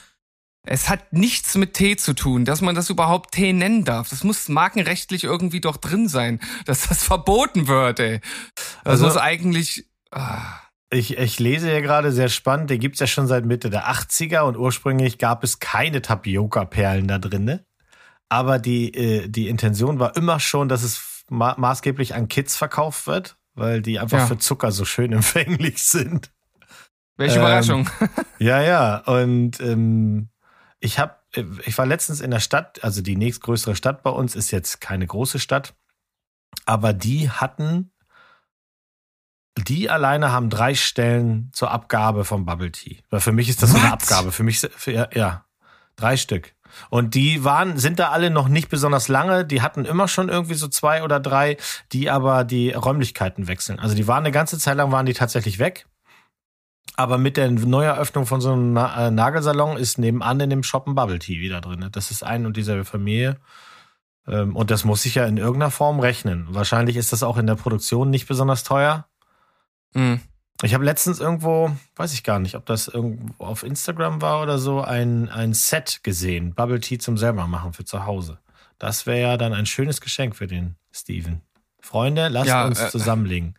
Es 0.64 0.88
hat 0.90 1.12
nichts 1.12 1.54
mit 1.56 1.74
Tee 1.74 1.96
zu 1.96 2.12
tun, 2.14 2.44
dass 2.44 2.60
man 2.60 2.74
das 2.74 2.90
überhaupt 2.90 3.32
Tee 3.32 3.52
nennen 3.52 3.84
darf. 3.84 4.10
Das 4.10 4.22
muss 4.24 4.48
markenrechtlich 4.48 5.24
irgendwie 5.24 5.60
doch 5.60 5.76
drin 5.78 6.08
sein, 6.08 6.40
dass 6.66 6.88
das 6.88 7.02
verboten 7.04 7.68
wird, 7.68 8.00
ey. 8.00 8.20
Das 8.84 8.92
Also- 9.02 9.06
muss 9.06 9.16
eigentlich. 9.16 9.86
Ah. 10.10 10.60
Ich, 10.90 11.18
ich 11.18 11.38
lese 11.38 11.68
hier 11.68 11.82
gerade 11.82 12.12
sehr 12.12 12.30
spannend, 12.30 12.70
den 12.70 12.80
gibt's 12.80 12.98
ja 12.98 13.06
schon 13.06 13.26
seit 13.26 13.44
Mitte 13.44 13.68
der 13.68 13.90
80er 13.90 14.40
und 14.40 14.56
ursprünglich 14.56 15.18
gab 15.18 15.44
es 15.44 15.58
keine 15.58 16.00
Tapioca-Perlen 16.00 17.06
da 17.06 17.18
drinne. 17.18 17.66
Aber 18.30 18.58
die, 18.58 18.94
äh, 18.94 19.28
die 19.28 19.48
Intention 19.48 19.98
war 19.98 20.16
immer 20.16 20.40
schon, 20.40 20.70
dass 20.70 20.82
es 20.82 21.24
ma 21.28 21.54
maßgeblich 21.58 22.14
an 22.14 22.28
Kids 22.28 22.56
verkauft 22.56 23.06
wird, 23.06 23.36
weil 23.54 23.82
die 23.82 23.98
einfach 23.98 24.20
Ja. 24.20 24.26
für 24.26 24.38
Zucker 24.38 24.72
so 24.72 24.86
schön 24.86 25.12
empfänglich 25.12 25.82
sind. 25.82 26.30
Welche 27.18 27.34
Ähm, 27.36 27.40
Überraschung. 27.42 27.90
Ja, 28.38 28.62
ja. 28.62 28.96
Und 29.00 29.60
ähm, 29.60 30.30
ich 30.80 30.98
habe, 30.98 31.16
ich 31.64 31.76
war 31.76 31.86
letztens 31.86 32.20
in 32.20 32.30
der 32.30 32.40
Stadt, 32.40 32.82
also 32.84 33.02
die 33.02 33.16
nächstgrößere 33.16 33.74
Stadt 33.74 34.02
bei 34.02 34.10
uns 34.10 34.36
ist 34.36 34.50
jetzt 34.50 34.80
keine 34.80 35.06
große 35.06 35.38
Stadt, 35.38 35.74
aber 36.64 36.92
die 36.92 37.30
hatten 37.30 37.90
die 39.66 39.90
alleine 39.90 40.30
haben 40.30 40.50
drei 40.50 40.74
Stellen 40.74 41.50
zur 41.52 41.70
Abgabe 41.70 42.24
vom 42.24 42.44
Bubble 42.44 42.70
Tea. 42.70 42.98
Weil 43.10 43.20
für 43.20 43.32
mich 43.32 43.48
ist 43.48 43.62
das 43.62 43.70
so 43.70 43.76
eine 43.76 43.86
What? 43.86 43.92
Abgabe. 43.94 44.32
Für 44.32 44.42
mich, 44.42 44.60
für, 44.60 44.92
ja, 44.92 45.08
ja, 45.12 45.44
drei 45.96 46.16
Stück. 46.16 46.54
Und 46.90 47.14
die 47.14 47.44
waren, 47.44 47.78
sind 47.78 47.98
da 47.98 48.10
alle 48.10 48.30
noch 48.30 48.48
nicht 48.48 48.68
besonders 48.68 49.08
lange. 49.08 49.44
Die 49.44 49.62
hatten 49.62 49.84
immer 49.84 50.06
schon 50.06 50.28
irgendwie 50.28 50.54
so 50.54 50.68
zwei 50.68 51.02
oder 51.02 51.18
drei, 51.18 51.56
die 51.92 52.10
aber 52.10 52.44
die 52.44 52.70
Räumlichkeiten 52.70 53.48
wechseln. 53.48 53.80
Also 53.80 53.94
die 53.94 54.06
waren 54.06 54.24
eine 54.24 54.32
ganze 54.32 54.58
Zeit 54.58 54.76
lang 54.76 54.92
waren 54.92 55.06
die 55.06 55.14
tatsächlich 55.14 55.58
weg. 55.58 55.86
Aber 56.96 57.18
mit 57.18 57.36
der 57.36 57.50
Neueröffnung 57.50 58.26
von 58.26 58.40
so 58.40 58.52
einem 58.52 58.72
Na 58.72 59.06
äh, 59.06 59.10
Nagelsalon 59.10 59.76
ist 59.76 59.98
nebenan 59.98 60.40
in 60.40 60.50
dem 60.50 60.62
Shop 60.62 60.86
ein 60.86 60.94
Bubble 60.94 61.18
Tea 61.18 61.40
wieder 61.40 61.60
drin. 61.60 61.88
Das 61.92 62.10
ist 62.10 62.22
ein 62.22 62.46
und 62.46 62.56
dieselbe 62.56 62.84
Familie. 62.84 63.36
Ähm, 64.26 64.56
und 64.56 64.70
das 64.70 64.84
muss 64.84 65.02
sich 65.02 65.14
ja 65.14 65.26
in 65.26 65.36
irgendeiner 65.36 65.70
Form 65.70 66.00
rechnen. 66.00 66.46
Wahrscheinlich 66.50 66.96
ist 66.96 67.12
das 67.12 67.22
auch 67.22 67.38
in 67.38 67.46
der 67.46 67.54
Produktion 67.54 68.10
nicht 68.10 68.26
besonders 68.26 68.64
teuer. 68.64 69.06
Mhm. 69.94 70.20
Ich 70.62 70.74
habe 70.74 70.84
letztens 70.84 71.20
irgendwo, 71.20 71.70
weiß 71.94 72.12
ich 72.12 72.24
gar 72.24 72.40
nicht, 72.40 72.56
ob 72.56 72.66
das 72.66 72.88
irgendwo 72.88 73.44
auf 73.44 73.62
Instagram 73.62 74.20
war 74.20 74.42
oder 74.42 74.58
so, 74.58 74.80
ein, 74.80 75.28
ein 75.28 75.54
Set 75.54 76.00
gesehen. 76.02 76.52
Bubble 76.54 76.80
Tea 76.80 76.98
zum 76.98 77.16
selber 77.16 77.46
machen 77.46 77.72
für 77.72 77.84
zu 77.84 78.06
Hause. 78.06 78.38
Das 78.78 79.06
wäre 79.06 79.20
ja 79.20 79.36
dann 79.36 79.52
ein 79.52 79.66
schönes 79.66 80.00
Geschenk 80.00 80.34
für 80.34 80.48
den 80.48 80.76
Steven. 80.92 81.42
Freunde, 81.80 82.28
lasst 82.28 82.48
Ja, 82.48 82.66
uns 82.66 82.80
äh, 82.80 82.90
zusammenlegen. 82.90 83.54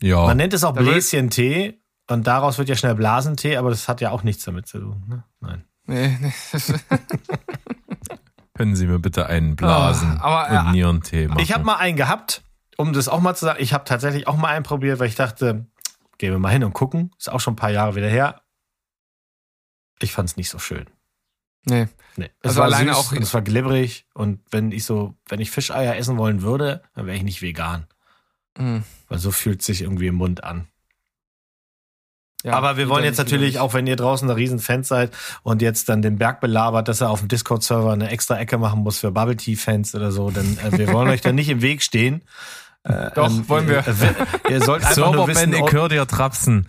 Ja. 0.00 0.22
Man 0.22 0.38
nennt 0.38 0.54
es 0.54 0.64
auch 0.64 0.72
Bläschentee 0.72 1.78
und 2.10 2.26
daraus 2.26 2.58
wird 2.58 2.68
ja 2.68 2.76
schnell 2.76 2.94
Blasentee, 2.94 3.56
aber 3.56 3.70
das 3.70 3.88
hat 3.88 4.00
ja 4.00 4.10
auch 4.10 4.22
nichts 4.22 4.44
damit 4.44 4.66
zu 4.66 4.78
tun. 4.80 5.04
Ne? 5.08 5.24
Nein. 5.40 5.64
Nee, 5.86 6.16
nee. 6.20 6.32
Können 8.54 8.76
Sie 8.76 8.86
mir 8.86 8.98
bitte 9.00 9.26
einen 9.26 9.56
Blasen 9.56 10.18
Ah, 10.20 10.44
aber, 10.44 10.60
und 10.60 10.68
äh, 10.68 10.72
Nierentee 10.72 11.26
machen? 11.28 11.40
Ich 11.40 11.52
habe 11.52 11.64
mal 11.64 11.76
einen 11.76 11.96
gehabt, 11.96 12.42
um 12.76 12.92
das 12.92 13.08
auch 13.08 13.20
mal 13.20 13.34
zu 13.34 13.44
sagen. 13.46 13.58
Ich 13.60 13.72
habe 13.72 13.84
tatsächlich 13.84 14.28
auch 14.28 14.36
mal 14.36 14.48
einen 14.48 14.62
probiert, 14.64 15.00
weil 15.00 15.08
ich 15.08 15.16
dachte, 15.16 15.66
gehen 16.18 16.32
wir 16.32 16.38
mal 16.38 16.50
hin 16.52 16.62
und 16.62 16.72
gucken. 16.72 17.10
Ist 17.18 17.30
auch 17.30 17.40
schon 17.40 17.54
ein 17.54 17.56
paar 17.56 17.70
Jahre 17.72 17.96
wieder 17.96 18.08
her. 18.08 18.42
Ich 20.00 20.12
fand 20.12 20.28
es 20.28 20.36
nicht 20.36 20.50
so 20.50 20.58
schön. 20.58 20.86
nee. 21.64 21.88
Nee. 22.16 22.30
Es 22.42 22.50
Also 22.50 22.58
war 22.60 22.66
alleine 22.66 22.94
süß 22.94 22.96
auch- 22.98 23.10
und 23.12 23.22
es 23.22 23.34
war 23.34 23.42
glibberig 23.42 24.06
und 24.14 24.40
wenn 24.52 24.70
ich 24.70 24.84
so, 24.84 25.16
wenn 25.28 25.40
ich 25.40 25.50
Fischeier 25.50 25.96
essen 25.96 26.16
wollen 26.16 26.42
würde, 26.42 26.82
dann 26.94 27.06
wäre 27.06 27.16
ich 27.16 27.24
nicht 27.24 27.42
vegan, 27.42 27.88
Mhm. 28.56 28.84
weil 29.08 29.18
so 29.18 29.32
fühlt 29.32 29.58
es 29.60 29.66
sich 29.66 29.82
irgendwie 29.82 30.06
im 30.06 30.14
Mund 30.14 30.44
an. 30.44 30.68
Ja, 32.44 32.52
Aber 32.52 32.76
wir 32.76 32.90
wollen 32.90 33.04
jetzt 33.04 33.16
natürlich, 33.16 33.58
auch 33.58 33.72
wenn 33.72 33.86
ihr 33.86 33.96
draußen 33.96 34.28
ein 34.28 34.34
Riesenfans 34.36 34.86
seid 34.86 35.12
und 35.42 35.62
jetzt 35.62 35.88
dann 35.88 36.02
den 36.02 36.18
Berg 36.18 36.42
belabert, 36.42 36.88
dass 36.88 37.00
er 37.00 37.08
auf 37.08 37.20
dem 37.20 37.28
Discord-Server 37.28 37.90
eine 37.90 38.10
extra 38.10 38.38
Ecke 38.38 38.58
machen 38.58 38.80
muss 38.80 38.98
für 38.98 39.10
Bubble 39.10 39.36
Tea-Fans 39.36 39.94
oder 39.94 40.12
so, 40.12 40.30
denn 40.30 40.58
äh, 40.58 40.76
wir 40.76 40.92
wollen 40.92 41.08
euch 41.08 41.22
da 41.22 41.32
nicht 41.32 41.48
im 41.48 41.62
Weg 41.62 41.82
stehen. 41.82 42.20
Äh, 42.82 43.12
Doch, 43.14 43.30
wollen 43.48 43.66
wir. 43.66 43.82
Äh, 44.44 44.52
ihr 44.52 44.62
sollt 44.62 44.84
einfach 44.84 45.12
nur 45.12 45.26
wissen, 45.26 45.54
ich 45.54 45.72
höre 45.72 45.88
dir 45.88 46.06
trapsen. 46.06 46.66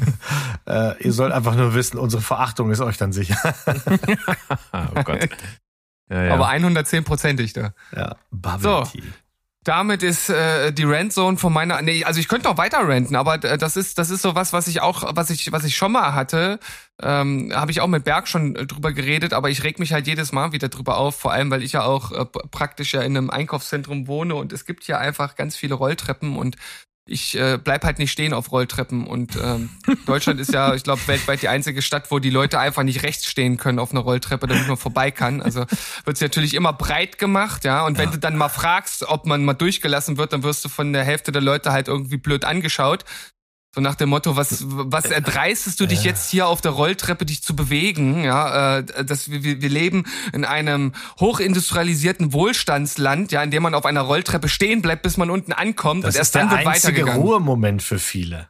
äh, 0.66 1.02
ihr 1.02 1.12
sollt 1.14 1.32
einfach 1.32 1.54
nur 1.56 1.74
wissen, 1.74 1.96
unsere 1.98 2.20
Verachtung 2.20 2.70
ist 2.70 2.80
euch 2.80 2.98
dann 2.98 3.12
sicher. 3.12 3.38
Oh 4.72 5.02
Gott. 5.04 5.28
Ja, 6.10 6.22
ja. 6.24 6.34
Aber 6.34 6.50
110-prozentig 6.50 7.54
da. 7.54 7.72
ja, 7.96 8.16
Bubble 8.30 8.60
So. 8.60 8.82
Tea. 8.84 9.02
Damit 9.64 10.02
ist 10.02 10.30
äh, 10.30 10.72
die 10.72 10.84
Rantzone 10.84 11.36
von 11.36 11.52
meiner. 11.52 11.82
Nee, 11.82 12.04
also 12.04 12.20
ich 12.20 12.28
könnte 12.28 12.48
noch 12.48 12.56
weiter 12.56 12.78
ranten, 12.88 13.16
aber 13.16 13.42
äh, 13.44 13.58
das 13.58 13.76
ist 13.76 13.98
das 13.98 14.08
ist 14.08 14.22
so 14.22 14.34
was, 14.34 14.52
was 14.52 14.68
ich 14.68 14.80
auch, 14.80 15.14
was 15.14 15.30
ich 15.30 15.50
was 15.52 15.64
ich 15.64 15.76
schon 15.76 15.92
mal 15.92 16.14
hatte. 16.14 16.60
Ähm, 17.02 17.52
Habe 17.54 17.70
ich 17.70 17.80
auch 17.80 17.86
mit 17.88 18.04
Berg 18.04 18.28
schon 18.28 18.56
äh, 18.56 18.66
drüber 18.66 18.92
geredet, 18.92 19.32
aber 19.32 19.50
ich 19.50 19.64
reg 19.64 19.78
mich 19.78 19.92
halt 19.92 20.06
jedes 20.06 20.32
Mal 20.32 20.52
wieder 20.52 20.68
drüber 20.68 20.96
auf, 20.96 21.16
vor 21.16 21.32
allem 21.32 21.50
weil 21.50 21.62
ich 21.62 21.72
ja 21.72 21.82
auch 21.82 22.12
äh, 22.12 22.24
praktisch 22.24 22.94
ja 22.94 23.02
in 23.02 23.16
einem 23.16 23.30
Einkaufszentrum 23.30 24.06
wohne 24.06 24.36
und 24.36 24.52
es 24.52 24.64
gibt 24.64 24.84
hier 24.84 24.98
einfach 24.98 25.34
ganz 25.34 25.56
viele 25.56 25.74
Rolltreppen 25.74 26.36
und 26.36 26.56
ich 27.08 27.36
äh, 27.36 27.58
bleib 27.62 27.84
halt 27.84 27.98
nicht 27.98 28.10
stehen 28.10 28.32
auf 28.32 28.52
Rolltreppen 28.52 29.06
und 29.06 29.36
ähm, 29.42 29.70
Deutschland 30.06 30.40
ist 30.40 30.52
ja, 30.52 30.74
ich 30.74 30.84
glaube, 30.84 31.00
weltweit 31.06 31.42
die 31.42 31.48
einzige 31.48 31.82
Stadt, 31.82 32.10
wo 32.10 32.18
die 32.18 32.30
Leute 32.30 32.58
einfach 32.58 32.82
nicht 32.82 33.02
rechts 33.02 33.26
stehen 33.26 33.56
können 33.56 33.78
auf 33.78 33.90
einer 33.90 34.00
Rolltreppe, 34.00 34.46
damit 34.46 34.68
man 34.68 34.76
vorbei 34.76 35.10
kann. 35.10 35.40
Also 35.40 35.64
wird 36.04 36.16
sie 36.16 36.24
natürlich 36.24 36.54
immer 36.54 36.72
breit 36.72 37.18
gemacht, 37.18 37.64
ja. 37.64 37.84
Und 37.84 37.98
wenn 37.98 38.10
du 38.10 38.18
dann 38.18 38.36
mal 38.36 38.48
fragst, 38.48 39.04
ob 39.08 39.26
man 39.26 39.44
mal 39.44 39.54
durchgelassen 39.54 40.18
wird, 40.18 40.32
dann 40.32 40.42
wirst 40.42 40.64
du 40.64 40.68
von 40.68 40.92
der 40.92 41.04
Hälfte 41.04 41.32
der 41.32 41.42
Leute 41.42 41.72
halt 41.72 41.88
irgendwie 41.88 42.18
blöd 42.18 42.44
angeschaut. 42.44 43.04
So 43.78 43.82
nach 43.82 43.94
dem 43.94 44.08
Motto, 44.08 44.34
was, 44.34 44.64
was 44.66 45.04
erdreistest 45.04 45.78
du 45.78 45.86
dich 45.86 46.02
jetzt 46.02 46.28
hier 46.32 46.48
auf 46.48 46.60
der 46.60 46.72
Rolltreppe, 46.72 47.24
dich 47.24 47.44
zu 47.44 47.54
bewegen? 47.54 48.24
Ja, 48.24 48.78
äh, 48.78 49.04
das, 49.04 49.30
wir, 49.30 49.44
wir 49.62 49.68
leben 49.68 50.02
in 50.32 50.44
einem 50.44 50.92
hochindustrialisierten 51.20 52.32
Wohlstandsland, 52.32 53.30
ja, 53.30 53.40
in 53.40 53.52
dem 53.52 53.62
man 53.62 53.74
auf 53.74 53.86
einer 53.86 54.00
Rolltreppe 54.00 54.48
stehen 54.48 54.82
bleibt, 54.82 55.02
bis 55.02 55.16
man 55.16 55.30
unten 55.30 55.52
ankommt 55.52 56.02
Das 56.02 56.08
und 56.08 56.10
ist 56.10 56.16
erst 56.16 56.34
dann 56.34 56.48
der 56.48 56.58
wird 56.58 56.66
einzige. 56.66 57.04
Ruhemoment 57.04 57.80
für 57.80 58.00
viele. 58.00 58.48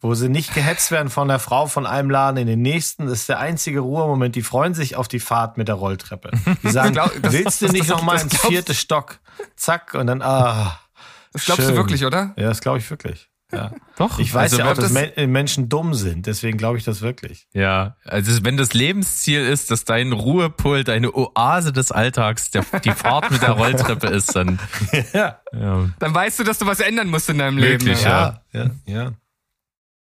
Wo 0.00 0.12
sie 0.16 0.28
nicht 0.28 0.54
gehetzt 0.54 0.90
werden 0.90 1.08
von 1.08 1.28
der 1.28 1.38
Frau 1.38 1.68
von 1.68 1.86
einem 1.86 2.10
Laden 2.10 2.36
in 2.38 2.48
den 2.48 2.62
nächsten, 2.62 3.06
das 3.06 3.20
ist 3.20 3.28
der 3.28 3.38
einzige 3.38 3.78
Ruhemoment. 3.78 4.34
Die 4.34 4.42
freuen 4.42 4.74
sich 4.74 4.96
auf 4.96 5.06
die 5.06 5.20
Fahrt 5.20 5.56
mit 5.56 5.68
der 5.68 5.76
Rolltreppe. 5.76 6.32
Die 6.64 6.70
sagen, 6.72 6.94
glaub- 6.94 7.12
das- 7.22 7.32
willst 7.32 7.62
du 7.62 7.66
nicht 7.68 7.82
das- 7.82 7.88
noch 7.90 8.02
mal 8.02 8.14
das 8.14 8.24
ins 8.24 8.38
vierte 8.40 8.74
Stock? 8.74 9.20
Zack, 9.54 9.94
und 9.94 10.08
dann, 10.08 10.20
ah. 10.20 10.80
Das 11.32 11.44
glaubst 11.44 11.62
du 11.62 11.66
schön. 11.68 11.76
wirklich, 11.76 12.04
oder? 12.04 12.34
Ja, 12.36 12.48
das 12.48 12.60
glaube 12.60 12.78
ich 12.78 12.90
wirklich. 12.90 13.29
Ja. 13.52 13.72
Doch. 13.96 14.18
Ich 14.18 14.32
weiß 14.32 14.52
also, 14.52 14.58
ja 14.58 14.70
auch, 14.70 14.74
dass 14.74 14.92
das, 14.92 15.14
Men 15.16 15.30
Menschen 15.30 15.68
dumm 15.68 15.94
sind, 15.94 16.26
deswegen 16.26 16.56
glaube 16.56 16.78
ich 16.78 16.84
das 16.84 17.00
wirklich. 17.02 17.46
ja, 17.52 17.96
also 18.04 18.44
wenn 18.44 18.56
das 18.56 18.72
Lebensziel 18.72 19.40
ist, 19.40 19.70
dass 19.70 19.84
dein 19.84 20.12
Ruhepol, 20.12 20.84
deine 20.84 21.14
Oase 21.14 21.72
des 21.72 21.92
Alltags, 21.92 22.50
der, 22.50 22.64
die 22.84 22.92
Fahrt 22.92 23.30
mit 23.30 23.42
der 23.42 23.50
Rolltreppe 23.52 24.06
ist, 24.08 24.34
dann 24.34 24.58
Ja. 25.12 25.40
ja, 25.52 25.90
Dann 25.98 26.14
weißt 26.14 26.38
du, 26.38 26.44
dass 26.44 26.58
du 26.58 26.66
was 26.66 26.80
ändern 26.80 27.08
musst 27.08 27.28
in 27.28 27.38
deinem 27.38 27.58
Leben. 27.58 27.84
Wirklich, 27.84 28.02
ja. 28.04 28.42
Ja, 28.52 28.62
ja, 28.62 28.70
ja. 28.86 29.12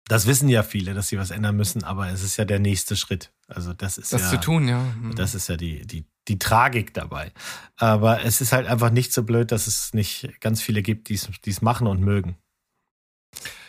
Das 0.07 0.27
wissen 0.27 0.49
ja 0.49 0.61
viele, 0.61 0.93
dass 0.93 1.07
sie 1.07 1.17
was 1.17 1.31
ändern 1.31 1.55
müssen, 1.55 1.83
aber 1.83 2.09
es 2.09 2.21
ist 2.21 2.37
ja 2.37 2.45
der 2.45 2.59
nächste 2.59 2.95
Schritt. 2.95 3.31
Also 3.47 3.73
das 3.73 3.97
ist 3.97 4.13
Das 4.13 4.21
ja, 4.21 4.29
zu 4.29 4.39
tun, 4.39 4.67
ja. 4.67 4.79
Hm. 4.79 5.15
Das 5.15 5.33
ist 5.33 5.49
ja 5.49 5.57
die, 5.57 5.85
die, 5.85 6.05
die 6.27 6.37
Tragik 6.37 6.93
dabei. 6.93 7.31
Aber 7.77 8.23
es 8.23 8.39
ist 8.39 8.51
halt 8.51 8.67
einfach 8.67 8.91
nicht 8.91 9.13
so 9.13 9.23
blöd, 9.23 9.51
dass 9.51 9.65
es 9.65 9.93
nicht 9.93 10.29
ganz 10.41 10.61
viele 10.61 10.83
gibt, 10.83 11.09
die 11.09 11.15
es 11.15 11.29
die 11.43 11.49
es 11.49 11.61
machen 11.63 11.87
und 11.87 12.01
mögen. 12.01 12.37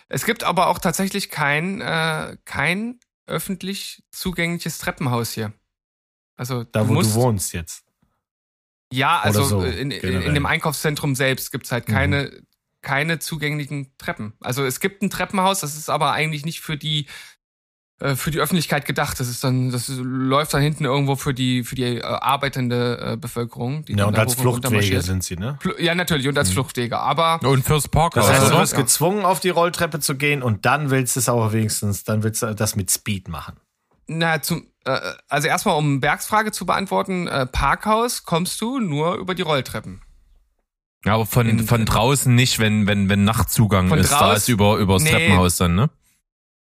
Es 0.09 0.25
gibt 0.25 0.45
aber 0.45 0.69
auch 0.69 0.79
tatsächlich 0.79 1.31
kein, 1.31 1.81
äh, 1.81 2.37
kein 2.45 3.01
öffentlich 3.27 4.05
zugängliches 4.11 4.79
Treppenhaus 4.79 5.33
hier. 5.33 5.53
Also 6.37 6.65
Da, 6.65 6.89
wo 6.89 6.93
musst, 6.93 7.17
du 7.17 7.21
wohnst 7.21 7.53
jetzt. 7.53 7.85
Ja, 8.93 9.21
also 9.21 9.43
so, 9.43 9.65
in, 9.65 9.91
in, 9.91 10.01
generell. 10.01 10.23
in 10.29 10.35
dem 10.35 10.47
Einkaufszentrum 10.47 11.17
selbst 11.17 11.51
gibt's 11.51 11.73
halt 11.73 11.87
keine, 11.87 12.43
keine 12.83 13.19
zugänglichen 13.19 13.97
Treppen. 13.99 14.35
Also 14.41 14.65
es 14.65 14.79
gibt 14.79 15.03
ein 15.03 15.11
Treppenhaus, 15.11 15.61
das 15.61 15.77
ist 15.77 15.91
aber 15.91 16.13
eigentlich 16.13 16.45
nicht 16.45 16.61
für 16.61 16.77
die 16.77 17.01
äh, 17.07 17.09
für 17.99 18.31
die 18.31 18.41
Öffentlichkeit 18.41 18.85
gedacht. 18.85 19.19
Das 19.21 19.29
ist 19.29 19.43
dann, 19.43 19.71
das 19.71 19.89
läuft 19.89 20.53
dann 20.53 20.61
hinten 20.63 20.85
irgendwo 20.85 21.17
für 21.17 21.33
die 21.33 21.65
für 21.65 21.75
die 21.77 21.97
äh, 21.99 22.03
arbeitende 22.03 23.13
äh, 23.13 23.17
Bevölkerung. 23.17 23.85
Die 23.87 23.95
Ja, 23.95 24.05
und 24.05 24.17
da 24.17 24.23
als 24.23 24.35
Fluchtwege 24.35 25.01
sind 25.01 25.25
sie, 25.25 25.37
ne? 25.37 25.59
Fl- 25.63 25.81
Ja, 25.81 25.95
natürlich, 25.95 26.29
und 26.29 26.37
als 26.37 26.51
Fluchtwege. 26.51 26.99
Aber 26.99 27.41
Und 27.43 27.65
fürs 27.65 27.89
Parkhaus, 27.89 28.27
Das 28.27 28.33
heißt, 28.37 28.43
du 28.51 28.55
oder? 28.55 28.61
wirst 28.63 28.73
Ja. 28.75 28.81
gezwungen, 28.81 29.25
auf 29.25 29.41
die 29.41 29.49
Rolltreppe 29.49 30.01
zu 30.01 30.15
gehen 30.17 30.43
und 30.43 30.67
dann 30.67 30.91
willst 30.91 31.17
du 31.17 31.21
es 31.21 31.29
aber 31.29 31.53
wenigstens, 31.55 32.05
dann 32.05 32.23
willst 32.23 32.43
du 32.43 32.55
das 32.55 32.77
mit 32.77 32.91
Speed 32.91 33.29
machen. 33.29 33.57
Na, 34.09 34.41
zum, 34.43 34.67
äh, 34.85 34.99
also 35.29 35.49
erstmal, 35.49 35.77
um 35.77 36.01
Bergsfrage 36.01 36.53
zu 36.53 36.67
beantworten, 36.67 37.27
äh, 37.29 37.47
Parkhaus 37.47 38.25
kommst 38.25 38.61
du 38.61 38.79
nur 38.79 39.15
über 39.17 39.35
die 39.35 39.43
Rolltreppen. 39.43 40.03
Ja, 41.05 41.15
aber 41.15 41.27
von, 41.27 41.49
In- 41.49 41.67
von 41.67 41.85
draußen 41.87 42.35
nicht, 42.35 42.59
wenn, 42.59 42.87
wenn, 42.87 43.09
wenn 43.09 43.25
Nachtzugang 43.25 43.91
ist, 43.95 44.13
da 44.13 44.19
draußen- 44.33 44.37
ist 44.37 44.49
über, 44.49 44.77
übers 44.77 45.03
Nee. 45.03 45.11
Treppenhaus 45.11 45.57
dann, 45.57 45.75
ne? 45.75 45.91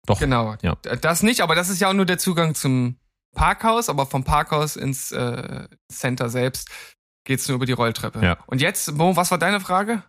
Doch. 0.10 0.20
Genau. 0.20 0.56
Ja. 0.64 0.76
Das 0.76 1.22
nicht, 1.22 1.42
aber 1.42 1.54
das 1.54 1.70
ist 1.70 1.80
ja 1.80 1.88
auch 1.88 1.94
nur 1.94 2.06
der 2.06 2.18
Zugang 2.18 2.56
zum 2.56 2.98
Parkhaus, 3.36 3.90
aber 3.90 4.08
vom 4.08 4.24
Parkhaus 4.24 4.76
ins 4.76 5.12
äh, 5.12 5.68
Center 5.88 6.30
selbst 6.30 6.70
geht's 7.26 7.48
nur 7.48 7.56
über 7.56 7.68
die 7.68 7.74
Rolltreppe. 7.74 8.20
Ja. 8.26 8.40
Und 8.48 8.60
jetzt, 8.60 8.92
Mo, 8.92 9.16
was 9.16 9.30
war 9.30 9.38
deine 9.38 9.60
Frage? 9.60 10.02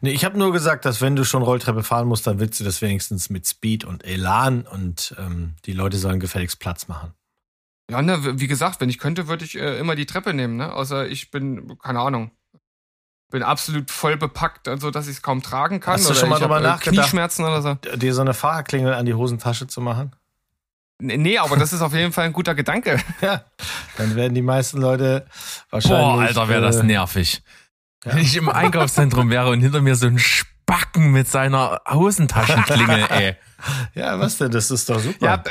Nee, 0.00 0.12
ich 0.12 0.24
habe 0.24 0.38
nur 0.38 0.52
gesagt, 0.52 0.84
dass 0.84 1.00
wenn 1.00 1.16
du 1.16 1.24
schon 1.24 1.42
Rolltreppe 1.42 1.82
fahren 1.82 2.06
musst, 2.06 2.24
dann 2.28 2.38
willst 2.38 2.60
du 2.60 2.64
das 2.64 2.80
wenigstens 2.82 3.30
mit 3.30 3.48
Speed 3.48 3.84
und 3.84 4.04
Elan 4.04 4.64
und 4.64 5.12
ähm, 5.18 5.56
die 5.64 5.72
Leute 5.72 5.98
sollen 5.98 6.20
gefälligst 6.20 6.60
Platz 6.60 6.86
machen. 6.86 7.12
Ja, 7.90 8.00
ne, 8.02 8.38
wie 8.38 8.46
gesagt, 8.46 8.80
wenn 8.80 8.90
ich 8.90 8.98
könnte, 8.98 9.26
würde 9.26 9.44
ich 9.44 9.58
äh, 9.58 9.76
immer 9.80 9.96
die 9.96 10.06
Treppe 10.06 10.32
nehmen, 10.32 10.54
ne? 10.54 10.72
Außer 10.72 11.08
ich 11.08 11.32
bin, 11.32 11.76
keine 11.80 11.98
Ahnung, 11.98 12.30
bin 13.30 13.42
absolut 13.42 13.90
voll 13.90 14.16
bepackt, 14.16 14.68
also 14.68 14.90
dass 14.90 15.06
ich 15.06 15.16
es 15.16 15.22
kaum 15.22 15.42
tragen 15.42 15.80
kann. 15.80 15.94
Hast 15.94 16.04
du 16.06 16.10
oder 16.10 16.18
schon 16.20 16.28
mal 16.28 16.38
drüber 16.38 16.58
äh, 16.58 16.62
nachgedacht? 16.62 17.04
Knieschmerzen 17.04 17.44
oder 17.44 17.62
so. 17.62 17.74
Dir 17.96 18.14
so 18.14 18.20
eine 18.20 18.34
Fahrerklingel 18.34 18.92
an 18.94 19.06
die 19.06 19.14
Hosentasche 19.14 19.66
zu 19.66 19.80
machen? 19.80 20.14
Nee, 21.02 21.38
aber 21.38 21.56
das 21.56 21.72
ist 21.72 21.80
auf 21.80 21.94
jeden 21.94 22.12
Fall 22.12 22.26
ein 22.26 22.32
guter 22.32 22.54
Gedanke. 22.54 23.00
Ja, 23.22 23.44
dann 23.96 24.16
werden 24.16 24.34
die 24.34 24.42
meisten 24.42 24.78
Leute 24.78 25.26
wahrscheinlich. 25.70 25.98
Boah, 26.00 26.20
Alter, 26.20 26.48
wäre 26.48 26.60
das 26.60 26.76
äh, 26.76 26.82
nervig. 26.82 27.42
Ja. 28.04 28.14
Wenn 28.14 28.18
ich 28.22 28.36
im 28.36 28.48
Einkaufszentrum 28.48 29.30
wäre 29.30 29.50
und 29.50 29.60
hinter 29.60 29.80
mir 29.82 29.94
so 29.94 30.06
ein 30.06 30.18
Spacken 30.18 31.10
mit 31.12 31.28
seiner 31.28 31.80
Hosentaschenklingel, 31.88 33.06
ey. 33.10 33.36
Ja, 33.94 34.18
was 34.18 34.38
denn? 34.38 34.50
Das 34.50 34.70
ist 34.70 34.88
doch 34.88 34.98
super. 35.00 35.42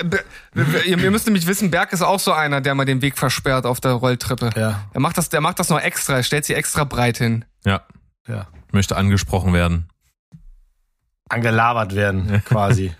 Ja, 0.56 0.64
ihr 0.84 0.98
müsst 1.12 1.28
nämlich 1.28 1.46
wissen, 1.46 1.70
Berg 1.70 1.94
ist 1.94 2.02
auch 2.02 2.20
so 2.20 2.32
einer, 2.34 2.60
der 2.60 2.74
mal 2.74 2.86
den 2.86 3.04
Weg 3.04 3.20
versperrt 3.20 3.68
auf 3.68 3.82
der 3.82 3.92
Rolltreppe. 3.92 4.50
ja, 4.56 4.82
Der 4.94 5.00
macht 5.00 5.20
das, 5.20 5.30
der 5.30 5.42
macht 5.42 5.60
das 5.60 5.70
noch 5.70 5.80
extra, 5.80 6.16
er 6.16 6.24
stellt 6.24 6.46
sie 6.46 6.56
extra 6.56 6.86
breit 6.86 7.20
hin. 7.20 7.46
Ja, 7.66 7.82
ja. 8.28 8.48
ich 8.68 8.74
möchte 8.74 8.96
angesprochen 8.98 9.54
werden. 9.54 9.90
angelabert 11.30 11.96
werden, 11.96 12.42
quasi. 12.46 12.94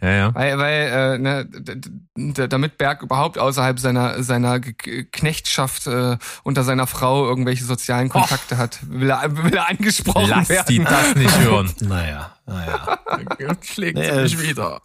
Ja, 0.00 0.10
ja. 0.10 0.34
Weil, 0.34 0.58
weil 0.58 1.14
äh, 1.14 1.18
ne, 1.18 2.48
damit 2.48 2.76
Berg 2.76 3.02
überhaupt 3.02 3.38
außerhalb 3.38 3.78
seiner 3.78 4.20
seiner 4.24 4.58
Knechtschaft 4.58 5.86
äh, 5.86 6.16
unter 6.42 6.64
seiner 6.64 6.88
Frau 6.88 7.24
irgendwelche 7.28 7.62
sozialen 7.64 8.08
Kontakte 8.08 8.58
hat, 8.58 8.80
will 8.88 9.10
er, 9.10 9.36
will 9.44 9.54
er 9.54 9.68
angesprochen 9.68 10.28
Lass 10.28 10.48
werden. 10.48 10.66
die 10.68 10.82
das 10.82 11.14
nicht 11.14 11.38
hören. 11.44 11.72
naja, 11.82 12.34
naja. 12.46 12.98
Schlägt 13.62 13.96
Nee, 13.96 14.08
äh, 14.08 14.40
wieder. 14.40 14.82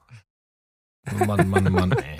Mann, 1.26 1.50
Mann, 1.50 1.64
Mann, 1.74 1.92
ey. 1.94 2.20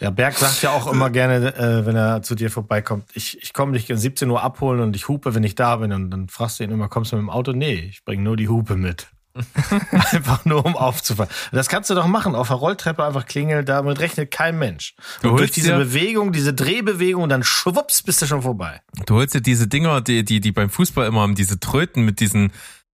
Ja, 0.00 0.10
Berg 0.10 0.34
sagt 0.34 0.62
ja 0.62 0.70
auch 0.70 0.90
immer 0.90 1.08
gerne, 1.10 1.54
äh, 1.56 1.86
wenn 1.86 1.94
er 1.94 2.22
zu 2.22 2.34
dir 2.34 2.50
vorbeikommt, 2.50 3.04
ich, 3.14 3.40
ich 3.40 3.52
komme 3.52 3.72
dich 3.72 3.90
um 3.92 3.96
17 3.96 4.28
Uhr 4.28 4.42
abholen 4.42 4.80
und 4.80 4.96
ich 4.96 5.08
hupe, 5.08 5.34
wenn 5.34 5.44
ich 5.44 5.54
da 5.54 5.76
bin. 5.76 5.92
Und 5.92 6.10
dann 6.10 6.28
fragst 6.28 6.58
du 6.58 6.64
ihn 6.64 6.70
immer, 6.70 6.88
kommst 6.88 7.12
du 7.12 7.16
mit 7.16 7.22
dem 7.22 7.30
Auto? 7.30 7.52
Nee, 7.52 7.90
ich 7.90 8.04
bringe 8.04 8.22
nur 8.22 8.36
die 8.36 8.48
Hupe 8.48 8.74
mit. 8.74 9.08
einfach 9.90 10.44
nur, 10.44 10.64
um 10.64 10.76
aufzufallen. 10.76 11.32
Das 11.50 11.68
kannst 11.68 11.90
du 11.90 11.94
doch 11.94 12.06
machen. 12.06 12.34
Auf 12.34 12.48
der 12.48 12.56
Rolltreppe 12.56 13.04
einfach 13.04 13.26
klingeln, 13.26 13.66
damit 13.66 13.98
rechnet 13.98 14.30
kein 14.30 14.58
Mensch. 14.58 14.94
Du 15.22 15.28
Und 15.28 15.32
durch 15.32 15.42
holst 15.42 15.56
diese 15.56 15.76
Bewegung, 15.76 16.32
diese 16.32 16.54
Drehbewegung, 16.54 17.28
dann 17.28 17.42
schwupps, 17.42 18.02
bist 18.02 18.22
du 18.22 18.26
schon 18.26 18.42
vorbei. 18.42 18.80
Du 19.06 19.14
holst 19.14 19.34
dir 19.34 19.40
diese 19.40 19.66
Dinger, 19.66 20.00
die, 20.00 20.24
die, 20.24 20.40
die 20.40 20.52
beim 20.52 20.70
Fußball 20.70 21.06
immer 21.06 21.22
haben, 21.22 21.34
diese 21.34 21.58
Tröten 21.58 22.04
mit 22.04 22.20
diesen 22.20 22.52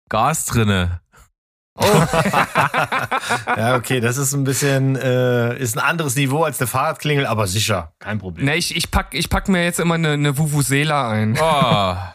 Gas 0.10 0.46
drinne. 0.46 1.02
Ja, 3.58 3.76
okay, 3.76 4.00
das 4.00 4.18
ist 4.18 4.34
ein 4.34 4.44
bisschen, 4.44 4.96
äh, 4.96 5.58
ist 5.58 5.78
ein 5.78 5.84
anderes 5.84 6.16
Niveau 6.16 6.44
als 6.44 6.60
eine 6.60 6.68
Fahrradklingel, 6.68 7.26
aber 7.26 7.48
sicher, 7.48 7.94
kein 8.00 8.20
Problem. 8.20 8.46
Ne, 8.46 8.56
ich, 8.56 8.76
ich 8.76 8.92
pack 8.92 9.14
ich 9.14 9.30
pack 9.30 9.50
mir 9.50 9.64
jetzt 9.64 9.80
immer 9.80 9.96
eine, 9.96 10.12
eine 10.12 10.38
Vuvuzela 10.38 11.10
ein. 11.10 11.34
Oh, 11.38 11.42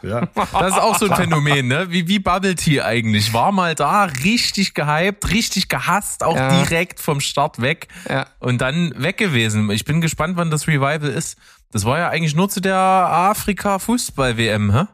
Ja. 0.06 0.22
das 0.34 0.72
ist 0.72 0.80
auch 0.80 0.98
so 0.98 1.06
ein 1.10 1.16
Phänomen, 1.16 1.68
ne? 1.68 1.86
Wie, 1.90 2.08
wie 2.08 2.18
Bubble 2.18 2.54
Tea 2.54 2.82
eigentlich. 2.82 3.32
War 3.32 3.52
mal 3.52 3.74
da, 3.74 4.04
richtig 4.04 4.74
gehypt, 4.74 5.30
richtig 5.30 5.68
gehasst, 5.68 6.22
auch 6.24 6.36
Ja. 6.36 6.62
direkt 6.62 7.00
vom 7.00 7.20
Start 7.20 7.60
weg 7.60 7.88
Ja. 8.08 8.26
und 8.38 8.60
dann 8.60 8.92
weg 8.96 9.18
gewesen. 9.18 9.70
Ich 9.70 9.84
bin 9.84 10.00
gespannt, 10.00 10.36
wann 10.36 10.50
das 10.50 10.66
Revival 10.68 11.04
ist. 11.10 11.38
Das 11.72 11.84
war 11.84 11.98
ja 11.98 12.08
eigentlich 12.08 12.34
nur 12.34 12.48
zu 12.48 12.60
der 12.60 12.76
Afrika-Fußball-WM, 12.76 14.72
hä? 14.74 14.84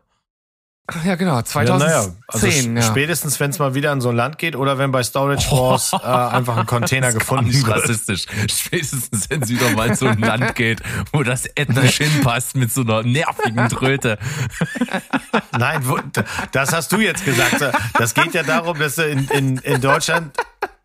Ja, 1.04 1.16
genau, 1.16 1.36
Ja, 1.36 1.44
2010. 1.44 1.88
naja, 1.88 2.12
also 2.28 2.46
ja. 2.46 2.82
spätestens, 2.82 3.40
wenn 3.40 3.50
es 3.50 3.58
mal 3.58 3.74
wieder 3.74 3.92
in 3.92 4.00
so 4.00 4.10
ein 4.10 4.16
Land 4.16 4.38
geht 4.38 4.54
oder 4.54 4.78
wenn 4.78 4.92
bei 4.92 5.02
Storage 5.02 5.50
Wars 5.50 5.92
äh, 5.92 5.96
einfach 5.96 6.56
ein 6.58 6.66
Container 6.66 7.12
gefunden 7.14 7.52
wird. 7.52 7.68
rassistisch. 7.68 8.26
Spätestens, 8.48 9.28
wenn 9.28 9.42
es 9.42 9.48
wieder 9.48 9.70
mal 9.70 9.88
in 9.88 9.94
so 9.96 10.06
ein 10.06 10.18
Land 10.18 10.54
geht, 10.54 10.80
wo 11.12 11.24
das 11.24 11.46
ethnisch 11.56 11.96
hinpasst 11.98 12.56
mit 12.56 12.72
so 12.72 12.82
einer 12.82 13.02
nervigen 13.02 13.68
Tröte. 13.68 14.18
Nein, 15.58 15.82
das 16.52 16.72
hast 16.72 16.92
du 16.92 16.98
jetzt 17.00 17.24
gesagt. 17.24 17.64
Das 17.98 18.14
geht 18.14 18.34
ja 18.34 18.44
darum, 18.44 18.78
dass 18.78 18.98
in, 18.98 19.26
in, 19.28 19.58
in 19.58 19.80
Deutschland 19.80 20.36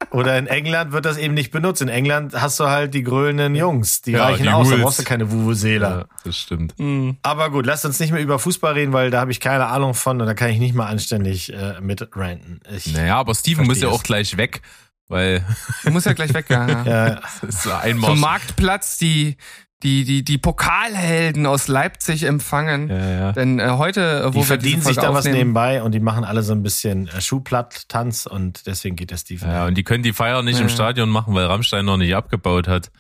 oder 0.10 0.38
in 0.38 0.48
England 0.48 0.92
wird 0.92 1.06
das 1.06 1.18
eben 1.18 1.34
nicht 1.34 1.52
benutzt. 1.52 1.82
In 1.82 1.88
England 1.88 2.34
hast 2.34 2.60
du 2.60 2.66
halt 2.66 2.94
die 2.94 3.04
grölenden 3.04 3.56
Jungs, 3.56 4.02
die 4.02 4.12
Ja, 4.12 4.26
reichen 4.26 4.44
die 4.44 4.50
aus, 4.50 4.70
da 4.70 4.78
brauchst 4.78 5.00
du 5.00 5.04
keine 5.04 5.32
Vuvuzela. 5.32 5.90
Ja, 6.00 6.06
das 6.24 6.38
stimmt. 6.38 6.74
Aber 7.22 7.50
gut, 7.52 7.66
lasst 7.66 7.86
uns 7.86 8.00
nicht 8.00 8.12
mehr 8.12 8.22
über 8.22 8.40
Fußball 8.40 8.74
reden, 8.74 8.94
weil 8.94 9.12
da 9.12 9.22
habe 9.22 9.32
ich 9.32 9.40
keine 9.40 9.68
Ahnung 9.68 9.94
von 9.94 10.20
und 10.20 10.28
da 10.28 10.34
kann 10.34 10.50
ich 10.50 10.60
nicht 10.60 10.74
mal 10.76 10.88
anständig 10.88 11.54
äh, 11.54 11.80
mit 11.82 12.10
ranten. 12.16 12.60
Ich, 12.76 12.94
Naja, 12.94 13.18
aber 13.18 13.36
Steven 13.36 13.66
muss 13.66 13.80
ja 13.82 13.90
auch 13.90 14.04
gleich 14.04 14.38
weg, 14.38 14.62
weil 15.08 15.46
Du 15.84 15.92
musst 15.92 16.06
ja 16.06 16.14
gleich 16.14 16.34
weg, 16.34 16.46
ja. 16.50 16.68
ja. 16.84 17.10
das 17.42 17.44
ist 17.44 17.62
Zum 17.64 17.72
einmal. 17.74 18.16
Marktplatz 18.16 18.98
die, 18.98 19.38
die, 19.84 20.04
die, 20.04 20.24
die 20.24 20.38
Pokalhelden 20.38 21.46
aus 21.46 21.68
Leipzig 21.68 22.24
empfangen. 22.24 22.90
Ja, 22.90 23.10
ja. 23.10 23.32
Denn 23.32 23.60
äh, 23.60 23.70
heute, 23.72 24.02
äh, 24.22 24.26
wo 24.26 24.30
die 24.30 24.36
wir 24.38 24.44
verdienen 24.44 24.82
sich 24.82 24.96
da 24.98 25.14
was 25.14 25.26
nebenbei 25.26 25.82
und 25.82 25.92
die 25.94 26.00
machen 26.00 26.24
alle 26.24 26.44
so 26.44 26.54
ein 26.54 26.64
bisschen 26.64 27.08
äh, 27.08 27.22
Schuhplatt-Tanz 27.22 28.26
und 28.26 28.68
deswegen 28.68 28.96
geht 28.96 29.12
der 29.12 29.18
Steven. 29.18 29.50
ja, 29.50 29.66
und 29.66 29.76
die 29.76 29.84
können 29.84 30.04
die 30.04 30.14
Feier 30.14 30.44
nicht 30.44 30.60
im 30.60 30.68
Ja. 30.68 30.74
Stadion 30.74 31.10
machen, 31.10 31.34
weil 31.34 31.46
Rammstein 31.46 31.86
noch 31.86 31.98
nicht 31.98 32.16
abgebaut 32.16 32.68
hat. 32.68 32.92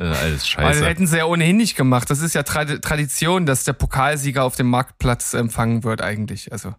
Äh, 0.00 0.04
alles 0.04 0.40
das 0.40 0.48
scheiße. 0.48 0.86
hätten 0.86 1.06
sie 1.06 1.18
ja 1.18 1.24
ohnehin 1.24 1.56
nicht 1.56 1.76
gemacht. 1.76 2.08
Das 2.10 2.20
ist 2.20 2.34
ja 2.34 2.42
Trad 2.42 2.82
Tradition, 2.82 3.46
dass 3.46 3.64
der 3.64 3.72
Pokalsieger 3.72 4.44
auf 4.44 4.56
dem 4.56 4.68
Marktplatz 4.70 5.34
empfangen 5.34 5.84
wird 5.84 6.02
eigentlich. 6.02 6.52
Also 6.52 6.74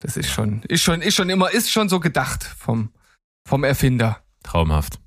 das 0.00 0.16
ist 0.16 0.30
schon, 0.30 0.62
ist 0.62 0.82
schon, 0.82 1.02
ist 1.02 1.14
schon 1.14 1.30
immer, 1.30 1.50
ist 1.50 1.70
schon 1.70 1.88
so 1.88 2.00
gedacht 2.00 2.44
vom, 2.44 2.90
vom 3.48 3.64
Erfinder. 3.64 4.18
Traumhaft. 4.42 4.98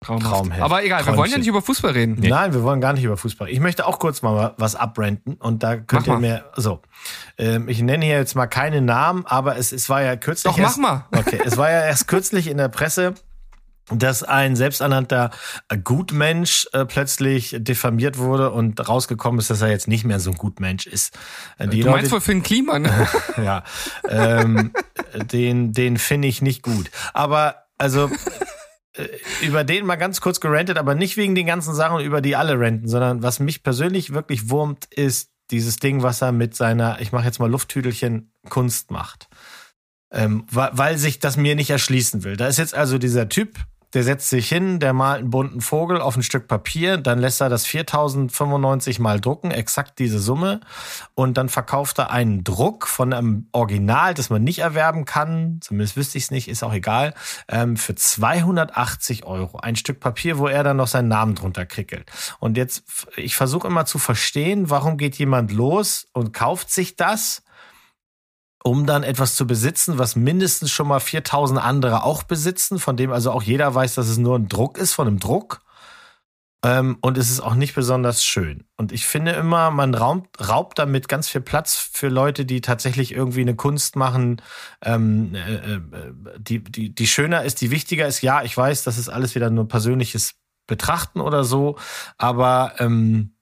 Traumhaft. 0.00 0.32
Traumhaft. 0.32 0.62
Aber 0.62 0.84
egal, 0.84 1.04
wir 1.06 1.16
wollen 1.16 1.30
ja 1.30 1.38
nicht 1.38 1.48
über 1.48 1.60
Fußball 1.60 1.90
reden. 1.90 2.16
Nee. 2.20 2.28
Nein, 2.28 2.54
wir 2.54 2.62
wollen 2.62 2.80
gar 2.80 2.92
nicht 2.92 3.02
über 3.02 3.16
Fußball. 3.16 3.48
Ich 3.48 3.58
möchte 3.58 3.84
auch 3.84 3.98
kurz 3.98 4.22
mal 4.22 4.54
was 4.56 4.76
abrenten 4.76 5.34
und 5.34 5.64
da 5.64 5.76
könnt 5.76 6.06
Mach 6.06 6.14
ihr 6.14 6.20
mir 6.20 6.44
so. 6.54 6.80
Ähm, 7.36 7.68
ich 7.68 7.82
nenne 7.82 8.04
hier 8.04 8.16
jetzt 8.16 8.36
mal 8.36 8.46
keine 8.46 8.80
Namen, 8.80 9.26
aber 9.26 9.56
es, 9.56 9.72
es 9.72 9.88
war 9.88 10.02
ja 10.02 10.14
kürzlich. 10.14 10.52
Doch, 10.52 10.58
mach 10.58 10.68
erst, 10.68 10.78
mal. 10.78 11.06
Okay, 11.16 11.40
es 11.44 11.56
war 11.56 11.70
ja 11.70 11.84
erst 11.84 12.06
kürzlich 12.06 12.46
in 12.46 12.58
der 12.58 12.68
Presse, 12.68 13.14
dass 13.90 14.22
ein 14.22 14.54
selbsternannter 14.54 15.30
Gutmensch 15.82 16.68
äh, 16.72 16.84
plötzlich 16.84 17.56
diffamiert 17.58 18.18
wurde 18.18 18.52
und 18.52 18.86
rausgekommen 18.88 19.40
ist, 19.40 19.50
dass 19.50 19.62
er 19.62 19.68
jetzt 19.70 19.88
nicht 19.88 20.04
mehr 20.04 20.20
so 20.20 20.30
ein 20.30 20.36
Gutmensch 20.36 20.86
ist. 20.86 21.18
Äh, 21.58 21.66
die 21.66 21.80
Du 21.80 21.90
meinst 21.90 22.12
wohl 22.12 22.20
Finn 22.20 22.44
Klima, 22.44 22.78
ne? 22.78 23.08
ja, 23.36 23.64
ähm, 24.08 24.72
den, 25.32 25.72
den 25.72 25.96
finde 25.96 26.28
ich 26.28 26.40
nicht 26.40 26.62
gut. 26.62 26.88
Aber 27.14 27.64
also 27.78 28.10
über 29.42 29.64
den 29.64 29.86
mal 29.86 29.96
ganz 29.96 30.20
kurz 30.20 30.40
gerantet, 30.40 30.78
aber 30.78 30.94
nicht 30.94 31.16
wegen 31.16 31.34
den 31.34 31.46
ganzen 31.46 31.74
Sachen, 31.74 32.00
über 32.00 32.20
die 32.20 32.36
alle 32.36 32.58
renten, 32.58 32.88
sondern 32.88 33.22
was 33.22 33.40
mich 33.40 33.62
persönlich 33.62 34.12
wirklich 34.12 34.50
wurmt, 34.50 34.86
ist 34.86 35.30
dieses 35.50 35.76
Ding, 35.76 36.02
was 36.02 36.22
er 36.22 36.32
mit 36.32 36.54
seiner, 36.54 37.00
ich 37.00 37.12
mache 37.12 37.24
jetzt 37.24 37.38
mal 37.38 37.50
Lufttüdelchen, 37.50 38.32
Kunst 38.48 38.90
macht. 38.90 39.28
Ähm, 40.10 40.44
weil, 40.50 40.70
weil 40.72 40.98
sich 40.98 41.18
das 41.18 41.36
mir 41.36 41.54
nicht 41.54 41.70
erschließen 41.70 42.24
will. 42.24 42.36
Da 42.36 42.48
ist 42.48 42.58
jetzt 42.58 42.74
also 42.74 42.98
dieser 42.98 43.28
Typ, 43.28 43.58
der 43.94 44.04
setzt 44.04 44.28
sich 44.28 44.48
hin, 44.48 44.80
der 44.80 44.92
malt 44.92 45.20
einen 45.20 45.30
bunten 45.30 45.60
Vogel 45.60 46.00
auf 46.00 46.16
ein 46.16 46.22
Stück 46.22 46.46
Papier, 46.48 46.98
dann 46.98 47.18
lässt 47.18 47.40
er 47.40 47.48
das 47.48 47.66
4095 47.66 48.98
mal 48.98 49.20
drucken, 49.20 49.50
exakt 49.50 49.98
diese 49.98 50.18
Summe, 50.18 50.60
und 51.14 51.38
dann 51.38 51.48
verkauft 51.48 51.98
er 51.98 52.10
einen 52.10 52.44
Druck 52.44 52.86
von 52.86 53.12
einem 53.12 53.48
Original, 53.52 54.14
das 54.14 54.30
man 54.30 54.44
nicht 54.44 54.60
erwerben 54.60 55.04
kann, 55.04 55.58
zumindest 55.62 55.96
wüsste 55.96 56.18
ich 56.18 56.24
es 56.24 56.30
nicht, 56.30 56.48
ist 56.48 56.62
auch 56.62 56.72
egal, 56.72 57.14
ähm, 57.48 57.76
für 57.76 57.94
280 57.94 59.24
Euro. 59.24 59.58
Ein 59.58 59.76
Stück 59.76 60.00
Papier, 60.00 60.38
wo 60.38 60.46
er 60.46 60.62
dann 60.62 60.76
noch 60.76 60.88
seinen 60.88 61.08
Namen 61.08 61.34
drunter 61.34 61.66
krickelt. 61.66 62.10
Und 62.38 62.56
jetzt, 62.56 62.84
ich 63.16 63.36
versuche 63.36 63.68
immer 63.68 63.86
zu 63.86 63.98
verstehen, 63.98 64.70
warum 64.70 64.98
geht 64.98 65.16
jemand 65.16 65.52
los 65.52 66.06
und 66.12 66.32
kauft 66.32 66.70
sich 66.70 66.96
das, 66.96 67.42
um 68.64 68.86
dann 68.86 69.02
etwas 69.02 69.34
zu 69.34 69.46
besitzen, 69.46 69.98
was 69.98 70.16
mindestens 70.16 70.70
schon 70.70 70.88
mal 70.88 71.00
4000 71.00 71.60
andere 71.60 72.02
auch 72.02 72.22
besitzen, 72.22 72.78
von 72.78 72.96
dem 72.96 73.12
also 73.12 73.30
auch 73.30 73.42
jeder 73.42 73.74
weiß, 73.74 73.94
dass 73.94 74.08
es 74.08 74.18
nur 74.18 74.38
ein 74.38 74.48
Druck 74.48 74.78
ist 74.78 74.94
von 74.94 75.06
einem 75.06 75.20
Druck. 75.20 75.62
Ähm, 76.64 76.98
und 77.02 77.16
es 77.16 77.30
ist 77.30 77.38
auch 77.38 77.54
nicht 77.54 77.76
besonders 77.76 78.24
schön. 78.24 78.64
Und 78.76 78.90
ich 78.90 79.06
finde 79.06 79.30
immer, 79.32 79.70
man 79.70 79.94
raubt, 79.94 80.48
raubt 80.48 80.78
damit 80.80 81.08
ganz 81.08 81.28
viel 81.28 81.40
Platz 81.40 81.76
für 81.92 82.08
Leute, 82.08 82.44
die 82.44 82.60
tatsächlich 82.60 83.12
irgendwie 83.14 83.42
eine 83.42 83.54
Kunst 83.54 83.94
machen, 83.94 84.42
ähm, 84.82 85.36
äh, 85.36 85.54
äh, 85.54 85.80
die, 86.38 86.64
die, 86.64 86.92
die 86.92 87.06
schöner 87.06 87.44
ist, 87.44 87.60
die 87.60 87.70
wichtiger 87.70 88.08
ist. 88.08 88.22
Ja, 88.22 88.42
ich 88.42 88.56
weiß, 88.56 88.82
das 88.82 88.98
ist 88.98 89.08
alles 89.08 89.36
wieder 89.36 89.50
nur 89.50 89.68
persönliches 89.68 90.34
Betrachten 90.66 91.20
oder 91.20 91.44
so, 91.44 91.78
aber 92.18 92.74
ähm, 92.78 93.37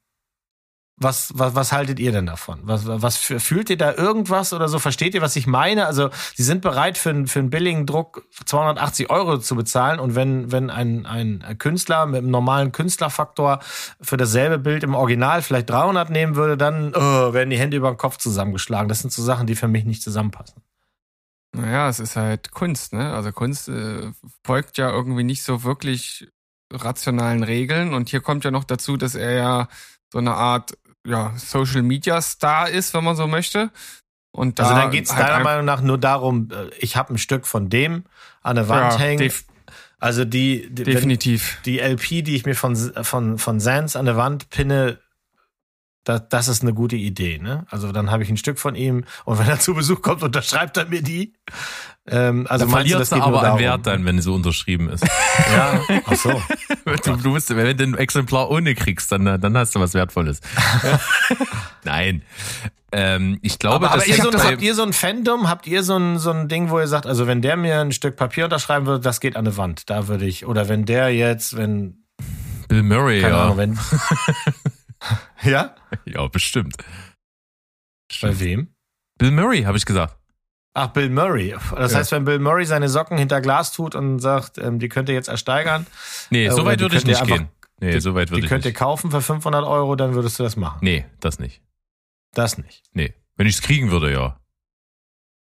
was, 0.99 1.31
was, 1.35 1.55
was 1.55 1.73
haltet 1.73 1.99
ihr 2.01 2.11
denn 2.11 2.25
davon? 2.25 2.61
Was, 2.63 2.87
was 2.87 3.19
fühlt 3.19 3.69
ihr 3.69 3.77
da 3.77 3.93
irgendwas 3.95 4.55
oder 4.55 4.67
so? 4.69 4.79
Versteht 4.79 5.15
ihr, 5.15 5.21
was 5.21 5.37
ich 5.37 5.47
meine? 5.47 5.87
Also, 5.87 6.09
sie 6.35 6.43
sind 6.43 6.63
bereit 6.63 6.97
für, 6.97 7.11
einen- 7.11 7.27
für 7.27 7.41
einen 7.41 7.51
billigen 7.51 7.85
Druck 7.85 8.27
280 8.47 9.11
Euro 9.11 9.37
zu 9.39 9.57
bezahlen 9.57 10.01
und 10.01 10.15
wenn, 10.15 10.51
wenn 10.53 10.71
ein, 10.71 11.05
ein 11.05 11.59
Künstler 11.59 12.07
mit 12.07 12.19
einem 12.23 12.31
normalen 12.31 12.73
Künstlerfaktor 12.73 13.61
für 14.01 14.17
dasselbe 14.17 14.59
Bild 14.59 14.85
im 14.85 14.95
Original 14.95 15.43
vielleicht 15.43 15.69
300 15.69 16.09
nehmen 16.09 16.35
würde, 16.35 16.57
dann 16.57 16.95
oh, 16.95 17.33
werden 17.35 17.51
die 17.51 17.59
Hände 17.59 17.77
über 17.77 17.91
den 17.91 17.99
Kopf 17.99 18.17
zusammengeschlagen. 18.17 18.89
Das 18.89 19.01
sind 19.01 19.13
so 19.13 19.23
Sachen, 19.23 19.47
die 19.47 19.55
für 19.55 19.69
mich 19.69 19.85
nicht 19.85 20.03
zusammenpassen. 20.03 20.63
Naja, 21.53 21.89
es 21.91 22.01
ist 22.01 22.17
halt 22.17 22.53
Kunst, 22.53 22.95
ne? 22.95 23.13
Also 23.13 23.33
Kunst 23.33 23.69
äh, 23.69 24.13
folgt 24.45 24.79
ja 24.79 24.91
irgendwie 24.91 25.25
nicht 25.25 25.43
so 25.43 25.63
wirklich 25.63 26.29
rationalen 26.73 27.43
Regeln. 27.43 27.93
Und 27.95 28.09
hier 28.09 28.21
kommt 28.21 28.45
ja 28.45 28.51
noch 28.51 28.65
dazu, 28.65 28.97
dass 28.97 29.15
er 29.15 29.33
ja 29.35 29.69
so 30.13 30.19
eine 30.19 30.35
Art 30.35 30.77
ja, 31.07 31.33
Social 31.37 31.83
Media 31.83 32.21
Star 32.21 32.69
ist, 32.69 32.93
wenn 32.95 33.05
man 33.05 33.17
so 33.17 33.27
möchte. 33.27 33.71
Und 34.33 34.59
da 34.59 34.65
Also 34.65 34.75
dann 34.75 34.91
geht's 34.91 35.15
halt 35.15 35.29
deiner 35.29 35.43
Meinung 35.45 35.65
nach 35.65 35.81
nur 35.81 35.99
darum, 35.99 36.49
äh, 36.53 36.69
ich 36.79 36.97
habe 36.97 37.15
ein 37.15 37.19
Stück 37.19 37.47
von 37.47 37.71
dem 37.71 38.05
an 38.43 38.57
der 38.57 38.69
Wand 38.69 38.93
Ja, 38.95 38.99
hängen. 38.99 39.33
also 39.99 40.25
die, 40.25 40.69
die 40.71 40.85
wenn, 40.87 40.93
definitiv. 40.95 41.59
die 41.65 41.79
LP, 41.81 42.23
die 42.25 42.37
ich 42.37 42.45
mir 42.45 42.55
von, 42.55 42.77
von, 42.77 43.39
von 43.39 43.61
Sans 43.61 43.97
an 43.97 44.05
der 44.05 44.17
Wand 44.17 44.51
pinne, 44.51 44.99
das, 46.05 46.23
das 46.29 46.49
ist 46.49 46.63
eine 46.63 46.75
gute 46.75 46.97
Idee. 46.97 47.39
Ne? 47.39 47.67
Also 47.71 47.93
dann 47.93 48.11
habe 48.11 48.23
ich 48.23 48.29
ein 48.31 48.37
Stück 48.37 48.59
von 48.59 48.75
ihm 48.75 49.05
und 49.25 49.39
wenn 49.39 49.49
er 49.49 49.59
zu 49.59 49.75
Besuch 49.75 50.03
kommt, 50.03 50.23
unterschreibt 50.23 50.77
er 50.77 50.85
mir 50.87 51.03
die. 51.03 51.33
Ähm, 52.07 52.47
also 52.49 52.67
da 52.67 52.71
meinst 52.71 52.91
verliert 52.93 53.09
sie 53.09 53.15
geht 53.17 53.25
nur 53.27 53.39
aber 53.39 53.53
an? 53.55 53.59
Wert 53.59 53.87
dann, 53.87 54.05
wenn 54.05 54.21
sie 54.21 54.31
unterschrieben 54.31 54.89
ist. 54.91 55.05
Ja, 55.53 55.81
ach 56.05 56.15
so. 56.15 56.43
du, 57.05 57.17
du 57.17 57.29
musst, 57.31 57.55
wenn 57.55 57.77
du 57.77 57.85
ein 57.85 57.95
Exemplar 57.95 58.51
ohne 58.51 58.75
kriegst, 58.75 59.11
dann, 59.13 59.25
dann 59.25 59.57
hast 59.57 59.75
du 59.75 59.81
was 59.81 59.95
Wertvolles. 59.95 60.41
Nein. 61.85 62.23
ähm, 62.93 63.39
ich 63.43 63.59
glaube, 63.59 63.87
aber, 63.87 63.95
aber 63.95 64.03
hängt 64.03 64.23
so, 64.23 64.33
habt 64.33 64.63
ihr 64.63 64.75
so 64.75 64.83
ein 64.83 64.93
Fandom? 64.93 65.49
Habt 65.49 65.67
ihr 65.67 65.83
so 65.83 65.97
ein, 65.97 66.19
so 66.19 66.31
ein 66.31 66.49
Ding, 66.49 66.71
wo 66.71 66.79
ihr 66.79 66.89
sagt, 66.89 67.07
also 67.07 67.27
wenn 67.27 67.43
der 67.43 67.57
mir 67.57 67.81
ein 67.81 67.93
Stück 67.93 68.17
Papier 68.17 68.45
unterschreiben 68.45 68.87
würde, 68.87 69.01
das 69.01 69.21
geht 69.21 69.37
an 69.37 69.47
eine 69.47 69.57
Wand, 69.57 69.91
da 69.91 70.09
würde 70.09 70.27
ich, 70.27 70.47
oder 70.47 70.69
wenn 70.69 70.85
der 70.85 71.15
jetzt, 71.15 71.57
wenn, 71.57 72.05
Bill 72.69 72.83
Murray, 72.83 73.21
keine 73.21 73.35
ja. 73.35 73.45
Ahnung, 73.45 73.57
wenn, 73.59 73.79
ja? 75.51 75.75
Ja, 76.05 76.27
bestimmt. 76.29 76.77
Bei 78.21 78.39
wem? 78.41 78.69
Bill 79.19 79.31
Murray, 79.31 79.63
habe 79.63 79.77
ich 79.79 79.87
gesagt. 79.87 80.17
Ach, 80.79 80.89
Bill 80.89 81.09
Murray. 81.09 81.55
Das 81.75 81.93
Ja. 81.93 81.99
heißt, 81.99 82.13
wenn 82.13 82.25
Bill 82.27 82.39
Murray 82.39 82.67
seine 82.67 82.89
Socken 82.91 83.17
hinter 83.17 83.41
Glas 83.41 83.73
tut 83.73 83.95
und 83.95 84.19
sagt, 84.19 84.59
ähm, 84.59 84.79
die 84.79 84.91
könnt 84.91 85.09
ihr 85.09 85.15
jetzt 85.15 85.29
ersteigern, 85.29 85.87
Nee, 86.29 86.47
Äh, 86.47 86.51
so 86.51 86.67
weit 86.67 86.81
die 86.81 86.85
würde 86.85 86.97
ich 86.97 87.03
ihr 87.05 87.09
nicht 87.09 87.21
einfach- 87.23 87.37
gehen. 87.37 87.49
Nee, 87.81 87.99
so 87.99 88.15
weit 88.15 88.31
würde 88.31 88.41
die 88.43 88.45
ich 88.47 88.51
könnt 88.51 88.65
ihr 88.67 88.71
nicht. 88.73 88.79
kaufen 88.79 89.11
für 89.11 89.23
500 89.23 89.65
Euro, 89.65 89.97
dann 89.97 90.15
würdest 90.15 90.39
du 90.39 90.43
das 90.43 90.57
machen. 90.57 90.79
Nee, 90.83 91.07
das 91.21 91.39
nicht. 91.39 91.63
Das 92.35 92.59
nicht. 92.59 92.83
Nee. 92.93 93.15
Wenn 93.37 93.47
ich 93.47 93.55
es 93.55 93.63
kriegen 93.63 93.91
würde, 93.91 94.13
ja. 94.13 94.39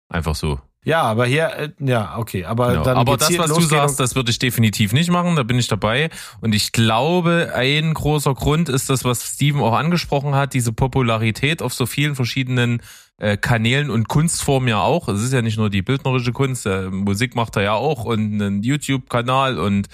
Einfach 0.08 0.34
so. 0.34 0.60
Ja, 0.84 1.02
aber 1.02 1.26
hier, 1.26 1.48
äh, 1.56 1.70
ja, 1.80 2.16
okay, 2.16 2.44
aber 2.44 2.68
Genau. 2.70 2.84
dann 2.84 2.96
Aber 2.96 3.16
das, 3.16 3.36
was 3.38 3.52
du 3.52 3.60
sagst, 3.60 3.98
das 3.98 4.14
würde 4.14 4.30
ich 4.30 4.38
definitiv 4.38 4.92
nicht 4.92 5.10
machen, 5.10 5.34
da 5.34 5.42
bin 5.42 5.58
ich 5.58 5.66
dabei. 5.66 6.10
Und 6.40 6.54
ich 6.54 6.70
glaube, 6.72 7.52
ein 7.54 7.92
großer 7.92 8.32
Grund 8.34 8.68
ist 8.68 8.88
das, 8.88 9.04
was 9.04 9.22
Steven 9.34 9.60
auch 9.60 9.74
angesprochen 9.74 10.34
hat, 10.36 10.54
diese 10.54 10.72
Popularität 10.72 11.60
auf 11.60 11.74
so 11.74 11.86
vielen 11.86 12.14
verschiedenen 12.14 12.80
äh, 13.18 13.36
Kanälen 13.36 13.90
und 13.90 14.08
Kunstformen 14.08 14.68
ja 14.68 14.80
auch. 14.80 15.08
Es 15.08 15.22
ist 15.22 15.32
ja 15.32 15.42
nicht 15.42 15.56
nur 15.58 15.70
die 15.70 15.82
bildnerische 15.82 16.32
Kunst, 16.32 16.66
äh, 16.66 16.90
Musik 16.90 17.34
macht 17.34 17.56
er 17.56 17.62
ja 17.62 17.72
auch 17.72 18.04
und 18.04 18.34
einen 18.34 18.62
YouTube-Kanal 18.62 19.58
und 19.58 19.88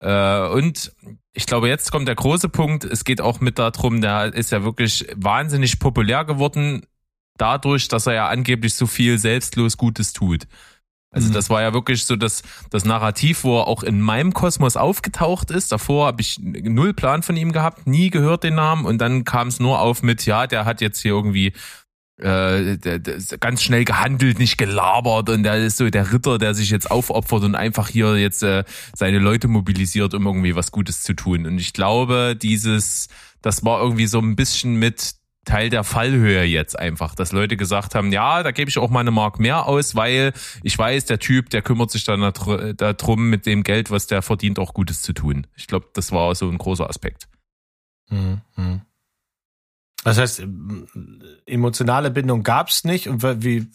äh, 0.00 0.48
und 0.48 0.92
ich 1.32 1.46
glaube, 1.46 1.68
jetzt 1.68 1.90
kommt 1.92 2.08
der 2.08 2.14
große 2.14 2.48
Punkt. 2.48 2.84
Es 2.84 3.04
geht 3.04 3.20
auch 3.20 3.40
mit 3.40 3.58
darum, 3.58 4.00
der 4.00 4.34
ist 4.34 4.52
ja 4.52 4.64
wirklich 4.64 5.06
wahnsinnig 5.14 5.78
populär 5.78 6.24
geworden, 6.24 6.86
dadurch, 7.38 7.88
dass 7.88 8.06
er 8.06 8.14
ja 8.14 8.28
angeblich 8.28 8.74
so 8.74 8.86
viel 8.86 9.18
selbstlos 9.18 9.76
Gutes 9.76 10.12
tut. 10.12 10.46
Also 11.10 11.28
Mhm. 11.28 11.32
das 11.34 11.48
war 11.50 11.62
ja 11.62 11.72
wirklich 11.72 12.04
so 12.04 12.16
das, 12.16 12.42
das 12.70 12.84
Narrativ, 12.84 13.44
wo 13.44 13.60
er 13.60 13.68
auch 13.68 13.82
in 13.82 14.00
meinem 14.00 14.34
Kosmos 14.34 14.76
aufgetaucht 14.76 15.50
ist. 15.50 15.72
Davor 15.72 16.06
habe 16.06 16.20
ich 16.20 16.38
null 16.40 16.92
Plan 16.94 17.22
von 17.22 17.36
ihm 17.36 17.52
gehabt, 17.52 17.86
nie 17.86 18.10
gehört 18.10 18.44
den 18.44 18.54
Namen 18.56 18.84
und 18.84 18.98
dann 18.98 19.24
kam 19.24 19.48
es 19.48 19.60
nur 19.60 19.80
auf 19.80 20.02
mit, 20.02 20.26
ja, 20.26 20.46
der 20.46 20.64
hat 20.64 20.80
jetzt 20.80 21.00
hier 21.00 21.12
irgendwie 21.12 21.52
äh, 22.18 22.78
ganz 23.40 23.62
schnell 23.62 23.84
gehandelt, 23.84 24.38
nicht 24.38 24.56
gelabert 24.56 25.28
und 25.28 25.42
der 25.42 25.56
ist 25.56 25.76
so 25.76 25.88
der 25.90 26.12
Ritter, 26.12 26.38
der 26.38 26.54
sich 26.54 26.70
jetzt 26.70 26.90
aufopfert 26.90 27.44
und 27.44 27.54
einfach 27.54 27.88
hier 27.88 28.16
jetzt 28.16 28.42
äh, 28.42 28.64
seine 28.94 29.18
Leute 29.18 29.48
mobilisiert, 29.48 30.14
um 30.14 30.26
irgendwie 30.26 30.54
was 30.54 30.72
Gutes 30.72 31.02
zu 31.02 31.14
tun. 31.14 31.46
Und 31.46 31.58
ich 31.58 31.72
glaube, 31.72 32.36
dieses, 32.40 33.08
das 33.42 33.64
war 33.64 33.82
irgendwie 33.82 34.06
so 34.06 34.18
ein 34.18 34.36
bisschen 34.36 34.76
mit 34.76 35.14
Teil 35.44 35.70
der 35.70 35.84
Fallhöhe 35.84 36.42
jetzt 36.42 36.78
einfach, 36.78 37.14
dass 37.14 37.32
Leute 37.32 37.56
gesagt 37.56 37.94
haben, 37.94 38.12
ja, 38.12 38.42
da 38.42 38.50
gebe 38.50 38.68
ich 38.68 38.78
auch 38.78 38.90
mal 38.90 39.00
eine 39.00 39.12
Mark 39.12 39.38
mehr 39.38 39.66
aus, 39.66 39.94
weil 39.94 40.32
ich 40.62 40.76
weiß, 40.76 41.04
der 41.04 41.20
Typ, 41.20 41.50
der 41.50 41.62
kümmert 41.62 41.90
sich 41.90 42.04
dann 42.04 42.20
darum, 42.76 43.30
mit 43.30 43.46
dem 43.46 43.62
Geld, 43.62 43.90
was 43.90 44.08
der 44.08 44.22
verdient, 44.22 44.58
auch 44.58 44.74
Gutes 44.74 45.02
zu 45.02 45.12
tun. 45.12 45.46
Ich 45.54 45.68
glaube, 45.68 45.86
das 45.92 46.12
war 46.12 46.34
so 46.34 46.48
ein 46.48 46.58
großer 46.58 46.88
Aspekt. 46.88 47.28
Mhm. 48.08 48.80
Das 50.06 50.18
heißt, 50.18 50.38
ähm, 50.38 50.86
emotionale 51.46 52.12
Bindung 52.12 52.44
gab's 52.44 52.84
nicht 52.84 53.08
und 53.08 53.24
wie 53.42 53.66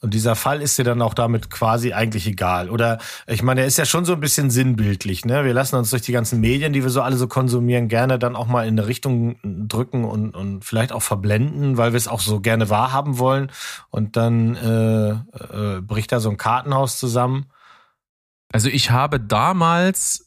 und 0.00 0.14
dieser 0.14 0.34
Fall 0.34 0.62
ist 0.62 0.76
dir 0.78 0.84
dann 0.84 1.00
auch 1.00 1.14
damit 1.14 1.48
quasi 1.48 1.92
eigentlich 1.92 2.26
egal. 2.26 2.68
Oder 2.68 2.98
ich 3.28 3.44
meine, 3.44 3.60
er 3.60 3.68
ist 3.68 3.78
ja 3.78 3.84
schon 3.84 4.04
so 4.04 4.14
ein 4.14 4.20
bisschen 4.20 4.50
sinnbildlich, 4.50 5.24
ne? 5.24 5.44
Wir 5.44 5.54
lassen 5.54 5.76
uns 5.76 5.90
durch 5.90 6.02
die 6.02 6.12
ganzen 6.12 6.40
Medien, 6.40 6.72
die 6.72 6.82
wir 6.82 6.90
so 6.90 7.02
alle 7.02 7.16
so 7.16 7.28
konsumieren, 7.28 7.86
gerne 7.86 8.18
dann 8.18 8.34
auch 8.34 8.48
mal 8.48 8.66
in 8.66 8.78
eine 8.78 8.88
Richtung 8.88 9.36
drücken 9.44 10.04
und, 10.04 10.34
und 10.34 10.64
vielleicht 10.64 10.90
auch 10.90 11.02
verblenden, 11.02 11.76
weil 11.76 11.92
wir 11.92 11.96
es 11.96 12.08
auch 12.08 12.20
so 12.20 12.40
gerne 12.40 12.68
wahrhaben 12.68 13.18
wollen. 13.18 13.52
Und 13.90 14.16
dann 14.16 14.56
äh, 14.56 15.10
äh, 15.10 15.80
bricht 15.82 16.10
da 16.10 16.18
so 16.18 16.30
ein 16.30 16.36
Kartenhaus 16.36 16.98
zusammen. 16.98 17.46
Also 18.52 18.68
ich 18.68 18.90
habe 18.90 19.20
damals, 19.20 20.25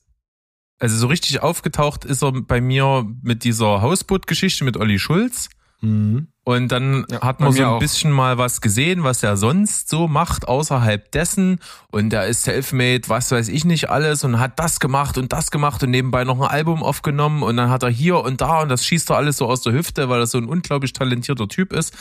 also 0.80 0.98
so 0.98 1.08
richtig 1.08 1.42
aufgetaucht 1.44 2.06
ist 2.06 2.24
er 2.24 2.32
bei 2.32 2.62
mir 2.62 3.06
mit 3.22 3.44
dieser 3.44 3.82
Hausboot-Geschichte 3.82 4.64
mit 4.64 4.78
Olli 4.78 4.98
Schulz. 5.00 5.50
Mhm. 5.82 6.28
Und 6.44 6.70
dann 6.72 7.06
Ja, 7.10 7.22
hat 7.22 7.40
man 7.40 7.52
so 7.54 7.62
ein 7.62 7.68
auch. 7.70 7.80
bisschen 7.80 8.12
mal 8.12 8.38
was 8.38 8.60
gesehen, 8.60 9.04
was 9.04 9.22
er 9.24 9.38
sonst 9.38 9.88
so 9.88 10.08
macht 10.08 10.48
außerhalb 10.48 11.12
dessen. 11.12 11.60
Und 11.92 12.12
er 12.12 12.26
ist 12.28 12.44
selfmade, 12.44 13.08
was 13.08 13.32
weiß 13.32 13.50
ich 13.50 13.66
nicht 13.66 13.90
alles 13.90 14.24
und 14.24 14.40
hat 14.40 14.58
das 14.60 14.80
gemacht 14.80 15.18
und 15.18 15.32
das 15.32 15.52
gemacht 15.52 15.84
und 15.84 15.92
nebenbei 15.92 16.24
noch 16.24 16.40
ein 16.42 16.48
Album 16.48 16.82
aufgenommen. 16.84 17.44
Und 17.44 17.56
dann 17.58 17.70
hat 17.70 17.84
er 17.84 17.90
hier 17.90 18.20
und 18.24 18.42
da 18.42 18.62
und 18.62 18.70
das 18.70 18.84
schießt 18.84 19.12
er 19.12 19.18
alles 19.18 19.38
so 19.38 19.46
aus 19.48 19.62
der 19.62 19.74
Hüfte, 19.74 20.10
weil 20.10 20.20
er 20.22 20.28
so 20.28 20.38
ein 20.38 20.46
unglaublich 20.46 20.92
talentierter 20.94 21.48
Typ 21.48 21.72
ist. 21.72 21.94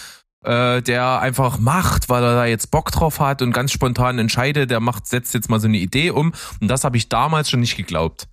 Äh, 0.44 0.82
der 0.82 1.20
einfach 1.20 1.58
macht, 1.58 2.08
weil 2.08 2.22
er 2.22 2.34
da 2.36 2.46
jetzt 2.46 2.70
Bock 2.70 2.90
drauf 2.92 3.18
hat 3.20 3.42
und 3.42 3.52
ganz 3.52 3.72
spontan 3.72 4.18
entscheidet, 4.20 4.70
der 4.70 4.78
macht, 4.80 5.06
setzt 5.08 5.34
jetzt 5.34 5.50
mal 5.50 5.58
so 5.60 5.66
eine 5.66 5.78
Idee 5.78 6.10
um. 6.10 6.32
Und 6.60 6.68
das 6.68 6.84
habe 6.84 6.96
ich 6.96 7.08
damals 7.08 7.50
schon 7.50 7.60
nicht 7.60 7.76
geglaubt. 7.76 8.28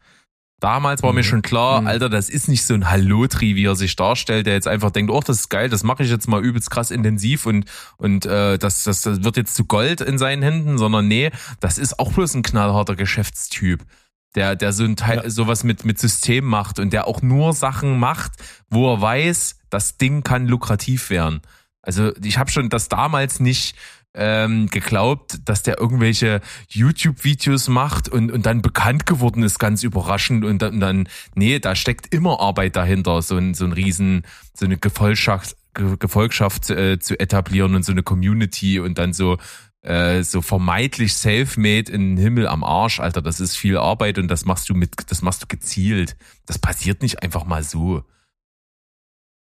Damals 0.66 1.03
war 1.03 1.13
mir 1.13 1.24
schon 1.24 1.43
klar, 1.43 1.82
Mhm. 1.82 1.88
Alter, 1.88 2.09
das 2.09 2.28
ist 2.28 2.47
nicht 2.47 2.66
so 2.66 2.74
ein 2.74 2.89
Hallotri, 2.89 3.55
wie 3.55 3.66
er 3.66 3.76
sich 3.76 3.95
darstellt, 3.95 4.47
der 4.47 4.55
jetzt 4.55 4.68
einfach 4.68 4.89
denkt, 4.89 5.11
oh, 5.11 5.20
das 5.24 5.41
ist 5.41 5.49
geil, 5.49 5.70
das 5.70 5.84
mache 5.84 6.01
ich 6.01 6.09
jetzt 6.09 6.28
mal 6.28 6.43
übelst 6.43 6.72
krass 6.72 6.89
intensiv 6.89 7.45
und 7.45 7.66
und 7.97 8.26
äh, 8.26 8.57
das, 8.57 8.84
das 8.84 9.01
das 9.01 9.24
wird 9.24 9.38
jetzt 9.38 9.53
zu 9.53 9.66
Gold 9.66 10.01
in 10.01 10.18
seinen 10.18 10.41
Händen, 10.41 10.80
sondern 10.80 11.07
nee, 11.07 11.30
das 11.59 11.78
ist 11.78 11.99
auch 11.99 12.11
bloß 12.11 12.34
ein 12.34 12.41
knallharter 12.41 12.95
Geschäftstyp, 12.95 13.86
der 14.34 14.55
der 14.55 14.74
so 14.74 14.86
ein 14.86 14.95
Teil 14.95 15.30
sowas 15.30 15.63
mit 15.63 15.86
mit 15.86 15.99
System 15.99 16.45
macht 16.45 16.80
und 16.80 16.91
der 16.93 17.05
auch 17.05 17.22
nur 17.22 17.53
Sachen 17.53 17.99
macht, 17.99 18.32
wo 18.68 18.91
er 18.91 18.99
weiß, 18.99 19.59
das 19.70 19.97
Ding 19.97 20.24
kann 20.24 20.47
lukrativ 20.47 21.11
werden. 21.11 21.41
Also 21.84 22.11
ich 22.24 22.39
habe 22.39 22.49
schon 22.49 22.70
das 22.70 22.89
damals 22.89 23.39
nicht 23.39 23.76
ähm, 24.16 24.68
geglaubt, 24.70 25.39
dass 25.45 25.61
der 25.61 25.80
irgendwelche 25.80 26.41
YouTube-Videos 26.70 27.68
macht 27.68 28.09
und, 28.09 28.32
und 28.32 28.45
dann 28.45 28.61
bekannt 28.61 29.05
geworden 29.05 29.43
ist, 29.43 29.59
ganz 29.59 29.84
überraschend. 29.84 30.45
Und 30.45 30.61
dann, 30.61 30.80
dann, 30.80 31.09
nee, 31.36 31.59
da 31.59 31.76
steckt 31.76 32.13
immer 32.13 32.39
Arbeit 32.39 32.76
dahinter, 32.76 33.22
so 33.22 33.38
ein, 33.38 33.53
so 33.53 33.66
ein 33.66 33.74
Riesen, 33.74 34.26
so 34.53 34.66
eine 34.66 34.78
Gefolgschaft, 34.78 35.55
Ge- 35.74 35.97
Gefolgschaft 35.99 36.70
äh, 36.70 36.99
zu 36.99 37.20
etablieren 37.20 37.76
und 37.76 37.84
so 37.84 37.91
eine 37.91 38.03
Community 38.03 38.80
und 38.80 38.97
dann 38.97 39.11
so 39.13 39.38
äh, 39.82 40.24
so 40.24 40.41
vermeintlich 40.41 41.13
self-made 41.13 41.91
in 41.91 42.16
den 42.16 42.18
Himmel 42.18 42.47
am 42.47 42.63
Arsch, 42.63 42.99
Alter, 42.99 43.22
das 43.22 43.39
ist 43.39 43.55
viel 43.55 43.78
Arbeit 43.78 44.18
und 44.18 44.30
das 44.30 44.43
machst 44.45 44.68
du 44.70 44.74
mit, 44.74 45.11
das 45.11 45.22
machst 45.22 45.43
du 45.43 45.47
gezielt. 45.47 46.18
Das 46.47 46.57
passiert 46.57 47.03
nicht 47.03 47.22
einfach 47.22 47.45
mal 47.45 47.61
so. 47.63 48.03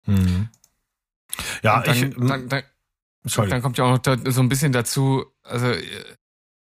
Mhm. 0.06 0.50
Ja, 1.64 1.78
Und 1.78 1.88
dann, 1.88 1.96
ich. 1.96 2.16
dann, 2.16 2.50
dann, 2.50 2.64
Entschuldigung. 3.24 3.52
dann 3.52 3.62
kommt 3.62 3.78
ja 3.78 3.86
auch 3.86 3.98
noch 3.98 4.32
so 4.32 4.42
ein 4.42 4.50
bisschen 4.50 4.72
dazu, 4.72 5.26
also 5.44 5.74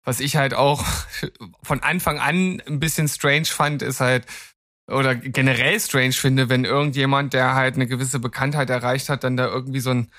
was 0.05 0.21
ich 0.21 0.37
halt 0.37 0.55
auch 0.55 0.85
von 1.63 1.81
Anfang 1.83 2.19
an 2.19 2.63
ein 2.67 2.81
bisschen 2.81 3.09
strange 3.09 3.47
fand, 3.47 3.83
ist 3.83 4.01
halt, 4.01 4.27
oder 4.87 5.15
generell 5.15 5.81
strange 5.81 6.13
finde, 6.13 6.49
wenn 6.49 6.65
irgendjemand, 6.65 7.33
der 7.33 7.55
halt 7.55 7.75
eine 7.75 7.87
gewisse 7.87 8.19
Bekanntheit 8.19 8.69
erreicht 8.69 9.09
hat, 9.09 9.25
dann 9.25 9.37
da 9.37 9.47
irgendwie 9.47 9.81
so 9.81 9.91
ein 9.91 10.11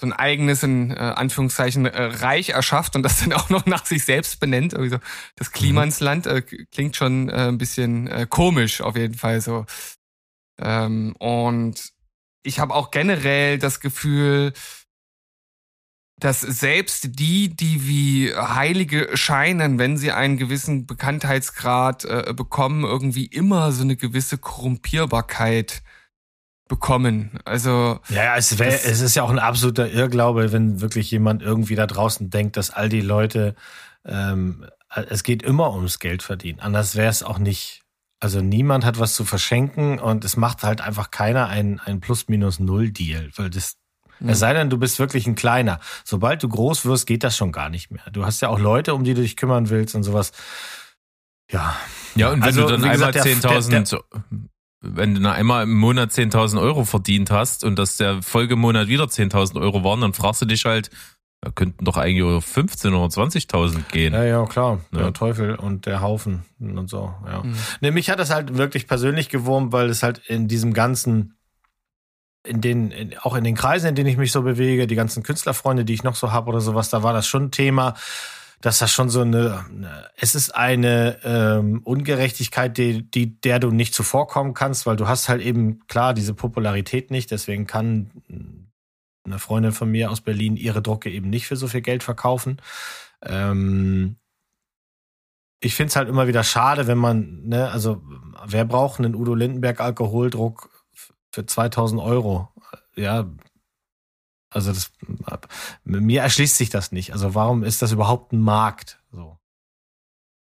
so 0.00 0.06
ein 0.06 0.12
eigenes, 0.12 0.62
in 0.62 0.90
äh, 0.90 0.94
Anführungszeichen, 0.94 1.86
äh, 1.86 2.02
Reich 2.02 2.50
erschafft 2.50 2.96
und 2.96 3.02
das 3.02 3.20
dann 3.20 3.32
auch 3.32 3.48
noch 3.48 3.66
nach 3.66 3.86
sich 3.86 4.04
selbst 4.04 4.40
benennt. 4.40 4.72
Irgendwie 4.72 4.90
so, 4.90 4.98
das 5.36 5.52
Klimansland 5.52 6.26
äh, 6.26 6.42
klingt 6.42 6.96
schon 6.96 7.28
äh, 7.28 7.48
ein 7.48 7.58
bisschen 7.58 8.08
äh, 8.08 8.26
komisch 8.28 8.80
auf 8.80 8.96
jeden 8.96 9.14
Fall 9.14 9.40
so. 9.40 9.66
Ähm, 10.60 11.14
und 11.18 11.92
ich 12.42 12.58
habe 12.58 12.74
auch 12.74 12.90
generell 12.90 13.58
das 13.58 13.80
Gefühl, 13.80 14.52
dass 16.24 16.40
selbst 16.40 17.18
die, 17.18 17.54
die 17.54 17.86
wie 17.86 18.34
Heilige 18.34 19.10
scheinen, 19.14 19.78
wenn 19.78 19.98
sie 19.98 20.10
einen 20.10 20.38
gewissen 20.38 20.86
Bekanntheitsgrad 20.86 22.06
äh, 22.06 22.32
bekommen, 22.34 22.82
irgendwie 22.84 23.26
immer 23.26 23.72
so 23.72 23.82
eine 23.82 23.94
gewisse 23.96 24.38
Korrumpierbarkeit 24.38 25.82
bekommen. 26.66 27.38
Also 27.44 28.00
Ja, 28.08 28.36
es, 28.36 28.58
wär, 28.58 28.70
Das- 28.70 28.86
es 28.86 29.00
ist 29.02 29.14
ja 29.16 29.22
auch 29.22 29.28
ein 29.30 29.38
absoluter 29.38 29.90
Irrglaube, 29.90 30.50
wenn 30.50 30.80
wirklich 30.80 31.10
jemand 31.10 31.42
irgendwie 31.42 31.74
da 31.74 31.86
draußen 31.86 32.30
denkt, 32.30 32.56
dass 32.56 32.70
all 32.70 32.88
die 32.88 33.02
Leute, 33.02 33.54
ähm, 34.06 34.64
es 35.10 35.24
geht 35.24 35.42
immer 35.42 35.74
ums 35.74 35.98
Geld 35.98 36.22
verdienen. 36.22 36.60
Anders 36.60 36.94
wäre 36.94 37.10
es 37.10 37.22
auch 37.22 37.38
nicht. 37.38 37.82
Also 38.20 38.40
niemand 38.40 38.86
hat 38.86 38.98
was 38.98 39.12
zu 39.14 39.26
verschenken 39.26 39.98
und 39.98 40.24
es 40.24 40.38
macht 40.38 40.62
halt 40.62 40.80
einfach 40.80 41.10
keiner 41.10 41.48
ein, 41.48 41.80
ein 41.84 42.00
Plus-Minus-Null-Deal, 42.00 43.30
weil 43.36 43.50
das, 43.50 43.74
es 44.28 44.38
sei 44.38 44.52
denn, 44.54 44.70
du 44.70 44.78
bist 44.78 44.98
wirklich 44.98 45.26
ein 45.26 45.34
kleiner. 45.34 45.80
Sobald 46.04 46.42
du 46.42 46.48
groß 46.48 46.84
wirst, 46.86 47.06
geht 47.06 47.24
das 47.24 47.36
schon 47.36 47.52
gar 47.52 47.68
nicht 47.68 47.90
mehr. 47.90 48.04
Du 48.12 48.24
hast 48.24 48.40
ja 48.40 48.48
auch 48.48 48.58
Leute, 48.58 48.94
um 48.94 49.04
die 49.04 49.14
du 49.14 49.22
dich 49.22 49.36
kümmern 49.36 49.70
willst 49.70 49.94
und 49.94 50.02
sowas. 50.02 50.32
Ja. 51.50 51.76
Ja, 52.14 52.28
und 52.30 52.36
wenn 52.40 52.42
Also, 52.44 52.62
du 52.62 52.68
dann 52.68 52.84
einmal 52.84 53.12
gesagt, 53.12 53.14
der- 53.16 53.24
10.000, 53.24 54.00
wenn 54.80 55.14
du 55.14 55.20
dann 55.20 55.32
einmal 55.32 55.64
im 55.64 55.74
Monat 55.74 56.12
10.000 56.12 56.60
Euro 56.60 56.84
verdient 56.84 57.30
hast 57.30 57.64
und 57.64 57.78
dass 57.78 57.96
der 57.96 58.22
Folgemonat 58.22 58.88
wieder 58.88 59.04
10.000 59.08 59.60
Euro 59.60 59.82
waren, 59.84 60.00
dann 60.00 60.12
fragst 60.14 60.42
du 60.42 60.46
dich 60.46 60.64
halt, 60.64 60.90
da 61.40 61.50
könnten 61.50 61.84
doch 61.84 61.96
eigentlich 61.98 62.20
über 62.20 62.40
15 62.40 62.94
oder 62.94 63.08
20.000 63.10 63.88
gehen. 63.92 64.14
Ja, 64.14 64.24
ja, 64.24 64.44
klar. 64.46 64.80
Ja. 64.92 64.98
Der 65.02 65.12
Teufel 65.12 65.56
und 65.56 65.84
der 65.86 66.00
Haufen 66.00 66.44
und 66.58 66.88
so, 66.88 67.14
ja. 67.26 67.42
Mhm. 67.42 67.54
Nee, 67.80 67.90
mich 67.90 68.08
hat 68.10 68.18
das 68.18 68.30
halt 68.30 68.56
wirklich 68.56 68.86
persönlich 68.86 69.28
gewurmt, 69.28 69.72
weil 69.72 69.90
es 69.90 70.02
halt 70.02 70.18
in 70.26 70.48
diesem 70.48 70.72
ganzen 70.72 71.36
in 72.44 72.60
den, 72.60 72.90
in, 72.90 73.18
auch 73.18 73.34
in 73.34 73.44
den 73.44 73.54
Kreisen, 73.54 73.88
in 73.88 73.94
denen 73.94 74.08
ich 74.08 74.16
mich 74.16 74.32
so 74.32 74.42
bewege, 74.42 74.86
die 74.86 74.94
ganzen 74.94 75.22
Künstlerfreunde, 75.22 75.84
die 75.84 75.94
ich 75.94 76.04
noch 76.04 76.14
so 76.14 76.30
habe 76.30 76.48
oder 76.48 76.60
sowas, 76.60 76.90
da 76.90 77.02
war 77.02 77.12
das 77.12 77.26
schon 77.26 77.44
ein 77.44 77.50
Thema, 77.50 77.94
dass 78.60 78.78
das 78.78 78.92
schon 78.92 79.08
so 79.10 79.22
eine, 79.22 79.64
eine 79.68 80.10
es 80.16 80.34
ist 80.34 80.54
eine 80.54 81.18
ähm, 81.24 81.80
Ungerechtigkeit, 81.84 82.76
die, 82.78 83.10
die, 83.10 83.40
der 83.40 83.58
du 83.58 83.70
nicht 83.70 83.94
zuvorkommen 83.94 84.54
kannst, 84.54 84.86
weil 84.86 84.96
du 84.96 85.08
hast 85.08 85.28
halt 85.28 85.42
eben 85.42 85.86
klar 85.86 86.14
diese 86.14 86.34
Popularität 86.34 87.10
nicht, 87.10 87.30
deswegen 87.30 87.66
kann 87.66 88.10
eine 89.24 89.38
Freundin 89.38 89.72
von 89.72 89.90
mir 89.90 90.10
aus 90.10 90.20
Berlin 90.20 90.56
ihre 90.56 90.82
Drucke 90.82 91.10
eben 91.10 91.30
nicht 91.30 91.46
für 91.46 91.56
so 91.56 91.66
viel 91.66 91.80
Geld 91.80 92.02
verkaufen. 92.02 92.58
Ähm, 93.22 94.16
ich 95.60 95.74
finde 95.74 95.88
es 95.88 95.96
halt 95.96 96.08
immer 96.08 96.26
wieder 96.26 96.44
schade, 96.44 96.86
wenn 96.86 96.98
man, 96.98 97.42
ne, 97.46 97.70
also 97.70 98.02
wer 98.46 98.66
braucht 98.66 98.98
einen 98.98 99.14
Udo 99.14 99.34
Lindenberg 99.34 99.80
Alkoholdruck 99.80 100.68
für 101.34 101.44
2000 101.44 102.00
Euro? 102.00 102.48
Ja, 102.96 103.26
also 104.50 104.72
das, 104.72 104.92
mir 105.82 106.22
erschließt 106.22 106.56
sich 106.56 106.70
das 106.70 106.92
nicht. 106.92 107.12
Also 107.12 107.34
warum 107.34 107.64
ist 107.64 107.82
das 107.82 107.92
überhaupt 107.92 108.32
ein 108.32 108.40
Markt? 108.40 109.00
So. 109.10 109.36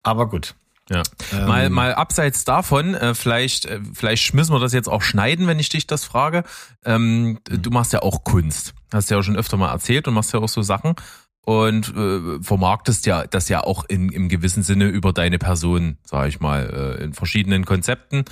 Aber 0.02 0.28
gut. 0.28 0.54
Ja. 0.88 1.02
Ähm, 1.32 1.46
mal, 1.46 1.70
mal 1.70 1.94
abseits 1.94 2.44
davon, 2.44 2.94
äh, 2.94 3.14
vielleicht, 3.14 3.66
äh, 3.66 3.80
vielleicht 3.92 4.34
müssen 4.34 4.52
wir 4.52 4.58
das 4.58 4.72
jetzt 4.72 4.88
auch 4.88 5.02
schneiden, 5.02 5.46
wenn 5.46 5.60
ich 5.60 5.68
dich 5.68 5.86
das 5.86 6.04
frage. 6.04 6.42
Ähm, 6.84 7.38
mhm. 7.48 7.62
Du 7.62 7.70
machst 7.70 7.92
ja 7.92 8.02
auch 8.02 8.24
Kunst. 8.24 8.74
Hast 8.92 9.10
ja 9.10 9.18
auch 9.18 9.22
schon 9.22 9.36
öfter 9.36 9.56
mal 9.56 9.70
erzählt 9.70 10.08
und 10.08 10.14
machst 10.14 10.32
ja 10.32 10.40
auch 10.40 10.48
so 10.48 10.62
Sachen 10.62 10.96
und 11.44 11.94
äh, 11.94 12.42
vermarktest 12.42 13.06
ja 13.06 13.26
das 13.26 13.48
ja 13.48 13.62
auch 13.62 13.84
in, 13.84 14.08
im 14.08 14.28
gewissen 14.28 14.62
Sinne 14.62 14.86
über 14.86 15.12
deine 15.12 15.38
Person, 15.38 15.98
sage 16.04 16.28
ich 16.30 16.40
mal, 16.40 16.96
äh, 16.98 17.04
in 17.04 17.12
verschiedenen 17.12 17.66
Konzepten. 17.66 18.24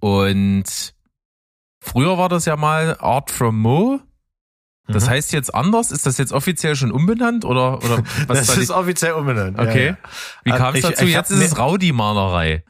Und 0.00 0.94
früher 1.80 2.18
war 2.18 2.28
das 2.28 2.44
ja 2.44 2.56
mal 2.56 2.96
Art 3.00 3.30
from 3.30 3.58
Mo. 3.60 4.00
Das 4.86 5.06
mhm. 5.06 5.10
heißt 5.10 5.32
jetzt 5.32 5.54
anders? 5.54 5.90
Ist 5.90 6.06
das 6.06 6.18
jetzt 6.18 6.32
offiziell 6.32 6.76
schon 6.76 6.90
umbenannt 6.92 7.44
oder 7.44 7.78
oder 7.84 8.02
was? 8.26 8.46
Das 8.46 8.56
ist 8.56 8.70
offiziell 8.70 9.12
umbenannt. 9.12 9.58
Okay. 9.58 9.86
Ja, 9.86 9.92
ja. 9.92 9.98
Wie 10.44 10.50
kam 10.50 10.74
es 10.74 10.82
dazu? 10.82 11.04
Ich 11.04 11.12
jetzt 11.12 11.30
ist 11.30 11.40
es 11.40 11.58
Rowdy-Malerei. 11.58 12.64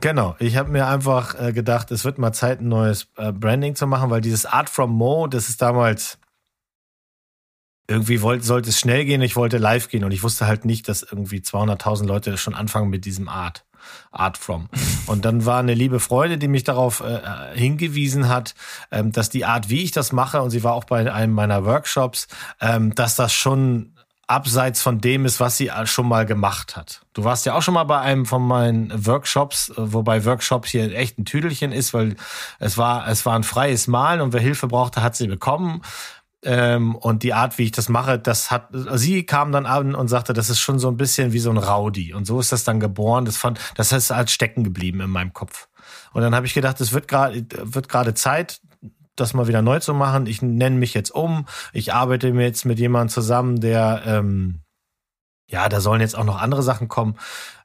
Genau, 0.00 0.34
ich 0.40 0.56
habe 0.56 0.70
mir 0.70 0.88
einfach 0.88 1.40
äh, 1.40 1.52
gedacht, 1.52 1.92
es 1.92 2.04
wird 2.04 2.18
mal 2.18 2.32
Zeit, 2.32 2.60
ein 2.60 2.68
neues 2.68 3.06
äh, 3.16 3.30
Branding 3.30 3.76
zu 3.76 3.86
machen, 3.86 4.10
weil 4.10 4.20
dieses 4.20 4.46
Art 4.46 4.68
from 4.68 4.90
Mo, 4.90 5.28
das 5.28 5.48
ist 5.48 5.62
damals 5.62 6.18
irgendwie 7.86 8.22
wollte, 8.22 8.44
sollte 8.44 8.70
es 8.70 8.80
schnell 8.80 9.04
gehen, 9.04 9.22
ich 9.22 9.36
wollte 9.36 9.58
live 9.58 9.88
gehen 9.88 10.02
und 10.02 10.12
ich 10.12 10.22
wusste 10.22 10.46
halt 10.46 10.64
nicht, 10.64 10.88
dass 10.88 11.02
irgendwie 11.02 11.38
200.000 11.38 12.06
Leute 12.06 12.36
schon 12.36 12.54
anfangen 12.54 12.90
mit 12.90 13.04
diesem 13.04 13.28
Art. 13.28 13.64
Art 14.10 14.38
from. 14.38 14.68
Und 15.06 15.24
dann 15.24 15.46
war 15.46 15.58
eine 15.58 15.74
liebe 15.74 16.00
Freude, 16.00 16.38
die 16.38 16.48
mich 16.48 16.64
darauf 16.64 17.00
äh, 17.00 17.20
hingewiesen 17.54 18.28
hat, 18.28 18.54
ähm, 18.90 19.12
dass 19.12 19.30
die 19.30 19.44
Art, 19.44 19.68
wie 19.68 19.82
ich 19.82 19.92
das 19.92 20.12
mache, 20.12 20.42
und 20.42 20.50
sie 20.50 20.64
war 20.64 20.74
auch 20.74 20.84
bei 20.84 21.12
einem 21.12 21.32
meiner 21.32 21.64
Workshops, 21.64 22.28
ähm, 22.60 22.94
dass 22.94 23.16
das 23.16 23.32
schon 23.32 23.92
abseits 24.32 24.80
von 24.80 25.00
dem 25.00 25.26
ist, 25.26 25.40
was 25.40 25.56
sie 25.56 25.70
schon 25.84 26.08
mal 26.08 26.24
gemacht 26.24 26.76
hat. 26.76 27.02
Du 27.12 27.24
warst 27.24 27.44
ja 27.44 27.54
auch 27.54 27.62
schon 27.62 27.74
mal 27.74 27.84
bei 27.84 28.00
einem 28.00 28.24
von 28.24 28.42
meinen 28.42 29.06
Workshops, 29.06 29.70
äh, 29.70 29.74
wobei 29.76 30.24
Workshops 30.24 30.70
hier 30.70 30.94
echt 30.94 31.18
ein 31.18 31.24
Tüdelchen 31.24 31.72
ist, 31.72 31.92
weil 31.92 32.16
es 32.58 32.78
war, 32.78 33.06
es 33.08 33.26
war 33.26 33.34
ein 33.34 33.44
freies 33.44 33.88
Malen 33.88 34.20
und 34.20 34.32
wer 34.32 34.40
Hilfe 34.40 34.68
brauchte, 34.68 35.02
hat 35.02 35.16
sie 35.16 35.26
bekommen. 35.26 35.82
Ähm, 36.44 36.96
und 36.96 37.22
die 37.22 37.34
Art, 37.34 37.58
wie 37.58 37.64
ich 37.64 37.72
das 37.72 37.88
mache, 37.88 38.18
das 38.18 38.50
hat, 38.50 38.68
sie 38.72 39.24
kam 39.24 39.52
dann 39.52 39.64
an 39.66 39.94
und 39.94 40.08
sagte, 40.08 40.32
das 40.32 40.50
ist 40.50 40.58
schon 40.58 40.78
so 40.78 40.88
ein 40.88 40.96
bisschen 40.96 41.32
wie 41.32 41.38
so 41.38 41.50
ein 41.50 41.56
Rowdy. 41.56 42.14
Und 42.14 42.26
so 42.26 42.40
ist 42.40 42.50
das 42.50 42.64
dann 42.64 42.80
geboren. 42.80 43.24
Das 43.24 43.36
fand, 43.36 43.60
das 43.76 43.92
ist 43.92 44.10
als 44.10 44.32
stecken 44.32 44.64
geblieben 44.64 45.00
in 45.00 45.10
meinem 45.10 45.32
Kopf. 45.32 45.68
Und 46.12 46.22
dann 46.22 46.34
habe 46.34 46.46
ich 46.46 46.54
gedacht, 46.54 46.80
es 46.80 46.92
wird 46.92 47.06
gerade, 47.06 47.46
wird 47.62 47.88
gerade 47.88 48.14
Zeit, 48.14 48.60
das 49.16 49.34
mal 49.34 49.46
wieder 49.46 49.62
neu 49.62 49.78
zu 49.78 49.94
machen. 49.94 50.26
Ich 50.26 50.42
nenne 50.42 50.76
mich 50.76 50.94
jetzt 50.94 51.10
um. 51.10 51.46
Ich 51.72 51.92
arbeite 51.92 52.32
mir 52.32 52.44
jetzt 52.44 52.64
mit 52.64 52.78
jemandem 52.78 53.10
zusammen, 53.10 53.60
der, 53.60 54.02
ähm, 54.06 54.62
ja, 55.46 55.68
da 55.68 55.80
sollen 55.80 56.00
jetzt 56.00 56.16
auch 56.16 56.24
noch 56.24 56.40
andere 56.40 56.62
Sachen 56.62 56.88
kommen. 56.88 57.16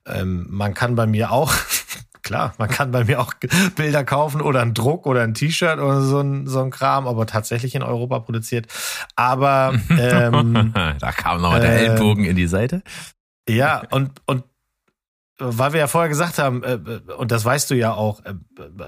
Ähm, 0.06 0.46
man 0.50 0.74
kann 0.74 0.96
bei 0.96 1.08
mir 1.08 1.32
auch 1.32 1.54
klar, 2.28 2.54
man 2.58 2.68
kann 2.68 2.92
bei 2.92 3.06
mir 3.06 3.22
auch 3.22 3.34
Bilder 3.76 4.04
kaufen 4.04 4.42
oder 4.42 4.62
einen 4.62 4.74
Druck 4.74 5.06
oder 5.06 5.24
ein 5.24 5.34
T-Shirt 5.34 5.80
oder 5.80 6.02
so 6.02 6.20
ein, 6.20 6.46
so 6.46 6.62
ein 6.62 6.72
Kram, 6.72 7.08
aber 7.08 7.26
tatsächlich 7.26 7.74
in 7.74 7.84
Europa 7.84 8.20
produziert. 8.20 8.68
Aber 9.16 9.74
ähm, 9.90 10.74
da 11.00 11.12
kam 11.14 11.42
noch 11.42 11.56
äh, 11.56 11.62
der 11.62 11.80
Ellbogen 11.80 12.26
in 12.26 12.36
die 12.36 12.48
Seite. 12.48 12.84
Ja, 13.48 13.84
und, 13.92 14.12
und 14.26 14.44
weil 15.40 15.74
wir 15.74 15.80
ja 15.80 15.88
vorher 15.88 16.10
gesagt 16.10 16.40
haben, 16.40 16.64
äh, 16.64 16.80
und 17.18 17.32
das 17.32 17.46
weißt 17.46 17.70
du 17.70 17.76
ja 17.76 17.94
auch, 17.94 18.24
äh, 18.26 18.34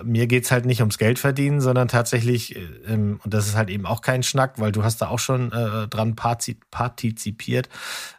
mir 0.04 0.26
geht's 0.26 0.52
halt 0.52 0.66
nicht 0.66 0.80
ums 0.82 0.98
Geld 0.98 1.20
verdienen, 1.20 1.62
sondern 1.62 1.88
tatsächlich, 1.88 2.56
äh, 2.56 2.60
ähm, 2.88 3.20
und 3.24 3.34
das 3.34 3.48
ist 3.48 3.56
halt 3.56 3.70
eben 3.70 3.86
auch 3.86 4.02
kein 4.02 4.24
Schnack, 4.24 4.60
weil 4.60 4.72
du 4.72 4.84
hast 4.84 5.02
da 5.02 5.10
auch 5.10 5.20
schon 5.20 5.50
dran 5.50 6.16
partizipiert. 6.16 7.70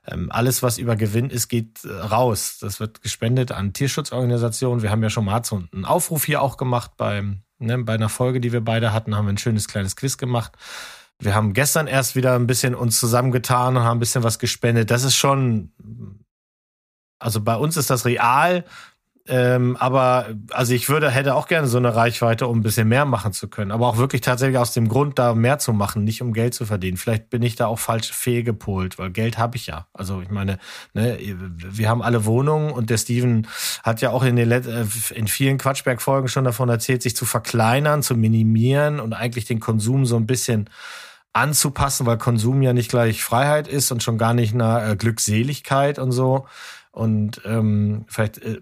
Ähm, 0.07 0.31
alles, 0.31 0.63
was 0.63 0.79
über 0.79 0.97
Gewinn 0.97 1.31
ist, 1.31 1.49
geht 1.49 1.81
raus. 1.85 2.59
Das 2.61 2.81
wird 2.81 3.03
gespendet 3.03 3.53
an 3.53 3.73
Tierschutzorganisationen. 3.73 4.83
Wir 4.83 4.91
haben 4.91 5.03
ja 5.03 5.11
schon 5.11 5.25
mal 5.25 5.45
so 5.45 5.63
einen 5.73 5.85
Aufruf 5.85 6.25
hier 6.25 6.43
auch 6.43 6.57
gemacht 6.57 6.93
beim, 6.97 7.43
ne, 7.59 7.79
bei 7.79 7.95
einer 7.95 8.09
Folge, 8.09 8.41
die 8.41 8.53
wir 8.53 8.61
beide 8.61 8.93
hatten, 8.93 9.17
haben 9.17 9.27
wir 9.27 9.33
ein 9.33 9.39
schönes 9.39 9.69
kleines 9.69 9.97
Quiz 9.97 10.19
gemacht. 10.19 10.53
Wir 11.19 11.35
haben 11.35 11.53
gestern 11.53 11.87
erst 11.87 12.17
wieder 12.17 12.35
ein 12.35 12.47
bisschen 12.47 12.75
uns 12.75 12.99
zusammengetan 12.99 13.77
und 13.77 13.83
haben 13.83 13.99
ein 13.99 14.01
bisschen 14.01 14.23
was 14.23 14.39
gespendet. 14.39 14.91
Das 14.91 15.05
ist 15.05 15.17
schon 15.17 15.73
also 17.21 17.41
bei 17.41 17.55
uns 17.55 17.77
ist 17.77 17.91
das 17.91 18.05
real, 18.05 18.65
ähm, 19.31 19.77
aber 19.79 20.27
also 20.51 20.75
ich 20.75 20.89
würde, 20.89 21.09
hätte 21.09 21.37
auch 21.37 21.47
gerne 21.47 21.69
so 21.69 21.79
eine 21.79 21.95
Reichweite, 21.95 22.49
um 22.49 22.59
ein 22.59 22.63
bisschen 22.63 22.89
mehr 22.89 23.05
machen 23.05 23.33
zu 23.33 23.49
können. 23.49 23.71
Aber 23.71 23.87
auch 23.87 23.97
wirklich 23.97 24.23
tatsächlich 24.23 24.59
aus 24.59 24.73
dem 24.73 24.89
Grund, 24.89 25.21
da 25.21 25.35
mehr 25.35 25.59
zu 25.59 25.73
machen, 25.73 26.03
nicht 26.03 26.21
um 26.21 26.33
Geld 26.33 26.53
zu 26.53 26.67
verdienen. 26.67 26.97
Vielleicht 26.97 27.31
bin 27.31 27.43
ich 27.43 27.55
da 27.55 27.67
auch 27.67 27.79
falsch 27.79 28.11
fehlgepolt, 28.11 28.99
weil 28.99 29.11
Geld 29.11 29.39
habe 29.39 29.57
ich 29.57 29.69
ja. 29.69 29.87
Also 29.93 30.21
ich 30.21 30.31
meine, 30.31 30.59
ne, 30.95 31.17
wir 31.21 31.89
haben 31.89 32.03
alle 32.03 32.25
Wohnungen 32.25 32.73
und 32.73 32.91
der 32.91 32.99
Steven 32.99 33.47
hat 33.85 34.01
ja 34.01 34.11
auch 34.11 34.25
in 34.25 34.35
den 34.35 34.49
Let 34.49 34.67
äh, 34.67 34.87
in 35.15 35.29
vielen 35.29 35.59
Quatschberg-Folgen 35.59 36.27
schon 36.27 36.45
davon 36.45 36.69
erzählt, 36.69 37.03
sich 37.03 37.15
zu 37.15 37.25
verkleinern, 37.25 38.03
zu 38.03 38.17
minimieren 38.17 38.99
und 38.99 39.13
eigentlich 39.13 39.45
den 39.45 39.61
Konsum 39.61 40.07
so 40.07 40.17
ein 40.17 40.27
bisschen 40.27 40.69
anzupassen, 41.33 42.07
weil 42.07 42.19
Konsum 42.19 42.63
ja 42.63 42.73
nicht 42.73 42.91
gleich 42.91 43.23
Freiheit 43.23 43.69
ist 43.69 43.93
und 43.93 44.03
schon 44.03 44.19
gar 44.19 44.35
nicht 44.35 44.55
eine 44.55 44.93
äh, 44.93 44.97
Glückseligkeit 44.97 46.01
und 46.01 46.11
so. 46.11 46.47
Und 46.93 47.41
ähm, 47.45 48.05
vielleicht 48.09 48.39
äh, 48.39 48.61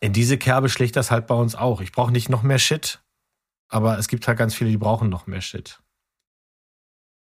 in 0.00 0.12
diese 0.12 0.38
Kerbe 0.38 0.68
schlägt 0.68 0.96
das 0.96 1.10
halt 1.10 1.26
bei 1.26 1.34
uns 1.34 1.54
auch. 1.54 1.80
Ich 1.80 1.92
brauche 1.92 2.12
nicht 2.12 2.28
noch 2.28 2.42
mehr 2.42 2.58
Shit, 2.58 3.00
aber 3.68 3.98
es 3.98 4.08
gibt 4.08 4.26
halt 4.26 4.38
ganz 4.38 4.54
viele, 4.54 4.70
die 4.70 4.78
brauchen 4.78 5.08
noch 5.08 5.26
mehr 5.26 5.40
Shit. 5.40 5.78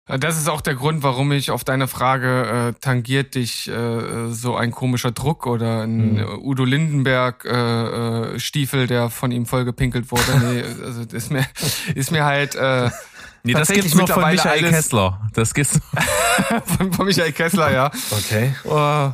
Das 0.06 0.38
ist 0.38 0.48
auch 0.48 0.62
der 0.62 0.74
Grund, 0.74 1.02
warum 1.02 1.32
ich 1.32 1.50
auf 1.50 1.64
deine 1.64 1.86
Frage, 1.86 2.72
äh, 2.74 2.80
tangiert 2.80 3.34
dich 3.34 3.68
äh, 3.68 4.30
so 4.30 4.56
ein 4.56 4.70
komischer 4.70 5.10
Druck 5.10 5.46
oder 5.46 5.82
ein 5.82 6.14
mhm. 6.14 6.38
Udo 6.40 6.64
Lindenberg 6.64 7.44
äh, 7.44 8.34
äh, 8.34 8.40
Stiefel, 8.40 8.86
der 8.86 9.10
von 9.10 9.32
ihm 9.32 9.44
vollgepinkelt 9.44 10.10
wurde. 10.10 10.22
Nee, 10.48 10.62
also 10.82 11.02
ist 11.02 11.30
mir, 11.30 11.46
ist 11.94 12.10
mir 12.10 12.24
halt 12.24 12.54
äh, 12.54 12.90
Nee, 13.42 13.52
das 13.52 13.68
gibt's 13.68 13.94
nur 13.94 14.08
von 14.08 14.22
Michael 14.22 14.70
Kessler. 14.70 15.20
Das 15.34 15.54
gibt's 15.54 15.78
von, 16.64 16.92
von 16.92 17.06
Michael 17.06 17.32
Kessler, 17.32 17.70
ja. 17.72 17.90
Okay. 18.10 18.54
Uh, 18.64 19.12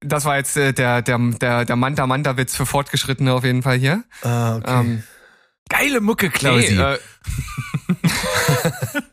das 0.00 0.24
war 0.24 0.36
jetzt 0.36 0.56
äh, 0.56 0.72
der, 0.72 1.02
der, 1.02 1.18
der, 1.18 1.64
der 1.64 1.76
Manta-Manta-Witz 1.76 2.56
für 2.56 2.66
Fortgeschrittene 2.66 3.32
auf 3.32 3.44
jeden 3.44 3.62
Fall 3.62 3.76
hier. 3.76 4.04
Ah, 4.22 4.56
okay. 4.56 4.80
Ähm, 4.80 5.02
Geile 5.68 6.00
Mucke, 6.00 6.30
Klausi. 6.30 6.76
Hey, 6.76 6.94
äh, 6.94 6.98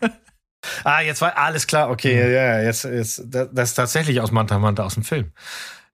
ah, 0.83 1.01
jetzt 1.01 1.21
war 1.21 1.35
alles 1.37 1.65
klar. 1.65 1.89
Okay, 1.89 2.31
ja, 2.33 2.61
jetzt, 2.61 2.83
jetzt, 2.83 3.23
das 3.27 3.69
ist 3.69 3.75
tatsächlich 3.75 4.21
aus 4.21 4.31
Manta 4.31 4.59
Manta 4.59 4.83
aus 4.83 4.93
dem 4.93 5.03
Film. 5.03 5.31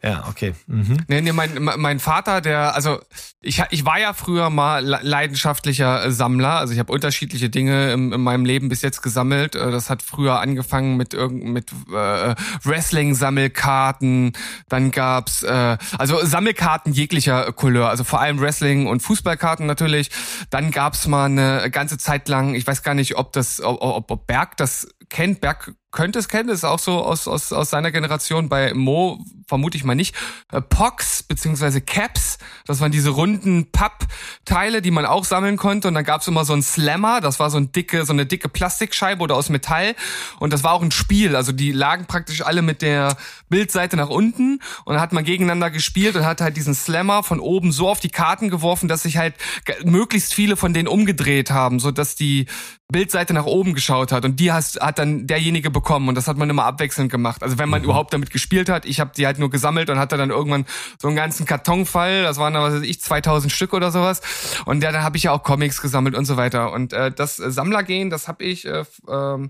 Ja, 0.02 0.28
okay. 0.30 0.54
Mhm. 0.68 0.98
Nee, 1.10 1.20
nee, 1.20 1.34
mein, 1.34 1.62
mein 1.62 2.00
Vater, 2.00 2.40
der, 2.40 2.74
also 2.74 3.02
ich, 3.42 3.62
ich 3.70 3.84
war 3.84 4.00
ja 4.00 4.14
früher 4.14 4.50
mal 4.50 4.82
leidenschaftlicher 4.82 6.10
Sammler. 6.12 6.58
Also 6.58 6.74
ich 6.74 6.80
habe 6.80 6.94
unterschiedliche 6.94 7.50
Dinge 7.50 7.92
in, 7.92 8.14
in, 8.14 8.22
meinem 8.22 8.46
Leben 8.46 8.70
bis 8.70 8.82
jetzt 8.82 9.02
gesammelt. 9.02 9.56
Äh, 9.56 9.72
das 9.72 9.90
hat 9.90 10.02
früher 10.02 10.40
angefangen 10.40 10.96
mit 10.96 11.14
mit 11.30 11.72
äh, 11.92 12.36
Wrestling-Sammelkarten. 12.64 14.34
Dann 14.70 14.92
gab's 14.92 15.44
äh, 15.44 15.78
also 15.98 16.24
Sammelkarten 16.24 16.94
jeglicher 16.94 17.52
Couleur, 17.52 17.90
also 17.90 18.06
vor 18.06 18.22
allem 18.22 18.40
Wrestling 18.40 18.88
und 18.88 19.02
Fußballkarten 19.02 19.66
natürlich. 19.66 20.12
Dann 20.50 20.72
gab's 20.72 21.08
mal 21.08 21.26
eine 21.26 21.70
ganze 21.72 21.98
Zeit 21.98 22.30
lang, 22.30 22.56
ich 22.56 22.66
weiß 22.66 22.84
gar 22.84 22.94
nicht, 22.94 23.18
ob 23.18 23.34
das, 23.34 23.62
ob, 23.62 24.10
ob 24.12 24.28
Berg 24.28 24.56
das 24.56 24.88
kennt. 25.10 25.42
Berg 25.42 25.74
könnte 25.92 26.20
es 26.20 26.28
kennen, 26.28 26.50
ist 26.50 26.64
auch 26.64 26.80
so 26.80 27.04
aus, 27.04 27.28
aus, 27.28 27.52
aus 27.52 27.70
seiner 27.70 27.92
Generation. 27.92 28.50
Bei 28.50 28.74
Mo 28.74 29.24
vermute 29.48 29.78
ich 29.78 29.84
mal 29.84 29.96
nicht. 29.96 30.16
Äh, 30.52 30.62
Pox 30.62 31.24
beziehungsweise 31.24 31.82
Caps, 31.82 32.38
das 32.66 32.80
waren 32.80 32.92
diese 32.92 33.10
runden 33.10 33.72
Pappteile, 33.72 34.82
die 34.82 34.92
man 34.92 35.06
auch 35.06 35.26
sammeln 35.26 35.58
konnte. 35.58 35.88
Und 35.88 35.96
dann 35.96 36.04
gab's 36.04 36.28
immer 36.28 36.46
so 36.46 36.54
ein 36.54 36.62
Slammer, 36.62 37.22
das 37.22 37.40
war 37.40 37.50
so 37.50 37.58
ein 37.58 37.72
dicke, 37.72 38.06
so 38.06 38.14
eine 38.14 38.26
dicke 38.26 38.50
Plastikscheibe 38.50 39.22
oder 39.22 39.36
aus 39.36 39.50
Metall. 39.50 39.96
Und 40.40 40.54
das 40.54 40.64
war 40.64 40.74
auch 40.74 40.84
ein 40.84 40.92
Spiel. 40.92 41.36
Also 41.36 41.52
die 41.52 41.72
lagen 41.72 42.06
praktisch 42.06 42.42
alle 42.46 42.62
mit 42.62 42.82
der 42.82 43.18
Bildseite 43.50 43.98
nach 43.98 44.10
unten 44.10 44.60
und 44.86 44.94
dann 44.94 45.02
hat 45.02 45.12
man 45.12 45.24
gegeneinander 45.24 45.72
gespielt 45.72 46.16
und 46.16 46.26
hat 46.26 46.42
halt 46.42 46.56
diesen 46.56 46.76
Slammer 46.76 47.24
von 47.24 47.40
oben 47.40 47.72
so 47.72 47.90
auf 47.90 48.00
die 48.00 48.10
Karten 48.10 48.50
geworfen, 48.50 48.88
dass 48.88 49.04
sich 49.04 49.18
halt 49.18 49.36
möglichst 49.84 50.34
viele 50.34 50.56
von 50.56 50.74
denen 50.74 50.88
umgedreht 50.88 51.50
haben, 51.50 51.80
so 51.80 51.92
dass 51.92 52.16
die 52.16 52.46
Bildseite 52.92 53.34
nach 53.34 53.46
oben 53.46 53.76
geschaut 53.76 54.12
hat 54.12 54.26
und 54.26 54.40
die 54.40 54.52
hast, 54.52 54.80
hat 54.82 54.98
dann 54.98 55.28
derjenige 55.28 55.70
bekommen 55.80 56.10
und 56.10 56.16
das 56.16 56.28
hat 56.28 56.38
man 56.38 56.50
immer 56.50 56.66
abwechselnd 56.66 57.12
gemacht. 57.12 57.44
Also 57.44 57.58
wenn 57.58 57.70
man 57.70 57.82
mhm. 57.82 57.86
überhaupt 57.86 58.14
damit 58.14 58.32
gespielt 58.32 58.70
hat, 58.70 58.86
ich 58.86 59.00
habe 59.00 59.12
die 59.16 59.26
halt 59.26 59.40
nur 59.40 59.50
gesammelt 59.50 59.90
und 59.90 59.98
hatte 59.98 60.18
dann 60.18 60.30
irgendwann 60.30 60.66
so 61.02 61.08
einen 61.08 61.16
ganzen 61.16 61.46
Kartonfall, 61.46 62.24
das 62.24 62.38
waren 62.38 62.54
dann, 62.54 62.64
was 62.64 62.76
weiß 62.76 62.84
ich, 62.84 63.02
2000 63.02 63.52
Stück 63.52 63.74
oder 63.74 63.92
sowas 63.92 64.22
und 64.66 64.84
ja, 64.84 64.92
dann 64.92 65.04
habe 65.04 65.18
ich 65.18 65.24
ja 65.24 65.32
auch 65.32 65.44
Comics 65.44 65.82
gesammelt 65.82 66.16
und 66.16 66.26
so 66.26 66.38
weiter 66.38 66.74
und 66.74 66.94
äh, 66.94 67.12
das 67.12 67.38
Sammlergehen, 67.38 68.10
das 68.10 68.28
habe 68.28 68.44
ich 68.44 68.66
äh, 68.66 68.84
äh, 69.08 69.50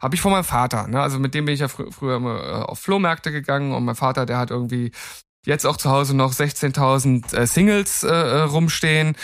habe 0.00 0.14
ich 0.14 0.20
von 0.20 0.32
meinem 0.32 0.44
Vater, 0.44 0.86
ne? 0.86 1.00
Also 1.00 1.18
mit 1.18 1.34
dem 1.34 1.44
bin 1.44 1.54
ich 1.54 1.60
ja 1.60 1.68
fr 1.68 1.90
früher 1.90 2.16
immer 2.16 2.40
äh, 2.40 2.52
auf 2.62 2.78
Flohmärkte 2.78 3.32
gegangen 3.32 3.72
und 3.72 3.84
mein 3.84 3.96
Vater, 3.96 4.26
der 4.26 4.38
hat 4.38 4.50
irgendwie 4.50 4.92
jetzt 5.44 5.66
auch 5.66 5.76
zu 5.76 5.90
Hause 5.90 6.14
noch 6.16 6.32
16.000 6.32 7.34
äh, 7.36 7.46
Singles 7.46 8.04
äh, 8.04 8.08
äh, 8.08 8.40
rumstehen 8.42 9.16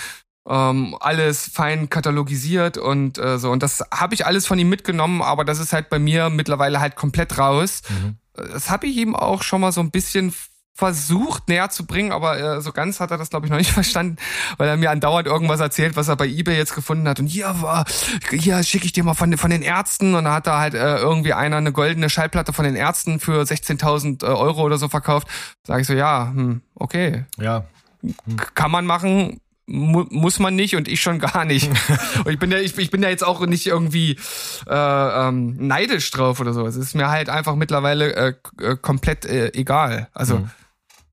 ähm, 0.49 0.97
alles 1.01 1.51
fein 1.53 1.89
katalogisiert 1.89 2.79
und 2.79 3.19
äh, 3.19 3.39
so. 3.39 3.51
Und 3.51 3.63
das 3.63 3.85
habe 3.93 4.15
ich 4.15 4.27
alles 4.27 4.47
von 4.47 4.59
ihm 4.59 4.69
mitgenommen, 4.69 5.23
aber 5.23 5.45
das 5.45 5.59
ist 5.59 5.73
halt 5.73 5.89
bei 5.89 5.99
mir 5.99 6.31
mittlerweile 6.31 6.81
halt 6.81 6.97
komplett 6.97 7.39
raus. 7.39 7.83
Mhm. 7.89 8.17
Das 8.35 8.69
habe 8.71 8.87
ich 8.87 8.97
ihm 8.97 9.15
auch 9.15 9.43
schon 9.43 9.61
mal 9.61 9.73
so 9.73 9.81
ein 9.81 9.91
bisschen 9.91 10.35
versucht 10.77 11.49
näher 11.49 11.71
zu 11.71 11.87
bringen, 11.87 12.11
aber 12.11 12.39
äh, 12.39 12.61
so 12.61 12.73
ganz 12.73 12.99
hat 12.99 13.13
er 13.13 13.17
das 13.17 13.31
glaube 13.31 13.47
ich 13.47 13.51
noch 13.51 13.59
nicht 13.59 13.71
verstanden, 13.73 14.17
weil 14.59 14.69
er 14.69 14.77
mir 14.77 14.91
andauernd 14.91 15.29
irgendwas 15.29 15.61
erzählt, 15.61 15.95
was 15.95 16.09
er 16.09 16.17
bei 16.17 16.27
eBay 16.27 16.57
jetzt 16.57 16.75
gefunden 16.75 17.09
hat 17.09 17.21
und 17.21 17.29
hier 17.29 17.63
war 17.63 17.85
hier 18.31 18.63
schicke 18.65 18.85
ich 18.85 18.93
dir 18.93 19.05
mal 19.05 19.15
von 19.15 19.37
von 19.39 19.51
den 19.51 19.63
Ärzten 19.63 20.17
und 20.17 20.25
da 20.25 20.35
hat 20.35 20.49
da 20.49 20.59
halt 20.59 20.75
äh, 20.75 20.97
irgendwie 20.97 21.33
einer 21.33 21.59
eine 21.59 21.71
goldene 21.71 22.11
Schallplatte 22.11 22.53
von 22.53 22.65
den 22.65 22.75
Ärzten 22.75 23.21
für 23.21 23.43
16.000 23.43 24.25
äh, 24.25 24.27
Euro 24.27 24.63
oder 24.63 24.77
so 24.77 24.89
verkauft. 24.89 25.29
Sage 25.65 25.83
ich 25.83 25.87
so 25.87 25.95
ja, 25.95 26.33
hm, 26.35 26.61
okay, 26.75 27.25
ja, 27.39 27.67
hm. 28.01 28.37
kann 28.55 28.73
man 28.73 28.85
machen, 28.85 29.41
mu 29.67 30.05
muss 30.11 30.39
man 30.39 30.55
nicht 30.55 30.77
und 30.77 30.89
ich 30.89 31.01
schon 31.01 31.19
gar 31.19 31.45
nicht. 31.45 31.69
und 32.25 32.31
ich 32.31 32.39
bin 32.39 32.51
ja, 32.51 32.59
ich, 32.59 32.77
ich 32.79 32.91
bin 32.91 33.03
ja 33.03 33.09
jetzt 33.09 33.25
auch 33.25 33.45
nicht 33.47 33.67
irgendwie 33.67 34.19
äh, 34.67 35.29
ähm, 35.29 35.57
neidisch 35.67 36.11
drauf 36.11 36.41
oder 36.41 36.53
so. 36.53 36.67
Es 36.67 36.77
ist 36.77 36.95
mir 36.95 37.09
halt 37.09 37.29
einfach 37.29 37.55
mittlerweile 37.55 38.15
äh, 38.15 38.35
äh, 38.61 38.77
komplett 38.77 39.25
äh, 39.25 39.53
egal. 39.55 40.09
Also, 40.13 40.39
mhm. 40.39 40.51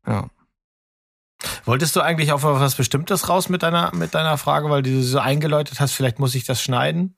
ja. 0.08 0.28
Wolltest 1.66 1.96
du 1.96 2.02
eigentlich 2.02 2.32
auf 2.32 2.44
was 2.44 2.76
Bestimmtes 2.76 3.28
raus 3.28 3.50
mit 3.50 3.64
deiner, 3.64 3.94
mit 3.96 4.14
deiner 4.14 4.38
Frage, 4.38 4.70
weil 4.70 4.84
du 4.84 5.02
so 5.02 5.18
eingeläutet 5.18 5.80
hast, 5.80 5.94
vielleicht 5.94 6.20
muss 6.20 6.36
ich 6.36 6.46
das 6.46 6.62
schneiden? 6.62 7.16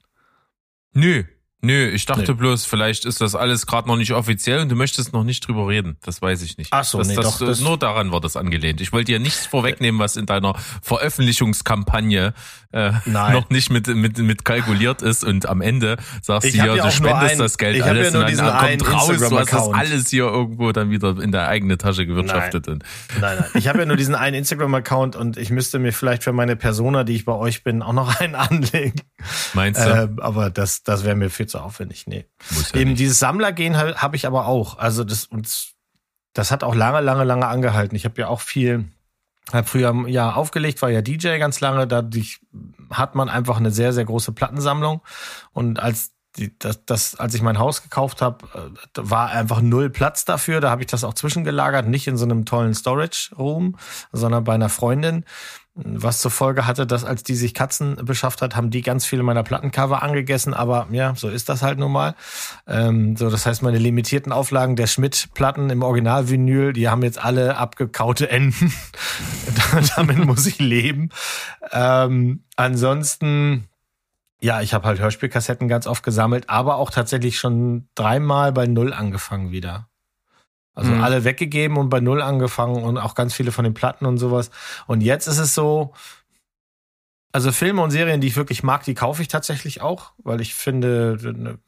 Nö, 0.94 1.26
Nö, 1.66 1.88
ich 1.88 2.06
dachte 2.06 2.32
nee. 2.32 2.34
bloß, 2.34 2.66
vielleicht 2.66 3.06
ist 3.06 3.22
das 3.22 3.36
alles 3.36 3.66
gerade 3.66 3.88
noch 3.88 3.96
nicht 3.96 4.12
offiziell 4.12 4.60
und 4.60 4.70
du 4.70 4.76
möchtest 4.76 5.14
noch 5.14 5.24
nicht 5.24 5.48
drüber 5.48 5.70
reden. 5.70 5.96
Das 6.04 6.22
weiß 6.22 6.42
ich 6.42 6.58
nicht. 6.58 6.74
Ach 6.74 6.84
so, 6.84 6.98
das, 6.98 7.08
nee, 7.08 7.16
das, 7.16 7.38
doch, 7.40 7.48
das 7.48 7.62
nur 7.62 7.78
daran 7.78 8.12
war 8.12 8.20
das 8.20 8.36
angelehnt. 8.36 8.82
Ich 8.82 8.92
wollte 8.92 9.14
dir 9.14 9.20
nichts 9.20 9.46
vorwegnehmen, 9.46 9.98
was 9.98 10.18
in 10.18 10.26
deiner 10.26 10.56
Veröffentlichungskampagne 10.82 12.34
äh, 12.74 12.92
noch 13.06 13.50
nicht 13.50 13.70
mit, 13.70 13.88
mit, 13.88 14.18
mit 14.18 14.44
kalkuliert 14.44 15.02
ist 15.02 15.24
und 15.24 15.48
am 15.48 15.62
Ende 15.62 15.98
sagst 16.22 16.48
ich 16.48 16.54
du 16.54 16.58
ja, 16.58 16.76
ja 16.76 16.86
du 16.86 16.92
spendest 16.92 17.34
ein, 17.34 17.38
das 17.38 17.58
Geld 17.58 17.82
alles 17.82 18.14
ja 18.14 18.20
und 18.20 18.38
dann 18.40 18.78
kommt 18.80 18.94
raus, 18.94 19.08
du 19.08 19.40
hast 19.40 19.54
das 19.54 19.70
alles 19.70 20.10
hier 20.10 20.24
irgendwo 20.24 20.72
dann 20.72 20.90
wieder 20.90 21.18
in 21.22 21.32
der 21.32 21.48
eigene 21.48 21.78
Tasche 21.78 22.06
gewirtschaftet. 22.06 22.68
Nein, 22.68 22.80
nein, 23.22 23.38
nein. 23.40 23.50
Ich 23.54 23.68
habe 23.68 23.80
ja 23.80 23.86
nur 23.86 23.96
diesen 23.96 24.16
einen 24.16 24.36
Instagram-Account 24.36 25.16
und 25.16 25.38
ich 25.38 25.50
müsste 25.50 25.80
mir 25.80 25.94
vielleicht 25.94 26.24
für 26.24 26.34
meine 26.34 26.56
Persona, 26.56 27.04
die 27.04 27.16
ich 27.16 27.26
bei 27.26 27.34
euch 27.34 27.64
bin, 27.64 27.82
auch 27.82 27.94
noch 27.94 28.20
einen 28.20 28.36
anlegen. 28.36 29.02
Meinst 29.54 29.80
du? 29.80 29.90
Äh, 29.90 30.22
aber 30.22 30.50
das, 30.50 30.84
das 30.84 31.06
wäre 31.06 31.16
mir 31.16 31.30
viel 31.30 31.46
zu 31.46 31.53
aufwendig. 31.62 32.08
Nee. 32.08 32.26
Ja 32.74 32.80
Eben 32.80 32.92
nicht. 32.92 33.00
dieses 33.00 33.20
Sammlergehen 33.20 33.78
habe 33.78 33.96
hab 33.96 34.16
ich 34.16 34.26
aber 34.26 34.48
auch. 34.48 34.78
Also 34.78 35.04
das 35.04 35.26
und 35.26 35.74
das 36.34 36.52
hat 36.52 36.64
auch 36.64 36.76
lange, 36.76 37.02
lange, 37.02 37.24
lange 37.24 37.48
angehalten. 37.48 37.96
Ich 37.96 38.06
habe 38.06 38.20
ja 38.20 38.28
auch 38.28 38.42
viel, 38.42 38.86
habe 39.52 39.68
früher 39.68 40.08
ja 40.08 40.34
aufgelegt, 40.34 40.82
war 40.82 40.90
ja 40.90 41.02
DJ 41.02 41.38
ganz 41.38 41.60
lange. 41.60 41.88
Dadurch 41.88 42.40
hat 42.90 43.16
man 43.16 43.30
einfach 43.30 43.58
eine 43.58 43.72
sehr, 43.72 43.94
sehr 43.94 44.06
große 44.06 44.32
Plattensammlung. 44.32 45.02
Und 45.52 45.80
als 45.80 46.14
die, 46.38 46.58
das, 46.58 46.84
das, 46.86 47.16
als 47.16 47.36
ich 47.36 47.42
mein 47.42 47.60
Haus 47.60 47.84
gekauft 47.84 48.22
habe, 48.22 48.48
äh, 48.56 49.00
war 49.00 49.30
einfach 49.30 49.62
null 49.62 49.90
Platz 49.90 50.26
dafür. 50.26 50.62
Da 50.62 50.72
habe 50.72 50.82
ich 50.82 50.88
das 50.88 51.04
auch 51.04 51.14
zwischengelagert, 51.14 51.88
nicht 51.88 52.08
in 52.08 52.18
so 52.18 52.26
einem 52.26 52.46
tollen 52.46 52.74
Storage-Room, 52.74 53.78
sondern 54.12 54.44
bei 54.44 54.54
einer 54.56 54.70
Freundin. 54.70 55.26
Was 55.76 56.22
zur 56.22 56.30
Folge 56.30 56.68
hatte, 56.68 56.86
dass 56.86 57.04
als 57.04 57.24
die 57.24 57.34
sich 57.34 57.56
Katzen 57.56 57.96
beschafft 57.96 58.44
hat, 58.44 58.56
haben 58.56 58.70
die 58.70 58.84
ganz 58.84 59.08
viele 59.08 59.24
meiner 59.24 59.42
Plattencover 59.42 60.04
angegessen, 60.04 60.54
aber 60.54 60.88
ja, 60.92 61.16
so 61.16 61.30
ist 61.30 61.50
das 61.50 61.64
halt 61.64 61.80
nun 61.80 61.92
mal. 61.92 62.14
Ähm, 62.68 63.18
so, 63.18 63.32
das 63.32 63.48
heißt, 63.48 63.64
meine 63.64 63.80
limitierten 63.80 64.32
Auflagen 64.32 64.76
der 64.76 64.86
Schmidt-Platten 64.86 65.72
im 65.72 65.82
Original-Vinyl, 65.82 66.74
die 66.74 66.90
haben 66.90 67.02
jetzt 67.02 67.18
alle 67.18 67.58
abgekaute 67.58 68.30
Enden. 68.30 68.72
Damit 69.96 70.24
muss 70.24 70.46
ich 70.46 70.60
leben. 70.60 71.10
Ähm, 71.72 72.44
ansonsten, 72.56 73.68
ja, 74.42 74.62
ich 74.62 74.76
habe 74.76 74.86
halt 74.86 75.00
Hörspielkassetten 75.00 75.68
ganz 75.68 75.88
oft 75.88 76.04
gesammelt, 76.04 76.52
aber 76.52 76.76
auch 76.76 76.92
tatsächlich 76.92 77.40
schon 77.40 77.88
dreimal 77.96 78.52
bei 78.52 78.68
Null 78.68 78.94
angefangen 78.94 79.52
wieder. 79.52 79.88
Also 80.76 80.92
mhm. 80.92 81.04
alle 81.04 81.24
weggegeben 81.24 81.78
und 81.78 81.90
bei 81.90 82.00
Null 82.00 82.22
angefangen 82.22 82.84
und 82.84 82.98
auch 82.98 83.16
ganz 83.16 83.34
viele 83.34 83.52
von 83.52 83.64
den 83.64 83.74
Platten 83.74 84.06
und 84.06 84.18
sowas. 84.18 84.50
Und 84.88 85.02
jetzt 85.02 85.28
ist 85.28 85.38
es 85.38 85.54
so, 85.54 85.94
also 87.32 87.52
Filme 87.52 87.82
und 87.82 87.92
Serien, 87.92 88.22
die 88.22 88.28
ich 88.28 88.36
wirklich 88.36 88.64
mag, 88.64 88.84
die 88.84 88.94
kaufe 88.94 89.22
ich 89.22 89.28
tatsächlich 89.28 89.82
auch, 89.82 90.14
weil 90.18 90.42
ich 90.42 90.54
finde, 90.54 91.60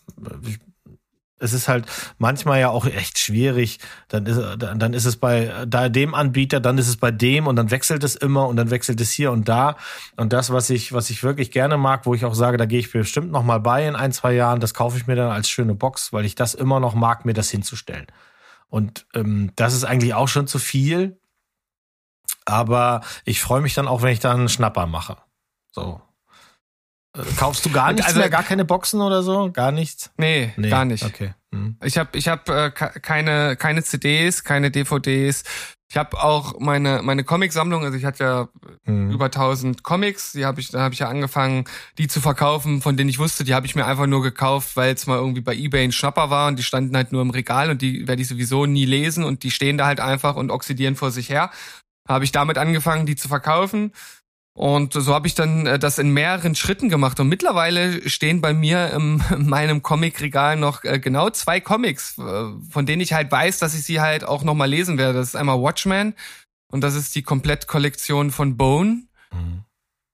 es 1.40 1.54
ist 1.54 1.68
halt 1.68 1.86
manchmal 2.18 2.60
ja 2.60 2.70
auch 2.70 2.86
echt 2.86 3.20
schwierig. 3.20 3.80
Dann 4.08 4.26
ist, 4.26 4.40
dann 4.58 4.94
ist 4.94 5.06
es 5.06 5.18
bei 5.18 5.66
da 5.68 5.90
dem 5.90 6.14
Anbieter, 6.14 6.60
dann 6.60 6.78
ist 6.78 6.88
es 6.88 6.98
bei 6.98 7.12
dem 7.12 7.48
und 7.48 7.56
dann 7.56 7.72
wechselt 7.72 8.04
es 8.04 8.16
immer 8.16 8.48
und 8.48 8.56
dann 8.56 8.70
wechselt 8.70 9.02
es 9.02 9.12
hier 9.12 9.32
und 9.32 9.50
da. 9.50 9.76
Und 10.18 10.34
das, 10.34 10.52
was 10.52 10.70
ich, 10.70 10.94
was 10.94 11.10
ich 11.10 11.24
wirklich 11.24 11.52
gerne 11.52 11.78
mag, 11.78 12.06
wo 12.06 12.14
ich 12.14 12.26
auch 12.26 12.36
sage, 12.36 12.58
da 12.58 12.66
gehe 12.66 12.80
ich 12.80 12.92
bestimmt 12.92 13.32
noch 13.32 13.44
mal 13.44 13.60
bei 13.60 13.88
in 13.88 13.96
ein, 13.96 14.12
zwei 14.12 14.34
Jahren, 14.34 14.60
das 14.60 14.74
kaufe 14.74 14.98
ich 14.98 15.08
mir 15.08 15.16
dann 15.16 15.32
als 15.32 15.50
schöne 15.50 15.76
Box, 15.76 16.14
weil 16.14 16.26
ich 16.26 16.36
das 16.36 16.54
immer 16.54 16.80
noch 16.80 16.96
mag, 16.96 17.26
mir 17.26 17.34
das 17.34 17.50
hinzustellen. 17.50 18.08
Und 18.68 19.06
ähm, 19.14 19.52
das 19.56 19.74
ist 19.74 19.84
eigentlich 19.84 20.14
auch 20.14 20.28
schon 20.28 20.48
zu 20.48 20.60
viel. 20.60 21.20
Aber 22.46 23.02
ich 23.24 23.42
freue 23.42 23.62
mich 23.62 23.74
dann 23.74 23.88
auch, 23.88 24.02
wenn 24.02 24.14
ich 24.14 24.20
da 24.20 24.32
einen 24.32 24.50
Schnapper 24.50 24.86
mache. 24.86 25.18
So. 25.72 26.02
Äh, 27.16 27.24
kaufst 27.38 27.66
du 27.66 27.72
gar 27.72 27.92
nichts 27.92 28.08
also, 28.08 28.20
mehr, 28.20 28.30
gar 28.30 28.44
keine 28.44 28.66
Boxen 28.66 29.02
oder 29.02 29.24
so? 29.24 29.52
Gar 29.52 29.72
nichts? 29.72 30.12
Nee, 30.18 30.54
nee. 30.58 30.70
gar 30.70 30.86
nicht. 30.86 31.04
Okay. 31.04 31.34
Hm. 31.52 31.78
Ich 31.84 31.98
habe 31.98 32.18
ich 32.18 32.28
hab, 32.28 32.50
äh, 32.50 32.72
keine, 32.72 33.56
keine 33.56 33.84
CDs, 33.84 34.44
keine 34.44 34.72
DVDs. 34.72 35.44
Ich 35.96 35.98
habe 35.98 36.22
auch 36.22 36.60
meine 36.60 37.02
meine 37.04 37.24
Comicsammlung, 37.24 37.86
also 37.86 37.98
ich 37.98 38.04
hatte 38.04 38.24
ja 38.26 38.50
mhm. 38.84 39.12
über 39.12 39.28
1000 39.28 39.82
Comics, 39.82 40.34
die 40.34 40.46
habe 40.46 40.60
ich 40.60 40.68
da 40.68 40.82
habe 40.82 40.94
ich 40.94 41.00
ja 41.00 41.08
angefangen, 41.08 41.64
die 41.98 42.10
zu 42.10 42.20
verkaufen, 42.20 42.82
von 42.82 42.98
denen 42.98 43.10
ich 43.10 43.18
wusste, 43.18 43.46
die 43.46 43.54
habe 43.54 43.66
ich 43.66 43.76
mir 43.76 43.86
einfach 43.86 44.06
nur 44.06 44.22
gekauft, 44.22 44.76
weil 44.76 44.94
es 44.94 45.08
mal 45.08 45.18
irgendwie 45.18 45.40
bei 45.40 45.56
eBay 45.56 45.86
ein 45.86 45.94
Schnapper 45.94 46.30
war 46.30 46.50
und 46.50 46.60
die 46.60 46.64
standen 46.64 46.98
halt 46.98 47.14
nur 47.14 47.22
im 47.22 47.30
Regal 47.30 47.70
und 47.70 47.82
die 47.82 48.10
werde 48.10 48.22
ich 48.22 48.28
sowieso 48.28 48.66
nie 48.66 48.84
lesen 48.84 49.24
und 49.24 49.44
die 49.44 49.52
stehen 49.52 49.78
da 49.78 49.86
halt 49.86 50.02
einfach 50.02 50.36
und 50.36 50.52
oxidieren 50.52 50.98
vor 50.98 51.12
sich 51.12 51.30
her. 51.30 51.50
Habe 52.06 52.26
ich 52.26 52.34
damit 52.34 52.58
angefangen, 52.58 53.06
die 53.06 53.16
zu 53.16 53.30
verkaufen 53.30 53.94
und 54.58 54.94
so 54.94 55.14
habe 55.14 55.28
ich 55.28 55.36
dann 55.36 55.68
äh, 55.68 55.78
das 55.78 56.00
in 56.00 56.12
mehreren 56.12 56.56
Schritten 56.56 56.88
gemacht. 56.88 57.20
Und 57.20 57.28
mittlerweile 57.28 58.08
stehen 58.10 58.40
bei 58.40 58.54
mir 58.54 58.92
im, 58.92 59.22
in 59.32 59.50
meinem 59.50 59.84
Comicregal 59.84 60.56
noch 60.56 60.86
äh, 60.86 60.98
genau 60.98 61.30
zwei 61.30 61.60
Comics, 61.60 62.18
äh, 62.18 62.46
von 62.70 62.86
denen 62.86 63.02
ich 63.02 63.12
halt 63.12 63.30
weiß, 63.30 63.60
dass 63.60 63.76
ich 63.76 63.84
sie 63.84 64.00
halt 64.00 64.24
auch 64.24 64.44
nochmal 64.44 64.70
lesen 64.70 64.98
werde. 64.98 65.20
Das 65.20 65.28
ist 65.28 65.36
einmal 65.36 65.60
Watchmen 65.60 66.16
und 66.72 66.82
das 66.82 66.96
ist 66.96 67.16
die 67.16 67.22
Komplettkollektion 67.22 68.32
von 68.32 68.56
Bone. 68.56 69.04
Mhm. 69.34 69.66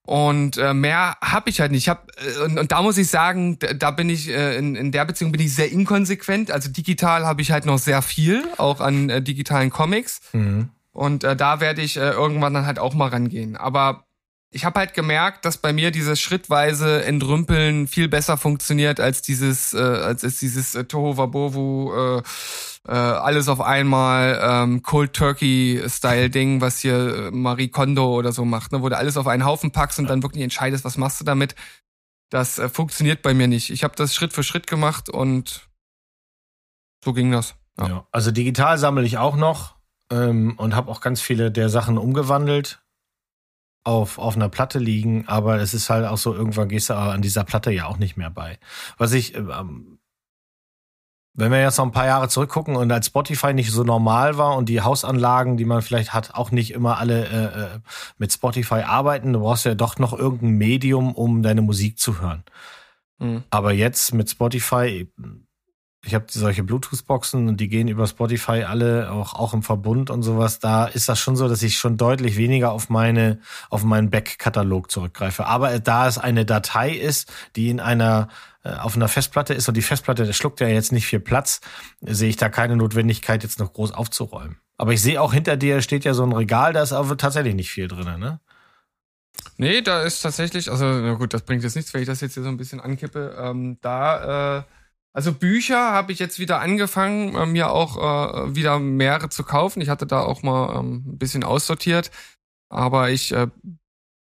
Und 0.08 0.58
äh, 0.58 0.74
mehr 0.74 1.18
habe 1.22 1.52
ich 1.52 1.62
halt 1.62 1.72
nicht. 1.72 1.84
Ich 1.84 1.90
hab, 1.90 2.10
äh, 2.20 2.44
und, 2.44 2.58
und 2.58 2.72
da 2.72 2.82
muss 2.82 2.98
ich 2.98 3.10
sagen, 3.10 3.60
da 3.60 3.92
bin 3.92 4.10
ich 4.10 4.28
äh, 4.28 4.58
in, 4.58 4.76
in 4.76 4.92
der 4.92 5.06
Beziehung 5.06 5.32
bin 5.32 5.42
ich 5.42 5.54
sehr 5.54 5.72
inkonsequent. 5.72 6.50
Also 6.50 6.72
digital 6.72 7.28
habe 7.28 7.44
ich 7.44 7.52
halt 7.52 7.68
noch 7.68 7.78
sehr 7.78 8.02
viel, 8.02 8.44
auch 8.58 8.82
an 8.82 9.12
äh, 9.12 9.22
digitalen 9.22 9.70
Comics. 9.70 10.20
Mhm. 10.34 10.70
Und 10.94 11.24
äh, 11.24 11.36
da 11.36 11.60
werde 11.60 11.84
ich 11.84 11.98
äh, 11.98 12.10
irgendwann 12.10 12.56
dann 12.56 12.66
halt 12.66 12.80
auch 12.80 12.96
mal 12.96 13.10
rangehen. 13.10 13.56
Aber 13.56 14.08
ich 14.54 14.66
habe 14.66 14.80
halt 14.80 14.94
gemerkt, 14.94 15.46
dass 15.46 15.58
bei 15.58 15.72
mir 15.72 15.92
dieses 15.92 16.20
schrittweise 16.20 17.06
Entrümpeln 17.06 17.88
viel 17.88 18.10
besser 18.10 18.36
funktioniert 18.36 19.00
als 19.00 19.22
dieses, 19.22 19.74
äh, 19.74 19.78
als 19.78 20.24
ist 20.24 20.42
dieses 20.42 20.76
äh, 20.76 20.84
Toho 20.84 21.16
Wabowu, 21.16 21.94
äh, 21.94 22.22
äh, 22.88 22.92
alles 22.92 23.48
auf 23.48 23.62
einmal 23.62 24.40
ähm, 24.44 24.84
Cold 24.84 25.14
Turkey 25.14 25.82
Style 25.88 26.30
Ding, 26.30 26.60
was 26.60 26.80
hier 26.80 27.28
äh, 27.28 27.32
Marie 27.32 27.70
Kondo 27.70 28.14
oder 28.14 28.34
so 28.34 28.44
macht, 28.44 28.74
ne, 28.74 28.82
wo 28.82 28.90
du 28.90 28.98
alles 28.98 29.16
auf 29.16 29.28
einen 29.28 29.46
Haufen 29.46 29.72
packst 29.72 30.00
und 30.00 30.10
dann 30.10 30.22
wirklich 30.22 30.44
entscheidest, 30.44 30.84
was 30.84 30.98
machst 30.98 31.22
du 31.22 31.24
damit. 31.24 31.56
Das 32.30 32.60
äh, 32.60 32.68
funktioniert 32.68 33.22
bei 33.22 33.34
mir 33.34 33.48
nicht. 33.48 33.70
Ich 33.70 33.86
habe 33.86 33.96
das 33.96 34.14
Schritt 34.14 34.34
für 34.34 34.44
Schritt 34.44 34.68
gemacht 34.68 35.10
und 35.10 35.70
So 37.06 37.14
ging 37.14 37.32
das. 37.32 37.56
Ja. 37.80 37.88
ja. 37.88 38.08
Also 38.12 38.32
digital 38.32 38.78
sammle 38.78 39.06
ich 39.06 39.18
auch 39.18 39.38
noch 39.38 39.76
ähm, 40.12 40.56
und 40.58 40.76
habe 40.76 40.92
auch 40.92 41.00
ganz 41.00 41.22
viele 41.22 41.52
der 41.52 41.70
Sachen 41.70 41.98
umgewandelt 41.98 42.81
auf, 43.84 44.20
auf 44.20 44.36
einer 44.36 44.50
Platte 44.50 44.80
liegen, 44.80 45.28
aber 45.28 45.60
es 45.60 45.74
ist 45.74 45.90
halt 45.90 46.06
auch 46.06 46.18
so, 46.18 46.34
irgendwann 46.34 46.70
gehst 46.70 46.90
du 46.90 46.96
an 46.96 47.22
dieser 47.22 47.44
Platte 47.44 47.72
ja 47.72 47.88
auch 47.88 47.98
nicht 47.98 48.18
mehr 48.18 48.30
bei. 48.30 48.60
Was 48.98 49.14
ich, 49.14 49.36
ähm, 49.36 50.00
wenn 51.34 51.52
wir 51.52 51.62
jetzt 51.62 51.78
noch 51.78 51.86
ein 51.86 51.92
paar 51.92 52.06
Jahre 52.06 52.28
zurückgucken 52.28 52.76
und 52.76 52.92
als 52.92 53.08
Spotify 53.08 53.54
nicht 53.54 53.72
so 53.72 53.84
normal 53.84 54.38
war 54.38 54.58
und 54.58 54.68
die 54.70 54.82
Hausanlagen, 54.82 55.58
die 55.58 55.66
man 55.66 55.82
vielleicht 55.82 56.14
hat, 56.14 56.36
auch 56.36 56.52
nicht 56.52 56.72
immer 56.72 56.98
alle 56.98 57.26
äh, 57.26 57.64
äh 57.76 57.80
mit 58.18 58.34
Spotify 58.34 58.82
arbeiten, 58.82 59.34
du 59.34 59.40
brauchst 59.40 59.66
ja 59.66 59.74
doch 59.74 59.98
noch 59.98 60.14
irgendein 60.14 60.58
Medium, 60.58 61.16
um 61.16 61.42
deine 61.42 61.62
Musik 61.62 61.98
zu 61.98 62.22
hören. 62.22 62.44
Mhm. 63.18 63.44
Aber 63.50 63.72
jetzt 63.72 64.14
mit 64.14 64.30
Spotify 64.30 65.10
ich 66.04 66.16
habe 66.16 66.26
solche 66.30 66.64
Bluetooth-Boxen 66.64 67.48
und 67.48 67.58
die 67.58 67.68
gehen 67.68 67.88
über 67.88 68.08
Spotify 68.08 68.64
alle 68.64 69.12
auch, 69.12 69.36
auch 69.36 69.54
im 69.54 69.62
Verbund 69.62 70.10
und 70.10 70.24
sowas. 70.24 70.60
Da 70.60 70.86
ist 70.86 71.08
das 71.08 71.20
schon 71.20 71.36
so, 71.36 71.48
dass 71.48 71.62
ich 71.62 71.78
schon 71.78 71.96
deutlich 71.98 72.38
weniger 72.38 72.72
auf 72.72 72.90
meine, 72.90 73.40
auf 73.70 73.84
meinen 73.84 74.10
Back-Katalog 74.10 74.90
zurückgreife. 74.90 75.46
Aber 75.46 75.80
da 75.80 76.08
es 76.08 76.18
eine 76.18 76.44
Datei 76.44 76.90
ist, 76.90 77.32
die 77.56 77.70
in 77.70 77.80
einer, 77.80 78.30
äh, 78.64 78.74
auf 78.74 78.96
einer 78.96 79.10
Festplatte 79.10 79.54
ist 79.54 79.68
und 79.68 79.78
die 79.78 79.84
Festplatte, 79.84 80.26
das 80.26 80.36
schluckt 80.36 80.60
ja 80.60 80.68
jetzt 80.68 80.92
nicht 80.92 81.06
viel 81.06 81.20
Platz, 81.20 81.62
sehe 82.02 82.30
ich 82.30 82.38
da 82.38 82.50
keine 82.50 82.76
Notwendigkeit, 82.76 83.44
jetzt 83.44 83.60
noch 83.60 83.72
groß 83.72 83.92
aufzuräumen. 83.92 84.58
Aber 84.78 84.94
ich 84.94 85.02
sehe 85.04 85.22
auch 85.22 85.34
hinter 85.34 85.56
dir 85.56 85.84
steht 85.84 86.04
ja 86.04 86.16
so 86.16 86.24
ein 86.24 86.32
Regal, 86.32 86.74
da 86.74 86.82
ist 86.82 86.94
aber 86.94 87.16
tatsächlich 87.16 87.54
nicht 87.54 87.70
viel 87.70 87.88
drin, 87.88 88.20
ne? 88.20 88.40
Nee, 89.58 89.82
da 89.82 90.02
ist 90.02 90.22
tatsächlich, 90.22 90.72
also 90.72 90.86
na 90.86 91.14
gut, 91.14 91.34
das 91.36 91.44
bringt 91.44 91.64
jetzt 91.64 91.76
nichts, 91.76 91.94
wenn 91.94 92.02
ich 92.02 92.08
das 92.08 92.22
jetzt 92.22 92.34
hier 92.34 92.44
so 92.44 92.50
ein 92.50 92.58
bisschen 92.58 92.80
ankippe. 92.80 93.36
Ähm, 93.40 93.78
da 93.82 94.58
äh, 94.58 94.64
also 95.14 95.34
Bücher 95.34 95.92
habe 95.92 96.12
ich 96.12 96.20
jetzt 96.20 96.40
wieder 96.40 96.62
angefangen, 96.62 97.36
äh, 97.36 97.46
mir 97.46 97.72
auch 97.72 97.98
äh, 97.98 98.56
wieder 98.56 98.80
mehrere 98.80 99.30
zu 99.30 99.44
kaufen. 99.44 99.82
Ich 99.82 99.90
hatte 99.90 100.08
da 100.08 100.22
auch 100.22 100.44
mal 100.44 100.80
ähm, 100.80 101.04
ein 101.06 101.18
bisschen 101.18 101.44
aussortiert, 101.44 102.12
aber 102.70 103.10
ich 103.10 103.34
äh, 103.34 103.48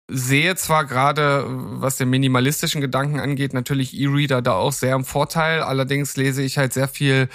sehe 0.09 0.55
zwar 0.55 0.85
gerade, 0.85 1.45
was 1.47 1.97
den 1.97 2.09
minimalistischen 2.09 2.81
Gedanken 2.81 3.19
angeht, 3.19 3.53
natürlich 3.53 3.97
E-Reader 3.97 4.41
da 4.41 4.53
auch 4.53 4.73
sehr 4.73 4.95
im 4.95 5.05
Vorteil. 5.05 5.61
Allerdings 5.61 6.17
lese 6.17 6.41
ich 6.41 6.57
halt 6.57 6.73
sehr 6.73 6.87
viel 6.87 7.29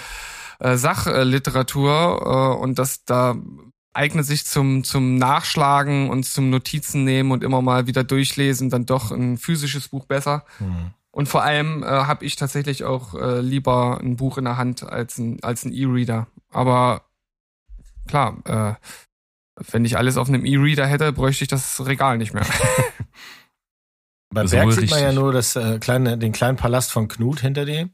äh, 0.59 0.75
Sachliteratur 0.75 2.57
äh, 2.57 2.61
und 2.61 2.77
das 2.77 3.05
da 3.05 3.35
eignet 3.93 4.25
sich 4.25 4.45
zum 4.45 4.83
zum 4.83 5.17
Nachschlagen 5.17 6.09
und 6.09 6.23
zum 6.23 6.49
Notizen 6.49 7.03
nehmen 7.05 7.31
und 7.31 7.43
immer 7.43 7.61
mal 7.61 7.87
wieder 7.87 8.03
durchlesen 8.03 8.69
dann 8.69 8.85
doch 8.85 9.11
ein 9.11 9.37
physisches 9.37 9.87
Buch 9.87 10.05
besser. 10.05 10.45
Mhm. 10.59 10.91
Und 11.11 11.27
vor 11.27 11.43
allem 11.43 11.83
äh, 11.83 11.87
habe 11.87 12.25
ich 12.25 12.35
tatsächlich 12.35 12.83
auch 12.83 13.15
äh, 13.15 13.41
lieber 13.41 13.99
ein 14.01 14.15
Buch 14.15 14.37
in 14.37 14.45
der 14.45 14.57
Hand 14.57 14.83
als 14.83 15.17
ein, 15.17 15.41
als 15.43 15.65
ein 15.65 15.73
E-Reader. 15.73 16.27
Aber 16.51 17.03
klar, 18.07 18.37
äh, 18.45 18.75
wenn 19.71 19.85
ich 19.85 19.97
alles 19.97 20.17
auf 20.17 20.27
einem 20.27 20.45
E-Reader 20.45 20.85
hätte, 20.85 21.11
bräuchte 21.11 21.43
ich 21.43 21.47
das 21.47 21.85
Regal 21.85 22.17
nicht 22.17 22.33
mehr. 22.33 22.45
Bei 24.31 24.43
Berg 24.43 24.71
sieht 24.73 24.91
man 24.91 25.01
ja 25.01 25.11
nur 25.11 25.33
das, 25.33 25.55
äh, 25.55 25.79
kleine, 25.79 26.17
den 26.17 26.31
kleinen 26.31 26.57
Palast 26.57 26.91
von 26.91 27.07
Knut 27.07 27.39
hinter 27.39 27.65
dem. 27.65 27.91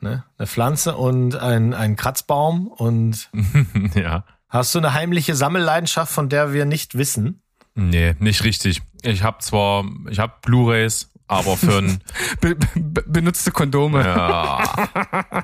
Ne? 0.00 0.24
Eine 0.38 0.46
Pflanze 0.46 0.96
und 0.96 1.36
ein, 1.36 1.74
ein 1.74 1.96
Kratzbaum. 1.96 2.68
Und 2.68 3.30
ja. 3.94 4.24
hast 4.48 4.74
du 4.74 4.78
eine 4.78 4.94
heimliche 4.94 5.34
Sammelleidenschaft, 5.34 6.12
von 6.12 6.28
der 6.28 6.52
wir 6.52 6.64
nicht 6.64 6.96
wissen? 6.96 7.42
Nee, 7.74 8.14
nicht 8.20 8.44
richtig. 8.44 8.82
Ich 9.02 9.22
habe 9.22 9.38
zwar, 9.38 9.84
ich 10.08 10.20
habe 10.20 10.34
Blu-rays 10.42 11.12
aber 11.26 11.56
für 11.56 11.78
ein 11.78 12.00
Be 12.40 12.54
be 12.54 13.02
benutzte 13.06 13.50
Kondome. 13.50 14.04
Ja. 14.04 14.88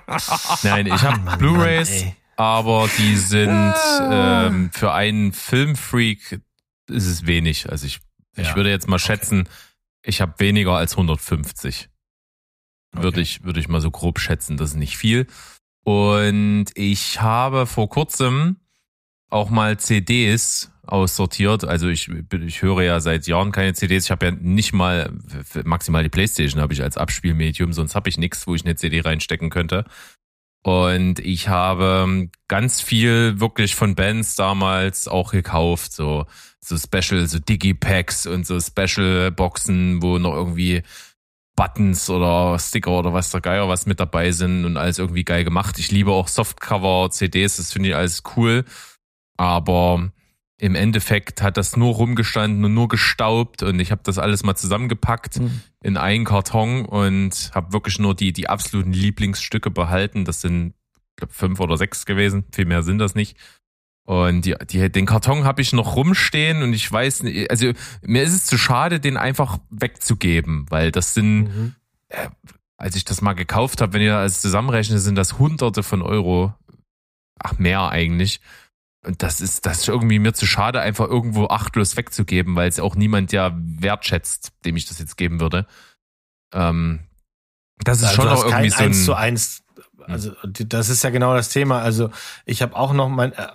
Nein, 0.63 0.87
ich 0.87 1.03
habe 1.03 1.37
Blu-rays, 1.39 2.07
aber 2.37 2.89
die 2.99 3.17
sind 3.17 3.51
ah. 3.51 4.47
ähm, 4.47 4.71
für 4.73 4.93
einen 4.93 5.33
Filmfreak 5.33 6.41
ist 6.89 7.07
es 7.07 7.27
wenig. 7.27 7.71
Also 7.71 7.87
ich, 7.87 8.01
ja. 8.37 8.45
ich 8.45 8.57
würde 8.57 8.71
jetzt 8.71 8.89
mal 8.89 8.99
schätzen, 8.99 9.43
okay. 9.43 9.51
ich 10.05 10.21
habe 10.21 10.35
weniger 10.39 10.73
als 10.73 10.93
150. 10.93 11.89
Würde 12.93 13.09
okay. 13.09 13.21
ich 13.21 13.45
würde 13.45 13.61
ich 13.61 13.69
mal 13.69 13.81
so 13.81 13.91
grob 13.91 14.19
schätzen, 14.19 14.57
das 14.57 14.71
ist 14.71 14.77
nicht 14.77 14.97
viel. 14.97 15.27
Und 15.85 16.67
ich 16.75 17.21
habe 17.21 17.67
vor 17.67 17.89
kurzem 17.89 18.57
auch 19.31 19.51
mal 19.51 19.79
CDs 19.79 20.72
aussortiert. 20.87 21.65
Also 21.65 21.89
ich, 21.89 22.09
ich 22.09 22.63
höre 22.63 22.83
ja 22.83 23.01
seit 23.01 23.27
Jahren 23.27 23.53
keine 23.53 23.75
CDs. 23.75 24.05
Ich 24.05 24.11
habe 24.11 24.27
ja 24.27 24.33
nicht 24.33 24.73
mal 24.73 25.13
maximal 25.65 26.03
die 26.03 26.09
Playstation 26.09 26.61
habe 26.61 26.73
ich 26.73 26.83
als 26.83 26.97
Abspielmedium, 26.97 27.73
sonst 27.73 27.95
habe 27.95 28.09
ich 28.09 28.19
nichts, 28.19 28.47
wo 28.47 28.55
ich 28.55 28.65
eine 28.65 28.77
CD 28.77 29.01
reinstecken 29.01 29.51
könnte. 29.51 29.85
Und 30.65 31.19
ich 31.19 31.49
habe 31.49 32.29
ganz 32.49 32.81
viel 32.81 33.41
wirklich 33.41 33.75
von 33.75 33.95
Bands 33.95 34.37
damals 34.37 35.09
auch 35.09 35.33
gekauft, 35.33 35.93
so 35.93 36.27
so 36.65 36.79
Special, 36.79 37.27
so 37.27 37.41
Digipacks 37.41 38.27
und 38.27 38.47
so 38.47 38.61
Special 38.61 39.33
Boxen, 39.33 40.01
wo 40.01 40.19
noch 40.19 40.35
irgendwie 40.35 40.83
Buttons 41.57 42.09
oder 42.09 42.57
Sticker 42.59 42.93
oder 42.93 43.13
was 43.13 43.31
der 43.31 43.41
Geier 43.41 43.69
was 43.69 43.87
mit 43.87 43.99
dabei 43.99 44.31
sind 44.31 44.65
und 44.65 44.77
alles 44.77 44.99
irgendwie 44.99 45.25
geil 45.25 45.45
gemacht. 45.45 45.79
Ich 45.79 45.91
liebe 45.91 46.13
auch 46.13 46.29
Softcover 46.29 47.11
CDs, 47.11 47.57
das 47.57 47.73
finde 47.73 47.91
ich 47.91 47.97
alles 47.97 48.23
cool. 48.37 48.65
Aber 49.37 50.13
im 50.63 50.77
Endeffekt 50.77 51.43
hat 51.43 51.57
das 51.57 51.77
nur 51.77 51.93
rumgestanden 51.95 52.65
und 52.65 52.73
nur 52.73 52.87
gestaubt 52.87 53.65
und 53.65 53.81
ich 53.81 53.91
habe 53.91 54.03
das 54.05 54.19
alles 54.19 54.45
mal 54.45 54.55
zusammengepackt 54.55 55.41
mhm. 55.41 55.61
in 55.83 55.97
einen 55.97 56.25
Karton 56.25 56.85
und 56.85 57.51
habe 57.53 57.73
wirklich 57.73 57.99
nur 57.99 58.15
die 58.15 58.33
die 58.33 58.49
absoluten 58.49 58.93
Lieblingsstücke 58.93 59.73
behalten. 59.73 60.25
Das 60.25 60.41
sind 60.41 60.75
glaub, 61.17 61.33
fünf 61.33 61.59
oder 61.59 61.77
sechs 61.77 62.07
gewesen, 62.07 62.45
viel 62.53 62.67
mehr 62.67 62.85
sind 62.85 62.99
das 62.99 63.17
nicht. 63.17 63.37
Und 64.05 64.45
die, 64.45 64.55
die, 64.71 64.89
den 64.89 65.05
Karton 65.05 65.43
habe 65.43 65.61
ich 65.63 65.73
noch 65.73 65.97
rumstehen 65.97 66.63
und 66.63 66.75
ich 66.75 66.91
weiß 66.91 67.25
nicht, 67.25 67.51
also 67.51 67.73
mir 68.03 68.23
ist 68.23 68.33
es 68.33 68.47
zu 68.47 68.57
schade, 68.57 69.01
den 69.01 69.17
einfach 69.17 69.59
wegzugeben, 69.69 70.67
weil 70.71 70.93
das 70.93 71.13
sind, 71.13 71.43
mhm. 71.43 71.75
äh, 72.07 72.29
als 72.77 72.95
ich 72.95 73.05
das 73.05 73.21
mal 73.21 73.33
gekauft 73.33 73.81
habe, 73.81 73.95
wenn 73.95 74.03
ihr 74.03 74.17
alles 74.17 74.41
zusammenrechnet, 74.41 75.01
sind 75.01 75.17
das 75.17 75.41
Hunderte 75.41 75.83
von 75.83 76.03
Euro, 76.03 76.55
ach 77.37 77.59
mehr 77.59 77.89
eigentlich. 77.89 78.41
Und 79.05 79.23
das 79.23 79.41
ist, 79.41 79.67
das 79.67 79.81
ist 79.81 79.89
irgendwie 79.89 80.21
mir 80.21 80.33
zu 80.33 80.47
schade, 80.47 80.81
einfach 80.81 81.09
irgendwo 81.09 81.49
achtlos 81.49 81.97
wegzugeben, 81.97 82.55
weil 82.55 82.69
es 82.69 82.79
auch 82.79 82.95
niemand 82.95 83.33
ja 83.33 83.53
wertschätzt, 83.57 84.53
dem 84.65 84.77
ich 84.77 84.87
das 84.87 85.01
jetzt 85.01 85.17
geben 85.17 85.41
würde. 85.41 85.67
Ähm, 86.53 87.01
das 87.79 87.99
ist 87.99 88.05
also 88.05 88.23
schon 88.23 88.29
auch 88.29 88.45
irgendwie 88.45 88.71
so 88.71 88.79
ein 88.79 88.85
1 88.87 89.05
zu 89.05 89.15
1. 89.15 89.65
Also 90.07 90.33
das 90.45 90.89
ist 90.89 91.03
ja 91.03 91.11
genau 91.11 91.35
das 91.35 91.49
Thema. 91.49 91.81
Also 91.81 92.11
ich 92.45 92.63
habe 92.63 92.77
auch 92.77 92.93
noch 92.93 93.09
mein, 93.09 93.33
äh, 93.33 93.49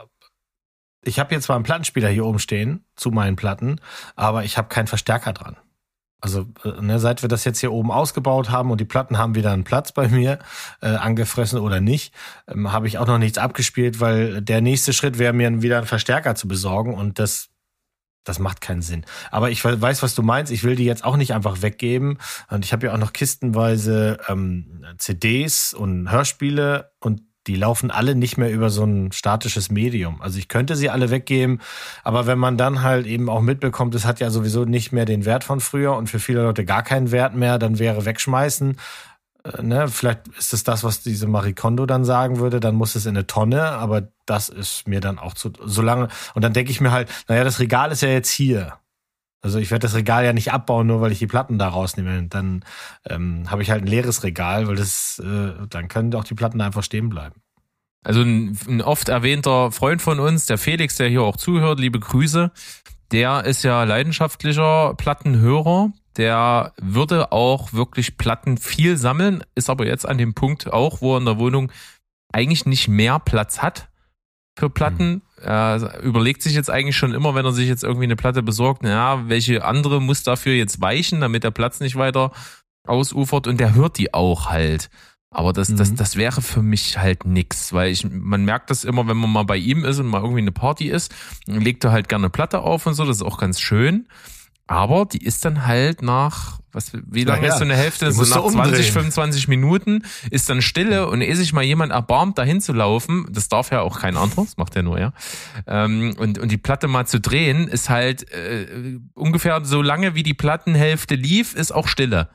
ich 1.04 1.20
habe 1.20 1.34
jetzt 1.34 1.46
zwar 1.46 1.56
einen 1.56 1.64
Plattenspieler 1.64 2.10
hier 2.10 2.26
oben 2.26 2.40
stehen 2.40 2.84
zu 2.96 3.12
meinen 3.12 3.38
Platten, 3.38 3.80
aber 4.16 4.44
ich 4.44 4.58
habe 4.58 4.68
keinen 4.68 4.88
Verstärker 4.88 5.32
dran. 5.32 5.56
Also 6.20 6.48
äh, 6.64 6.82
ne, 6.82 7.00
seit 7.00 7.22
wir 7.22 7.30
das 7.30 7.44
jetzt 7.44 7.60
hier 7.60 7.72
oben 7.72 7.92
ausgebaut 7.92 8.50
haben 8.50 8.72
und 8.72 8.82
die 8.82 8.86
Platten 8.86 9.18
haben 9.18 9.36
wieder 9.36 9.52
einen 9.52 9.64
Platz 9.64 9.92
bei 9.92 10.08
mir, 10.08 10.40
äh, 10.82 10.88
angefressen 10.88 11.60
oder 11.60 11.80
nicht, 11.80 12.14
ähm, 12.48 12.72
habe 12.72 12.88
ich 12.88 12.98
auch 12.98 13.08
noch 13.08 13.20
nichts 13.20 13.38
abgespielt, 13.38 14.00
weil 14.00 14.42
der 14.42 14.62
nächste 14.62 14.94
Schritt 14.94 15.20
wäre 15.20 15.34
mir 15.34 15.62
wieder 15.62 15.78
einen 15.78 15.88
Verstärker 15.88 16.36
zu 16.36 16.48
besorgen 16.48 16.94
und 16.94 17.20
das 17.20 17.50
das 18.28 18.40
macht 18.40 18.60
keinen 18.62 18.82
Sinn. 18.82 19.06
Aber 19.32 19.52
ich 19.52 19.64
weiß, 19.64 20.04
was 20.04 20.14
du 20.14 20.22
meinst. 20.22 20.52
Ich 20.52 20.64
will 20.64 20.76
die 20.76 20.84
jetzt 20.84 21.06
auch 21.06 21.16
nicht 21.16 21.34
einfach 21.34 21.62
weggeben. 21.62 22.18
Und 22.50 22.66
ich 22.66 22.74
habe 22.74 22.88
ja 22.88 22.94
auch 22.94 22.98
noch 22.98 23.14
kistenweise 23.14 24.18
ähm, 24.28 24.84
CDs 24.98 25.74
und 25.74 26.12
Hörspiele 26.12 26.92
und 27.00 27.22
die 27.48 27.56
laufen 27.56 27.92
alle 27.92 28.16
nicht 28.16 28.38
mehr 28.38 28.52
über 28.52 28.70
so 28.70 28.84
ein 28.84 29.12
statisches 29.12 29.72
Medium. 29.72 30.22
Also 30.22 30.38
ich 30.38 30.48
könnte 30.48 30.76
sie 30.76 30.90
alle 30.90 31.10
weggeben, 31.10 31.62
aber 32.04 32.28
wenn 32.28 32.38
man 32.38 32.58
dann 32.58 32.84
halt 32.84 33.08
eben 33.08 33.30
auch 33.30 33.42
mitbekommt, 33.42 33.96
es 33.96 34.06
hat 34.06 34.20
ja 34.20 34.30
sowieso 34.30 34.66
nicht 34.66 34.92
mehr 34.92 35.06
den 35.06 35.26
Wert 35.26 35.44
von 35.44 35.60
früher 35.60 35.96
und 35.96 36.10
für 36.10 36.20
viele 36.20 36.44
Leute 36.44 36.66
gar 36.66 36.84
keinen 36.84 37.12
Wert 37.12 37.36
mehr, 37.36 37.58
dann 37.58 37.80
wäre 37.80 38.06
wegschmeißen. 38.06 38.78
Äh, 39.44 39.64
ne, 39.64 39.88
vielleicht 39.88 40.28
ist 40.38 40.54
es 40.54 40.64
das, 40.64 40.84
was 40.84 41.02
diese 41.02 41.28
Marie 41.28 41.54
Kondo 41.54 41.86
dann 41.86 42.06
sagen 42.06 42.40
würde, 42.40 42.60
dann 42.60 42.76
muss 42.76 42.96
es 42.96 43.06
in 43.06 43.16
eine 43.16 43.28
Tonne, 43.28 43.64
aber 43.64 44.10
das 44.26 44.50
ist 44.50 44.88
mir 44.88 45.00
dann 45.00 45.20
auch 45.20 45.34
zu, 45.34 45.52
so 45.64 45.82
lange. 45.82 46.10
Und 46.34 46.44
dann 46.44 46.54
denke 46.54 46.72
ich 46.72 46.82
mir 46.82 46.92
halt, 46.92 47.10
naja, 47.28 47.44
das 47.44 47.60
Regal 47.60 47.92
ist 47.92 48.02
ja 48.02 48.10
jetzt 48.10 48.30
hier. 48.30 48.74
Also 49.42 49.60
ich 49.60 49.72
werde 49.72 49.84
das 49.84 49.96
Regal 49.96 50.26
ja 50.26 50.34
nicht 50.34 50.52
abbauen, 50.52 50.88
nur 50.88 51.02
weil 51.02 51.12
ich 51.12 51.20
die 51.20 51.28
Platten 51.28 51.60
da 51.60 51.70
rausnehme. 51.70 52.24
Dann 52.28 52.66
ähm, 53.08 53.50
habe 53.50 53.62
ich 53.62 53.70
halt 53.70 53.84
ein 53.84 53.88
leeres 53.88 54.24
Regal, 54.24 54.68
weil 54.68 54.76
das, 54.76 55.20
äh, 55.24 55.54
dann 55.70 55.88
können 55.88 56.14
auch 56.16 56.24
die 56.24 56.34
Platten 56.34 56.60
einfach 56.62 56.84
stehen 56.84 57.10
bleiben. 57.10 57.42
Also 58.04 58.22
ein, 58.22 58.58
ein 58.68 58.82
oft 58.82 59.10
erwähnter 59.10 59.72
Freund 59.72 60.02
von 60.02 60.20
uns, 60.20 60.46
der 60.46 60.58
Felix, 60.58 60.96
der 60.96 61.10
hier 61.10 61.24
auch 61.24 61.38
zuhört, 61.38 61.80
liebe 61.80 62.00
Grüße, 62.00 62.52
der 63.12 63.46
ist 63.46 63.64
ja 63.64 63.84
leidenschaftlicher 63.84 64.96
Plattenhörer. 64.96 65.92
Der 66.18 66.74
würde 66.82 67.32
auch 67.32 67.74
wirklich 67.74 68.18
Platten 68.18 68.58
viel 68.58 68.98
sammeln, 68.98 69.44
ist 69.54 69.70
aber 69.70 69.86
jetzt 69.86 70.08
an 70.08 70.18
dem 70.18 70.34
Punkt 70.34 70.72
auch, 70.74 71.02
wo 71.02 71.14
er 71.14 71.20
in 71.20 71.26
der 71.26 71.38
Wohnung 71.38 71.72
eigentlich 72.34 72.66
nicht 72.66 72.88
mehr 72.88 73.20
Platz 73.20 73.62
hat 73.62 73.90
für 74.58 74.70
Platten. 74.70 75.10
Mhm. 75.10 75.22
Er 75.42 76.00
überlegt 76.02 76.42
sich 76.42 76.54
jetzt 76.54 76.70
eigentlich 76.70 76.98
schon 76.98 77.14
immer, 77.14 77.36
wenn 77.36 77.46
er 77.46 77.52
sich 77.52 77.68
jetzt 77.68 77.84
irgendwie 77.84 78.06
eine 78.06 78.16
Platte 78.16 78.42
besorgt, 78.44 78.84
naja, 78.84 79.24
welche 79.28 79.64
andere 79.64 80.02
muss 80.02 80.24
dafür 80.24 80.54
jetzt 80.54 80.82
weichen, 80.82 81.22
damit 81.22 81.44
der 81.44 81.52
Platz 81.52 81.80
nicht 81.80 81.96
weiter 81.96 82.32
ausufert 82.88 83.48
und 83.48 83.60
der 83.60 83.76
hört 83.76 83.98
die 83.98 84.14
auch 84.14 84.50
halt. 84.50 84.90
Aber 85.30 85.52
das, 85.54 85.74
das, 85.76 85.92
Mhm. 85.92 85.96
das 85.98 86.16
wäre 86.16 86.42
für 86.42 86.62
mich 86.62 86.98
halt 86.98 87.26
nix, 87.26 87.74
weil 87.74 87.92
ich, 87.92 88.08
man 88.10 88.46
merkt 88.46 88.70
das 88.70 88.86
immer, 88.86 89.08
wenn 89.08 89.18
man 89.18 89.32
mal 89.32 89.44
bei 89.44 89.58
ihm 89.58 89.84
ist 89.84 90.00
und 90.00 90.08
mal 90.08 90.22
irgendwie 90.22 90.42
eine 90.42 90.54
Party 90.54 90.88
ist, 90.90 91.14
legt 91.46 91.84
er 91.84 91.92
halt 91.92 92.08
gerne 92.10 92.30
Platte 92.30 92.60
auf 92.62 92.86
und 92.88 92.94
so, 92.94 93.06
das 93.06 93.18
ist 93.18 93.24
auch 93.24 93.38
ganz 93.38 93.60
schön. 93.60 94.08
Aber 94.68 95.06
die 95.06 95.24
ist 95.24 95.46
dann 95.46 95.66
halt 95.66 96.02
nach, 96.02 96.60
was, 96.74 96.92
wie 96.94 97.24
lange 97.24 97.48
ja, 97.48 97.54
ist 97.54 97.60
so 97.60 97.64
eine 97.64 97.76
Hälfte? 97.76 98.12
So 98.12 98.22
nach 98.24 98.42
20, 98.42 98.56
umdrehen. 98.56 98.84
25 98.84 99.48
Minuten 99.48 100.04
ist 100.30 100.50
dann 100.50 100.62
Stille 100.62 101.08
und 101.08 101.22
ehe 101.22 101.36
sich 101.38 101.54
mal 101.54 101.64
jemand 101.64 101.94
erbarmt, 101.94 102.38
dahin 102.38 102.60
zu 102.60 102.74
laufen, 102.74 103.28
das 103.32 103.48
darf 103.48 103.72
ja 103.72 103.82
auch 103.82 104.00
kein 104.02 104.18
anderer, 104.18 104.44
das 104.44 104.58
macht 104.58 104.76
er 104.76 104.84
nur, 104.84 105.00
ja. 105.00 105.14
Ähm, 105.66 106.16
und, 106.18 106.38
und 106.38 106.52
die 106.52 106.58
Platte 106.58 106.90
mal 106.90 107.08
zu 107.08 107.22
drehen, 107.22 107.70
ist 107.70 107.90
halt 107.90 108.30
äh, 108.32 109.00
ungefähr 109.14 109.64
so 109.64 109.82
lange, 109.82 110.16
wie 110.16 110.24
die 110.24 110.34
Plattenhälfte 110.34 111.16
lief, 111.16 111.56
ist 111.56 111.74
auch 111.74 111.88
Stille. 111.88 112.30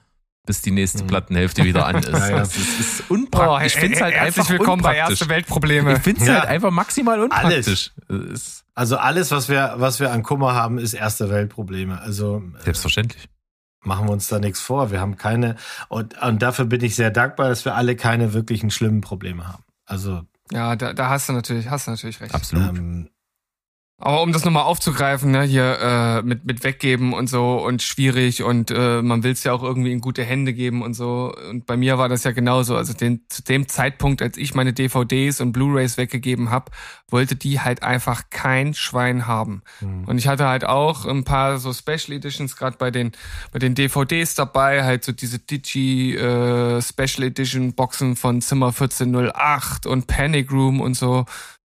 Bis 0.44 0.60
die 0.60 0.72
nächste 0.72 1.04
Plattenhälfte 1.04 1.62
wieder 1.64 1.86
an 1.86 1.96
ist. 2.02 2.08
Ja, 2.08 2.28
ja. 2.30 2.38
Das 2.40 2.56
ist, 2.56 2.80
ist 2.80 3.10
unpraktisch. 3.10 3.74
ich 3.74 3.80
finde 3.80 3.96
es 3.96 4.02
halt 4.02 4.14
herzlich 4.14 4.38
einfach 4.38 4.50
willkommen 4.50 4.82
bei 4.82 4.90
unpraktisch. 4.90 5.20
Erste 5.20 5.28
Weltprobleme. 5.28 5.92
Ich 5.94 5.98
finde 6.00 6.20
es 6.20 6.26
Ja. 6.26 6.34
halt 6.40 6.46
einfach 6.46 6.70
maximal 6.72 7.20
unpraktisch. 7.20 7.92
Es 8.08 8.16
Ist 8.32 8.64
Also 8.74 8.96
alles, 8.96 9.30
was 9.30 9.48
wir, 9.48 9.74
was 9.76 10.00
wir 10.00 10.10
an 10.10 10.24
Kummer 10.24 10.54
haben, 10.54 10.78
ist 10.78 10.94
erste 10.94 11.30
Weltprobleme. 11.30 12.00
Also 12.00 12.42
äh, 12.58 12.64
selbstverständlich. 12.64 13.28
machen 13.84 14.08
wir 14.08 14.12
uns 14.12 14.26
da 14.26 14.40
nichts 14.40 14.60
vor. 14.60 14.90
Wir 14.90 15.00
haben 15.00 15.16
keine, 15.16 15.54
und, 15.88 16.20
und 16.20 16.42
dafür 16.42 16.64
bin 16.64 16.82
ich 16.82 16.96
sehr 16.96 17.12
dankbar, 17.12 17.48
dass 17.48 17.64
wir 17.64 17.76
alle 17.76 17.94
keine 17.94 18.32
wirklichen 18.32 18.72
schlimmen 18.72 19.00
Probleme 19.00 19.46
haben. 19.46 19.62
Also, 19.86 20.22
Ja, 20.50 20.74
da, 20.74 20.92
da 20.92 21.08
hast 21.08 21.28
du 21.28 21.34
natürlich, 21.34 21.70
hast 21.70 21.86
du 21.86 21.92
natürlich 21.92 22.20
recht. 22.20 22.34
Absolut. 22.34 22.68
ähm, 22.76 23.10
Aber 24.04 24.20
um 24.22 24.32
das 24.32 24.44
nochmal 24.44 24.64
aufzugreifen, 24.64 25.30
ne, 25.30 25.44
hier 25.44 25.78
äh, 25.80 26.22
mit, 26.22 26.44
mit 26.44 26.64
weggeben 26.64 27.12
und 27.12 27.28
so 27.28 27.64
und 27.64 27.82
schwierig 27.82 28.42
und 28.42 28.72
äh, 28.72 29.00
man 29.00 29.22
will 29.22 29.30
es 29.30 29.44
ja 29.44 29.52
auch 29.52 29.62
irgendwie 29.62 29.92
in 29.92 30.00
gute 30.00 30.24
Hände 30.24 30.52
geben 30.52 30.82
und 30.82 30.94
so. 30.94 31.32
Und 31.48 31.66
bei 31.66 31.76
mir 31.76 31.98
war 31.98 32.08
das 32.08 32.24
ja 32.24 32.32
genauso. 32.32 32.74
Also 32.74 32.94
den, 32.94 33.20
zu 33.28 33.44
dem 33.44 33.68
Zeitpunkt, 33.68 34.20
als 34.20 34.36
ich 34.38 34.54
meine 34.54 34.72
DVDs 34.72 35.40
und 35.40 35.52
Blu-rays 35.52 35.98
weggegeben 35.98 36.50
habe, 36.50 36.72
wollte 37.10 37.36
die 37.36 37.60
halt 37.60 37.84
einfach 37.84 38.24
kein 38.28 38.74
Schwein 38.74 39.28
haben. 39.28 39.62
Und 40.06 40.18
ich 40.18 40.26
hatte 40.26 40.48
halt 40.48 40.64
auch 40.64 41.06
ein 41.06 41.22
paar 41.22 41.58
so 41.58 41.72
Special 41.72 42.16
Editions, 42.16 42.56
gerade 42.56 42.78
bei 42.78 42.90
den 42.90 43.12
bei 43.52 43.60
den 43.60 43.76
DVDs 43.76 44.34
dabei, 44.34 44.82
halt 44.82 45.04
so 45.04 45.12
diese 45.12 45.38
Digi 45.38 46.16
äh, 46.16 46.82
Special 46.82 47.22
Edition 47.28 47.74
Boxen 47.74 48.16
von 48.16 48.40
Zimmer 48.40 48.68
1408 48.68 49.86
und 49.86 50.08
Panic 50.08 50.50
Room 50.50 50.80
und 50.80 50.94
so. 50.94 51.24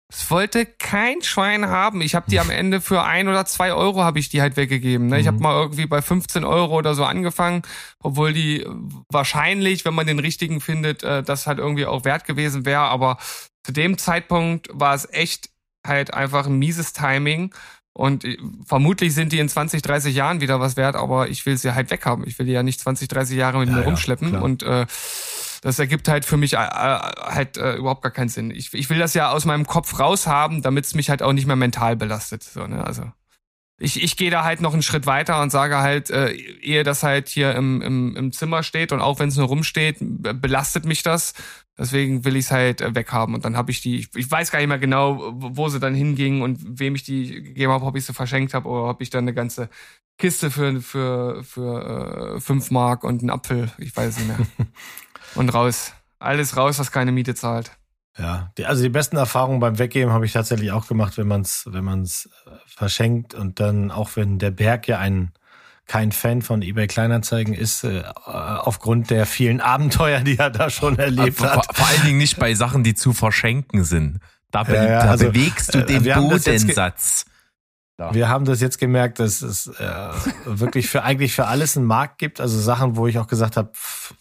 Es 0.09 0.31
wollte 0.31 0.65
kein 0.65 1.21
Schwein 1.21 1.67
haben. 1.67 1.99
Ich 2.01 2.15
habe 2.15 2.29
die 2.31 2.39
am 2.39 2.49
Ende 2.49 2.79
für 2.79 3.03
ein 3.03 3.27
oder 3.27 3.45
zwei 3.45 3.73
Euro 3.73 4.03
habe 4.03 4.19
ich 4.19 4.29
die 4.29 4.41
halt 4.41 4.55
weggegeben. 4.55 5.07
Ne? 5.07 5.19
Ich 5.19 5.27
habe 5.27 5.39
mal 5.39 5.59
irgendwie 5.61 5.85
bei 5.85 6.01
15 6.01 6.45
Euro 6.45 6.75
oder 6.77 6.95
so 6.95 7.03
angefangen, 7.03 7.61
obwohl 8.01 8.31
die 8.31 8.65
wahrscheinlich, 9.11 9.83
wenn 9.83 9.93
man 9.93 10.07
den 10.07 10.19
richtigen 10.19 10.61
findet, 10.61 11.03
äh, 11.03 11.23
das 11.23 11.45
halt 11.45 11.59
irgendwie 11.59 11.85
auch 11.85 12.05
wert 12.05 12.23
gewesen 12.25 12.65
wäre. 12.65 12.83
Aber 12.83 13.17
zu 13.65 13.73
dem 13.73 13.97
Zeitpunkt 13.97 14.69
war 14.71 14.95
es 14.95 15.11
echt 15.11 15.49
halt 15.85 16.13
einfach 16.13 16.47
ein 16.47 16.57
mieses 16.57 16.93
Timing. 16.93 17.53
Und 17.93 18.23
äh, 18.23 18.37
vermutlich 18.65 19.13
sind 19.13 19.33
die 19.33 19.39
in 19.39 19.49
20, 19.49 19.81
30 19.81 20.15
Jahren 20.15 20.39
wieder 20.39 20.61
was 20.61 20.77
wert, 20.77 20.95
aber 20.95 21.27
ich 21.27 21.45
will 21.45 21.57
sie 21.57 21.73
halt 21.75 21.91
weghaben. 21.91 22.25
Ich 22.27 22.39
will 22.39 22.45
die 22.45 22.53
ja 22.53 22.63
nicht 22.63 22.79
20, 22.79 23.09
30 23.09 23.35
Jahre 23.35 23.59
mit 23.59 23.67
Ja, 23.69 23.75
mir 23.75 23.81
ja, 23.81 23.87
rumschleppen. 23.87 24.29
klar. 24.29 24.43
und 24.43 24.63
äh, 24.63 24.85
das 25.61 25.79
ergibt 25.79 26.07
halt 26.07 26.25
für 26.25 26.37
mich 26.37 26.53
äh, 26.53 26.57
äh, 26.57 26.59
halt 26.59 27.57
äh, 27.57 27.75
überhaupt 27.75 28.01
gar 28.01 28.11
keinen 28.11 28.29
Sinn. 28.29 28.51
Ich, 28.51 28.73
ich 28.73 28.89
will 28.89 28.99
das 28.99 29.13
ja 29.13 29.31
aus 29.31 29.45
meinem 29.45 29.65
Kopf 29.65 29.99
raushaben, 29.99 30.61
damit 30.61 30.85
es 30.85 30.95
mich 30.95 31.09
halt 31.09 31.21
auch 31.21 31.33
nicht 31.33 31.47
mehr 31.47 31.55
mental 31.55 31.95
belastet. 31.95 32.43
So, 32.43 32.67
ne? 32.67 32.83
Also 32.85 33.11
ich, 33.79 34.01
ich 34.03 34.17
gehe 34.17 34.31
da 34.31 34.43
halt 34.43 34.59
noch 34.59 34.73
einen 34.73 34.81
Schritt 34.81 35.05
weiter 35.05 35.39
und 35.41 35.51
sage 35.51 35.77
halt, 35.77 36.09
äh, 36.09 36.31
ehe 36.31 36.83
das 36.83 37.03
halt 37.03 37.27
hier 37.27 37.53
im, 37.53 37.81
im, 37.81 38.15
im 38.15 38.31
Zimmer 38.31 38.63
steht 38.63 38.91
und 38.91 39.01
auch 39.01 39.19
wenn 39.19 39.29
es 39.29 39.35
nur 39.35 39.47
rumsteht, 39.47 39.97
be- 39.99 40.33
belastet 40.33 40.85
mich 40.85 41.03
das. 41.03 41.33
Deswegen 41.77 42.25
will 42.25 42.35
ich 42.35 42.45
es 42.45 42.51
halt 42.51 42.81
äh, 42.81 42.95
weghaben. 42.95 43.35
Und 43.35 43.45
dann 43.45 43.55
habe 43.55 43.69
ich 43.69 43.81
die, 43.81 43.99
ich, 43.99 44.09
ich 44.15 44.31
weiß 44.31 44.49
gar 44.49 44.57
nicht 44.57 44.67
mehr 44.67 44.79
genau, 44.79 45.31
wo 45.35 45.69
sie 45.69 45.79
dann 45.79 45.93
hingingen 45.93 46.41
und 46.41 46.79
wem 46.79 46.95
ich 46.95 47.03
die 47.03 47.43
gegeben 47.43 47.71
habe, 47.71 47.85
ob 47.85 47.95
ich 47.95 48.05
sie 48.05 48.13
verschenkt 48.13 48.55
habe 48.55 48.67
oder 48.67 48.89
ob 48.89 49.01
ich 49.01 49.11
dann 49.11 49.25
eine 49.25 49.35
ganze 49.35 49.69
Kiste 50.17 50.49
für, 50.49 50.81
für, 50.81 51.43
für 51.43 52.35
äh, 52.35 52.39
fünf 52.39 52.71
Mark 52.71 53.03
und 53.03 53.21
einen 53.21 53.29
Apfel, 53.29 53.71
ich 53.77 53.95
weiß 53.95 54.17
es 54.17 54.17
nicht 54.17 54.27
mehr. 54.27 54.39
und 55.37 55.53
raus. 55.53 55.93
Alles 56.19 56.57
raus, 56.57 56.79
was 56.79 56.91
keine 56.91 57.11
Miete 57.11 57.35
zahlt. 57.35 57.71
Ja, 58.17 58.51
die, 58.57 58.65
also 58.65 58.81
die 58.81 58.89
besten 58.89 59.17
Erfahrungen 59.17 59.59
beim 59.59 59.77
Weggeben 59.77 60.11
habe 60.11 60.25
ich 60.25 60.33
tatsächlich 60.33 60.71
auch 60.71 60.87
gemacht, 60.87 61.17
wenn 61.17 61.27
man 61.27 61.41
es 61.41 61.67
wenn 61.71 61.83
man's 61.83 62.29
äh, 62.45 62.49
verschenkt 62.65 63.35
und 63.35 63.59
dann 63.59 63.91
auch 63.91 64.11
wenn 64.15 64.39
der 64.39 64.51
Berg 64.51 64.87
ja 64.87 64.97
ein 64.97 65.31
kein 65.85 66.11
Fan 66.11 66.41
von 66.41 66.61
eBay 66.61 66.87
Kleinanzeigen 66.87 67.53
ist, 67.53 67.83
äh, 67.85 68.03
aufgrund 68.25 69.09
der 69.09 69.25
vielen 69.25 69.61
Abenteuer, 69.61 70.19
die 70.19 70.37
er 70.37 70.49
da 70.49 70.69
schon 70.69 70.99
erlebt 70.99 71.37
vor, 71.37 71.49
hat. 71.49 71.75
vor 71.75 71.87
allen 71.87 72.05
Dingen 72.05 72.17
nicht 72.17 72.37
bei 72.37 72.53
Sachen, 72.55 72.83
die 72.83 72.93
zu 72.93 73.13
verschenken 73.13 73.83
sind. 73.85 74.19
Da, 74.51 74.63
be 74.63 74.75
Ja, 74.75 74.83
ja, 74.83 75.03
da 75.03 75.11
also, 75.11 75.27
bewegst 75.29 75.73
du 75.73 75.79
äh, 75.79 75.85
den 75.85 76.03
Bodensatz. 76.03 77.25
Ja. 77.99 78.13
Wir 78.13 78.29
haben 78.29 78.45
das 78.45 78.61
jetzt 78.61 78.77
gemerkt, 78.77 79.17
dass 79.19 79.41
es 79.41 79.67
äh, 79.67 80.09
wirklich 80.45 80.87
für 80.87 81.01
eigentlich 81.03 81.33
für 81.33 81.47
alles 81.47 81.75
einen 81.75 81.87
Markt 81.87 82.19
gibt. 82.19 82.39
Also 82.39 82.59
Sachen, 82.59 82.95
wo 82.95 83.07
ich 83.07 83.17
auch 83.17 83.25
gesagt 83.25 83.57
habe, 83.57 83.71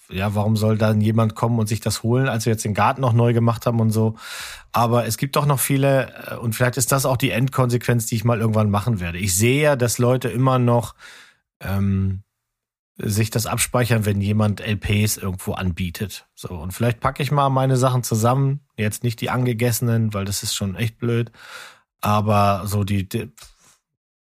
ja, 0.09 0.35
warum 0.35 0.57
soll 0.57 0.79
dann 0.79 1.03
jemand 1.03 1.35
kommen 1.35 1.59
und 1.59 1.67
sich 1.67 1.81
das 1.81 2.03
holen, 2.03 2.27
als 2.27 2.47
wir 2.47 2.53
jetzt 2.53 2.65
den 2.65 2.73
Garten 2.73 3.03
noch 3.03 3.13
neu 3.13 3.35
gemacht 3.35 3.67
haben 3.67 3.81
und 3.81 3.91
so. 3.91 4.15
Aber 4.73 5.05
es 5.05 5.19
gibt 5.19 5.37
doch 5.37 5.45
noch 5.45 5.61
viele, 5.61 6.11
äh, 6.27 6.37
und 6.37 6.55
vielleicht 6.55 6.79
ist 6.79 6.91
das 6.91 7.05
auch 7.05 7.19
die 7.19 7.31
Endkonsequenz, 7.31 8.07
die 8.07 8.15
ich 8.15 8.25
mal 8.25 8.41
irgendwann 8.41 8.71
machen 8.71 8.99
werde. 8.99 9.19
Ich 9.19 9.37
sehe 9.37 9.63
ja, 9.63 9.77
dass 9.77 9.99
Leute 9.99 10.29
immer 10.29 10.59
noch 10.59 10.95
ähm, 11.61 12.23
sich 12.97 13.29
das 13.29 13.45
abspeichern, 13.45 14.07
wenn 14.07 14.23
jemand 14.23 14.61
LPs 14.61 15.19
irgendwo 15.19 15.53
anbietet. 15.53 16.27
So, 16.35 16.49
und 16.49 16.73
vielleicht 16.73 17.01
packe 17.01 17.23
ich 17.23 17.31
mal 17.31 17.51
meine 17.51 17.77
Sachen 17.77 18.03
zusammen. 18.03 18.61
Jetzt 18.79 19.05
nicht 19.05 19.21
die 19.21 19.29
angegessenen, 19.29 20.15
weil 20.15 20.25
das 20.25 20.43
ist 20.43 20.55
schon 20.55 20.77
echt 20.77 20.99
blöd. 20.99 21.31
Aber 22.01 22.63
so 22.67 22.85
die, 22.85 23.07
die 23.07 23.33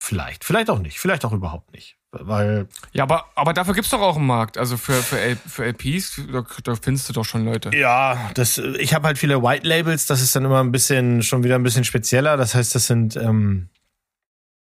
vielleicht, 0.05 0.45
vielleicht 0.45 0.71
auch 0.71 0.79
nicht, 0.79 1.01
vielleicht 1.01 1.25
auch 1.25 1.33
überhaupt 1.33 1.73
nicht. 1.73 1.97
Weil, 2.13 2.69
Ja, 2.93 3.03
aber, 3.05 3.27
aber 3.35 3.53
dafür 3.53 3.75
gibt's 3.75 3.91
doch 3.91 4.01
auch 4.01 4.17
einen 4.17 4.27
Markt. 4.27 4.57
Also 4.57 4.77
für, 4.77 4.95
für, 4.95 5.19
L, 5.19 5.37
für 5.37 5.65
LPs, 5.65 6.21
da, 6.33 6.45
da 6.63 6.77
findest 6.77 7.09
du 7.09 7.13
doch 7.13 7.25
schon 7.25 7.45
Leute. 7.45 7.71
ja, 7.77 8.31
das, 8.35 8.59
ich 8.59 8.95
habe 8.95 9.07
halt 9.07 9.19
viele 9.19 9.43
White 9.43 9.67
Labels, 9.67 10.07
das 10.07 10.21
ist 10.21 10.37
dann 10.37 10.45
immer 10.45 10.61
ein 10.61 10.71
bisschen, 10.71 11.23
schon 11.23 11.43
wieder 11.43 11.57
ein 11.57 11.63
bisschen 11.65 11.85
spezieller. 11.85 12.37
Das 12.37 12.55
heißt, 12.55 12.75
das 12.75 12.87
sind, 12.87 13.17
ähm, 13.17 13.69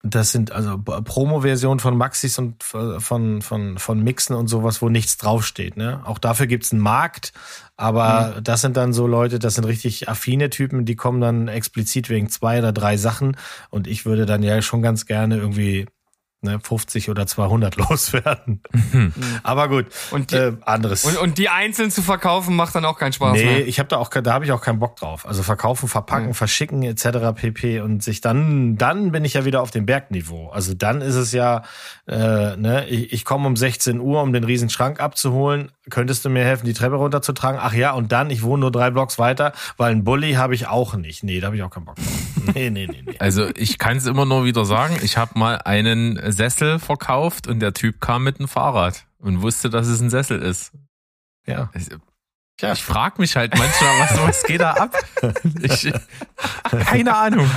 das 0.08 0.32
sind 0.32 0.52
also 0.52 0.78
Promo-Versionen 0.78 1.80
von 1.80 1.98
Maxis 1.98 2.38
und 2.38 2.62
f- 2.62 3.04
von, 3.04 3.42
von, 3.42 3.78
von 3.78 4.04
Mixen 4.04 4.36
und 4.36 4.48
sowas, 4.48 4.82
wo 4.82 4.90
nichts 4.90 5.18
draufsteht. 5.18 5.78
Ne? 5.78 6.02
Auch 6.06 6.20
dafür 6.20 6.48
gibt's 6.48 6.72
einen 6.72 6.82
Markt, 6.82 7.34
aber 7.76 8.40
das 8.42 8.62
sind 8.62 8.78
dann 8.78 8.94
so 8.94 9.08
Leute, 9.08 9.40
das 9.40 9.56
sind 9.56 9.66
richtig 9.66 10.08
affine 10.08 10.50
Typen, 10.50 10.86
die 10.86 10.96
kommen 10.96 11.22
dann 11.22 11.48
explizit 11.48 12.10
wegen 12.10 12.30
zwei 12.30 12.60
oder 12.60 12.72
drei 12.72 12.98
Sachen 12.98 13.36
und 13.70 13.88
ich 13.88 14.06
würde 14.06 14.26
dann 14.26 14.44
ja 14.44 14.62
schon 14.62 14.82
ganz 14.82 15.06
gerne 15.06 15.38
irgendwie 15.38 15.88
ne, 16.46 16.60
50 16.62 17.10
oder 17.10 17.28
200 17.28 17.76
loswerden. 17.90 18.62
aber 19.44 19.68
gut, 19.68 19.88
Und 20.12 20.32
die, 20.32 20.36
äh, 20.38 20.54
anderes. 20.66 21.04
und, 21.04 21.18
und 21.18 21.38
die 21.38 21.50
einzeln 21.50 21.92
zu 21.92 22.02
verkaufen 22.02 22.56
macht 22.56 22.74
dann 22.76 22.86
auch 22.86 22.98
keinen 22.98 23.12
Spaß 23.14 23.34
Nee, 23.34 23.44
mehr. 23.46 23.68
ich 23.68 23.80
habe 23.80 23.90
da 23.90 23.98
auch, 23.98 24.10
da 24.10 24.32
habe 24.34 24.46
ich 24.46 24.52
auch 24.54 24.62
keinen 24.62 24.80
Bock 24.80 24.96
drauf. 24.96 25.28
Also 25.28 25.44
verkaufen, 25.44 25.90
verpacken, 25.90 26.28
Mhm. 26.28 26.34
verschicken 26.34 26.84
etc. 26.84 27.34
pp. 27.36 27.82
Und 27.82 28.02
sich 28.04 28.22
dann, 28.22 28.78
dann 28.78 29.12
bin 29.12 29.26
ich 29.26 29.34
ja 29.34 29.44
wieder 29.46 29.62
auf 29.62 29.72
dem 29.72 29.86
Bergniveau. 29.86 30.50
Also 30.52 30.74
dann 30.74 31.02
ist 31.02 31.16
es 31.16 31.32
ja, 31.34 31.64
äh, 32.08 32.56
ne, 32.56 32.86
ich, 32.88 33.12
ich 33.12 33.26
komme 33.26 33.48
um 33.48 33.56
16 33.56 34.00
Uhr, 34.00 34.22
um 34.22 34.32
den 34.32 34.44
riesen 34.46 34.70
Schrank 34.70 35.00
abzuholen. 35.02 35.72
Könntest 35.90 36.26
du 36.26 36.30
mir 36.30 36.44
helfen, 36.44 36.66
die 36.66 36.74
Treppe 36.74 36.96
runterzutragen? 36.96 37.60
Ach 37.62 37.74
ja, 37.74 37.92
und 37.92 38.12
dann, 38.12 38.32
ich 38.32 38.42
wohne 38.42 38.62
nur 38.62 38.72
drei 38.72 38.90
Blocks 38.90 39.20
weiter, 39.20 39.54
weil 39.78 39.92
einen 39.92 40.04
Bulli 40.04 40.34
habe 40.34 40.56
ich 40.56 40.68
auch 40.68 40.96
nicht. 40.96 41.24
Nee, 41.24 41.40
da 41.40 41.48
habe 41.48 41.58
ich 41.58 41.64
auch 41.64 41.70
keinen 41.70 41.86
Bock 41.86 41.96
drauf. 41.96 42.06
Nee, 42.54 42.70
nee, 42.70 42.86
nee, 42.86 43.04
nee. 43.04 43.16
Also 43.18 43.50
ich 43.56 43.80
kann 43.80 43.98
es 43.98 44.06
immer 44.06 44.26
nur 44.26 44.46
wieder 44.46 44.66
sagen, 44.66 45.00
ich 45.02 45.18
habe 45.18 45.38
mal 45.40 45.58
einen 45.66 46.32
Sessel 46.32 46.78
verkauft 46.78 47.48
und 47.48 47.60
der 47.60 47.74
Typ 47.74 48.00
kam 48.00 48.24
mit 48.24 48.38
einem 48.38 48.48
Fahrrad 48.48 49.08
und 49.18 49.42
wusste, 49.42 49.72
dass 49.72 49.88
es 49.88 50.00
ein 50.00 50.12
Sessel 50.12 50.40
ist. 50.44 50.72
Ja. 51.48 51.72
Ich, 51.74 51.90
Tja. 52.58 52.74
ich 52.74 52.84
frage 52.84 53.16
mich 53.20 53.36
halt 53.36 53.58
manchmal, 53.58 54.00
was, 54.00 54.28
was 54.28 54.44
geht 54.44 54.62
da 54.62 54.72
ab? 54.74 54.96
Ich, 55.62 55.92
keine 56.86 57.16
Ahnung. 57.16 57.50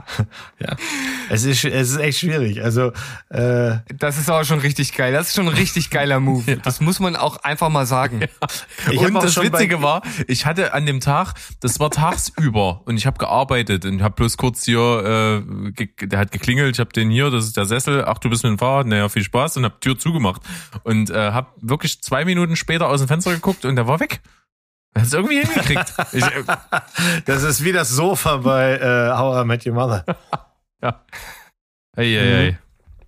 Ja. 0.58 0.76
Es 1.28 1.44
ist, 1.44 1.64
es 1.64 1.90
ist 1.90 1.96
echt 1.98 2.20
schwierig. 2.20 2.62
Also, 2.62 2.92
äh, 3.30 3.76
Das 3.98 4.18
ist 4.18 4.30
aber 4.30 4.44
schon 4.44 4.60
richtig 4.60 4.94
geil. 4.94 5.12
Das 5.12 5.28
ist 5.28 5.34
schon 5.34 5.48
ein 5.48 5.54
richtig 5.54 5.90
geiler 5.90 6.20
Move. 6.20 6.58
Das 6.62 6.80
muss 6.80 7.00
man 7.00 7.16
auch 7.16 7.38
einfach 7.38 7.68
mal 7.68 7.86
sagen. 7.86 8.22
hab 8.86 8.94
und 8.94 9.14
das 9.14 9.36
Witzige 9.40 9.82
war, 9.82 10.02
ich 10.28 10.46
hatte 10.46 10.74
an 10.74 10.86
dem 10.86 11.00
Tag, 11.00 11.34
das 11.60 11.80
war 11.80 11.90
tagsüber 11.90 12.82
und 12.84 12.96
ich 12.96 13.06
habe 13.06 13.18
gearbeitet 13.18 13.84
und 13.84 14.02
habe 14.02 14.14
bloß 14.14 14.36
kurz 14.36 14.64
hier, 14.64 15.42
äh, 15.76 16.06
der 16.06 16.18
hat 16.18 16.30
geklingelt, 16.30 16.76
ich 16.76 16.80
habe 16.80 16.92
den 16.92 17.10
hier, 17.10 17.30
das 17.30 17.46
ist 17.46 17.56
der 17.56 17.64
Sessel, 17.64 18.04
ach 18.06 18.18
du 18.18 18.30
bist 18.30 18.44
mit 18.44 18.50
dem 18.50 18.58
Fahrrad, 18.58 18.86
naja, 18.86 19.08
viel 19.08 19.24
Spaß 19.24 19.56
und 19.56 19.64
hab 19.64 19.80
Tür 19.80 19.98
zugemacht 19.98 20.42
und 20.84 21.10
äh, 21.10 21.32
habe 21.32 21.48
wirklich 21.60 22.00
zwei 22.02 22.24
Minuten 22.24 22.56
später 22.56 22.88
aus 22.88 23.00
dem 23.00 23.08
Fenster 23.08 23.32
geguckt 23.32 23.64
und 23.64 23.76
der 23.76 23.86
war 23.88 23.98
weg. 24.00 24.20
Er 24.94 25.00
hat 25.00 25.06
es 25.08 25.12
irgendwie 25.14 25.40
hingekriegt. 25.40 25.94
ich, 26.12 26.22
äh, 26.24 26.44
das 27.24 27.42
ist 27.42 27.64
wie 27.64 27.72
das 27.72 27.88
Sofa 27.90 28.36
bei 28.38 28.72
äh, 28.74 29.10
How 29.16 29.42
I 29.42 29.46
Met 29.46 29.66
Your 29.66 29.74
Mother. 29.74 30.04
ja. 30.82 31.00
Ei, 31.96 32.18
ei, 32.18 32.36
ei. 32.48 32.58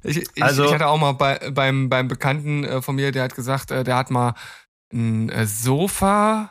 Ich, 0.02 0.18
ich, 0.34 0.42
Also- 0.42 0.64
ich 0.66 0.72
hatte 0.74 0.86
auch 0.86 0.98
mal 0.98 1.12
bei, 1.12 1.38
beim, 1.50 1.88
beim 1.88 2.08
Bekannten 2.08 2.64
äh, 2.64 2.82
von 2.82 2.94
mir, 2.96 3.12
der 3.12 3.24
hat 3.24 3.34
gesagt, 3.34 3.70
äh, 3.70 3.84
der 3.84 3.96
hat 3.96 4.10
mal 4.10 4.34
ein 4.92 5.30
Sofa 5.46 6.50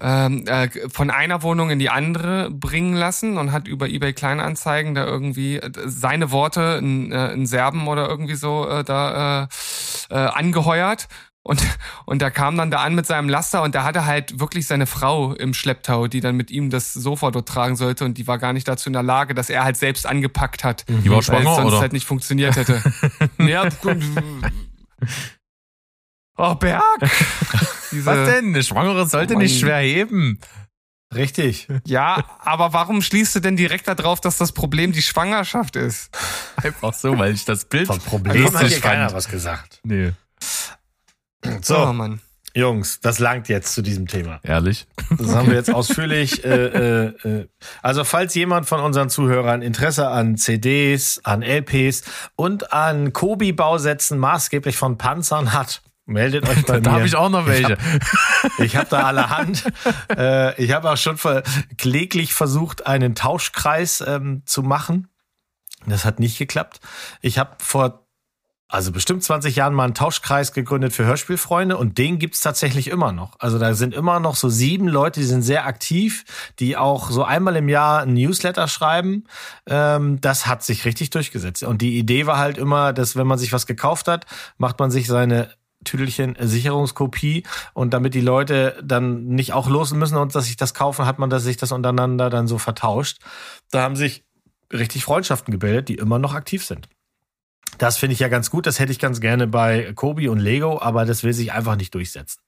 ähm, 0.00 0.46
äh, 0.46 0.68
von 0.88 1.10
einer 1.10 1.42
Wohnung 1.42 1.70
in 1.70 1.80
die 1.80 1.90
andere 1.90 2.50
bringen 2.50 2.94
lassen 2.94 3.36
und 3.36 3.50
hat 3.50 3.66
über 3.66 3.88
eBay 3.88 4.12
Kleinanzeigen 4.12 4.94
da 4.94 5.04
irgendwie 5.04 5.60
seine 5.86 6.30
Worte 6.30 6.78
in, 6.80 7.10
äh, 7.10 7.32
in 7.32 7.46
Serben 7.46 7.88
oder 7.88 8.08
irgendwie 8.08 8.36
so 8.36 8.68
äh, 8.68 8.84
da 8.84 9.48
angeheuert. 10.08 11.08
Und, 11.42 11.62
und 12.04 12.20
da 12.20 12.30
kam 12.30 12.56
dann 12.56 12.70
da 12.70 12.78
an 12.78 12.94
mit 12.94 13.06
seinem 13.06 13.28
Laster 13.28 13.62
und 13.62 13.74
da 13.74 13.84
hatte 13.84 14.04
halt 14.04 14.38
wirklich 14.38 14.66
seine 14.66 14.86
Frau 14.86 15.32
im 15.32 15.54
Schlepptau, 15.54 16.06
die 16.06 16.20
dann 16.20 16.36
mit 16.36 16.50
ihm 16.50 16.68
das 16.68 16.92
Sofa 16.92 17.30
dort 17.30 17.48
tragen 17.48 17.76
sollte 17.76 18.04
und 18.04 18.18
die 18.18 18.26
war 18.26 18.38
gar 18.38 18.52
nicht 18.52 18.68
dazu 18.68 18.88
in 18.88 18.92
der 18.92 19.02
Lage, 19.02 19.34
dass 19.34 19.48
er 19.48 19.64
halt 19.64 19.76
selbst 19.76 20.04
angepackt 20.06 20.62
hat. 20.62 20.84
Die 20.88 21.04
war 21.06 21.12
Weil 21.12 21.18
es 21.20 21.26
schwanger, 21.26 21.54
sonst 21.54 21.72
oder? 21.72 21.80
halt 21.80 21.92
nicht 21.94 22.06
funktioniert 22.06 22.56
hätte. 22.56 22.82
ja, 23.38 23.62
und, 23.62 24.04
oh, 26.36 26.54
Berg! 26.56 26.82
Diese, 27.92 28.04
Was 28.04 28.28
denn? 28.28 28.48
Eine 28.48 28.62
Schwangere 28.62 29.06
sollte 29.06 29.34
Oh 29.34 29.38
nicht 29.38 29.58
schwer 29.58 29.78
heben. 29.78 30.38
Richtig. 31.14 31.68
Ja, 31.86 32.22
aber 32.40 32.74
warum 32.74 33.00
schließt 33.00 33.36
du 33.36 33.40
denn 33.40 33.56
direkt 33.56 33.88
darauf, 33.88 34.20
dass 34.20 34.36
das 34.36 34.52
Problem 34.52 34.92
die 34.92 35.00
Schwangerschaft 35.00 35.76
ist? 35.76 36.10
Einfach 36.56 36.92
so, 36.92 37.18
weil 37.18 37.32
ich 37.32 37.46
das 37.46 37.64
Bild 37.64 37.86
Vom 37.86 38.00
Problem 38.00 38.44
hat 38.44 38.52
lustig 38.52 38.72
hier 38.72 38.80
keiner 38.80 39.10
was 39.14 39.30
gesagt. 39.30 39.80
Nee, 39.84 40.12
So, 41.62 41.78
Oh 41.78 41.92
Mann. 41.92 42.20
Jungs, 42.54 43.00
das 43.00 43.18
langt 43.20 43.48
jetzt 43.48 43.74
zu 43.74 43.82
diesem 43.82 44.08
Thema. 44.08 44.40
ehrlich. 44.42 44.86
Das 45.16 45.34
haben 45.34 45.48
wir 45.48 45.54
jetzt 45.54 45.72
ausführlich. 45.72 46.44
Äh, 46.44 46.66
äh, 46.66 47.28
äh. 47.28 47.48
Also 47.82 48.04
falls 48.04 48.34
jemand 48.34 48.66
von 48.66 48.80
unseren 48.80 49.10
Zuhörern 49.10 49.62
Interesse 49.62 50.08
an 50.08 50.36
CDs, 50.36 51.20
an 51.24 51.42
LPs 51.42 52.02
und 52.36 52.72
an 52.72 53.12
Kobi-Bausätzen 53.12 54.18
maßgeblich 54.18 54.76
von 54.76 54.98
Panzern 54.98 55.52
hat, 55.52 55.82
meldet 56.06 56.48
euch 56.48 56.64
bei 56.64 56.74
mir. 56.76 56.80
Da 56.80 56.92
habe 56.92 57.06
ich 57.06 57.14
auch 57.14 57.28
noch 57.28 57.46
welche. 57.46 57.76
Ich 58.58 58.74
habe 58.76 58.88
da 58.90 59.02
allerhand. 59.04 59.64
äh, 60.16 60.60
ich 60.60 60.72
habe 60.72 60.90
auch 60.90 60.96
schon 60.96 61.16
ver 61.18 61.42
kläglich 61.76 62.32
versucht, 62.34 62.86
einen 62.86 63.14
Tauschkreis 63.14 64.02
ähm, 64.04 64.42
zu 64.46 64.62
machen. 64.62 65.08
Das 65.86 66.04
hat 66.04 66.18
nicht 66.18 66.38
geklappt. 66.38 66.80
Ich 67.20 67.38
habe 67.38 67.56
vor 67.58 68.07
also 68.68 68.92
bestimmt 68.92 69.24
20 69.24 69.56
Jahren 69.56 69.72
mal 69.72 69.84
einen 69.84 69.94
Tauschkreis 69.94 70.52
gegründet 70.52 70.92
für 70.92 71.06
Hörspielfreunde 71.06 71.76
und 71.78 71.96
den 71.96 72.18
gibt's 72.18 72.40
tatsächlich 72.40 72.88
immer 72.88 73.12
noch. 73.12 73.36
Also 73.38 73.58
da 73.58 73.72
sind 73.72 73.94
immer 73.94 74.20
noch 74.20 74.36
so 74.36 74.50
sieben 74.50 74.88
Leute, 74.88 75.20
die 75.20 75.26
sind 75.26 75.40
sehr 75.40 75.66
aktiv, 75.66 76.24
die 76.58 76.76
auch 76.76 77.10
so 77.10 77.24
einmal 77.24 77.56
im 77.56 77.70
Jahr 77.70 78.02
ein 78.02 78.12
Newsletter 78.12 78.68
schreiben. 78.68 79.24
Ähm, 79.66 80.20
das 80.20 80.46
hat 80.46 80.62
sich 80.62 80.84
richtig 80.84 81.08
durchgesetzt. 81.10 81.62
Und 81.62 81.80
die 81.80 81.98
Idee 81.98 82.26
war 82.26 82.36
halt 82.36 82.58
immer, 82.58 82.92
dass 82.92 83.16
wenn 83.16 83.26
man 83.26 83.38
sich 83.38 83.54
was 83.54 83.66
gekauft 83.66 84.06
hat, 84.06 84.26
macht 84.58 84.78
man 84.78 84.90
sich 84.90 85.06
seine 85.06 85.48
Tüdelchen 85.84 86.36
Sicherungskopie 86.38 87.44
und 87.72 87.94
damit 87.94 88.12
die 88.12 88.20
Leute 88.20 88.78
dann 88.82 89.26
nicht 89.28 89.54
auch 89.54 89.68
losen 89.68 89.98
müssen 89.98 90.18
und 90.18 90.34
dass 90.34 90.46
sich 90.46 90.56
das 90.56 90.74
kaufen, 90.74 91.06
hat 91.06 91.18
man 91.18 91.30
das, 91.30 91.44
sich 91.44 91.56
das 91.56 91.72
untereinander 91.72 92.28
dann 92.28 92.48
so 92.48 92.58
vertauscht. 92.58 93.20
Da 93.70 93.82
haben 93.82 93.96
sich 93.96 94.24
richtig 94.72 95.04
Freundschaften 95.04 95.52
gebildet, 95.52 95.88
die 95.88 95.94
immer 95.94 96.18
noch 96.18 96.34
aktiv 96.34 96.66
sind. 96.66 96.88
Das 97.78 97.96
finde 97.96 98.14
ich 98.14 98.20
ja 98.20 98.28
ganz 98.28 98.50
gut. 98.50 98.66
Das 98.66 98.78
hätte 98.78 98.92
ich 98.92 98.98
ganz 98.98 99.20
gerne 99.20 99.46
bei 99.46 99.92
Kobi 99.94 100.28
und 100.28 100.38
Lego, 100.38 100.80
aber 100.80 101.04
das 101.06 101.24
will 101.24 101.32
sich 101.32 101.52
einfach 101.52 101.76
nicht 101.76 101.94
durchsetzen. 101.94 102.40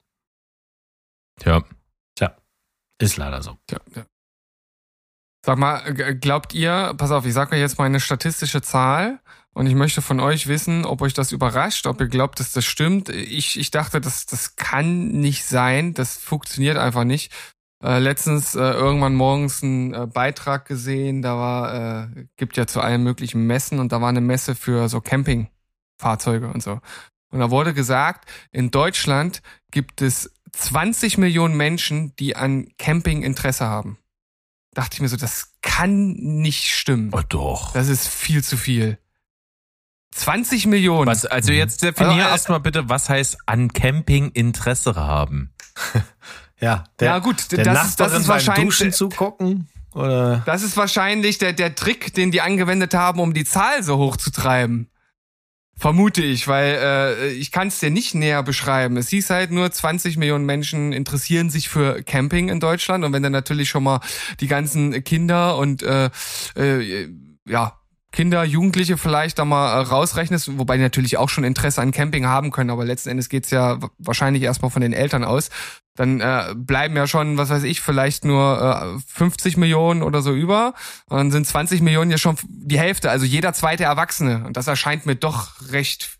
Ja. 1.43 1.63
Ist 3.01 3.17
leider 3.17 3.41
so. 3.41 3.57
Ja, 3.69 3.79
ja. 3.95 4.05
Sag 5.43 5.57
mal, 5.57 5.91
glaubt 5.93 6.53
ihr, 6.53 6.93
pass 6.97 7.09
auf, 7.09 7.25
ich 7.25 7.33
sage 7.33 7.55
euch 7.55 7.61
jetzt 7.61 7.79
mal 7.79 7.85
eine 7.85 7.99
statistische 7.99 8.61
Zahl 8.61 9.19
und 9.53 9.65
ich 9.65 9.73
möchte 9.73 10.03
von 10.03 10.19
euch 10.19 10.45
wissen, 10.45 10.85
ob 10.85 11.01
euch 11.01 11.15
das 11.15 11.31
überrascht, 11.31 11.87
ob 11.87 11.99
ihr 11.99 12.07
glaubt, 12.07 12.39
dass 12.39 12.51
das 12.51 12.63
stimmt. 12.63 13.09
Ich, 13.09 13.59
ich 13.59 13.71
dachte, 13.71 13.99
das, 13.99 14.27
das 14.27 14.55
kann 14.55 15.07
nicht 15.07 15.43
sein, 15.45 15.95
das 15.95 16.17
funktioniert 16.17 16.77
einfach 16.77 17.05
nicht. 17.05 17.33
Äh, 17.83 17.99
letztens 17.99 18.53
äh, 18.55 18.59
irgendwann 18.59 19.15
morgens 19.15 19.63
einen 19.63 19.93
äh, 19.93 20.07
Beitrag 20.07 20.65
gesehen, 20.65 21.21
da 21.21 21.35
war, 21.35 22.11
äh, 22.13 22.25
gibt 22.37 22.57
ja 22.57 22.67
zu 22.67 22.79
allen 22.79 23.03
möglichen 23.03 23.47
Messen 23.47 23.79
und 23.79 23.91
da 23.91 24.01
war 24.01 24.09
eine 24.09 24.21
Messe 24.21 24.53
für 24.55 24.87
so 24.87 25.01
Campingfahrzeuge 25.01 26.47
und 26.47 26.61
so. 26.61 26.79
Und 27.31 27.39
da 27.39 27.49
wurde 27.49 27.73
gesagt, 27.73 28.29
in 28.51 28.69
Deutschland 28.69 29.41
gibt 29.71 30.01
es 30.01 30.31
20 30.51 31.17
Millionen 31.17 31.55
Menschen, 31.55 32.15
die 32.17 32.35
an 32.35 32.67
Camping 32.77 33.23
Interesse 33.23 33.65
haben. 33.65 33.97
Dachte 34.73 34.95
ich 34.95 35.01
mir 35.01 35.07
so, 35.07 35.17
das 35.17 35.53
kann 35.61 36.13
nicht 36.13 36.69
stimmen. 36.69 37.11
Oh 37.13 37.21
doch. 37.27 37.73
Das 37.73 37.87
ist 37.87 38.07
viel 38.07 38.43
zu 38.43 38.57
viel. 38.57 38.99
20 40.11 40.67
Millionen. 40.67 41.07
Was, 41.07 41.25
also 41.25 41.51
jetzt 41.51 41.83
definier 41.83 42.11
Also, 42.11 42.21
äh, 42.21 42.31
erstmal 42.31 42.59
bitte, 42.59 42.89
was 42.89 43.09
heißt 43.09 43.37
an 43.45 43.71
Camping 43.73 44.31
Interesse 44.31 44.95
haben? 44.95 45.53
Ja, 46.61 46.83
der, 46.99 47.07
ja 47.07 47.19
gut, 47.19 47.51
der 47.51 47.63
das, 47.63 47.89
ist, 47.89 47.99
das 47.99 48.07
Nachbarin 48.07 48.21
ist 48.21 48.27
wahrscheinlich 48.27 48.65
Duschen 48.65 48.93
zugucken 48.93 49.67
oder 49.93 50.43
das 50.45 50.63
ist 50.63 50.77
wahrscheinlich 50.77 51.37
der, 51.37 51.53
der 51.53 51.75
Trick, 51.75 52.13
den 52.13 52.31
die 52.31 52.41
angewendet 52.41 52.93
haben, 52.93 53.19
um 53.19 53.33
die 53.33 53.45
Zahl 53.45 53.83
so 53.83 53.97
hoch 53.97 54.15
zu 54.15 54.31
treiben. 54.31 54.87
Vermute 55.75 56.21
ich, 56.21 56.47
weil 56.47 56.77
äh, 56.79 57.31
ich 57.31 57.51
kann 57.51 57.69
es 57.69 57.79
dir 57.79 57.89
nicht 57.89 58.13
näher 58.13 58.43
beschreiben. 58.43 58.97
Es 58.97 59.09
hieß 59.09 59.31
halt 59.31 59.49
nur 59.49 59.71
20 59.71 60.15
Millionen 60.17 60.45
Menschen 60.45 60.93
interessieren 60.93 61.49
sich 61.49 61.69
für 61.69 62.03
Camping 62.03 62.49
in 62.49 62.59
Deutschland 62.59 63.03
und 63.03 63.13
wenn 63.13 63.23
dann 63.23 63.31
natürlich 63.31 63.69
schon 63.69 63.83
mal 63.83 63.99
die 64.39 64.47
ganzen 64.47 65.03
Kinder 65.03 65.57
und 65.57 65.81
äh, 65.81 66.11
äh, 66.55 67.09
ja 67.47 67.80
Kinder, 68.11 68.43
Jugendliche 68.43 68.97
vielleicht 68.97 69.39
da 69.39 69.45
mal 69.45 69.73
äh, 69.79 69.85
rausrechnest, 69.85 70.57
wobei 70.57 70.75
die 70.77 70.83
natürlich 70.83 71.17
auch 71.17 71.29
schon 71.29 71.43
Interesse 71.45 71.81
an 71.81 71.91
Camping 71.91 72.25
haben 72.25 72.51
können, 72.51 72.69
aber 72.69 72.83
letzten 72.85 73.09
Endes 73.09 73.29
geht's 73.29 73.51
ja 73.51 73.81
wa- 73.81 73.89
wahrscheinlich 73.99 74.43
erstmal 74.43 74.69
von 74.71 74.81
den 74.81 74.91
Eltern 74.93 75.23
aus. 75.23 75.49
Dann 75.95 76.19
äh, 76.21 76.53
bleiben 76.55 76.95
ja 76.95 77.05
schon, 77.07 77.37
was 77.37 77.49
weiß 77.49 77.63
ich, 77.63 77.81
vielleicht 77.81 78.23
nur 78.25 78.97
äh, 78.97 79.13
50 79.13 79.57
Millionen 79.57 80.03
oder 80.03 80.21
so 80.21 80.33
über. 80.33 80.73
Und 81.07 81.17
dann 81.17 81.31
sind 81.31 81.45
20 81.47 81.81
Millionen 81.81 82.11
ja 82.11 82.17
schon 82.17 82.37
die 82.47 82.79
Hälfte, 82.79 83.09
also 83.11 83.25
jeder 83.25 83.53
zweite 83.53 83.83
Erwachsene. 83.83 84.43
Und 84.45 84.55
das 84.57 84.67
erscheint 84.67 85.05
mir 85.05 85.15
doch 85.15 85.49
recht 85.71 86.17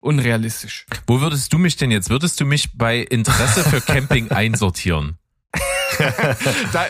unrealistisch. 0.00 0.86
Wo 1.06 1.20
würdest 1.20 1.52
du 1.52 1.58
mich 1.58 1.76
denn 1.76 1.90
jetzt? 1.90 2.10
Würdest 2.10 2.40
du 2.40 2.44
mich 2.44 2.70
bei 2.76 2.98
Interesse 2.98 3.64
für 3.64 3.80
Camping 3.80 4.30
einsortieren? 4.30 5.18
Da, 6.72 6.86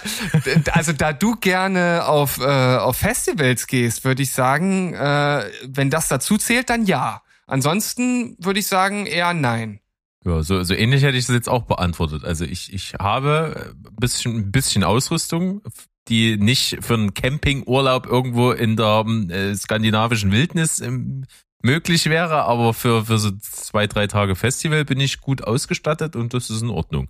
also 0.72 0.92
da 0.92 1.12
du 1.12 1.36
gerne 1.36 2.06
auf, 2.06 2.38
äh, 2.38 2.76
auf 2.76 2.96
Festivals 2.96 3.66
gehst, 3.66 4.04
würde 4.04 4.22
ich 4.22 4.32
sagen, 4.32 4.94
äh, 4.94 5.44
wenn 5.64 5.90
das 5.90 6.08
dazu 6.08 6.36
zählt, 6.36 6.70
dann 6.70 6.86
ja. 6.86 7.22
Ansonsten 7.46 8.36
würde 8.38 8.60
ich 8.60 8.66
sagen 8.66 9.06
eher 9.06 9.34
nein. 9.34 9.80
Ja, 10.24 10.42
so, 10.42 10.62
so 10.62 10.74
ähnlich 10.74 11.02
hätte 11.02 11.16
ich 11.16 11.26
das 11.26 11.34
jetzt 11.34 11.48
auch 11.48 11.62
beantwortet. 11.62 12.24
Also 12.24 12.44
ich, 12.44 12.72
ich 12.72 12.94
habe 12.94 13.74
ein 13.74 13.96
bisschen, 13.96 14.36
ein 14.36 14.52
bisschen 14.52 14.84
Ausrüstung, 14.84 15.62
die 16.08 16.36
nicht 16.36 16.78
für 16.82 16.94
einen 16.94 17.14
Campingurlaub 17.14 18.06
irgendwo 18.06 18.52
in 18.52 18.76
der 18.76 19.06
äh, 19.30 19.54
skandinavischen 19.54 20.30
Wildnis 20.30 20.80
ähm, 20.80 21.24
möglich 21.62 22.06
wäre, 22.06 22.44
aber 22.44 22.74
für, 22.74 23.06
für 23.06 23.18
so 23.18 23.30
zwei, 23.40 23.86
drei 23.86 24.06
Tage 24.06 24.34
Festival 24.34 24.84
bin 24.84 25.00
ich 25.00 25.20
gut 25.20 25.44
ausgestattet 25.44 26.16
und 26.16 26.34
das 26.34 26.50
ist 26.50 26.62
in 26.62 26.70
Ordnung. 26.70 27.08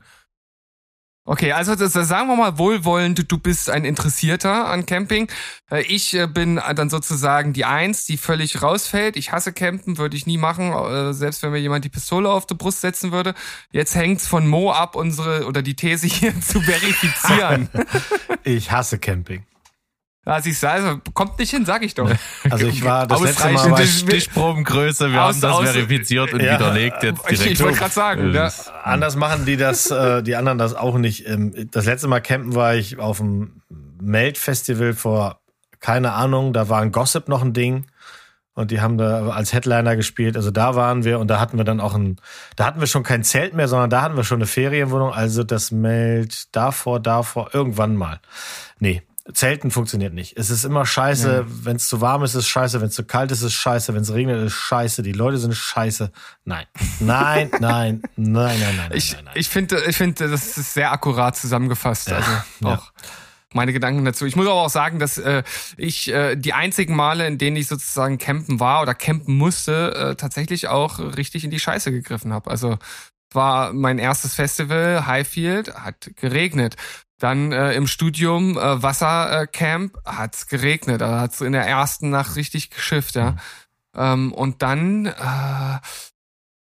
Okay, 1.26 1.52
also 1.52 1.74
das, 1.76 1.92
sagen 1.92 2.28
wir 2.28 2.36
mal 2.36 2.58
wohlwollend, 2.58 3.30
du 3.30 3.38
bist 3.38 3.68
ein 3.70 3.84
Interessierter 3.84 4.66
an 4.68 4.86
Camping. 4.86 5.28
Äh, 5.70 5.82
Ich 5.82 6.14
äh, 6.14 6.26
bin 6.26 6.60
dann 6.74 6.88
sozusagen 6.90 7.52
die 7.52 7.64
Eins, 7.64 8.04
die 8.06 8.16
völlig 8.16 8.62
rausfällt. 8.62 9.16
Ich 9.16 9.30
hasse 9.30 9.52
Campen, 9.52 9.98
würde 9.98 10.16
ich 10.16 10.26
nie 10.26 10.38
machen, 10.38 10.72
äh, 10.72 11.12
selbst 11.12 11.42
wenn 11.42 11.52
mir 11.52 11.58
jemand 11.58 11.84
die 11.84 11.88
Pistole 11.90 12.28
auf 12.30 12.46
die 12.46 12.54
Brust 12.54 12.80
setzen 12.80 13.12
würde. 13.12 13.34
Jetzt 13.70 13.94
hängt's 13.94 14.26
von 14.26 14.46
Mo 14.48 14.72
ab, 14.72 14.96
unsere 14.96 15.46
oder 15.46 15.62
die 15.62 15.76
These 15.76 16.06
hier 16.06 16.40
zu 16.40 16.60
verifizieren. 16.62 17.68
ich 18.42 18.72
hasse 18.72 18.98
Camping. 18.98 19.44
Ja, 20.26 20.40
siehst 20.42 20.62
du, 20.62 20.68
also 20.70 20.98
kommt 21.14 21.38
nicht 21.38 21.50
hin, 21.50 21.64
sag 21.64 21.82
ich 21.82 21.94
doch. 21.94 22.10
Also 22.50 22.66
ich 22.66 22.84
war 22.84 23.06
das 23.06 23.20
letzte 23.20 23.48
Mal 23.50 23.70
war 23.70 23.80
ich, 23.80 23.98
Stichprobengröße, 24.00 25.10
wir 25.12 25.22
Aus- 25.22 25.34
haben 25.36 25.40
das 25.40 25.52
aus- 25.52 25.70
verifiziert 25.70 26.32
und 26.34 26.42
Ja. 26.42 26.54
widerlegt 26.54 27.02
jetzt 27.02 27.20
Ich, 27.30 27.38
direkt. 27.38 27.52
ich 27.52 27.60
wollte 27.62 27.78
gerade 27.78 27.92
sagen, 27.94 28.34
ja. 28.34 28.50
anders 28.84 29.16
machen 29.16 29.44
die 29.46 29.56
das, 29.56 29.90
äh, 29.90 30.22
die 30.22 30.36
anderen 30.36 30.58
das 30.58 30.74
auch 30.74 30.98
nicht. 30.98 31.26
Ähm, 31.26 31.68
Das 31.70 31.86
letzte 31.86 32.08
Mal 32.08 32.20
campen 32.20 32.54
war 32.54 32.74
ich 32.74 32.98
auf 32.98 33.18
dem 33.18 33.62
Melt-Festival 34.00 34.92
vor, 34.94 35.40
keine 35.80 36.12
Ahnung, 36.12 36.52
da 36.52 36.68
war 36.68 36.80
ein 36.82 36.92
Gossip 36.92 37.28
noch 37.28 37.42
ein 37.42 37.52
Ding. 37.52 37.86
Und 38.54 38.72
die 38.72 38.80
haben 38.82 38.98
da 38.98 39.28
als 39.30 39.54
Headliner 39.54 39.96
gespielt. 39.96 40.36
Also 40.36 40.50
da 40.50 40.74
waren 40.74 41.04
wir 41.04 41.18
und 41.20 41.28
da 41.28 41.40
hatten 41.40 41.56
wir 41.56 41.64
dann 41.64 41.80
auch 41.80 41.94
ein, 41.94 42.16
da 42.56 42.66
hatten 42.66 42.80
wir 42.80 42.86
schon 42.88 43.04
kein 43.04 43.22
Zelt 43.22 43.54
mehr, 43.54 43.68
sondern 43.68 43.88
da 43.88 44.02
hatten 44.02 44.16
wir 44.16 44.24
schon 44.24 44.38
eine 44.38 44.46
Ferienwohnung. 44.46 45.12
Also 45.12 45.44
das 45.44 45.70
Melt 45.70 46.54
davor, 46.54 47.00
davor, 47.00 47.50
irgendwann 47.54 47.96
mal. 47.96 48.20
Nee, 48.78 49.02
Zelten 49.32 49.70
funktioniert 49.70 50.14
nicht. 50.14 50.36
Es 50.36 50.50
ist 50.50 50.64
immer 50.64 50.86
scheiße. 50.86 51.44
Wenn 51.46 51.76
es 51.76 51.88
zu 51.88 52.00
warm 52.00 52.22
ist, 52.22 52.30
ist 52.30 52.44
es 52.44 52.48
scheiße. 52.48 52.80
Wenn 52.80 52.88
es 52.88 52.94
zu 52.94 53.04
kalt 53.04 53.30
ist, 53.30 53.40
ist 53.40 53.46
es 53.46 53.52
scheiße. 53.52 53.94
Wenn 53.94 54.02
es 54.02 54.12
regnet, 54.12 54.38
ist 54.38 54.52
es 54.52 54.58
scheiße. 54.58 55.02
Die 55.02 55.12
Leute 55.12 55.38
sind 55.38 55.54
scheiße. 55.54 56.10
Nein. 56.44 56.66
Nein, 57.00 57.50
nein, 57.60 58.02
nein, 58.16 58.58
nein, 58.60 58.76
nein, 58.76 58.90
Ich, 58.94 59.12
nein, 59.12 59.24
nein. 59.24 59.34
ich 59.36 59.48
finde, 59.48 59.84
ich 59.86 59.96
finde, 59.96 60.28
das 60.28 60.56
ist 60.56 60.74
sehr 60.74 60.90
akkurat 60.90 61.36
zusammengefasst. 61.36 62.10
Also 62.10 62.30
ja. 62.60 62.74
auch 62.74 62.92
meine 63.52 63.72
Gedanken 63.72 64.04
dazu. 64.04 64.26
Ich 64.26 64.36
muss 64.36 64.46
aber 64.46 64.62
auch 64.62 64.70
sagen, 64.70 64.98
dass 64.98 65.18
äh, 65.18 65.42
ich 65.76 66.08
äh, 66.12 66.36
die 66.36 66.52
einzigen 66.52 66.94
Male, 66.94 67.26
in 67.26 67.36
denen 67.36 67.56
ich 67.56 67.66
sozusagen 67.66 68.18
campen 68.18 68.60
war 68.60 68.80
oder 68.82 68.94
campen 68.94 69.36
musste, 69.36 69.94
äh, 69.94 70.16
tatsächlich 70.16 70.68
auch 70.68 70.98
richtig 70.98 71.44
in 71.44 71.50
die 71.50 71.60
Scheiße 71.60 71.90
gegriffen 71.90 72.32
habe. 72.32 72.50
Also 72.50 72.78
war 73.32 73.72
mein 73.72 73.98
erstes 73.98 74.34
Festival, 74.34 75.06
Highfield, 75.06 75.74
hat 75.74 76.10
geregnet. 76.16 76.76
Dann 77.20 77.52
äh, 77.52 77.74
im 77.74 77.86
Studium 77.86 78.56
äh, 78.56 78.82
Wassercamp 78.82 79.96
äh, 79.96 80.10
hat's 80.10 80.46
geregnet. 80.46 81.02
Da 81.02 81.20
hat's 81.20 81.42
in 81.42 81.52
der 81.52 81.66
ersten 81.66 82.10
Nacht 82.10 82.34
richtig 82.34 82.70
geschifft, 82.70 83.14
ja. 83.14 83.32
Mhm. 83.32 83.38
Ähm, 83.94 84.32
und 84.32 84.62
dann, 84.62 85.06
äh, 85.06 85.78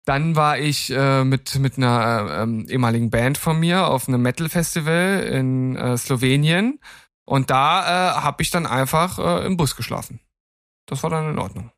dann 0.05 0.35
war 0.36 0.59
ich 0.59 0.90
äh, 0.90 1.22
mit 1.24 1.55
mit 1.59 1.76
einer 1.76 2.26
äh, 2.28 2.43
ähm, 2.43 2.66
ehemaligen 2.68 3.10
Band 3.10 3.39
von 3.39 3.60
mir 3.60 3.86
auf 3.86 4.09
einem 4.09 4.20
Metal 4.20 4.48
Festival 4.48 5.22
in 5.30 5.76
äh, 5.76 5.97
Slowenien. 5.97 6.80
Und 7.24 7.51
da 7.51 7.82
äh, 7.82 8.20
habe 8.20 8.43
ich 8.43 8.51
dann 8.51 8.66
einfach 8.66 9.18
äh, 9.18 9.47
im 9.47 9.56
Bus 9.56 9.76
geschlafen. 9.76 10.18
Das 10.86 11.02
war 11.02 11.10
dann 11.10 11.30
in 11.30 11.39
Ordnung. 11.39 11.70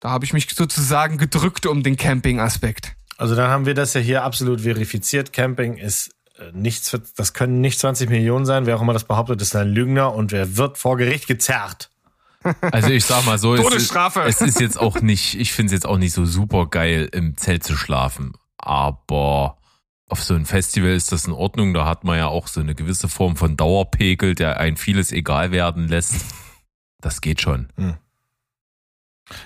Da 0.00 0.10
habe 0.10 0.24
ich 0.24 0.32
mich 0.32 0.48
sozusagen 0.54 1.18
gedrückt 1.18 1.66
um 1.66 1.82
den 1.82 1.96
Camping-Aspekt. 1.96 2.94
Also 3.16 3.34
dann 3.34 3.50
haben 3.50 3.64
wir 3.64 3.74
das 3.74 3.94
ja 3.94 4.00
hier 4.00 4.22
absolut 4.22 4.60
verifiziert. 4.60 5.32
Camping 5.32 5.78
ist 5.78 6.13
nichts, 6.52 6.90
für, 6.90 7.00
das 7.16 7.32
können 7.32 7.60
nicht 7.60 7.78
20 7.78 8.10
Millionen 8.10 8.46
sein. 8.46 8.66
Wer 8.66 8.76
auch 8.76 8.82
immer 8.82 8.92
das 8.92 9.04
behauptet, 9.04 9.40
ist 9.42 9.54
ein 9.56 9.68
Lügner 9.68 10.14
und 10.14 10.32
wer 10.32 10.56
wird 10.56 10.78
vor 10.78 10.96
Gericht 10.96 11.26
gezerrt. 11.26 11.90
Also 12.60 12.90
ich 12.90 13.04
sag 13.04 13.24
mal 13.24 13.38
so, 13.38 13.54
es 13.54 13.60
ist, 13.60 13.66
Todesstrafe. 13.66 14.22
es 14.22 14.40
ist 14.42 14.60
jetzt 14.60 14.78
auch 14.78 15.00
nicht, 15.00 15.34
ich 15.34 15.52
finde 15.52 15.68
es 15.68 15.72
jetzt 15.72 15.86
auch 15.86 15.96
nicht 15.96 16.12
so 16.12 16.26
super 16.26 16.66
geil, 16.66 17.08
im 17.12 17.36
Zelt 17.36 17.64
zu 17.64 17.76
schlafen. 17.76 18.34
Aber 18.58 19.56
auf 20.08 20.22
so 20.22 20.34
ein 20.34 20.44
Festival 20.44 20.90
ist 20.90 21.10
das 21.10 21.26
in 21.26 21.32
Ordnung. 21.32 21.72
Da 21.72 21.86
hat 21.86 22.04
man 22.04 22.18
ja 22.18 22.26
auch 22.26 22.46
so 22.48 22.60
eine 22.60 22.74
gewisse 22.74 23.08
Form 23.08 23.36
von 23.36 23.56
Dauerpegel, 23.56 24.34
der 24.34 24.60
ein 24.60 24.76
vieles 24.76 25.10
egal 25.12 25.50
werden 25.52 25.88
lässt. 25.88 26.14
Das 27.00 27.20
geht 27.20 27.40
schon. 27.40 27.68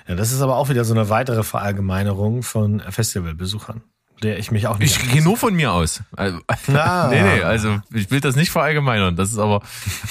Ja, 0.07 0.15
das 0.15 0.31
ist 0.31 0.41
aber 0.41 0.57
auch 0.57 0.69
wieder 0.69 0.83
so 0.85 0.93
eine 0.93 1.09
weitere 1.09 1.43
Verallgemeinerung 1.43 2.43
von 2.43 2.81
Festivalbesuchern, 2.81 3.81
der 4.23 4.39
ich 4.39 4.51
mich 4.51 4.67
auch 4.67 4.77
nicht. 4.79 4.97
Ich 5.01 5.11
gehe 5.11 5.23
nur 5.23 5.37
von 5.37 5.53
mir 5.55 5.71
aus. 5.71 6.01
Also, 6.15 6.39
Na. 6.67 7.07
nee, 7.09 7.21
nee, 7.21 7.41
also 7.43 7.79
ich 7.93 8.11
will 8.11 8.19
das 8.19 8.35
nicht 8.35 8.51
verallgemeinern. 8.51 9.15
Das 9.15 9.31
ist 9.31 9.37
aber, 9.37 9.61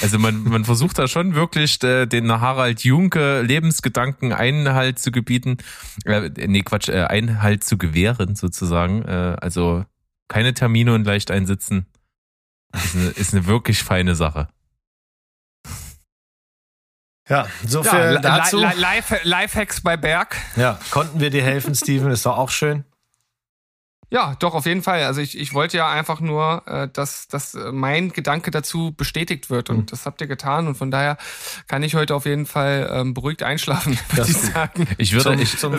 also 0.01 0.19
man, 0.19 0.43
man 0.43 0.65
versucht 0.65 0.97
da 0.99 1.07
schon 1.07 1.35
wirklich 1.35 1.81
äh, 1.83 2.05
den 2.05 2.31
Harald 2.41 2.83
Junke 2.83 3.41
Lebensgedanken 3.41 4.33
Einhalt 4.33 4.99
zu 4.99 5.11
gebieten. 5.11 5.57
Äh, 6.05 6.29
nee, 6.47 6.61
Quatsch, 6.61 6.89
äh, 6.89 7.03
Einhalt 7.05 7.63
zu 7.63 7.77
gewähren 7.77 8.35
sozusagen. 8.35 9.05
Also 9.05 9.85
keine 10.27 10.53
Termine 10.53 10.93
und 10.93 11.05
leicht 11.05 11.31
einsitzen. 11.31 11.85
Ist 12.73 12.95
eine, 12.95 13.05
ist 13.09 13.33
eine 13.33 13.45
wirklich 13.47 13.81
feine 13.83 14.15
Sache. 14.15 14.47
Ja, 17.27 17.45
so 17.65 17.83
viel 17.83 17.91
Ja, 17.99 18.19
dazu. 18.19 18.57
Li- 18.57 18.65
Li- 18.65 18.79
Life- 18.81 19.19
Lifehacks 19.23 19.81
bei 19.81 19.97
Berg. 19.97 20.35
Ja, 20.55 20.79
konnten 20.89 21.19
wir 21.19 21.29
dir 21.29 21.43
helfen, 21.43 21.75
Steven? 21.75 22.09
Ist 22.11 22.25
doch 22.25 22.37
auch 22.37 22.49
schön. 22.49 22.85
Ja, 24.11 24.35
doch, 24.39 24.55
auf 24.55 24.65
jeden 24.65 24.81
Fall. 24.81 25.03
Also 25.03 25.21
ich, 25.21 25.37
ich 25.37 25.53
wollte 25.53 25.77
ja 25.77 25.87
einfach 25.89 26.19
nur, 26.19 26.63
äh, 26.67 26.87
dass, 26.91 27.27
dass 27.27 27.53
äh, 27.53 27.71
mein 27.71 28.09
Gedanke 28.11 28.49
dazu 28.49 28.91
bestätigt 28.95 29.49
wird. 29.51 29.69
Und 29.69 29.77
Mhm. 29.77 29.85
das 29.85 30.05
habt 30.07 30.19
ihr 30.21 30.27
getan. 30.27 30.67
Und 30.67 30.75
von 30.75 30.89
daher 30.89 31.17
kann 31.67 31.83
ich 31.83 31.93
heute 31.95 32.15
auf 32.15 32.25
jeden 32.25 32.47
Fall 32.47 32.89
ähm, 32.91 33.13
beruhigt 33.13 33.43
einschlafen, 33.43 33.99
würde 34.11 34.31
ich 34.31 34.37
sagen. 34.37 34.87
Ich 34.97 35.13
würde, 35.13 35.23
Zum, 35.31 35.39
ich, 35.39 35.57
zum, 35.57 35.77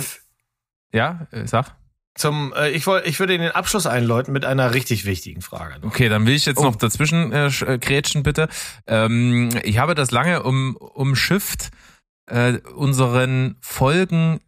ja, 0.93 1.27
äh, 1.33 1.47
sag. 1.47 1.75
zum, 2.15 2.53
äh, 2.57 2.71
ich, 2.71 2.87
wollt, 2.87 3.05
ich 3.07 3.19
würde 3.19 3.37
den 3.37 3.51
Abschluss 3.51 3.87
einläuten 3.87 4.33
mit 4.33 4.45
einer 4.45 4.75
richtig 4.75 5.05
wichtigen 5.07 5.41
Frage. 5.43 5.77
Okay, 5.83 6.09
dann 6.09 6.25
will 6.27 6.35
ich 6.35 6.47
jetzt 6.47 6.59
Oh. 6.59 6.65
noch 6.65 6.77
dazwischen 6.77 7.33
äh, 7.33 7.47
sch- 7.47 7.67
äh, 7.67 7.79
grätschen, 7.79 8.23
bitte. 8.23 8.49
Ähm, 8.87 9.49
ich 9.65 9.79
habe 9.79 9.97
das 9.97 10.13
lange 10.13 10.45
um, 10.45 10.77
umschifft, 10.77 11.71
äh, 12.27 12.59
unseren 12.77 13.57
Folgen 13.61 14.41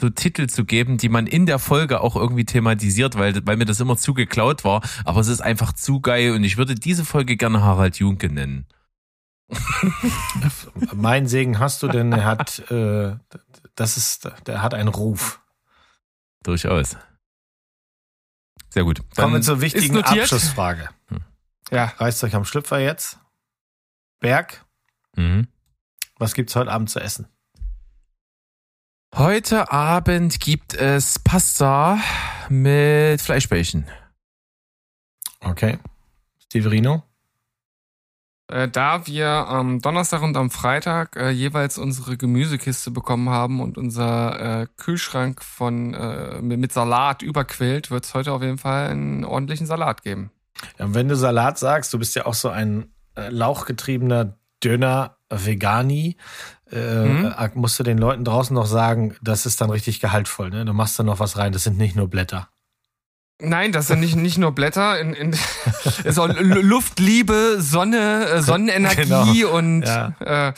so 0.00 0.08
Titel 0.08 0.46
zu 0.46 0.64
geben, 0.64 0.96
die 0.96 1.08
man 1.08 1.26
in 1.26 1.46
der 1.46 1.58
Folge 1.58 2.00
auch 2.00 2.16
irgendwie 2.16 2.44
thematisiert, 2.44 3.16
weil, 3.16 3.46
weil 3.46 3.56
mir 3.56 3.66
das 3.66 3.80
immer 3.80 3.96
zu 3.96 4.14
geklaut 4.14 4.64
war. 4.64 4.82
Aber 5.04 5.20
es 5.20 5.28
ist 5.28 5.40
einfach 5.40 5.72
zu 5.72 6.00
geil 6.00 6.32
und 6.32 6.42
ich 6.42 6.56
würde 6.56 6.74
diese 6.74 7.04
Folge 7.04 7.36
gerne 7.36 7.62
Harald 7.62 7.98
Junke 7.98 8.32
nennen. 8.32 8.66
Mein 10.94 11.26
Segen 11.26 11.58
hast 11.58 11.82
du, 11.82 11.88
denn 11.88 12.12
er 12.12 12.24
hat, 12.24 12.70
äh, 12.70 13.16
das 13.74 13.96
ist, 13.96 14.30
der 14.46 14.62
hat 14.62 14.74
einen 14.74 14.88
Ruf. 14.88 15.40
Durchaus. 16.42 16.96
Sehr 18.70 18.84
gut. 18.84 18.98
Kommen 19.16 19.32
wir 19.32 19.38
Dann, 19.38 19.42
zur 19.42 19.60
wichtigen. 19.60 20.02
Abschlussfrage. 20.02 20.88
Ja, 21.70 21.92
Reißt 21.98 22.22
euch 22.24 22.34
am 22.34 22.44
Schlüpfer 22.44 22.78
jetzt. 22.78 23.18
Berg, 24.20 24.64
mhm. 25.16 25.48
was 26.18 26.34
gibt's 26.34 26.54
heute 26.54 26.70
Abend 26.70 26.90
zu 26.90 27.00
essen? 27.00 27.26
Heute 29.20 29.70
Abend 29.70 30.40
gibt 30.40 30.72
es 30.72 31.18
Pasta 31.18 31.98
mit 32.48 33.20
Fleischbällchen. 33.20 33.84
Okay. 35.40 35.78
Steverino? 36.38 37.02
äh, 38.50 38.66
da 38.66 39.06
wir 39.06 39.28
am 39.28 39.82
Donnerstag 39.82 40.22
und 40.22 40.38
am 40.38 40.50
Freitag 40.50 41.16
äh, 41.16 41.28
jeweils 41.28 41.76
unsere 41.76 42.16
Gemüsekiste 42.16 42.90
bekommen 42.90 43.28
haben 43.28 43.60
und 43.60 43.76
unser 43.76 44.62
äh, 44.62 44.66
Kühlschrank 44.78 45.44
von 45.44 45.92
äh, 45.92 46.40
mit 46.40 46.72
Salat 46.72 47.20
überquillt, 47.20 47.90
wird 47.90 48.06
es 48.06 48.14
heute 48.14 48.32
auf 48.32 48.40
jeden 48.40 48.56
Fall 48.56 48.88
einen 48.88 49.26
ordentlichen 49.26 49.66
Salat 49.66 50.02
geben. 50.02 50.30
Ja, 50.78 50.86
und 50.86 50.94
wenn 50.94 51.08
du 51.08 51.14
Salat 51.14 51.58
sagst, 51.58 51.92
du 51.92 51.98
bist 51.98 52.14
ja 52.14 52.24
auch 52.24 52.32
so 52.32 52.48
ein 52.48 52.90
äh, 53.16 53.28
lauchgetriebener 53.28 54.38
Döner 54.64 55.18
Vegani, 55.30 56.16
äh, 56.72 57.04
Mhm. 57.04 57.34
äh, 57.36 57.50
musst 57.54 57.78
du 57.78 57.82
den 57.82 57.98
Leuten 57.98 58.24
draußen 58.24 58.54
noch 58.54 58.66
sagen, 58.66 59.16
das 59.22 59.46
ist 59.46 59.60
dann 59.60 59.70
richtig 59.70 60.00
gehaltvoll, 60.00 60.50
ne? 60.50 60.64
Du 60.64 60.72
machst 60.72 60.98
da 60.98 61.02
noch 61.02 61.18
was 61.20 61.36
rein, 61.36 61.52
das 61.52 61.64
sind 61.64 61.78
nicht 61.78 61.96
nur 61.96 62.08
Blätter. 62.08 62.48
Nein, 63.42 63.72
das 63.72 63.86
sind 63.86 64.00
nicht, 64.00 64.16
nicht 64.16 64.36
nur 64.36 64.52
Blätter, 64.54 65.00
in, 65.00 65.14
in, 65.14 65.32
Lu- 66.14 66.60
Luft, 66.60 66.98
Liebe, 67.00 67.56
Sonne, 67.58 68.26
äh, 68.26 68.42
Sonnenenergie 68.42 69.44
und 69.44 69.82
Ja. 69.82 70.14
äh, 70.20 70.52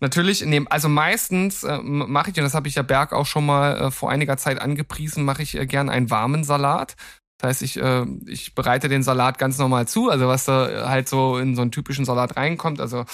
natürlich, 0.00 0.44
nee, 0.44 0.62
also 0.70 0.88
meistens 0.88 1.64
äh, 1.64 1.78
mache 1.82 2.30
ich, 2.30 2.36
und 2.36 2.44
das 2.44 2.54
habe 2.54 2.68
ich 2.68 2.76
ja 2.76 2.82
Berg 2.82 3.12
auch 3.12 3.26
schon 3.26 3.44
mal 3.44 3.76
äh, 3.86 3.90
vor 3.90 4.10
einiger 4.12 4.36
Zeit 4.36 4.60
angepriesen, 4.60 5.24
mache 5.24 5.42
ich 5.42 5.56
äh, 5.58 5.66
gern 5.66 5.88
einen 5.88 6.08
warmen 6.08 6.44
Salat. 6.44 6.94
Das 7.38 7.48
heißt, 7.48 7.62
ich, 7.62 7.80
äh, 7.80 8.06
ich 8.26 8.54
bereite 8.54 8.88
den 8.88 9.02
Salat 9.02 9.38
ganz 9.38 9.58
normal 9.58 9.88
zu, 9.88 10.08
also 10.08 10.28
was 10.28 10.44
da 10.44 10.88
halt 10.88 11.08
so 11.08 11.36
in 11.36 11.56
so 11.56 11.62
einen 11.62 11.72
typischen 11.72 12.04
Salat 12.04 12.36
reinkommt, 12.36 12.80
also 12.80 13.04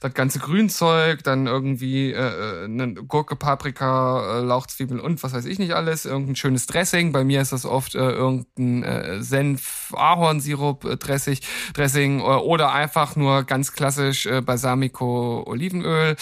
das 0.00 0.12
ganze 0.12 0.38
Grünzeug, 0.38 1.24
dann 1.24 1.46
irgendwie 1.46 2.12
äh, 2.12 2.64
eine 2.64 2.94
Gurke, 2.94 3.36
Paprika, 3.36 4.38
äh, 4.38 4.42
Lauchzwiebeln 4.42 5.00
und 5.00 5.22
was 5.22 5.32
weiß 5.32 5.46
ich 5.46 5.58
nicht 5.58 5.74
alles, 5.74 6.04
irgendein 6.04 6.36
schönes 6.36 6.66
Dressing. 6.66 7.12
Bei 7.12 7.24
mir 7.24 7.40
ist 7.40 7.52
das 7.52 7.64
oft 7.64 7.94
äh, 7.94 8.10
irgendein 8.10 8.82
äh, 8.82 9.22
Senf, 9.22 9.94
Ahornsirup, 9.96 10.84
äh, 10.84 10.96
Dressig, 10.96 11.40
Dressing 11.72 12.20
äh, 12.20 12.22
oder 12.22 12.72
einfach 12.72 13.16
nur 13.16 13.44
ganz 13.44 13.72
klassisch 13.72 14.26
äh, 14.26 14.42
Balsamico, 14.42 15.42
Olivenöl. 15.46 16.16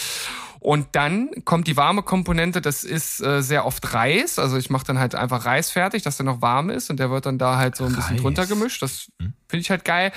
Und 0.59 0.87
dann 0.93 1.29
kommt 1.45 1.67
die 1.67 1.77
warme 1.77 2.03
Komponente, 2.03 2.61
das 2.61 2.83
ist 2.83 3.21
äh, 3.21 3.41
sehr 3.41 3.65
oft 3.65 3.93
Reis. 3.93 4.37
Also 4.39 4.57
ich 4.57 4.69
mache 4.69 4.85
dann 4.85 4.99
halt 4.99 5.15
einfach 5.15 5.45
Reis 5.45 5.71
fertig, 5.71 6.03
dass 6.03 6.17
der 6.17 6.25
noch 6.25 6.41
warm 6.41 6.69
ist 6.69 6.89
und 6.89 6.99
der 6.99 7.09
wird 7.09 7.25
dann 7.25 7.37
da 7.37 7.57
halt 7.57 7.75
so 7.75 7.85
ein 7.85 7.95
bisschen 7.95 8.15
Reis. 8.15 8.21
drunter 8.21 8.45
gemischt. 8.45 8.81
Das 8.81 9.09
Hm. 9.21 9.33
finde 9.47 9.61
ich 9.61 9.69
halt 9.69 9.85
geil. 9.85 10.11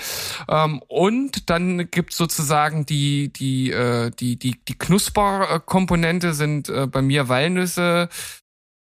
Ähm, 0.48 0.82
und 0.88 1.48
dann 1.50 1.90
gibt's 1.90 2.16
sozusagen 2.16 2.86
die, 2.86 3.32
die, 3.32 3.70
äh, 3.70 4.10
die, 4.10 4.36
die, 4.36 4.58
die 4.66 4.78
Knusperkomponente 4.78 6.34
sind 6.34 6.68
äh, 6.68 6.86
bei 6.86 7.02
mir 7.02 7.28
Walnüsse 7.28 8.08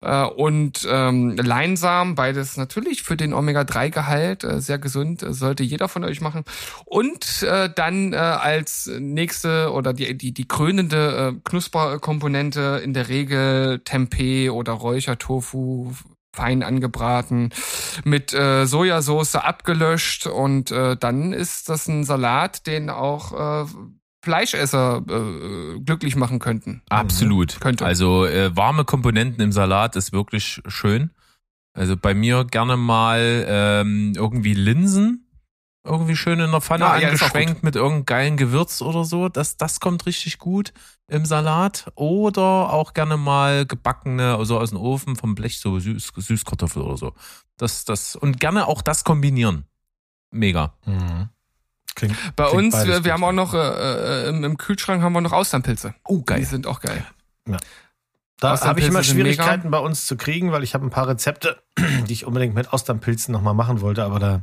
äh, 0.02 0.24
und 0.24 0.86
ähm, 0.90 1.36
Leinsamen, 1.36 2.14
beides 2.14 2.56
natürlich 2.56 3.02
für 3.02 3.16
den 3.16 3.34
Omega-3-Gehalt 3.34 4.44
äh, 4.44 4.60
sehr 4.60 4.78
gesund, 4.78 5.22
äh, 5.22 5.32
sollte 5.32 5.62
jeder 5.62 5.88
von 5.88 6.04
euch 6.04 6.20
machen. 6.20 6.44
Und 6.84 7.42
äh, 7.42 7.68
dann 7.74 8.12
äh, 8.12 8.16
als 8.16 8.90
nächste 8.98 9.72
oder 9.72 9.92
die, 9.92 10.16
die, 10.16 10.32
die 10.32 10.48
krönende 10.48 11.34
äh, 11.36 11.40
Knusperkomponente 11.44 12.80
in 12.82 12.94
der 12.94 13.08
Regel 13.08 13.80
Tempeh 13.84 14.50
oder 14.50 14.72
Räuchertofu, 14.72 15.92
fein 16.34 16.62
angebraten, 16.62 17.50
mit 18.04 18.32
äh, 18.32 18.64
Sojasauce 18.64 19.36
abgelöscht 19.36 20.26
und 20.26 20.70
äh, 20.70 20.96
dann 20.96 21.32
ist 21.32 21.68
das 21.68 21.88
ein 21.88 22.04
Salat, 22.04 22.66
den 22.66 22.88
auch 22.88 23.64
äh, 23.64 23.66
Fleischesser 24.22 25.02
äh, 25.08 25.80
glücklich 25.80 26.16
machen 26.16 26.38
könnten. 26.38 26.82
Absolut. 26.88 27.60
Könnte. 27.60 27.84
Also 27.86 28.26
äh, 28.26 28.54
warme 28.54 28.84
Komponenten 28.84 29.42
im 29.42 29.52
Salat 29.52 29.96
ist 29.96 30.12
wirklich 30.12 30.60
schön. 30.66 31.10
Also 31.72 31.96
bei 31.96 32.14
mir 32.14 32.44
gerne 32.44 32.76
mal 32.76 33.44
ähm, 33.48 34.12
irgendwie 34.16 34.54
Linsen. 34.54 35.26
Irgendwie 35.82 36.14
schön 36.14 36.40
in 36.40 36.50
der 36.50 36.60
Pfanne 36.60 36.84
ja, 36.84 36.92
angeschwenkt 36.92 37.62
mit 37.62 37.74
irgendeinem 37.74 38.04
geilen 38.04 38.36
Gewürz 38.36 38.82
oder 38.82 39.04
so. 39.04 39.30
Das, 39.30 39.56
das 39.56 39.80
kommt 39.80 40.04
richtig 40.04 40.38
gut 40.38 40.74
im 41.08 41.24
Salat. 41.24 41.90
Oder 41.94 42.70
auch 42.70 42.92
gerne 42.92 43.16
mal 43.16 43.64
gebackene, 43.64 44.36
also 44.36 44.58
aus 44.58 44.70
dem 44.70 44.78
Ofen 44.78 45.16
vom 45.16 45.34
Blech, 45.34 45.58
so 45.58 45.78
Süß, 45.78 46.12
Süßkartoffel 46.14 46.82
oder 46.82 46.98
so. 46.98 47.14
Das, 47.56 47.86
das, 47.86 48.14
und 48.14 48.40
gerne 48.40 48.66
auch 48.66 48.82
das 48.82 49.04
kombinieren. 49.04 49.64
Mega. 50.30 50.74
Mhm. 50.84 51.30
Klingt, 51.94 52.16
Bei 52.36 52.48
klingt 52.48 52.74
uns, 52.74 52.86
wir, 52.86 53.04
wir 53.04 53.12
haben 53.12 53.24
auch 53.24 53.32
noch 53.32 53.54
äh, 53.54 53.58
äh, 53.58 54.28
im, 54.28 54.44
im 54.44 54.56
Kühlschrank 54.56 55.02
haben 55.02 55.12
wir 55.12 55.20
noch 55.20 55.32
Austernpilze. 55.32 55.94
Oh, 56.04 56.22
Die 56.36 56.44
sind 56.44 56.66
auch 56.66 56.80
geil. 56.80 57.04
Da 58.38 58.58
habe 58.60 58.80
ich 58.80 58.86
immer 58.86 59.02
Schwierigkeiten 59.02 59.70
bei 59.70 59.78
uns 59.78 60.06
zu 60.06 60.16
kriegen, 60.16 60.50
weil 60.50 60.62
ich 60.62 60.74
habe 60.74 60.86
ein 60.86 60.90
paar 60.90 61.08
Rezepte, 61.08 61.62
die 62.08 62.12
ich 62.12 62.24
unbedingt 62.24 62.54
mit 62.54 62.72
Austernpilzen 62.72 63.32
nochmal 63.32 63.54
machen 63.54 63.80
wollte, 63.80 64.04
aber 64.04 64.18
da 64.18 64.42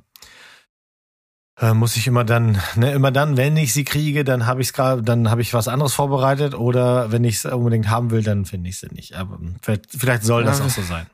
äh, 1.59 1.73
muss 1.73 1.95
ich 1.95 2.05
immer 2.05 2.23
dann, 2.23 2.61
ne, 2.75 2.91
immer 2.91 3.11
dann, 3.11 3.37
wenn 3.37 3.57
ich 3.57 3.73
sie 3.73 3.83
kriege, 3.83 4.23
dann 4.23 4.45
habe 4.45 4.61
ich 4.61 4.67
es 4.67 4.73
gerade, 4.73 5.01
dann 5.01 5.31
habe 5.31 5.41
ich 5.41 5.53
was 5.55 5.67
anderes 5.67 5.93
vorbereitet 5.93 6.53
oder 6.53 7.11
wenn 7.11 7.23
ich 7.23 7.37
es 7.37 7.45
unbedingt 7.45 7.89
haben 7.89 8.11
will, 8.11 8.21
dann 8.21 8.45
finde 8.45 8.69
ich 8.69 8.79
sie 8.79 8.87
nicht. 8.91 9.15
Aber 9.15 9.39
vielleicht, 9.63 9.87
vielleicht 9.97 10.23
soll 10.23 10.43
das 10.43 10.59
Ja, 10.59 10.65
auch 10.65 10.69
so 10.69 10.83
sein. 10.83 11.07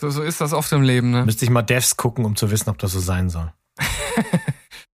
So, 0.00 0.08
so 0.10 0.22
ist 0.22 0.40
das 0.40 0.52
oft 0.54 0.72
im 0.72 0.82
Leben, 0.82 1.10
ne? 1.10 1.24
Müsste 1.24 1.44
ich 1.44 1.50
mal 1.50 1.62
Devs 1.62 1.96
gucken, 1.96 2.24
um 2.24 2.36
zu 2.36 2.50
wissen, 2.50 2.70
ob 2.70 2.78
das 2.78 2.92
so 2.92 3.00
sein 3.00 3.28
soll. 3.28 3.52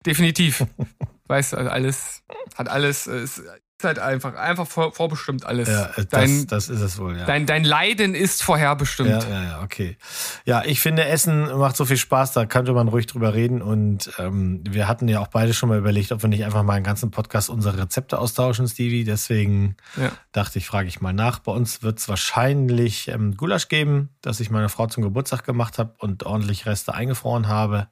Definitiv. 0.06 0.64
weißt 1.26 1.52
du, 1.52 1.56
also 1.58 1.70
alles, 1.70 2.22
hat 2.56 2.68
alles, 2.68 3.06
äh, 3.06 3.22
ist, 3.22 3.42
halt 3.84 3.98
einfach, 3.98 4.34
einfach 4.34 4.66
vor, 4.66 4.92
vorbestimmt 4.92 5.44
alles. 5.44 5.68
Ja, 5.68 5.86
äh, 5.86 5.92
das, 5.96 6.08
dein, 6.08 6.46
das 6.46 6.68
ist 6.68 6.80
es 6.80 6.98
wohl, 6.98 7.16
ja. 7.16 7.24
dein, 7.24 7.46
dein 7.46 7.64
Leiden 7.64 8.14
ist 8.14 8.42
vorherbestimmt. 8.42 9.10
Ja, 9.10 9.28
ja, 9.28 9.42
ja, 9.42 9.62
okay. 9.62 9.96
Ja, 10.44 10.62
ich 10.64 10.80
finde, 10.80 11.04
Essen 11.04 11.44
macht 11.58 11.76
so 11.76 11.84
viel 11.84 11.96
Spaß, 11.96 12.32
da 12.32 12.46
könnte 12.46 12.72
man 12.72 12.88
ruhig 12.88 13.06
drüber 13.06 13.34
reden. 13.34 13.62
Und 13.62 14.12
ähm, 14.18 14.62
wir 14.68 14.88
hatten 14.88 15.08
ja 15.08 15.20
auch 15.20 15.28
beide 15.28 15.54
schon 15.54 15.68
mal 15.68 15.78
überlegt, 15.78 16.12
ob 16.12 16.22
wir 16.22 16.28
nicht 16.28 16.44
einfach 16.44 16.62
mal 16.62 16.74
einen 16.74 16.84
ganzen 16.84 17.10
Podcast 17.10 17.50
unsere 17.50 17.78
Rezepte 17.78 18.18
austauschen, 18.18 18.68
Stevie. 18.68 19.04
Deswegen 19.04 19.76
Ja. 19.96 20.12
dachte 20.32 20.58
ich, 20.58 20.66
frage 20.66 20.88
ich 20.88 21.00
mal 21.00 21.12
nach. 21.12 21.40
Bei 21.40 21.52
uns 21.52 21.82
wird 21.82 21.98
es 21.98 22.08
wahrscheinlich 22.08 23.08
ähm, 23.08 23.36
Gulasch 23.36 23.68
geben, 23.68 24.10
das 24.20 24.40
ich 24.40 24.50
meiner 24.50 24.68
Frau 24.68 24.86
zum 24.86 25.02
Geburtstag 25.02 25.44
gemacht 25.44 25.78
habe 25.78 25.94
und 25.98 26.24
ordentlich 26.24 26.66
Reste 26.66 26.94
eingefroren 26.94 27.48
habe. 27.48 27.88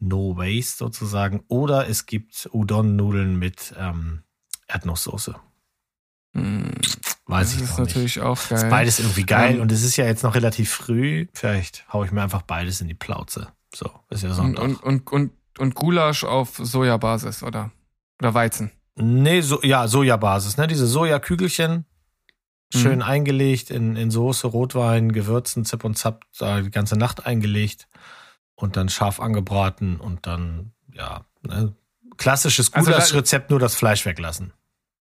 No 0.00 0.36
waste 0.36 0.76
sozusagen. 0.78 1.44
Oder 1.48 1.88
es 1.88 2.06
gibt 2.06 2.48
Udon-Nudeln 2.52 3.38
mit 3.38 3.74
ähm, 3.78 4.22
Erdnusssoße. 4.66 5.36
Hm, 6.34 6.70
Weiß 7.26 7.48
das 7.48 7.56
ich 7.56 7.62
ist 7.62 7.70
noch 7.70 7.78
nicht. 7.80 7.88
natürlich 7.88 8.20
auch 8.20 8.38
geil. 8.48 8.58
Ist 8.58 8.68
beides 8.70 8.98
irgendwie 9.00 9.24
geil 9.26 9.56
Ähm, 9.56 9.60
und 9.62 9.72
es 9.72 9.82
ist 9.82 9.96
ja 9.96 10.06
jetzt 10.06 10.22
noch 10.22 10.34
relativ 10.34 10.70
früh. 10.70 11.26
Vielleicht 11.32 11.84
haue 11.92 12.06
ich 12.06 12.12
mir 12.12 12.22
einfach 12.22 12.42
beides 12.42 12.80
in 12.80 12.88
die 12.88 12.94
Plauze. 12.94 13.48
So, 13.74 13.90
ist 14.10 14.22
ja 14.22 14.32
Sonntag. 14.32 14.64
und, 14.64 14.82
und, 14.82 15.12
und, 15.12 15.32
und 15.58 15.74
Gulasch 15.74 16.24
auf 16.24 16.56
Sojabasis, 16.62 17.42
oder? 17.42 17.70
Oder 18.20 18.34
Weizen. 18.34 18.70
nee, 18.96 19.40
so, 19.40 19.62
ja, 19.62 19.86
Sojabasis, 19.88 20.56
ne? 20.56 20.66
Diese 20.66 20.86
Sojakügelchen. 20.86 21.84
Schön 22.72 22.96
Mhm. 22.98 23.02
eingelegt 23.02 23.70
in, 23.70 23.96
in 23.96 24.12
Soße, 24.12 24.46
Rotwein, 24.46 25.10
Gewürzen, 25.10 25.64
Zip 25.64 25.82
und 25.82 25.98
Zap, 25.98 26.24
da 26.38 26.60
die 26.60 26.70
ganze 26.70 26.96
Nacht 26.96 27.26
eingelegt 27.26 27.88
und 28.60 28.76
dann 28.76 28.88
scharf 28.88 29.20
angebraten 29.20 29.96
und 29.98 30.26
dann, 30.26 30.72
ja, 30.92 31.24
ne? 31.42 31.74
klassisches 32.16 32.72
Also 32.72 32.90
Gulaschrezept, 32.90 33.50
nur 33.50 33.58
das 33.58 33.74
Fleisch 33.74 34.04
weglassen. 34.04 34.52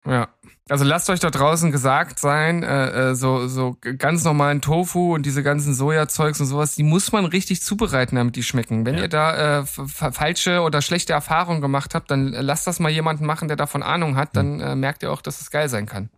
Ja. 0.05 0.28
Also 0.68 0.85
lasst 0.85 1.09
euch 1.10 1.20
da 1.20 1.31
draußen 1.31 1.70
gesagt 1.70 2.18
sein, 2.18 2.64
äh, 2.64 3.10
äh, 3.10 3.14
so, 3.14 3.47
so 3.47 3.77
ganz 3.98 4.24
normalen 4.24 4.60
Tofu 4.60 5.14
und 5.14 5.24
diese 5.24 5.44
ganzen 5.44 5.74
Sojazeugs 5.74 6.40
und 6.40 6.47
sowas, 6.47 6.74
die 6.74 6.82
muss 6.82 7.12
man 7.12 7.24
richtig 7.24 7.62
zubereiten, 7.62 8.16
damit 8.16 8.35
die 8.35 8.43
schmecken. 8.43 8.85
Wenn 8.85 8.97
Ja. 8.97 9.02
ihr 9.02 9.09
da 9.09 9.60
äh, 9.60 9.64
falsche 9.66 10.62
oder 10.62 10.82
schlechte 10.82 11.12
Erfahrungen 11.12 11.60
gemacht 11.60 11.94
habt, 11.94 12.10
dann 12.10 12.35
äh, 12.35 12.40
lasst 12.40 12.66
das 12.66 12.81
mal 12.81 12.90
jemanden 12.90 13.27
machen, 13.27 13.47
der 13.48 13.56
davon 13.56 13.82
Ahnung 13.85 14.16
hat, 14.16 14.31
dann 14.35 14.60
äh, 14.60 14.74
merkt 14.74 15.05
ihr 15.05 15.12
auch, 15.12 15.23
dass 15.23 15.40
es 15.40 15.51
geil 15.52 15.68
sein 15.68 15.86
kann. 15.86 16.10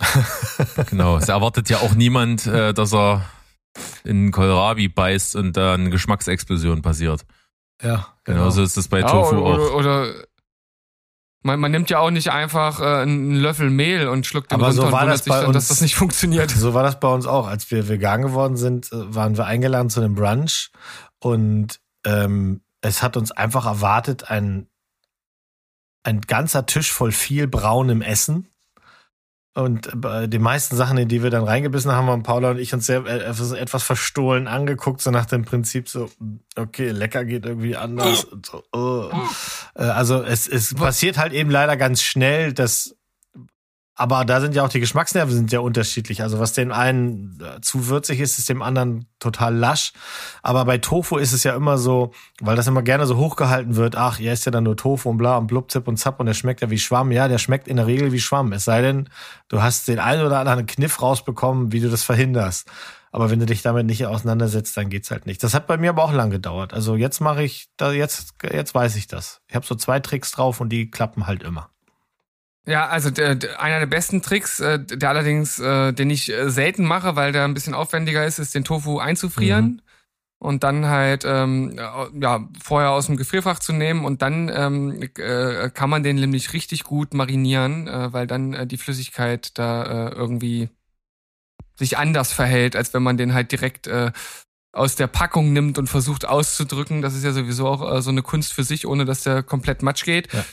Genau. 0.90 1.16
Es 1.16 1.28
erwartet 1.28 1.70
ja 1.70 1.78
auch 1.78 1.94
niemand, 1.94 2.46
äh, 2.46 2.72
dass 2.74 2.92
er 2.94 3.22
in 4.04 4.30
Kohlrabi 4.30 4.88
beißt 4.88 5.36
und 5.36 5.56
da 5.56 5.74
eine 5.74 5.90
Geschmacksexplosion 5.90 6.82
passiert. 6.82 7.24
Ja, 7.82 8.08
Genauso 8.24 8.62
ist 8.62 8.76
es 8.76 8.88
bei 8.88 9.00
Ja, 9.00 9.08
Tofu 9.08 9.36
oder, 9.36 9.44
auch. 9.62 9.74
oder, 9.74 9.74
oder 9.74 10.14
man, 11.42 11.60
man 11.60 11.70
nimmt 11.70 11.88
ja 11.90 12.00
auch 12.00 12.10
nicht 12.10 12.30
einfach 12.32 12.80
äh, 12.80 13.02
einen 13.02 13.36
Löffel 13.36 13.70
Mehl 13.70 14.08
und 14.08 14.26
schluckt 14.26 14.50
den 14.50 14.56
Aber 14.56 14.66
runter 14.66 14.80
so 14.82 14.86
und 14.86 14.92
war 14.92 15.02
wundert 15.02 15.14
das 15.14 15.24
sich 15.24 15.32
bei 15.32 15.40
dann, 15.40 15.52
dass 15.52 15.64
uns. 15.64 15.68
das 15.68 15.80
nicht 15.80 15.94
funktioniert. 15.94 16.50
So 16.56 16.74
war 16.74 16.82
das 16.82 16.98
bei 16.98 17.08
uns 17.08 17.26
auch. 17.26 17.46
Als 17.46 17.70
wir 17.70 17.88
vegan 17.88 18.22
geworden 18.22 18.56
sind, 18.56 18.92
äh, 18.92 19.14
waren 19.14 19.36
wir 19.36 19.46
eingeladen 19.46 19.90
zu 19.90 20.00
einem 20.00 20.14
Brunch 20.14 20.70
und 21.20 21.80
ähm, 22.04 22.60
es 22.80 23.02
hat 23.02 23.16
uns 23.16 23.30
einfach 23.32 23.66
erwartet 23.66 24.30
ein, 24.30 24.68
ein 26.02 26.20
ganzer 26.22 26.66
Tisch 26.66 26.90
voll 26.92 27.12
viel 27.12 27.46
braunem 27.46 28.02
Essen. 28.02 28.48
Und 29.54 29.90
bei 30.00 30.26
den 30.28 30.42
meisten 30.42 30.76
Sachen, 30.76 30.98
in 30.98 31.08
die 31.08 31.22
wir 31.22 31.30
dann 31.30 31.42
reingebissen 31.42 31.90
haben, 31.90 32.06
haben 32.06 32.22
Paula 32.22 32.50
und 32.52 32.58
ich 32.58 32.72
uns 32.74 32.86
sehr 32.86 33.04
äh, 33.06 33.18
etwas 33.18 33.82
verstohlen 33.82 34.46
angeguckt, 34.46 35.00
so 35.00 35.10
nach 35.10 35.26
dem 35.26 35.44
Prinzip 35.44 35.88
so, 35.88 36.08
okay, 36.56 36.90
lecker 36.90 37.24
geht 37.24 37.44
irgendwie 37.44 37.76
anders. 37.76 38.24
Und 38.24 38.46
so, 38.46 38.62
oh. 38.72 39.10
Äh, 39.74 39.82
Also 39.84 40.22
es, 40.22 40.46
es 40.46 40.74
passiert 40.74 41.18
halt 41.18 41.32
eben 41.32 41.50
leider 41.50 41.76
ganz 41.76 42.02
schnell, 42.02 42.52
dass 42.52 42.97
aber 43.98 44.24
da 44.24 44.40
sind 44.40 44.54
ja 44.54 44.64
auch 44.64 44.68
die 44.68 44.78
Geschmacksnerven 44.78 45.34
sind 45.34 45.50
ja 45.50 45.58
unterschiedlich. 45.58 46.22
Also 46.22 46.38
was 46.38 46.52
dem 46.52 46.70
einen 46.70 47.36
äh, 47.42 47.60
zu 47.60 47.88
würzig 47.88 48.20
ist, 48.20 48.38
ist 48.38 48.48
dem 48.48 48.62
anderen 48.62 49.06
total 49.18 49.56
lasch. 49.56 49.92
Aber 50.40 50.64
bei 50.64 50.78
Tofu 50.78 51.16
ist 51.16 51.32
es 51.32 51.42
ja 51.42 51.56
immer 51.56 51.78
so, 51.78 52.12
weil 52.40 52.54
das 52.54 52.68
immer 52.68 52.82
gerne 52.82 53.06
so 53.06 53.16
hochgehalten 53.16 53.74
wird, 53.74 53.96
ach, 53.96 54.20
ihr 54.20 54.32
isst 54.32 54.46
ja 54.46 54.52
dann 54.52 54.62
nur 54.62 54.76
Tofu 54.76 55.10
und 55.10 55.16
bla 55.16 55.36
und 55.36 55.48
blub, 55.48 55.72
zip 55.72 55.88
und 55.88 55.96
zapp 55.96 56.20
und 56.20 56.26
der 56.26 56.34
schmeckt 56.34 56.60
ja 56.60 56.70
wie 56.70 56.78
Schwamm. 56.78 57.10
Ja, 57.10 57.26
der 57.26 57.38
schmeckt 57.38 57.66
in 57.66 57.76
der 57.76 57.88
Regel 57.88 58.12
wie 58.12 58.20
Schwamm. 58.20 58.52
Es 58.52 58.64
sei 58.64 58.82
denn, 58.82 59.08
du 59.48 59.62
hast 59.62 59.88
den 59.88 59.98
einen 59.98 60.24
oder 60.24 60.38
anderen 60.38 60.66
Kniff 60.66 61.02
rausbekommen, 61.02 61.72
wie 61.72 61.80
du 61.80 61.90
das 61.90 62.04
verhinderst. 62.04 62.70
Aber 63.10 63.30
wenn 63.30 63.40
du 63.40 63.46
dich 63.46 63.62
damit 63.62 63.86
nicht 63.86 64.06
auseinandersetzt, 64.06 64.76
dann 64.76 64.90
geht's 64.90 65.10
halt 65.10 65.26
nicht. 65.26 65.42
Das 65.42 65.54
hat 65.54 65.66
bei 65.66 65.76
mir 65.76 65.90
aber 65.90 66.04
auch 66.04 66.12
lang 66.12 66.30
gedauert. 66.30 66.72
Also 66.72 66.94
jetzt 66.94 67.18
mache 67.20 67.42
ich, 67.42 67.68
da 67.76 67.90
jetzt, 67.90 68.34
jetzt 68.52 68.76
weiß 68.76 68.94
ich 68.94 69.08
das. 69.08 69.40
Ich 69.48 69.56
habe 69.56 69.66
so 69.66 69.74
zwei 69.74 69.98
Tricks 69.98 70.30
drauf 70.30 70.60
und 70.60 70.68
die 70.68 70.88
klappen 70.88 71.26
halt 71.26 71.42
immer. 71.42 71.70
Ja, 72.68 72.86
also 72.88 73.10
der, 73.10 73.38
einer 73.60 73.78
der 73.78 73.86
besten 73.86 74.20
Tricks, 74.20 74.60
äh, 74.60 74.78
der 74.78 75.08
allerdings, 75.08 75.58
äh, 75.58 75.92
den 75.94 76.10
ich 76.10 76.30
äh, 76.30 76.50
selten 76.50 76.84
mache, 76.84 77.16
weil 77.16 77.32
der 77.32 77.44
ein 77.44 77.54
bisschen 77.54 77.72
aufwendiger 77.72 78.26
ist, 78.26 78.38
ist 78.38 78.54
den 78.54 78.64
Tofu 78.64 78.98
einzufrieren 78.98 79.64
Mhm. 79.66 79.80
und 80.38 80.64
dann 80.64 80.84
halt 80.86 81.24
ähm, 81.26 81.78
ja 82.20 82.46
vorher 82.62 82.90
aus 82.90 83.06
dem 83.06 83.16
Gefrierfach 83.16 83.58
zu 83.58 83.72
nehmen 83.72 84.04
und 84.04 84.20
dann 84.20 84.50
ähm, 84.54 85.02
äh, 85.16 85.70
kann 85.70 85.88
man 85.88 86.02
den 86.02 86.16
nämlich 86.16 86.52
richtig 86.52 86.84
gut 86.84 87.14
marinieren, 87.14 87.88
äh, 87.88 88.12
weil 88.12 88.26
dann 88.26 88.52
äh, 88.52 88.66
die 88.66 88.76
Flüssigkeit 88.76 89.58
da 89.58 90.08
äh, 90.08 90.14
irgendwie 90.14 90.68
sich 91.76 91.96
anders 91.96 92.32
verhält, 92.32 92.76
als 92.76 92.92
wenn 92.92 93.02
man 93.02 93.16
den 93.16 93.32
halt 93.32 93.50
direkt 93.50 93.86
äh, 93.86 94.12
aus 94.72 94.94
der 94.96 95.06
Packung 95.06 95.52
nimmt 95.54 95.78
und 95.78 95.86
versucht 95.88 96.26
auszudrücken. 96.26 97.00
Das 97.00 97.14
ist 97.14 97.24
ja 97.24 97.32
sowieso 97.32 97.66
auch 97.66 97.96
äh, 97.96 98.02
so 98.02 98.10
eine 98.10 98.22
Kunst 98.22 98.52
für 98.52 98.64
sich, 98.64 98.86
ohne 98.86 99.06
dass 99.06 99.22
der 99.22 99.42
komplett 99.42 99.82
matsch 99.82 100.04
geht. 100.04 100.32
Ja. 100.34 100.44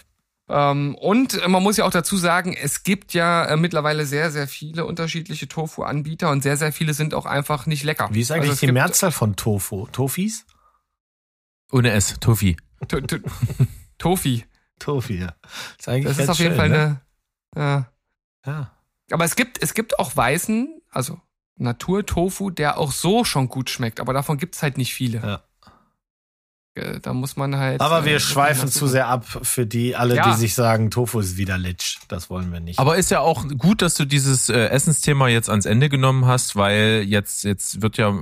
Ähm, 0.48 0.96
und 0.96 1.42
äh, 1.42 1.48
man 1.48 1.64
muss 1.64 1.78
ja 1.78 1.86
auch 1.86 1.92
dazu 1.92 2.18
sagen, 2.18 2.54
es 2.54 2.84
gibt 2.84 3.14
ja 3.14 3.46
äh, 3.46 3.58
mittlerweile 3.58 4.06
sehr, 4.06 4.30
sehr 4.32 4.48
viele 4.48 4.86
unterschiedliche 4.86 5.48
Tofu-Anbieter 5.48 6.30
und 6.30 6.44
sehr, 6.44 6.56
sehr 6.58 6.72
viele 6.72 6.94
sind 6.94 7.14
auch 7.16 7.26
einfach 7.26 7.66
nicht 7.66 7.84
lecker. 7.84 8.10
Wie 8.12 8.22
ist 8.22 8.32
eigentlich 8.32 8.42
Also 8.44 8.54
es 8.54 8.60
die 8.60 8.68
gibt- 8.68 8.76
Mehrzahl 8.76 9.12
von 9.12 9.36
Tofu? 9.36 9.88
Tofis? 9.92 10.46
Ohne 11.72 11.92
S, 11.92 12.16
Tofi. 12.20 12.58
To- 12.88 13.02
to- 13.02 13.18
Tofi. 13.98 14.46
Tofi, 14.78 15.20
ja. 15.20 15.34
Ist 15.80 15.88
eigentlich 15.90 16.06
Das 16.16 16.20
ist 16.20 16.30
auf 16.30 16.38
jeden 16.38 16.52
schön, 16.52 16.58
Fall 16.58 16.70
ne? 16.70 17.02
eine. 17.56 17.62
Ja. 17.66 17.92
Ja. 18.46 18.72
Aber 19.12 19.26
es 19.26 19.36
gibt, 19.36 19.62
es 19.64 19.74
gibt 19.74 19.98
auch 19.98 20.16
weißen, 20.16 20.82
also 20.92 21.20
Natur-Tofu, 21.56 22.50
der 22.52 22.78
auch 22.78 22.92
so 22.92 23.24
schon 23.24 23.48
gut 23.48 23.70
schmeckt, 23.70 24.00
aber 24.00 24.14
davon 24.14 24.38
gibt's 24.38 24.62
halt 24.62 24.78
nicht 24.78 24.94
viele. 24.94 25.20
Ja. 25.20 25.44
Äh, 26.76 27.00
Da 27.00 27.14
muss 27.14 27.36
man 27.38 27.56
halt. 27.56 27.82
Aber 27.82 28.00
äh, 28.00 28.06
wir 28.06 28.12
wirklich 28.14 28.26
schweifen 28.26 28.70
zu 28.70 28.88
sehr 28.88 29.08
ab 29.08 29.26
für 29.26 29.66
die 29.66 29.96
alle, 29.96 30.16
Ja. 30.16 30.30
die 30.32 30.38
sich 30.38 30.54
sagen, 30.54 30.92
Tofu 30.92 31.20
ist 31.20 31.38
wieder 31.38 31.58
Litsch. 31.58 31.98
Das 32.08 32.30
wollen 32.30 32.52
wir 32.52 32.60
nicht. 32.60 32.78
Aber 32.80 32.98
ist 32.98 33.12
ja 33.12 33.22
auch 33.22 33.46
gut, 33.58 33.82
dass 33.82 33.96
du 33.96 34.06
dieses 34.06 34.50
äh, 34.50 34.68
Essensthema 34.68 35.28
jetzt 35.30 35.50
ans 35.50 35.66
Ende 35.66 35.90
genommen 35.90 36.26
hast, 36.26 36.56
weil 36.56 37.04
jetzt, 37.08 37.44
jetzt 37.44 37.82
wird 37.82 37.98
ja 37.98 38.14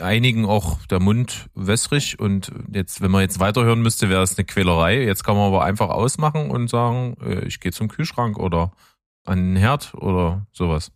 einigen 0.00 0.46
auch 0.46 0.78
der 0.86 1.00
Mund 1.00 1.46
wässrig 1.54 2.18
und 2.20 2.52
jetzt, 2.72 3.00
wenn 3.00 3.10
man 3.10 3.22
jetzt 3.22 3.40
weiterhören 3.40 3.82
müsste, 3.82 4.08
wäre 4.08 4.22
es 4.22 4.38
eine 4.38 4.44
Quälerei. 4.44 5.02
Jetzt 5.02 5.24
kann 5.24 5.36
man 5.36 5.48
aber 5.48 5.64
einfach 5.64 5.88
ausmachen 5.88 6.50
und 6.50 6.68
sagen, 6.70 7.16
äh, 7.22 7.44
ich 7.46 7.60
gehe 7.60 7.72
zum 7.72 7.88
Kühlschrank 7.88 8.38
oder 8.38 8.72
an 9.24 9.38
den 9.38 9.56
Herd 9.56 9.94
oder 9.94 10.46
sowas. 10.52 10.92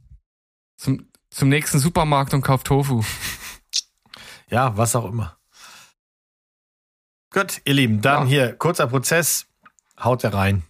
Zum, 0.77 1.09
zum 1.31 1.49
nächsten 1.49 1.81
Supermarkt 1.81 2.33
und 2.35 2.43
kauft 2.43 2.69
Tofu. 2.69 3.03
ja, 4.49 4.77
was 4.77 4.95
auch 4.95 5.07
immer. 5.07 5.37
Gut, 7.33 7.61
ihr 7.65 7.75
Lieben, 7.75 8.01
dann 8.01 8.25
Ja. 8.25 8.29
hier, 8.29 8.57
kurzer 8.57 8.87
Prozess. 8.89 9.47
Haut 10.03 10.25
er 10.25 10.35
rein. 10.35 10.63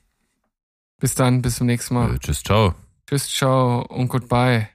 Bis 0.98 1.14
dann, 1.14 1.40
bis 1.40 1.56
zum 1.56 1.66
nächsten 1.66 1.94
Mal. 1.94 2.14
Äh, 2.14 2.18
tschüss, 2.18 2.42
ciao. 2.42 2.74
Tschüss, 3.06 3.28
ciao 3.28 3.82
und 3.86 4.08
goodbye. 4.08 4.68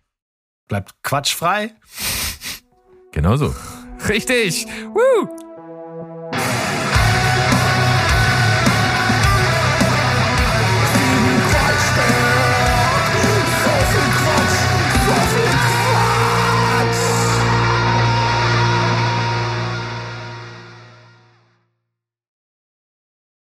Bleibt 0.68 0.96
quatschfrei. 1.04 1.74
Genauso. 3.12 3.54
Richtig. 4.10 4.66
Woo! 4.94 5.45